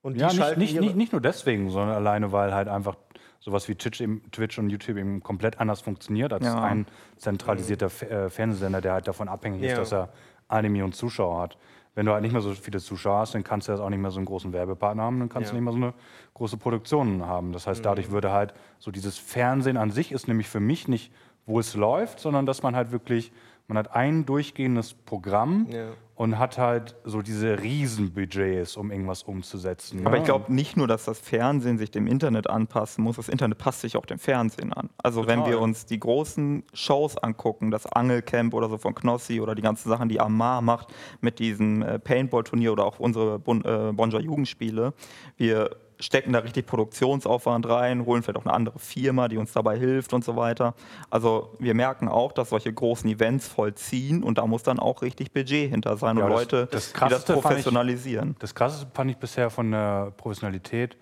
Und 0.00 0.14
die 0.14 0.20
ja, 0.20 0.28
nicht, 0.32 0.56
nicht, 0.56 0.80
nicht, 0.80 0.96
nicht 0.96 1.12
nur 1.12 1.20
deswegen, 1.20 1.68
sondern 1.68 1.94
alleine, 1.94 2.32
weil 2.32 2.54
halt 2.54 2.68
einfach 2.68 2.96
sowas 3.40 3.68
wie 3.68 3.74
Twitch, 3.74 4.58
und 4.58 4.70
YouTube 4.70 4.96
eben 4.98 5.22
komplett 5.22 5.58
anders 5.60 5.80
funktioniert 5.80 6.32
als 6.32 6.46
Ja. 6.46 6.62
ein 6.62 6.86
zentralisierter 7.16 7.86
äh, 7.86 8.30
Fernsehsender, 8.30 8.80
der 8.80 8.92
halt 8.92 9.08
davon 9.08 9.28
abhängig 9.28 9.62
ist, 9.62 9.72
Ja. 9.72 9.76
dass 9.78 9.92
er 9.92 10.08
eine 10.48 10.68
Million 10.68 10.92
Zuschauer 10.92 11.40
hat. 11.40 11.58
Wenn 11.94 12.06
du 12.06 12.12
halt 12.12 12.22
nicht 12.22 12.32
mehr 12.32 12.40
so 12.40 12.52
viele 12.52 12.78
Zuschauer 12.78 13.18
hast, 13.20 13.34
dann 13.34 13.42
kannst 13.42 13.66
du 13.68 13.72
jetzt 13.72 13.80
auch 13.80 13.88
nicht 13.90 13.98
mehr 13.98 14.10
so 14.10 14.18
einen 14.18 14.26
großen 14.26 14.52
Werbepartner 14.52 15.02
haben, 15.02 15.18
dann 15.18 15.28
kannst 15.28 15.48
Ja. 15.50 15.56
du 15.56 15.60
nicht 15.60 15.64
mehr 15.64 15.72
so 15.72 15.78
eine 15.78 15.94
große 16.34 16.56
Produktion 16.56 17.26
haben. 17.26 17.52
Das 17.52 17.66
heißt, 17.66 17.84
dadurch 17.84 18.10
würde 18.10 18.30
halt 18.30 18.54
so 18.78 18.90
dieses 18.90 19.18
Fernsehen 19.18 19.76
an 19.76 19.90
sich 19.90 20.12
ist 20.12 20.28
nämlich 20.28 20.48
für 20.48 20.60
mich 20.60 20.86
nicht, 20.86 21.12
wo 21.46 21.58
es 21.58 21.74
läuft, 21.74 22.20
sondern 22.20 22.46
dass 22.46 22.62
man 22.62 22.76
halt 22.76 22.92
wirklich, 22.92 23.32
man 23.70 23.78
hat 23.78 23.94
ein 23.94 24.26
durchgehendes 24.26 24.94
Programm 24.94 25.68
Ja. 25.70 25.90
und 26.16 26.38
hat 26.40 26.58
halt 26.58 26.96
so 27.04 27.22
diese 27.22 27.62
Riesenbudgets, 27.62 28.76
um 28.76 28.90
irgendwas 28.90 29.22
umzusetzen. 29.22 30.00
Aber 30.04 30.16
ne? 30.16 30.18
ich 30.18 30.24
glaube 30.24 30.52
nicht 30.52 30.76
nur, 30.76 30.88
dass 30.88 31.04
das 31.04 31.20
Fernsehen 31.20 31.78
sich 31.78 31.92
dem 31.92 32.08
Internet 32.08 32.50
anpassen 32.50 33.04
muss, 33.04 33.14
das 33.14 33.28
Internet 33.28 33.58
passt 33.58 33.82
sich 33.82 33.96
auch 33.96 34.06
dem 34.06 34.18
Fernsehen 34.18 34.72
an. 34.72 34.90
Also 34.98 35.28
wenn 35.28 35.46
wir 35.46 35.60
uns 35.60 35.86
die 35.86 36.00
großen 36.00 36.64
Shows 36.74 37.16
angucken, 37.16 37.70
das 37.70 37.86
Angelcamp 37.86 38.54
oder 38.54 38.68
so 38.68 38.76
von 38.76 38.92
Knossi 38.92 39.40
oder 39.40 39.54
die 39.54 39.62
ganzen 39.62 39.88
Sachen, 39.88 40.08
die 40.08 40.18
Amar 40.20 40.62
macht 40.62 40.92
mit 41.20 41.38
diesem 41.38 41.82
äh, 41.82 42.00
Paintball-Turnier 42.00 42.72
oder 42.72 42.84
auch 42.84 42.98
unsere 42.98 43.38
Bon 43.38 43.64
äh, 43.64 43.92
Bonja 43.92 44.18
Jugendspiele, 44.18 44.94
wir 45.36 45.70
stecken 46.00 46.32
da 46.32 46.40
richtig 46.40 46.66
Produktionsaufwand 46.66 47.68
rein, 47.68 48.04
holen 48.06 48.22
vielleicht 48.22 48.38
auch 48.38 48.44
eine 48.44 48.54
andere 48.54 48.78
Firma, 48.78 49.28
die 49.28 49.36
uns 49.36 49.52
dabei 49.52 49.78
hilft 49.78 50.12
und 50.12 50.24
so 50.24 50.36
weiter. 50.36 50.74
Also 51.10 51.54
wir 51.58 51.74
merken 51.74 52.08
auch, 52.08 52.32
dass 52.32 52.50
solche 52.50 52.72
großen 52.72 53.08
Events 53.08 53.46
vollziehen 53.48 54.22
und 54.22 54.38
da 54.38 54.46
muss 54.46 54.62
dann 54.62 54.78
auch 54.78 55.02
richtig 55.02 55.32
Budget 55.32 55.70
hinter 55.70 55.96
sein 55.96 56.16
Ja, 56.16 56.24
und 56.24 56.30
das- 56.30 56.40
Leute, 56.40 56.66
das 56.70 56.92
die 56.92 56.98
das 56.98 57.24
fand 57.24 57.28
ich- 57.36 57.42
professionalisieren. 57.42 58.36
Das 58.38 58.54
krasseste 58.54 58.86
fand 58.92 59.10
ich 59.10 59.16
bisher 59.18 59.50
von 59.50 59.70
der 59.70 60.12
Professionalität, 60.16 60.96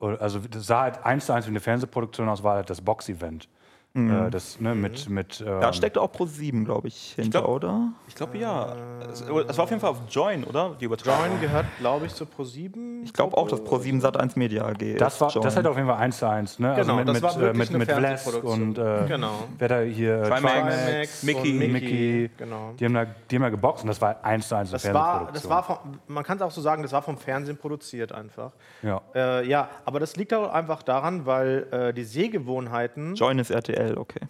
also 0.00 0.38
das 0.50 0.66
sah 0.66 0.82
halt 0.82 1.04
eins 1.04 1.26
zu 1.26 1.32
eins 1.32 1.46
wie 1.46 1.50
eine 1.50 1.60
Fernsehproduktion 1.60 2.28
aus, 2.28 2.42
war 2.42 2.56
halt 2.56 2.70
das 2.70 2.80
Box-Event. 2.80 3.48
Äh, 3.92 4.30
das, 4.30 4.60
ne, 4.60 4.76
mit, 4.76 5.08
mit, 5.08 5.40
ähm, 5.40 5.60
Da 5.60 5.72
steckt 5.72 5.98
auch 5.98 6.12
Pro7, 6.12 6.64
glaube 6.64 6.86
ich, 6.86 7.14
hinter, 7.16 7.40
glaub- 7.40 7.56
oder? 7.56 7.88
Ich 8.06 8.14
glaube 8.14 8.38
ja. 8.38 8.76
Es, 9.10 9.20
es 9.22 9.28
war 9.58 9.64
auf 9.64 9.70
jeden 9.70 9.80
Fall 9.80 9.90
auf 9.90 10.02
Join, 10.08 10.44
oder? 10.44 10.76
Die 10.80 10.84
Übertragung. 10.84 11.26
Join 11.26 11.40
gehört, 11.40 11.66
glaube 11.80 12.06
ich, 12.06 12.14
zu 12.14 12.24
Pro7. 12.24 13.02
Ich 13.02 13.12
glaube 13.12 13.36
auch, 13.36 13.48
dass 13.48 13.60
Pro7 13.62 14.00
Sat1 14.00 14.38
Media 14.38 14.64
AG 14.64 14.96
das, 14.96 15.14
ist. 15.14 15.20
war, 15.20 15.30
Join. 15.32 15.42
das 15.42 15.56
hat 15.56 15.66
auf 15.66 15.74
jeden 15.76 15.88
Fall 15.88 15.98
eins 15.98 16.18
zu 16.18 16.28
eins. 16.28 16.60
Ne? 16.60 16.74
Genau, 16.76 16.94
also 16.94 16.94
mit, 16.94 17.08
das 17.08 17.14
mit, 17.14 17.22
war 17.24 17.36
äh, 17.36 17.40
wirklich 17.40 17.70
mit, 17.72 17.90
eine 17.90 18.10
mit 18.26 18.44
und 18.44 18.78
äh, 18.78 19.06
Genau. 19.08 19.32
wer 19.58 19.68
da 19.68 19.80
hier 19.80 20.22
Trimax, 20.22 20.84
Trimax 20.84 21.22
Mickey. 21.24 21.50
und 21.50 21.72
Mickey, 21.72 22.30
Genau. 22.36 22.72
die 22.78 22.84
haben, 22.84 22.94
da, 22.94 23.06
die 23.06 23.34
haben 23.36 23.42
da 23.42 23.48
geboxt 23.48 23.82
und 23.82 23.88
das 23.88 24.00
war 24.00 24.24
eins 24.24 24.46
zu 24.48 24.54
eins 24.54 24.68
eine 24.68 24.74
Das 24.80 24.84
war, 24.94 25.26
Fernsehproduktion. 25.32 25.34
das 25.34 25.50
war 25.50 25.62
vom, 25.64 25.78
man 26.06 26.22
kann 26.24 26.36
es 26.36 26.42
auch 26.44 26.50
so 26.52 26.60
sagen, 26.60 26.82
das 26.84 26.92
war 26.92 27.02
vom 27.02 27.18
Fernsehen 27.18 27.56
produziert 27.56 28.12
einfach. 28.12 28.52
ja. 28.82 29.00
Äh, 29.16 29.48
ja, 29.48 29.68
aber 29.84 29.98
das 29.98 30.14
liegt 30.14 30.32
auch 30.32 30.52
einfach 30.52 30.84
daran, 30.84 31.26
weil 31.26 31.66
äh, 31.72 31.92
die 31.92 32.04
Sehgewohnheiten. 32.04 33.14
Join 33.16 33.38
ist 33.40 33.50
RTL, 33.50 33.79
okay. 33.96 34.26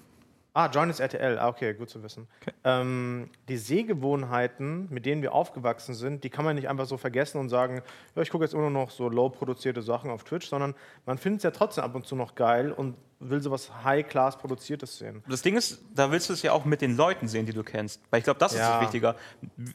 Ah, 0.52 0.68
Join 0.68 0.90
ist 0.90 0.98
RTL. 0.98 1.38
Ah, 1.38 1.48
okay, 1.48 1.74
gut 1.74 1.90
zu 1.90 2.02
wissen. 2.02 2.26
Ähm, 2.64 3.30
die 3.48 3.56
Sehgewohnheiten, 3.56 4.88
mit 4.90 5.06
denen 5.06 5.22
wir 5.22 5.32
aufgewachsen 5.32 5.94
sind, 5.94 6.24
die 6.24 6.30
kann 6.30 6.44
man 6.44 6.56
nicht 6.56 6.68
einfach 6.68 6.86
so 6.86 6.96
vergessen 6.96 7.38
und 7.38 7.48
sagen, 7.48 7.82
ja, 8.16 8.22
ich 8.22 8.30
gucke 8.30 8.44
jetzt 8.44 8.54
immer 8.54 8.68
noch 8.68 8.90
so 8.90 9.08
low 9.08 9.28
produzierte 9.28 9.80
Sachen 9.80 10.10
auf 10.10 10.24
Twitch, 10.24 10.48
sondern 10.48 10.74
man 11.06 11.18
findet 11.18 11.38
es 11.38 11.44
ja 11.44 11.52
trotzdem 11.52 11.84
ab 11.84 11.94
und 11.94 12.04
zu 12.04 12.16
noch 12.16 12.34
geil 12.34 12.72
und 12.72 12.96
will 13.20 13.40
sowas 13.42 13.70
High-Class 13.84 14.38
produziertes 14.38 14.96
sehen. 14.98 15.22
Das 15.28 15.42
Ding 15.42 15.56
ist, 15.56 15.78
da 15.94 16.10
willst 16.10 16.28
du 16.30 16.32
es 16.32 16.42
ja 16.42 16.52
auch 16.52 16.64
mit 16.64 16.80
den 16.80 16.96
Leuten 16.96 17.28
sehen, 17.28 17.44
die 17.46 17.52
du 17.52 17.62
kennst. 17.62 18.00
Weil 18.10 18.18
ich 18.18 18.24
glaube, 18.24 18.40
das 18.40 18.52
ist 18.52 18.58
Ja. 18.58 18.72
viel 18.78 18.86
wichtiger. 18.86 19.14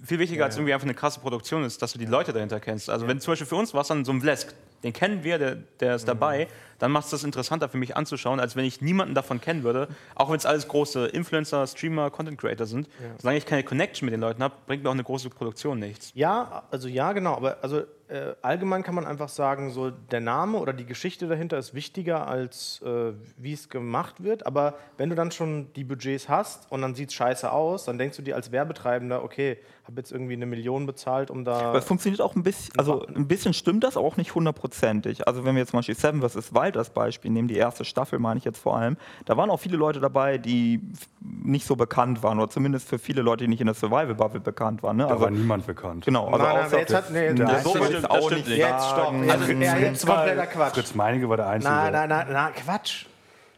Viel 0.04 0.20
wichtiger 0.20 0.46
als 0.46 0.56
irgendwie 0.56 0.74
einfach 0.74 0.86
eine 0.88 0.96
krasse 0.96 1.20
Produktion 1.20 1.64
ist, 1.64 1.82
dass 1.82 1.93
du 1.93 2.00
die 2.00 2.06
Leute 2.08 2.34
dahinter 2.34 2.60
kennst. 2.60 2.89
Also 2.89 3.08
wenn 3.08 3.20
zum 3.20 3.32
Beispiel 3.32 3.48
für 3.48 3.56
uns 3.56 3.74
war 3.74 3.82
es 3.82 3.88
dann 3.88 4.04
so 4.04 4.12
ein 4.12 4.20
Vlesk, 4.22 4.54
den 4.84 4.93
kennen 4.93 5.24
wir, 5.24 5.38
der, 5.38 5.56
der 5.80 5.89
Mhm. 5.91 5.96
ist 5.96 6.08
dabei, 6.08 6.48
dann 6.80 6.91
macht 6.91 7.06
es 7.06 7.12
das 7.12 7.24
interessanter 7.24 7.70
für 7.70 7.78
mich 7.78 7.96
anzuschauen, 7.96 8.39
als 8.39 8.56
wenn 8.56 8.66
ich 8.66 8.82
niemanden 8.82 9.16
davon 9.16 9.39
kennen 9.39 9.64
würde. 9.64 9.88
Auch 10.16 10.30
wenn 10.30 10.36
es 10.38 10.46
alles 10.46 10.68
große 10.68 11.06
Influencer, 11.08 11.66
Streamer, 11.68 12.10
Content 12.12 12.38
Creator 12.39 12.66
sind. 12.68 12.89
Solange 13.20 13.38
ich 13.38 13.46
keine 13.46 13.64
Connection 13.64 14.06
mit 14.08 14.14
den 14.14 14.22
Leuten 14.22 14.43
habe, 14.43 14.56
bringt 14.68 14.84
mir 14.84 14.89
auch 14.89 14.93
eine 14.93 15.04
große 15.04 15.30
Produktion 15.30 15.80
nichts. 15.80 16.12
Ja, 16.16 16.64
also 16.72 16.88
ja, 16.88 17.14
genau. 17.14 17.36
Aber 17.36 17.58
also 17.62 17.84
äh, 18.08 18.36
allgemein 18.41 18.84
kann 18.84 18.93
man 18.93 19.06
einfach 19.06 19.30
sagen, 19.30 19.72
so 19.72 19.89
der 19.89 20.22
Name 20.22 20.60
oder 20.60 20.74
die 20.74 20.86
Geschichte 20.86 21.28
dahinter 21.28 21.58
ist 21.58 21.74
wichtiger 21.74 22.28
als 22.28 22.82
äh, 22.84 23.14
wie 23.38 23.53
es 23.53 23.70
gemacht 23.70 24.24
wird. 24.24 24.45
Aber 24.45 24.76
wenn 24.97 25.10
du 25.10 25.16
dann 25.16 25.32
schon 25.32 25.74
die 25.74 25.84
Budgets 25.84 26.30
hast 26.30 26.72
und 26.72 26.82
dann 26.82 26.93
sieht 26.93 27.10
es 27.10 27.16
scheiße 27.16 27.51
aus, 27.51 27.86
dann 27.86 27.97
denkst 27.97 28.18
du 28.18 28.24
dir 28.24 28.36
als 28.36 28.51
Werbetreibender, 28.51 29.24
okay, 29.24 29.58
habe 29.88 29.97
jetzt 30.01 30.11
irgendwie 30.11 30.33
eine 30.33 30.45
Million 30.47 30.86
bezahlt, 30.88 31.29
um 31.29 31.45
da. 31.45 31.59
Aber 31.69 31.77
es 31.77 31.86
funktioniert 31.86 32.19
auch 32.21 32.36
ein 32.36 32.41
bisschen, 32.41 32.73
also 32.79 33.05
ein 33.05 33.27
bisschen 33.27 33.53
stimmt 33.53 33.83
das, 33.83 33.97
aber 33.97 34.07
auch 34.07 34.17
nicht 34.17 34.33
hundertprozentig. 34.33 35.27
Also 35.27 35.45
wenn 35.45 35.53
wir 35.55 35.59
jetzt 35.61 35.71
zum 35.71 35.77
Beispiel 35.79 35.95
Seven 35.95 36.21
vs. 36.27 36.53
Wild 36.55 36.75
als 36.75 36.89
Beispiel 36.89 37.29
nehmen, 37.29 37.47
die 37.47 37.55
erste 37.55 37.86
Staffel 37.86 38.17
meine 38.17 38.39
ich 38.39 38.45
jetzt 38.45 38.57
vor 38.57 38.75
allem, 38.77 38.97
da 39.25 39.38
waren 39.38 39.49
auch 39.51 39.59
viele 39.59 39.77
Leute 39.77 39.99
dabei, 39.99 40.39
die 40.39 40.81
nicht 41.21 41.67
so 41.67 41.75
bekannt 41.75 42.23
waren 42.23 42.39
oder 42.39 42.49
zumindest 42.49 42.88
für 42.89 42.97
viele 42.97 43.21
Leute, 43.21 43.43
die 43.43 43.47
nicht 43.49 43.61
in 43.61 43.67
der 43.67 43.75
Survival-Bubble 43.75 44.39
bekannt 44.39 44.81
waren. 44.81 44.97
Ne? 44.97 45.03
Da 45.03 45.09
Also, 45.11 45.23
war 45.25 45.29
niemand 45.31 45.67
bekannt. 45.67 46.03
genau, 46.05 46.25
also 46.29 46.38
Nein, 46.43 46.55
nein, 46.71 46.79
jetzt 46.79 46.93
hat- 46.95 47.11
nee, 47.11 47.33
der 47.33 47.45
das 47.45 47.63
so 47.63 47.69
stimmt, 47.69 47.86
ich 47.89 47.95
das 48.01 48.05
auch 48.09 48.25
stimmt 48.31 48.47
nicht. 48.47 48.57
Jetzt 48.57 48.89
stopp. 48.89 49.13
Also, 49.29 49.51
ja, 49.51 49.77
jetzt 49.77 50.05
kompletter 50.07 50.47
Quatsch. 50.47 50.73
Fritz 50.73 50.95
Meinecke 50.95 51.29
war 51.29 51.38
der 51.38 51.47
Einzige. 51.47 51.71
Nein, 51.73 51.93
nein, 51.93 52.09
nein, 52.09 52.27
nein, 52.31 52.53
Quatsch. 52.55 53.05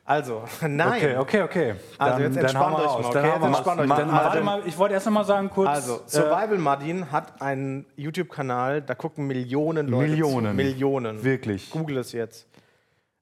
Also, 0.07 0.41
nein. 0.61 1.17
Okay, 1.17 1.17
okay, 1.17 1.41
okay. 1.41 1.75
Also 1.97 2.21
jetzt 2.21 2.37
entspannt 2.37 2.77
euch 2.77 2.85
mal, 2.85 3.11
dann 3.11 3.25
okay? 3.25 3.27
Jetzt 3.35 3.45
entspannt 3.45 3.81
euch 3.81 3.89
Dann, 3.89 4.09
Also- 4.09 4.43
mal, 4.43 4.61
ich 4.65 4.77
wollte 4.77 4.93
erst 4.93 5.05
noch 5.05 5.13
mal 5.13 5.25
sagen 5.25 5.49
kurz. 5.49 5.67
Also, 5.67 5.95
äh, 5.95 5.99
Survival 6.05 6.57
Madin 6.59 7.11
hat 7.11 7.41
einen 7.41 7.85
YouTube-Kanal, 7.97 8.81
da 8.83 8.95
gucken 8.95 9.27
Millionen 9.27 9.89
Leute 9.89 10.11
Millionen. 10.11 10.51
zu. 10.51 10.53
Millionen. 10.55 11.23
Wirklich. 11.25 11.69
Google 11.71 11.97
es 11.97 12.13
jetzt. 12.13 12.47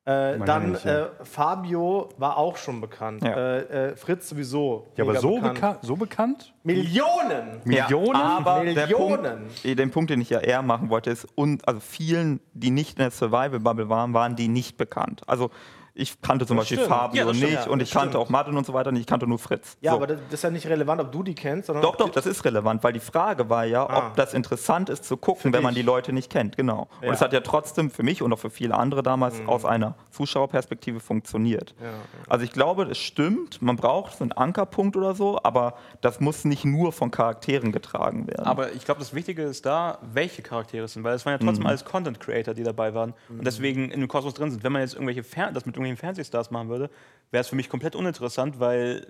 Äh, 0.07 0.37
dann 0.37 0.75
äh, 0.75 0.87
ja. 0.99 1.09
Fabio 1.23 2.09
war 2.19 2.37
auch 2.37 2.55
schon 2.57 2.79
bekannt. 2.79 3.23
Ja. 3.23 3.35
Äh, 3.35 3.87
äh, 3.89 3.95
Fritz 3.95 4.29
sowieso. 4.29 4.85
ja, 4.95 5.03
aber 5.03 5.15
so, 5.15 5.37
bekannt. 5.37 5.55
beka 5.55 5.77
so 5.81 5.95
bekannt? 5.95 6.53
Millionen! 6.61 7.61
Millionen? 7.63 8.15
aber 8.15 8.63
Der 8.63 8.85
Millionen. 8.85 9.37
Punkt, 9.47 9.65
eh, 9.65 9.73
den 9.73 9.89
Punkt, 9.89 10.11
den 10.11 10.21
ich 10.21 10.29
ja 10.29 10.37
eher 10.41 10.61
machen 10.61 10.91
wollte, 10.91 11.09
ist, 11.09 11.27
und, 11.33 11.67
also 11.67 11.79
vielen, 11.79 12.39
die 12.53 12.69
nicht 12.69 12.99
in 12.99 13.01
der 13.01 13.09
Survival-Bubble 13.09 13.89
waren, 13.89 14.13
waren 14.13 14.35
die 14.35 14.47
nicht 14.47 14.77
bekannt. 14.77 15.23
Also 15.25 15.49
ich 15.97 16.21
kannte 16.21 16.45
zum 16.45 16.57
Beispiel 16.57 16.77
stimmt. 16.77 16.89
Fabio 16.89 17.21
Ja, 17.21 17.25
das 17.27 17.37
stimmt. 17.37 17.51
nicht 17.53 17.65
Ja, 17.65 17.71
und 17.71 17.79
das 17.79 17.87
ich 17.87 17.93
kannte 17.93 18.09
stimmt. 18.09 18.23
auch 18.25 18.29
Martin 18.29 18.57
und 18.57 18.65
so 18.65 18.73
weiter 18.73 18.91
nicht, 18.91 19.01
ich 19.01 19.07
kannte 19.07 19.27
nur 19.27 19.39
Fritz. 19.39 19.77
Ja, 19.81 19.91
so. 19.91 19.97
aber 19.97 20.07
das 20.07 20.19
das 20.25 20.33
ist 20.35 20.43
ja 20.43 20.49
nicht 20.49 20.67
relevant, 20.67 20.99
ob 21.01 21.11
du 21.11 21.23
die 21.23 21.33
kennst, 21.35 21.67
sondern 21.67 21.83
Doch, 21.83 21.95
doch, 21.95 22.09
das 22.09 22.25
ist 22.25 22.43
relevant, 22.45 22.83
weil 22.83 22.93
die 22.93 22.99
Frage 22.99 23.49
war 23.49 23.63
ja, 23.65 23.85
Ah. 23.87 24.07
ob 24.09 24.15
das 24.15 24.33
interessant 24.33 24.89
ist 24.89 25.05
zu 25.05 25.15
gucken, 25.17 25.53
wenn 25.53 25.63
man 25.63 25.73
die 25.73 25.81
Leute 25.81 26.11
nicht 26.13 26.29
kennt. 26.31 26.57
Genau. 26.57 26.87
Ja. 27.01 27.07
Und 27.07 27.13
es 27.13 27.21
hat 27.21 27.31
ja 27.33 27.39
trotzdem 27.39 27.89
für 27.89 28.03
mich 28.03 28.21
und 28.21 28.31
auch 28.33 28.39
für 28.39 28.49
viele 28.49 28.75
andere 28.75 29.03
damals 29.03 29.35
aus 29.47 29.63
einer 29.65 29.95
Zuschauerperspektive 30.11 30.99
funktioniert. 30.99 31.73
Ja, 31.79 31.85
ja. 31.87 31.91
Also 32.27 32.43
ich 32.43 32.51
glaube, 32.51 32.83
es 32.83 32.97
stimmt, 32.97 33.61
man 33.61 33.75
braucht 33.77 34.17
so 34.17 34.23
einen 34.23 34.31
Ankerpunkt 34.33 34.97
oder 34.97 35.15
so, 35.15 35.39
aber 35.43 35.75
das 36.01 36.19
muss 36.19 36.43
nicht 36.45 36.65
nur 36.65 36.91
von 36.91 37.11
Charakteren 37.11 37.71
getragen 37.71 38.27
werden. 38.27 38.45
Aber 38.45 38.73
ich 38.73 38.83
glaube, 38.83 38.99
das 38.99 39.13
Wichtige 39.13 39.43
ist 39.43 39.65
da, 39.65 39.99
welche 40.13 40.41
Charaktere 40.41 40.85
es 40.85 40.93
sind, 40.93 41.03
weil 41.03 41.15
es 41.15 41.25
waren 41.25 41.33
ja 41.33 41.37
trotzdem 41.37 41.63
Mhm. 41.63 41.67
alles 41.67 41.85
Content 41.85 42.19
Creator, 42.19 42.53
die 42.53 42.63
dabei 42.63 42.93
waren 42.93 43.13
und 43.29 43.45
deswegen 43.45 43.91
in 43.91 43.99
dem 44.01 44.09
Kosmos 44.09 44.33
drin 44.33 44.51
sind. 44.51 44.63
Wenn 44.63 44.71
man 44.73 44.81
jetzt 44.81 44.93
irgendwelche 44.95 45.23
Fer 45.23 45.51
das 45.51 45.65
mit 45.65 45.77
irgendwelchen 45.85 45.97
Fernsehstars 45.97 46.51
machen 46.51 46.69
würde, 46.69 46.89
wäre 47.31 47.41
es 47.41 47.47
für 47.47 47.55
mich 47.55 47.69
komplett 47.69 47.95
uninteressant, 47.95 48.59
weil 48.59 49.07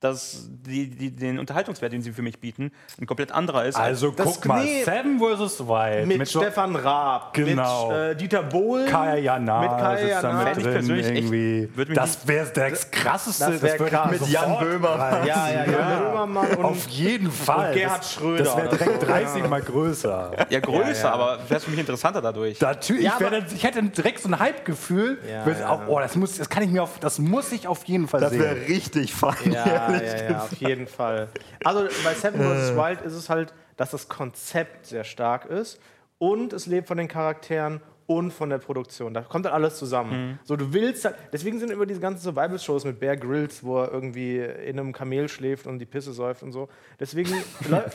das 0.00 0.48
die, 0.48 0.88
die, 0.90 1.10
den 1.10 1.38
Unterhaltungswert, 1.40 1.92
den 1.92 2.02
sie 2.02 2.12
für 2.12 2.22
mich 2.22 2.38
bieten, 2.38 2.70
ein 3.00 3.06
komplett 3.06 3.32
anderer 3.32 3.64
ist. 3.64 3.76
Also 3.76 4.12
Das- 4.12 4.26
guck 4.26 4.46
mal, 4.46 4.62
nee. 4.62 4.84
Seven 4.84 5.18
vs. 5.18 5.66
Wild. 5.66 6.06
mit, 6.06 6.28
so- 6.28 6.40
Stefan 6.40 6.76
Raab, 6.76 7.34
Genau. 7.34 7.88
mit 7.88 7.96
äh, 7.96 8.14
Dieter 8.16 8.42
Bohlen, 8.44 8.86
Kaya 8.88 9.16
Jana 9.16 9.60
mit 9.60 9.70
Kaya 9.70 9.98
sitzt 9.98 10.22
da 10.22 10.28
Jana. 10.30 10.44
mit 10.44 10.56
drin 10.56 10.72
persönlich 10.72 11.06
echt- 11.06 11.16
irgendwie. 11.16 11.68
mich 11.88 11.96
Das 11.96 12.28
wäre 12.28 12.46
das 12.54 12.90
krasseste. 12.92 13.50
Das 13.50 13.62
wär 13.62 13.76
krass. 13.76 14.10
Mit 14.12 14.28
Jan 14.28 14.44
sofort 14.44 14.60
Böhmer. 14.60 14.88
rein- 14.90 15.26
Ja, 15.26 15.48
ja, 15.50 15.64
ja, 15.64 15.98
Böhmermann 15.98 16.50
und 16.52 16.64
Auf 16.64 16.86
jeden 16.88 17.32
Fall. 17.32 17.74
Gerhard 17.74 17.98
Das- 18.00 18.12
Schröder 18.12 18.44
Das 18.44 18.56
wäre 18.56 18.68
direkt 18.68 19.00
so. 19.00 19.06
30 19.06 19.48
mal 19.48 19.62
größer. 19.62 20.30
ja, 20.48 20.60
größer, 20.60 20.90
Ja, 20.92 20.94
ja. 21.08 21.12
aber 21.12 21.38
wäre 21.48 21.56
es 21.58 21.64
für 21.64 21.70
mich 21.70 21.80
interessanter 21.80 22.22
dadurch. 22.22 22.60
Natürlich, 22.60 23.02
Ja, 23.04 23.16
ich, 23.18 23.26
dann- 23.26 23.44
ich 23.52 23.64
hätte 23.64 23.82
direkt 23.82 24.20
so 24.22 24.28
ein 24.28 24.38
Hype-Gefühl. 24.38 25.18
Ja, 25.28 25.68
auch- 25.70 25.88
Oh, 25.88 25.98
das, 25.98 26.14
muss, 26.16 26.36
das 26.36 26.48
kann 26.48 26.62
ich 26.62 26.70
mir 26.70 26.82
auf, 26.84 26.98
das 27.00 27.18
muss 27.18 27.50
ich 27.50 27.66
auf 27.66 27.82
jeden 27.84 28.06
Fall 28.08 28.20
das 28.20 28.30
sehen. 28.30 28.40
wäre 28.40 28.56
richtig 28.68 29.12
fein. 29.14 29.34
Ja, 29.50 29.87
ja, 29.92 30.30
ja, 30.30 30.42
auf 30.42 30.52
jeden 30.54 30.86
Fall. 30.86 31.28
Also 31.64 31.88
bei 32.04 32.14
Seven 32.14 32.40
vs. 32.40 32.76
Wild 32.76 33.00
ist 33.02 33.14
es 33.14 33.28
halt, 33.28 33.52
dass 33.76 33.90
das 33.90 34.08
Konzept 34.08 34.86
sehr 34.86 35.04
stark 35.04 35.46
ist 35.46 35.80
und 36.18 36.52
es 36.52 36.66
lebt 36.66 36.88
von 36.88 36.98
den 36.98 37.08
Charakteren 37.08 37.80
und 38.08 38.32
von 38.32 38.48
der 38.48 38.56
Produktion. 38.56 39.12
Da 39.12 39.20
kommt 39.20 39.44
dann 39.44 39.52
alles 39.52 39.76
zusammen. 39.76 40.38
So, 40.42 40.56
du 40.56 40.72
willst 40.72 41.04
halt, 41.04 41.16
deswegen 41.30 41.60
sind 41.60 41.70
immer 41.70 41.84
diese 41.84 42.00
ganzen 42.00 42.22
Survival-Shows 42.22 42.84
mit 42.86 42.98
Bear 43.00 43.18
Grylls, 43.18 43.62
wo 43.62 43.82
er 43.82 43.92
irgendwie 43.92 44.38
in 44.38 44.80
einem 44.80 44.94
Kamel 44.94 45.28
schläft 45.28 45.66
und 45.66 45.78
die 45.78 45.84
Pisse 45.84 46.14
säuft 46.14 46.42
und 46.42 46.52
so. 46.52 46.70
Deswegen, 46.98 47.34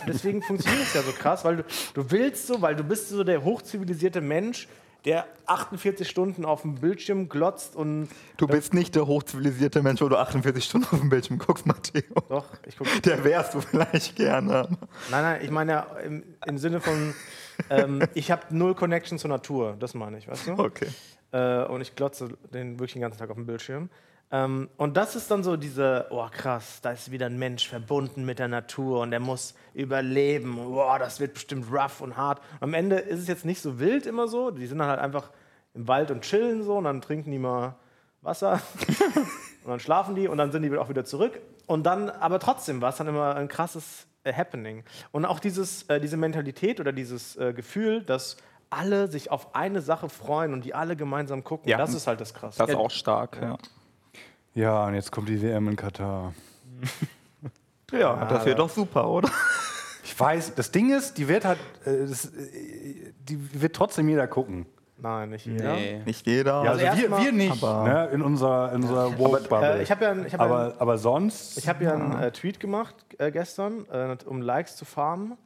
deswegen 0.08 0.44
funktioniert 0.44 0.84
es 0.84 0.94
ja 0.94 1.02
so 1.02 1.12
krass, 1.14 1.44
weil 1.44 1.58
du, 1.58 1.64
du 1.96 2.12
willst 2.12 2.46
so, 2.46 2.62
weil 2.62 2.76
du 2.76 2.84
bist 2.84 3.10
so 3.10 3.24
der 3.24 3.44
hochzivilisierte 3.44 4.22
Mensch, 4.22 4.68
der 5.06 5.26
48 5.46 6.10
Stunden 6.10 6.46
auf 6.46 6.62
dem 6.62 6.76
Bildschirm 6.76 7.28
glotzt 7.28 7.76
und 7.76 8.08
Du 8.38 8.48
bist 8.48 8.74
nicht 8.74 8.96
der 8.96 9.06
hochzivilisierte 9.06 9.82
Mensch, 9.82 10.02
wo 10.02 10.08
du 10.08 10.18
48 10.18 10.64
Stunden 10.64 10.88
auf 10.92 11.00
dem 11.00 11.10
Bildschirm 11.10 11.38
guckst, 11.40 11.66
Matteo. 11.66 12.04
doch, 12.30 12.46
ich 12.66 12.78
gucke 12.78 13.02
Der 13.02 13.24
wärst 13.24 13.54
du 13.54 13.62
vielleicht 13.62 14.16
gerne. 14.16 14.68
Nein, 15.12 15.24
nein, 15.24 15.42
ich 15.44 15.52
meine 15.52 15.72
ja 15.72 15.82
im, 16.04 16.24
im 16.46 16.58
Sinne 16.58 16.80
von, 16.80 17.14
ähm, 17.70 18.08
ich 18.14 18.32
habe 18.32 18.44
null 18.50 18.76
Connection 18.76 19.18
zur 19.18 19.30
Natur, 19.30 19.76
das 19.80 19.94
meine 19.94 20.18
ich, 20.18 20.28
weißt 20.28 20.48
du? 20.48 20.52
Okay. 20.54 20.88
Äh, 21.32 21.66
und 21.66 21.82
ich 21.82 21.96
glotze 21.96 22.30
den 22.54 22.74
wirklich 22.80 22.94
den 22.94 23.02
ganzen 23.02 23.20
Tag 23.20 23.30
auf 23.30 23.36
dem 23.36 23.46
Bildschirm. 23.46 23.90
Ähm, 24.34 24.68
und 24.78 24.98
das 24.98 25.16
ist 25.16 25.30
dann 25.30 25.44
so 25.44 25.56
diese, 25.58 26.08
oh 26.10 26.26
krass, 26.32 26.82
da 26.82 26.92
ist 26.92 27.12
wieder 27.12 27.28
ein 27.28 27.38
Mensch 27.38 27.70
verbunden 27.70 28.26
mit 28.26 28.40
der 28.40 28.48
Natur 28.48 29.02
und 29.02 29.12
der 29.12 29.20
muss 29.20 29.54
überleben. 29.76 30.56
Boah, 30.56 30.98
das 30.98 31.20
wird 31.20 31.36
bestimmt 31.36 31.72
rough 31.72 32.02
und 32.02 32.18
hart. 32.18 32.42
Am 32.60 32.74
Ende 32.74 32.96
ist 32.98 33.20
es 33.20 33.28
jetzt 33.28 33.46
nicht 33.46 33.62
so 33.62 33.80
wild 33.80 34.08
immer 34.08 34.28
so. 34.28 34.50
Die 34.50 34.66
sind 34.66 34.80
dann 34.80 34.88
halt 34.88 35.00
einfach 35.00 35.30
im 35.76 35.88
Wald 35.88 36.10
und 36.10 36.22
chillen 36.22 36.64
so 36.64 36.78
und 36.78 36.86
dann 36.86 37.00
trinken 37.00 37.30
die 37.30 37.38
mal 37.38 37.76
Wasser 38.22 38.60
und 39.64 39.70
dann 39.70 39.80
schlafen 39.80 40.16
die 40.16 40.28
und 40.28 40.40
dann 40.40 40.52
sind 40.52 40.64
die 40.64 40.76
auch 40.78 40.90
wieder 40.90 41.06
zurück. 41.06 41.40
Und 41.68 41.84
dann, 41.84 42.10
aber 42.10 42.40
trotzdem 42.40 42.82
war 42.82 42.90
es 42.90 42.98
dann 42.98 43.08
immer 43.08 43.36
ein 43.36 43.48
krasses 43.48 44.08
äh, 44.24 44.34
Happening. 44.34 44.84
Und 45.12 45.26
auch 45.26 45.40
dieses, 45.40 45.84
äh, 45.84 46.00
diese 46.00 46.18
Mentalität 46.18 46.80
oder 46.80 46.92
dieses 46.92 47.36
äh, 47.36 47.54
Gefühl, 47.54 48.02
dass 48.02 48.38
alle 48.72 49.08
sich 49.10 49.30
auf 49.30 49.54
eine 49.54 49.82
Sache 49.84 50.10
freuen 50.10 50.54
und 50.54 50.66
die 50.66 50.74
alle 50.74 50.96
gemeinsam 50.96 51.44
gucken, 51.44 51.70
Ja. 51.70 51.78
das 51.78 51.94
ist 51.94 52.08
halt 52.08 52.20
das 52.20 52.34
Krasse. 52.34 52.58
Das 52.58 52.70
ist 52.70 52.76
auch 52.76 52.90
stark, 52.90 53.38
ja. 53.40 53.50
Ja, 53.50 53.58
und 54.56 54.94
jetzt 54.94 55.12
kommt 55.12 55.30
die 55.30 55.42
WM 55.42 55.68
in 55.70 55.76
Katar. 55.76 56.34
Ja, 57.92 58.26
das 58.26 58.44
wird 58.46 58.58
doch 58.60 58.70
super, 58.70 59.08
oder? 59.08 59.30
Ich 60.06 60.20
weiß, 60.20 60.54
das 60.56 60.70
Ding 60.70 60.94
ist, 60.96 61.18
die 61.18 61.28
wird 61.28 61.46
halt, 61.46 61.58
äh, 61.86 62.06
das, 62.08 62.26
äh, 62.26 63.14
die 63.20 63.62
wird 63.62 63.74
trotzdem 63.76 64.10
jeder 64.10 64.28
gucken. 64.28 64.66
Nein, 64.98 65.30
nicht 65.30 65.46
jeder. 65.46 65.74
Nee. 65.74 66.02
Nicht 66.06 66.28
jeder. 66.28 66.64
Ja, 66.64 66.72
Also 66.72 66.86
also 66.86 67.02
wir, 67.02 67.18
wir 67.20 67.32
nicht, 67.32 67.64
Aber- 67.64 67.84
ne, 67.88 68.10
in 68.12 68.22
unserer, 68.22 68.74
in 68.74 68.82
unserer 68.84 69.18
Woke-Bubble. 69.18 69.80
Äh, 69.80 69.84
ich 69.84 69.90
habe 69.92 70.04
ja, 70.06 70.12
ein- 70.12 70.26
ich 70.26 70.34
ja, 70.34 70.40
ein- 70.40 70.46
aber, 70.46 70.74
aber 70.78 70.98
sonst, 70.98 71.58
ich 71.58 71.68
hab 71.70 71.82
ja 71.82 71.94
einen 71.94 72.22
äh, 72.22 72.32
Tweet 72.32 72.60
gemacht 72.60 72.96
äh, 73.18 73.32
gestern, 73.32 73.86
äh, 73.90 74.18
um 74.26 74.42
Likes 74.42 74.76
zu 74.76 74.84
farmen. 74.86 75.38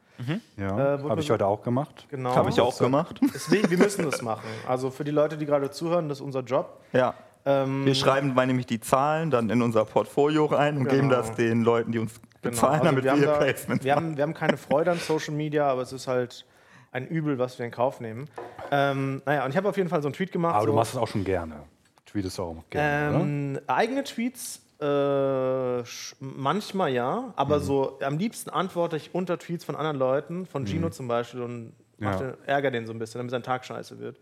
ja, 0.56 0.96
äh, 0.96 1.02
habe 1.08 1.20
ich 1.20 1.30
heute 1.30 1.46
auch 1.46 1.62
gemacht. 1.62 2.06
Genau. 2.10 2.34
Habe 2.34 2.50
ich 2.50 2.60
auch 2.60 2.76
gemacht. 2.78 3.20
Deswegen, 3.32 3.70
wir 3.70 3.78
müssen 3.78 4.10
das 4.10 4.20
machen. 4.22 4.48
Also 4.66 4.90
für 4.90 5.04
die 5.04 5.12
Leute, 5.12 5.36
die 5.38 5.46
gerade 5.46 5.70
zuhören, 5.70 6.08
das 6.08 6.18
ist 6.18 6.22
unser 6.24 6.40
Job. 6.40 6.80
Ja. 6.92 7.14
Ähm, 7.48 7.86
Wir 7.86 7.94
schreiben 7.94 8.34
mal 8.34 8.46
nämlich 8.46 8.66
die 8.66 8.80
Zahlen 8.80 9.30
dann 9.30 9.48
in 9.50 9.62
unser 9.62 9.84
Portfolio 9.84 10.44
rein 10.46 10.76
und 10.76 10.88
geben 10.88 11.08
Genau. 11.08 11.22
das 11.22 11.34
den 11.34 11.62
Leuten, 11.62 11.92
die 11.92 11.98
uns 11.98 12.14
Genau, 12.42 12.52
bezahlen, 12.54 12.72
also 12.80 12.84
damit 12.84 13.04
wir, 13.04 13.04
wir, 13.04 13.12
haben 13.12 13.20
ihr 13.20 13.26
da, 13.26 13.38
Placements 13.38 13.84
wir, 13.84 13.96
haben, 13.96 14.16
wir 14.16 14.22
haben 14.22 14.34
keine 14.34 14.56
Freude 14.56 14.90
an 14.92 14.98
Social 14.98 15.34
Media, 15.34 15.66
aber 15.68 15.82
es 15.82 15.92
ist 15.92 16.06
halt 16.06 16.44
ein 16.92 17.06
Übel, 17.08 17.38
was 17.38 17.58
wir 17.58 17.64
in 17.66 17.72
Kauf 17.72 18.00
nehmen. 18.00 18.28
Ähm, 18.70 19.22
naja, 19.26 19.44
und 19.44 19.50
ich 19.50 19.56
habe 19.56 19.68
auf 19.68 19.76
jeden 19.76 19.88
Fall 19.88 20.02
so 20.02 20.08
einen 20.08 20.14
Tweet 20.14 20.30
gemacht. 20.32 20.54
Aber 20.54 20.62
so, 20.64 20.70
du 20.70 20.72
machst 20.74 20.92
es 20.92 20.98
auch 20.98 21.08
schon 21.08 21.24
gerne. 21.24 21.62
Tweetest 22.06 22.38
auch 22.40 22.56
gerne, 22.70 23.16
oder? 23.16 23.24
ähm, 23.24 23.58
eigene 23.66 24.04
Tweets 24.04 24.62
äh, 24.80 25.82
manchmal 26.20 26.90
ja, 26.92 27.20
Mhm. 27.20 27.32
aber 27.36 27.60
so 27.60 27.98
am 28.02 28.18
liebsten 28.18 28.50
antworte 28.50 28.96
ich 28.96 29.14
unter 29.14 29.38
Tweets 29.38 29.64
von 29.64 29.74
anderen 29.74 29.96
Leuten, 29.98 30.46
von 30.46 30.66
Gino 30.66 30.88
zum 30.90 31.08
Beispiel 31.08 31.42
und 31.42 31.72
mach 31.98 32.18
Mhm. 32.20 32.20
Ja. 32.20 32.26
Mhm. 32.28 32.36
den, 32.36 32.46
ärgere 32.46 32.70
den 32.70 32.86
so 32.86 32.92
ein 32.92 32.98
bisschen, 32.98 33.18
damit 33.18 33.30
sein 33.30 33.42
Tag 33.42 33.64
scheiße 33.64 33.98
wird. 33.98 34.18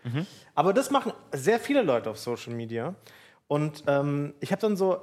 Aber 0.54 0.72
das 0.72 0.90
machen 0.90 1.12
sehr 1.32 1.58
viele 1.60 1.82
Leute 1.82 2.10
auf 2.10 2.18
Social 2.18 2.52
Media. 2.54 2.94
Und 3.48 3.84
ähm, 3.86 4.34
ich 4.40 4.50
habe 4.52 4.60
dann 4.60 4.76
so, 4.76 4.98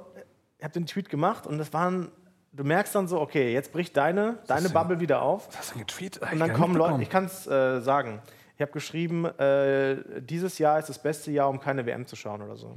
ich 0.58 0.64
habe 0.64 0.74
den 0.74 0.86
Tweet 0.86 1.08
gemacht 1.08 1.46
und 1.46 1.58
das 1.58 1.72
waren, 1.72 2.10
du 2.52 2.64
merkst 2.64 2.94
dann 2.94 3.08
so, 3.08 3.20
okay, 3.20 3.52
jetzt 3.52 3.72
bricht 3.72 3.96
deine, 3.96 4.38
deine 4.46 4.68
Bubble 4.70 5.00
wieder 5.00 5.22
auf. 5.22 5.48
Hast 5.56 5.74
du 5.74 5.78
getweetet? 5.78 6.22
Und 6.30 6.38
dann 6.40 6.52
kommen 6.52 6.76
Leute, 6.76 7.02
ich 7.02 7.10
kann 7.10 7.24
es 7.24 7.46
äh, 7.46 7.80
sagen. 7.80 8.20
Ich 8.56 8.60
habe 8.62 8.70
geschrieben, 8.70 9.24
äh, 9.24 9.96
dieses 10.20 10.58
Jahr 10.58 10.78
ist 10.78 10.88
das 10.88 11.02
beste 11.02 11.30
Jahr, 11.32 11.48
um 11.48 11.58
keine 11.58 11.86
WM 11.86 12.06
zu 12.06 12.14
schauen 12.16 12.40
oder 12.42 12.56
so. 12.56 12.72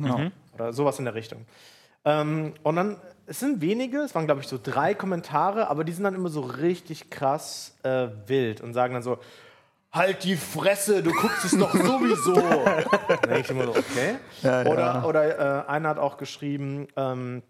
Oder 0.56 0.74
sowas 0.74 0.98
in 1.00 1.06
der 1.06 1.14
Richtung. 1.14 1.46
Ähm, 2.04 2.54
und 2.64 2.76
dann, 2.78 2.98
es 3.26 3.40
sind 3.42 3.60
wenige, 3.62 4.00
es 4.00 4.16
waren 4.16 4.26
glaube 4.26 4.42
ich 4.42 4.48
so 4.48 4.58
drei 4.62 4.94
Kommentare, 4.94 5.70
aber 5.70 5.84
die 5.84 5.92
sind 5.92 6.06
dann 6.06 6.16
immer 6.16 6.30
so 6.30 6.40
richtig 6.42 7.10
krass 7.10 7.76
äh, 7.84 8.08
wild 8.28 8.62
und 8.62 8.74
sagen 8.74 8.94
dann 8.94 9.04
so, 9.04 9.20
halt 9.98 10.24
die 10.24 10.36
Fresse, 10.36 11.04
du 11.04 11.12
guckst 11.12 11.46
es 11.46 11.58
doch 11.58 11.74
sowieso. 11.74 12.36
denke 13.24 13.40
ich 13.40 13.50
immer 13.50 13.66
so, 13.66 13.72
okay. 13.72 14.18
Ja, 14.42 14.64
ja. 14.64 14.72
Oder, 14.72 15.08
oder 15.08 15.66
äh, 15.66 15.70
einer 15.70 15.90
hat 15.90 16.00
auch 16.00 16.18
geschrieben, 16.18 16.88
ähm, 16.96 17.42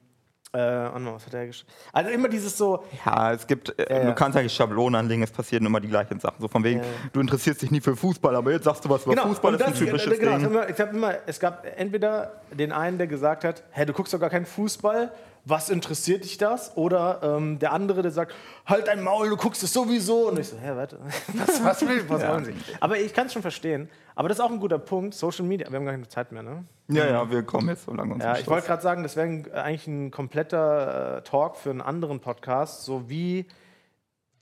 äh, 0.54 0.60
was 0.60 1.26
hat 1.26 1.34
er 1.34 1.48
geschrieben? 1.48 1.72
Also 1.92 2.10
immer 2.10 2.30
dieses 2.30 2.58
so, 2.58 2.84
Ja, 3.06 3.34
es 3.34 3.46
gibt, 3.46 3.78
äh, 3.78 3.86
Ja, 3.90 4.00
ja. 4.00 4.06
du 4.06 4.16
kannst 4.16 4.38
ja 4.38 4.48
Schablonen 4.48 4.96
anlegen, 5.00 5.22
es 5.22 5.32
passieren 5.32 5.66
immer 5.66 5.80
die 5.80 5.90
gleichen 5.90 6.20
Sachen. 6.20 6.40
So 6.40 6.48
von 6.48 6.64
wegen, 6.64 6.82
du 7.12 7.20
interessierst 7.20 7.62
dich 7.62 7.72
nie 7.72 7.82
für 7.82 7.96
Fußball, 7.96 8.36
aber 8.36 8.52
jetzt 8.52 8.64
sagst 8.64 8.86
du 8.86 8.90
was 8.90 9.06
über 9.06 9.18
Fußball, 9.18 9.54
und 9.54 9.62
ist 9.62 9.68
ein 9.68 9.74
typisches 9.74 10.20
genau, 10.20 10.38
Ding. 10.38 10.48
Immer, 10.48 10.70
ich 10.70 10.80
hab 10.80 10.94
immer, 10.94 11.16
es 11.26 11.40
gab 11.40 11.66
entweder 11.76 12.42
den 12.52 12.72
einen, 12.72 12.98
der 12.98 13.08
gesagt 13.08 13.44
hat, 13.44 13.64
hä, 13.72 13.86
du 13.86 13.94
guckst 13.94 14.14
doch 14.14 14.20
gar 14.20 14.30
keinen 14.30 14.46
Fußball, 14.46 15.12
was 15.50 15.70
interessiert 15.70 16.26
dich 16.26 16.38
das? 16.38 16.76
Oder 16.76 17.22
ähm, 17.24 17.60
der 17.60 17.72
andere, 17.72 18.02
der 18.02 18.12
sagt, 18.12 18.34
halt 18.66 18.88
dein 18.88 19.02
Maul, 19.04 19.30
du 19.30 19.38
guckst 19.38 19.64
es 19.64 19.72
sowieso. 19.72 20.28
Und 20.30 20.40
ich 20.40 20.50
so, 20.50 20.58
hä, 20.58 20.72
warte, 20.76 21.00
was, 21.34 21.64
was, 21.64 21.82
will, 21.88 22.04
was 22.10 22.28
wollen 22.28 22.46
Sie? 22.46 22.54
Aber 22.80 22.98
ich 22.98 23.14
kann 23.14 23.28
es 23.28 23.34
schon 23.34 23.42
verstehen. 23.42 23.90
Aber 24.16 24.30
das 24.30 24.40
ist 24.40 24.44
auch 24.44 24.52
ein 24.52 24.60
guter 24.60 24.80
Punkt, 24.80 25.14
Social 25.14 25.46
Media, 25.46 25.70
wir 25.70 25.78
haben 25.78 25.86
gar 25.86 25.94
keine 25.94 26.08
Zeit 26.08 26.32
mehr, 26.32 26.44
ne? 26.44 26.66
Ja, 26.90 27.06
ja, 27.06 27.30
wir 27.32 27.44
kommen 27.44 27.70
jetzt 27.70 27.86
so 27.86 27.94
lange 27.94 28.16
uns 28.16 28.24
Ja, 28.24 28.38
ich 28.38 28.48
wollte 28.48 28.68
gerade 28.68 28.82
sagen, 28.82 29.04
das 29.04 29.16
wäre 29.16 29.44
eigentlich 29.54 29.88
ein 29.88 30.12
kompletter 30.12 31.18
äh, 31.18 31.22
Talk 31.22 31.58
für 31.58 31.70
einen 31.70 31.82
anderen 31.82 32.20
Podcast, 32.20 32.84
so 32.84 33.10
wie... 33.10 33.46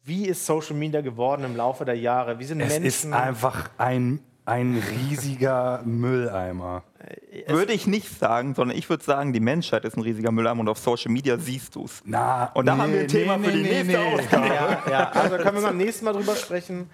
Wie 0.07 0.27
ist 0.27 0.45
Social 0.45 0.75
Media 0.75 1.01
geworden 1.01 1.43
im 1.43 1.55
Laufe 1.55 1.83
der 1.83 1.97
Jahre? 1.97 2.37
Wie 2.37 2.43
sind 2.43 2.61
Es 2.61 2.69
Menschen? 2.69 2.85
ist 2.85 3.11
einfach 3.11 3.71
ein, 3.79 4.19
ein 4.45 4.81
riesiger 4.91 5.81
Mülleimer. 5.85 6.83
Würde 7.47 7.73
ich 7.73 7.87
nicht 7.87 8.19
sagen, 8.19 8.55
sondern 8.55 8.77
ich 8.77 8.89
würde 8.89 9.03
sagen, 9.03 9.33
die 9.33 9.39
Menschheit 9.39 9.85
ist 9.85 9.97
ein 9.97 10.01
riesiger 10.01 10.31
Mülleimer 10.31 10.61
und 10.61 10.69
auf 10.69 10.77
Social 10.77 11.11
Media 11.11 11.37
siehst 11.37 11.75
du 11.75 11.85
es. 11.85 12.01
Na, 12.05 12.51
Und 12.53 12.65
da 12.65 12.77
haben 12.77 12.93
wir 12.93 13.01
ein 13.01 13.07
Thema 13.07 13.37
für 13.39 13.51
die 13.51 13.63
nächste 13.63 13.99
Ausgabe. 13.99 14.47
Ja, 14.47 14.81
ja, 14.89 15.09
also 15.13 15.37
können 15.37 15.55
wir 15.57 15.63
beim 15.63 15.77
nächsten 15.77 16.05
Mal 16.05 16.13
drüber 16.13 16.35
sprechen. 16.35 16.89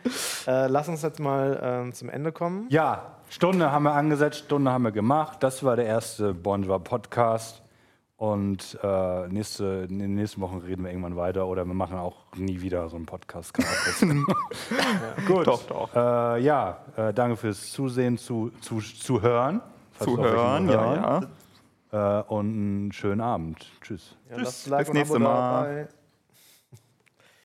Äh, 0.48 0.68
lass 0.68 0.88
uns 0.88 1.02
jetzt 1.02 1.20
mal 1.20 1.60
ähm, 1.62 1.94
zum 1.94 2.10
Ende 2.10 2.32
kommen. 2.32 2.68
Ja, 2.70 3.18
Stunde 3.30 3.72
haben 3.72 3.84
wir 3.84 3.94
angesetzt, 3.94 4.40
Stunde 4.40 4.72
haben 4.72 4.84
wir 4.84 4.92
gemacht. 4.92 5.38
Das 5.42 5.64
war 5.64 5.76
der 5.76 5.86
erste 5.86 6.34
Bonjour 6.34 6.84
Podcast. 6.84 7.61
Und 8.22 8.78
äh, 8.84 9.28
nächste, 9.30 9.88
in 9.90 9.98
den 9.98 10.14
nächsten 10.14 10.42
Wochen 10.42 10.60
reden 10.60 10.84
wir 10.84 10.92
irgendwann 10.92 11.16
weiter 11.16 11.48
oder 11.48 11.66
wir 11.66 11.74
machen 11.74 11.98
auch 11.98 12.18
nie 12.36 12.62
wieder 12.62 12.88
so 12.88 12.96
einen 12.96 13.08
Podcast. 13.08 13.52
Passieren. 13.52 14.28
Gut. 15.28 15.48
Doch, 15.48 15.64
doch. 15.64 15.96
Äh, 15.96 16.44
ja, 16.44 16.78
äh, 16.98 17.16
danke 17.16 17.36
fürs 17.36 17.72
Zusehen, 17.72 18.20
zu, 18.20 18.52
zu, 18.62 18.80
zu 18.80 19.24
hören. 19.24 19.60
Falls 19.94 20.12
Zu 20.12 20.18
wir 20.18 20.20
auch 20.20 20.24
welche 20.26 20.38
hören, 20.38 20.66
noch 20.68 20.74
ja, 20.74 21.22
ja. 21.92 22.20
Äh, 22.20 22.24
und 22.28 22.54
einen 22.54 22.92
schönen 22.92 23.22
Abend. 23.22 23.66
Tschüss. 23.82 24.16
Ja, 24.30 24.38
Tschüss, 24.38 24.68
Like 24.68 24.86
bis 24.86 24.94
nächste 24.94 25.18
Mal. 25.18 25.64
dabei. 25.64 25.88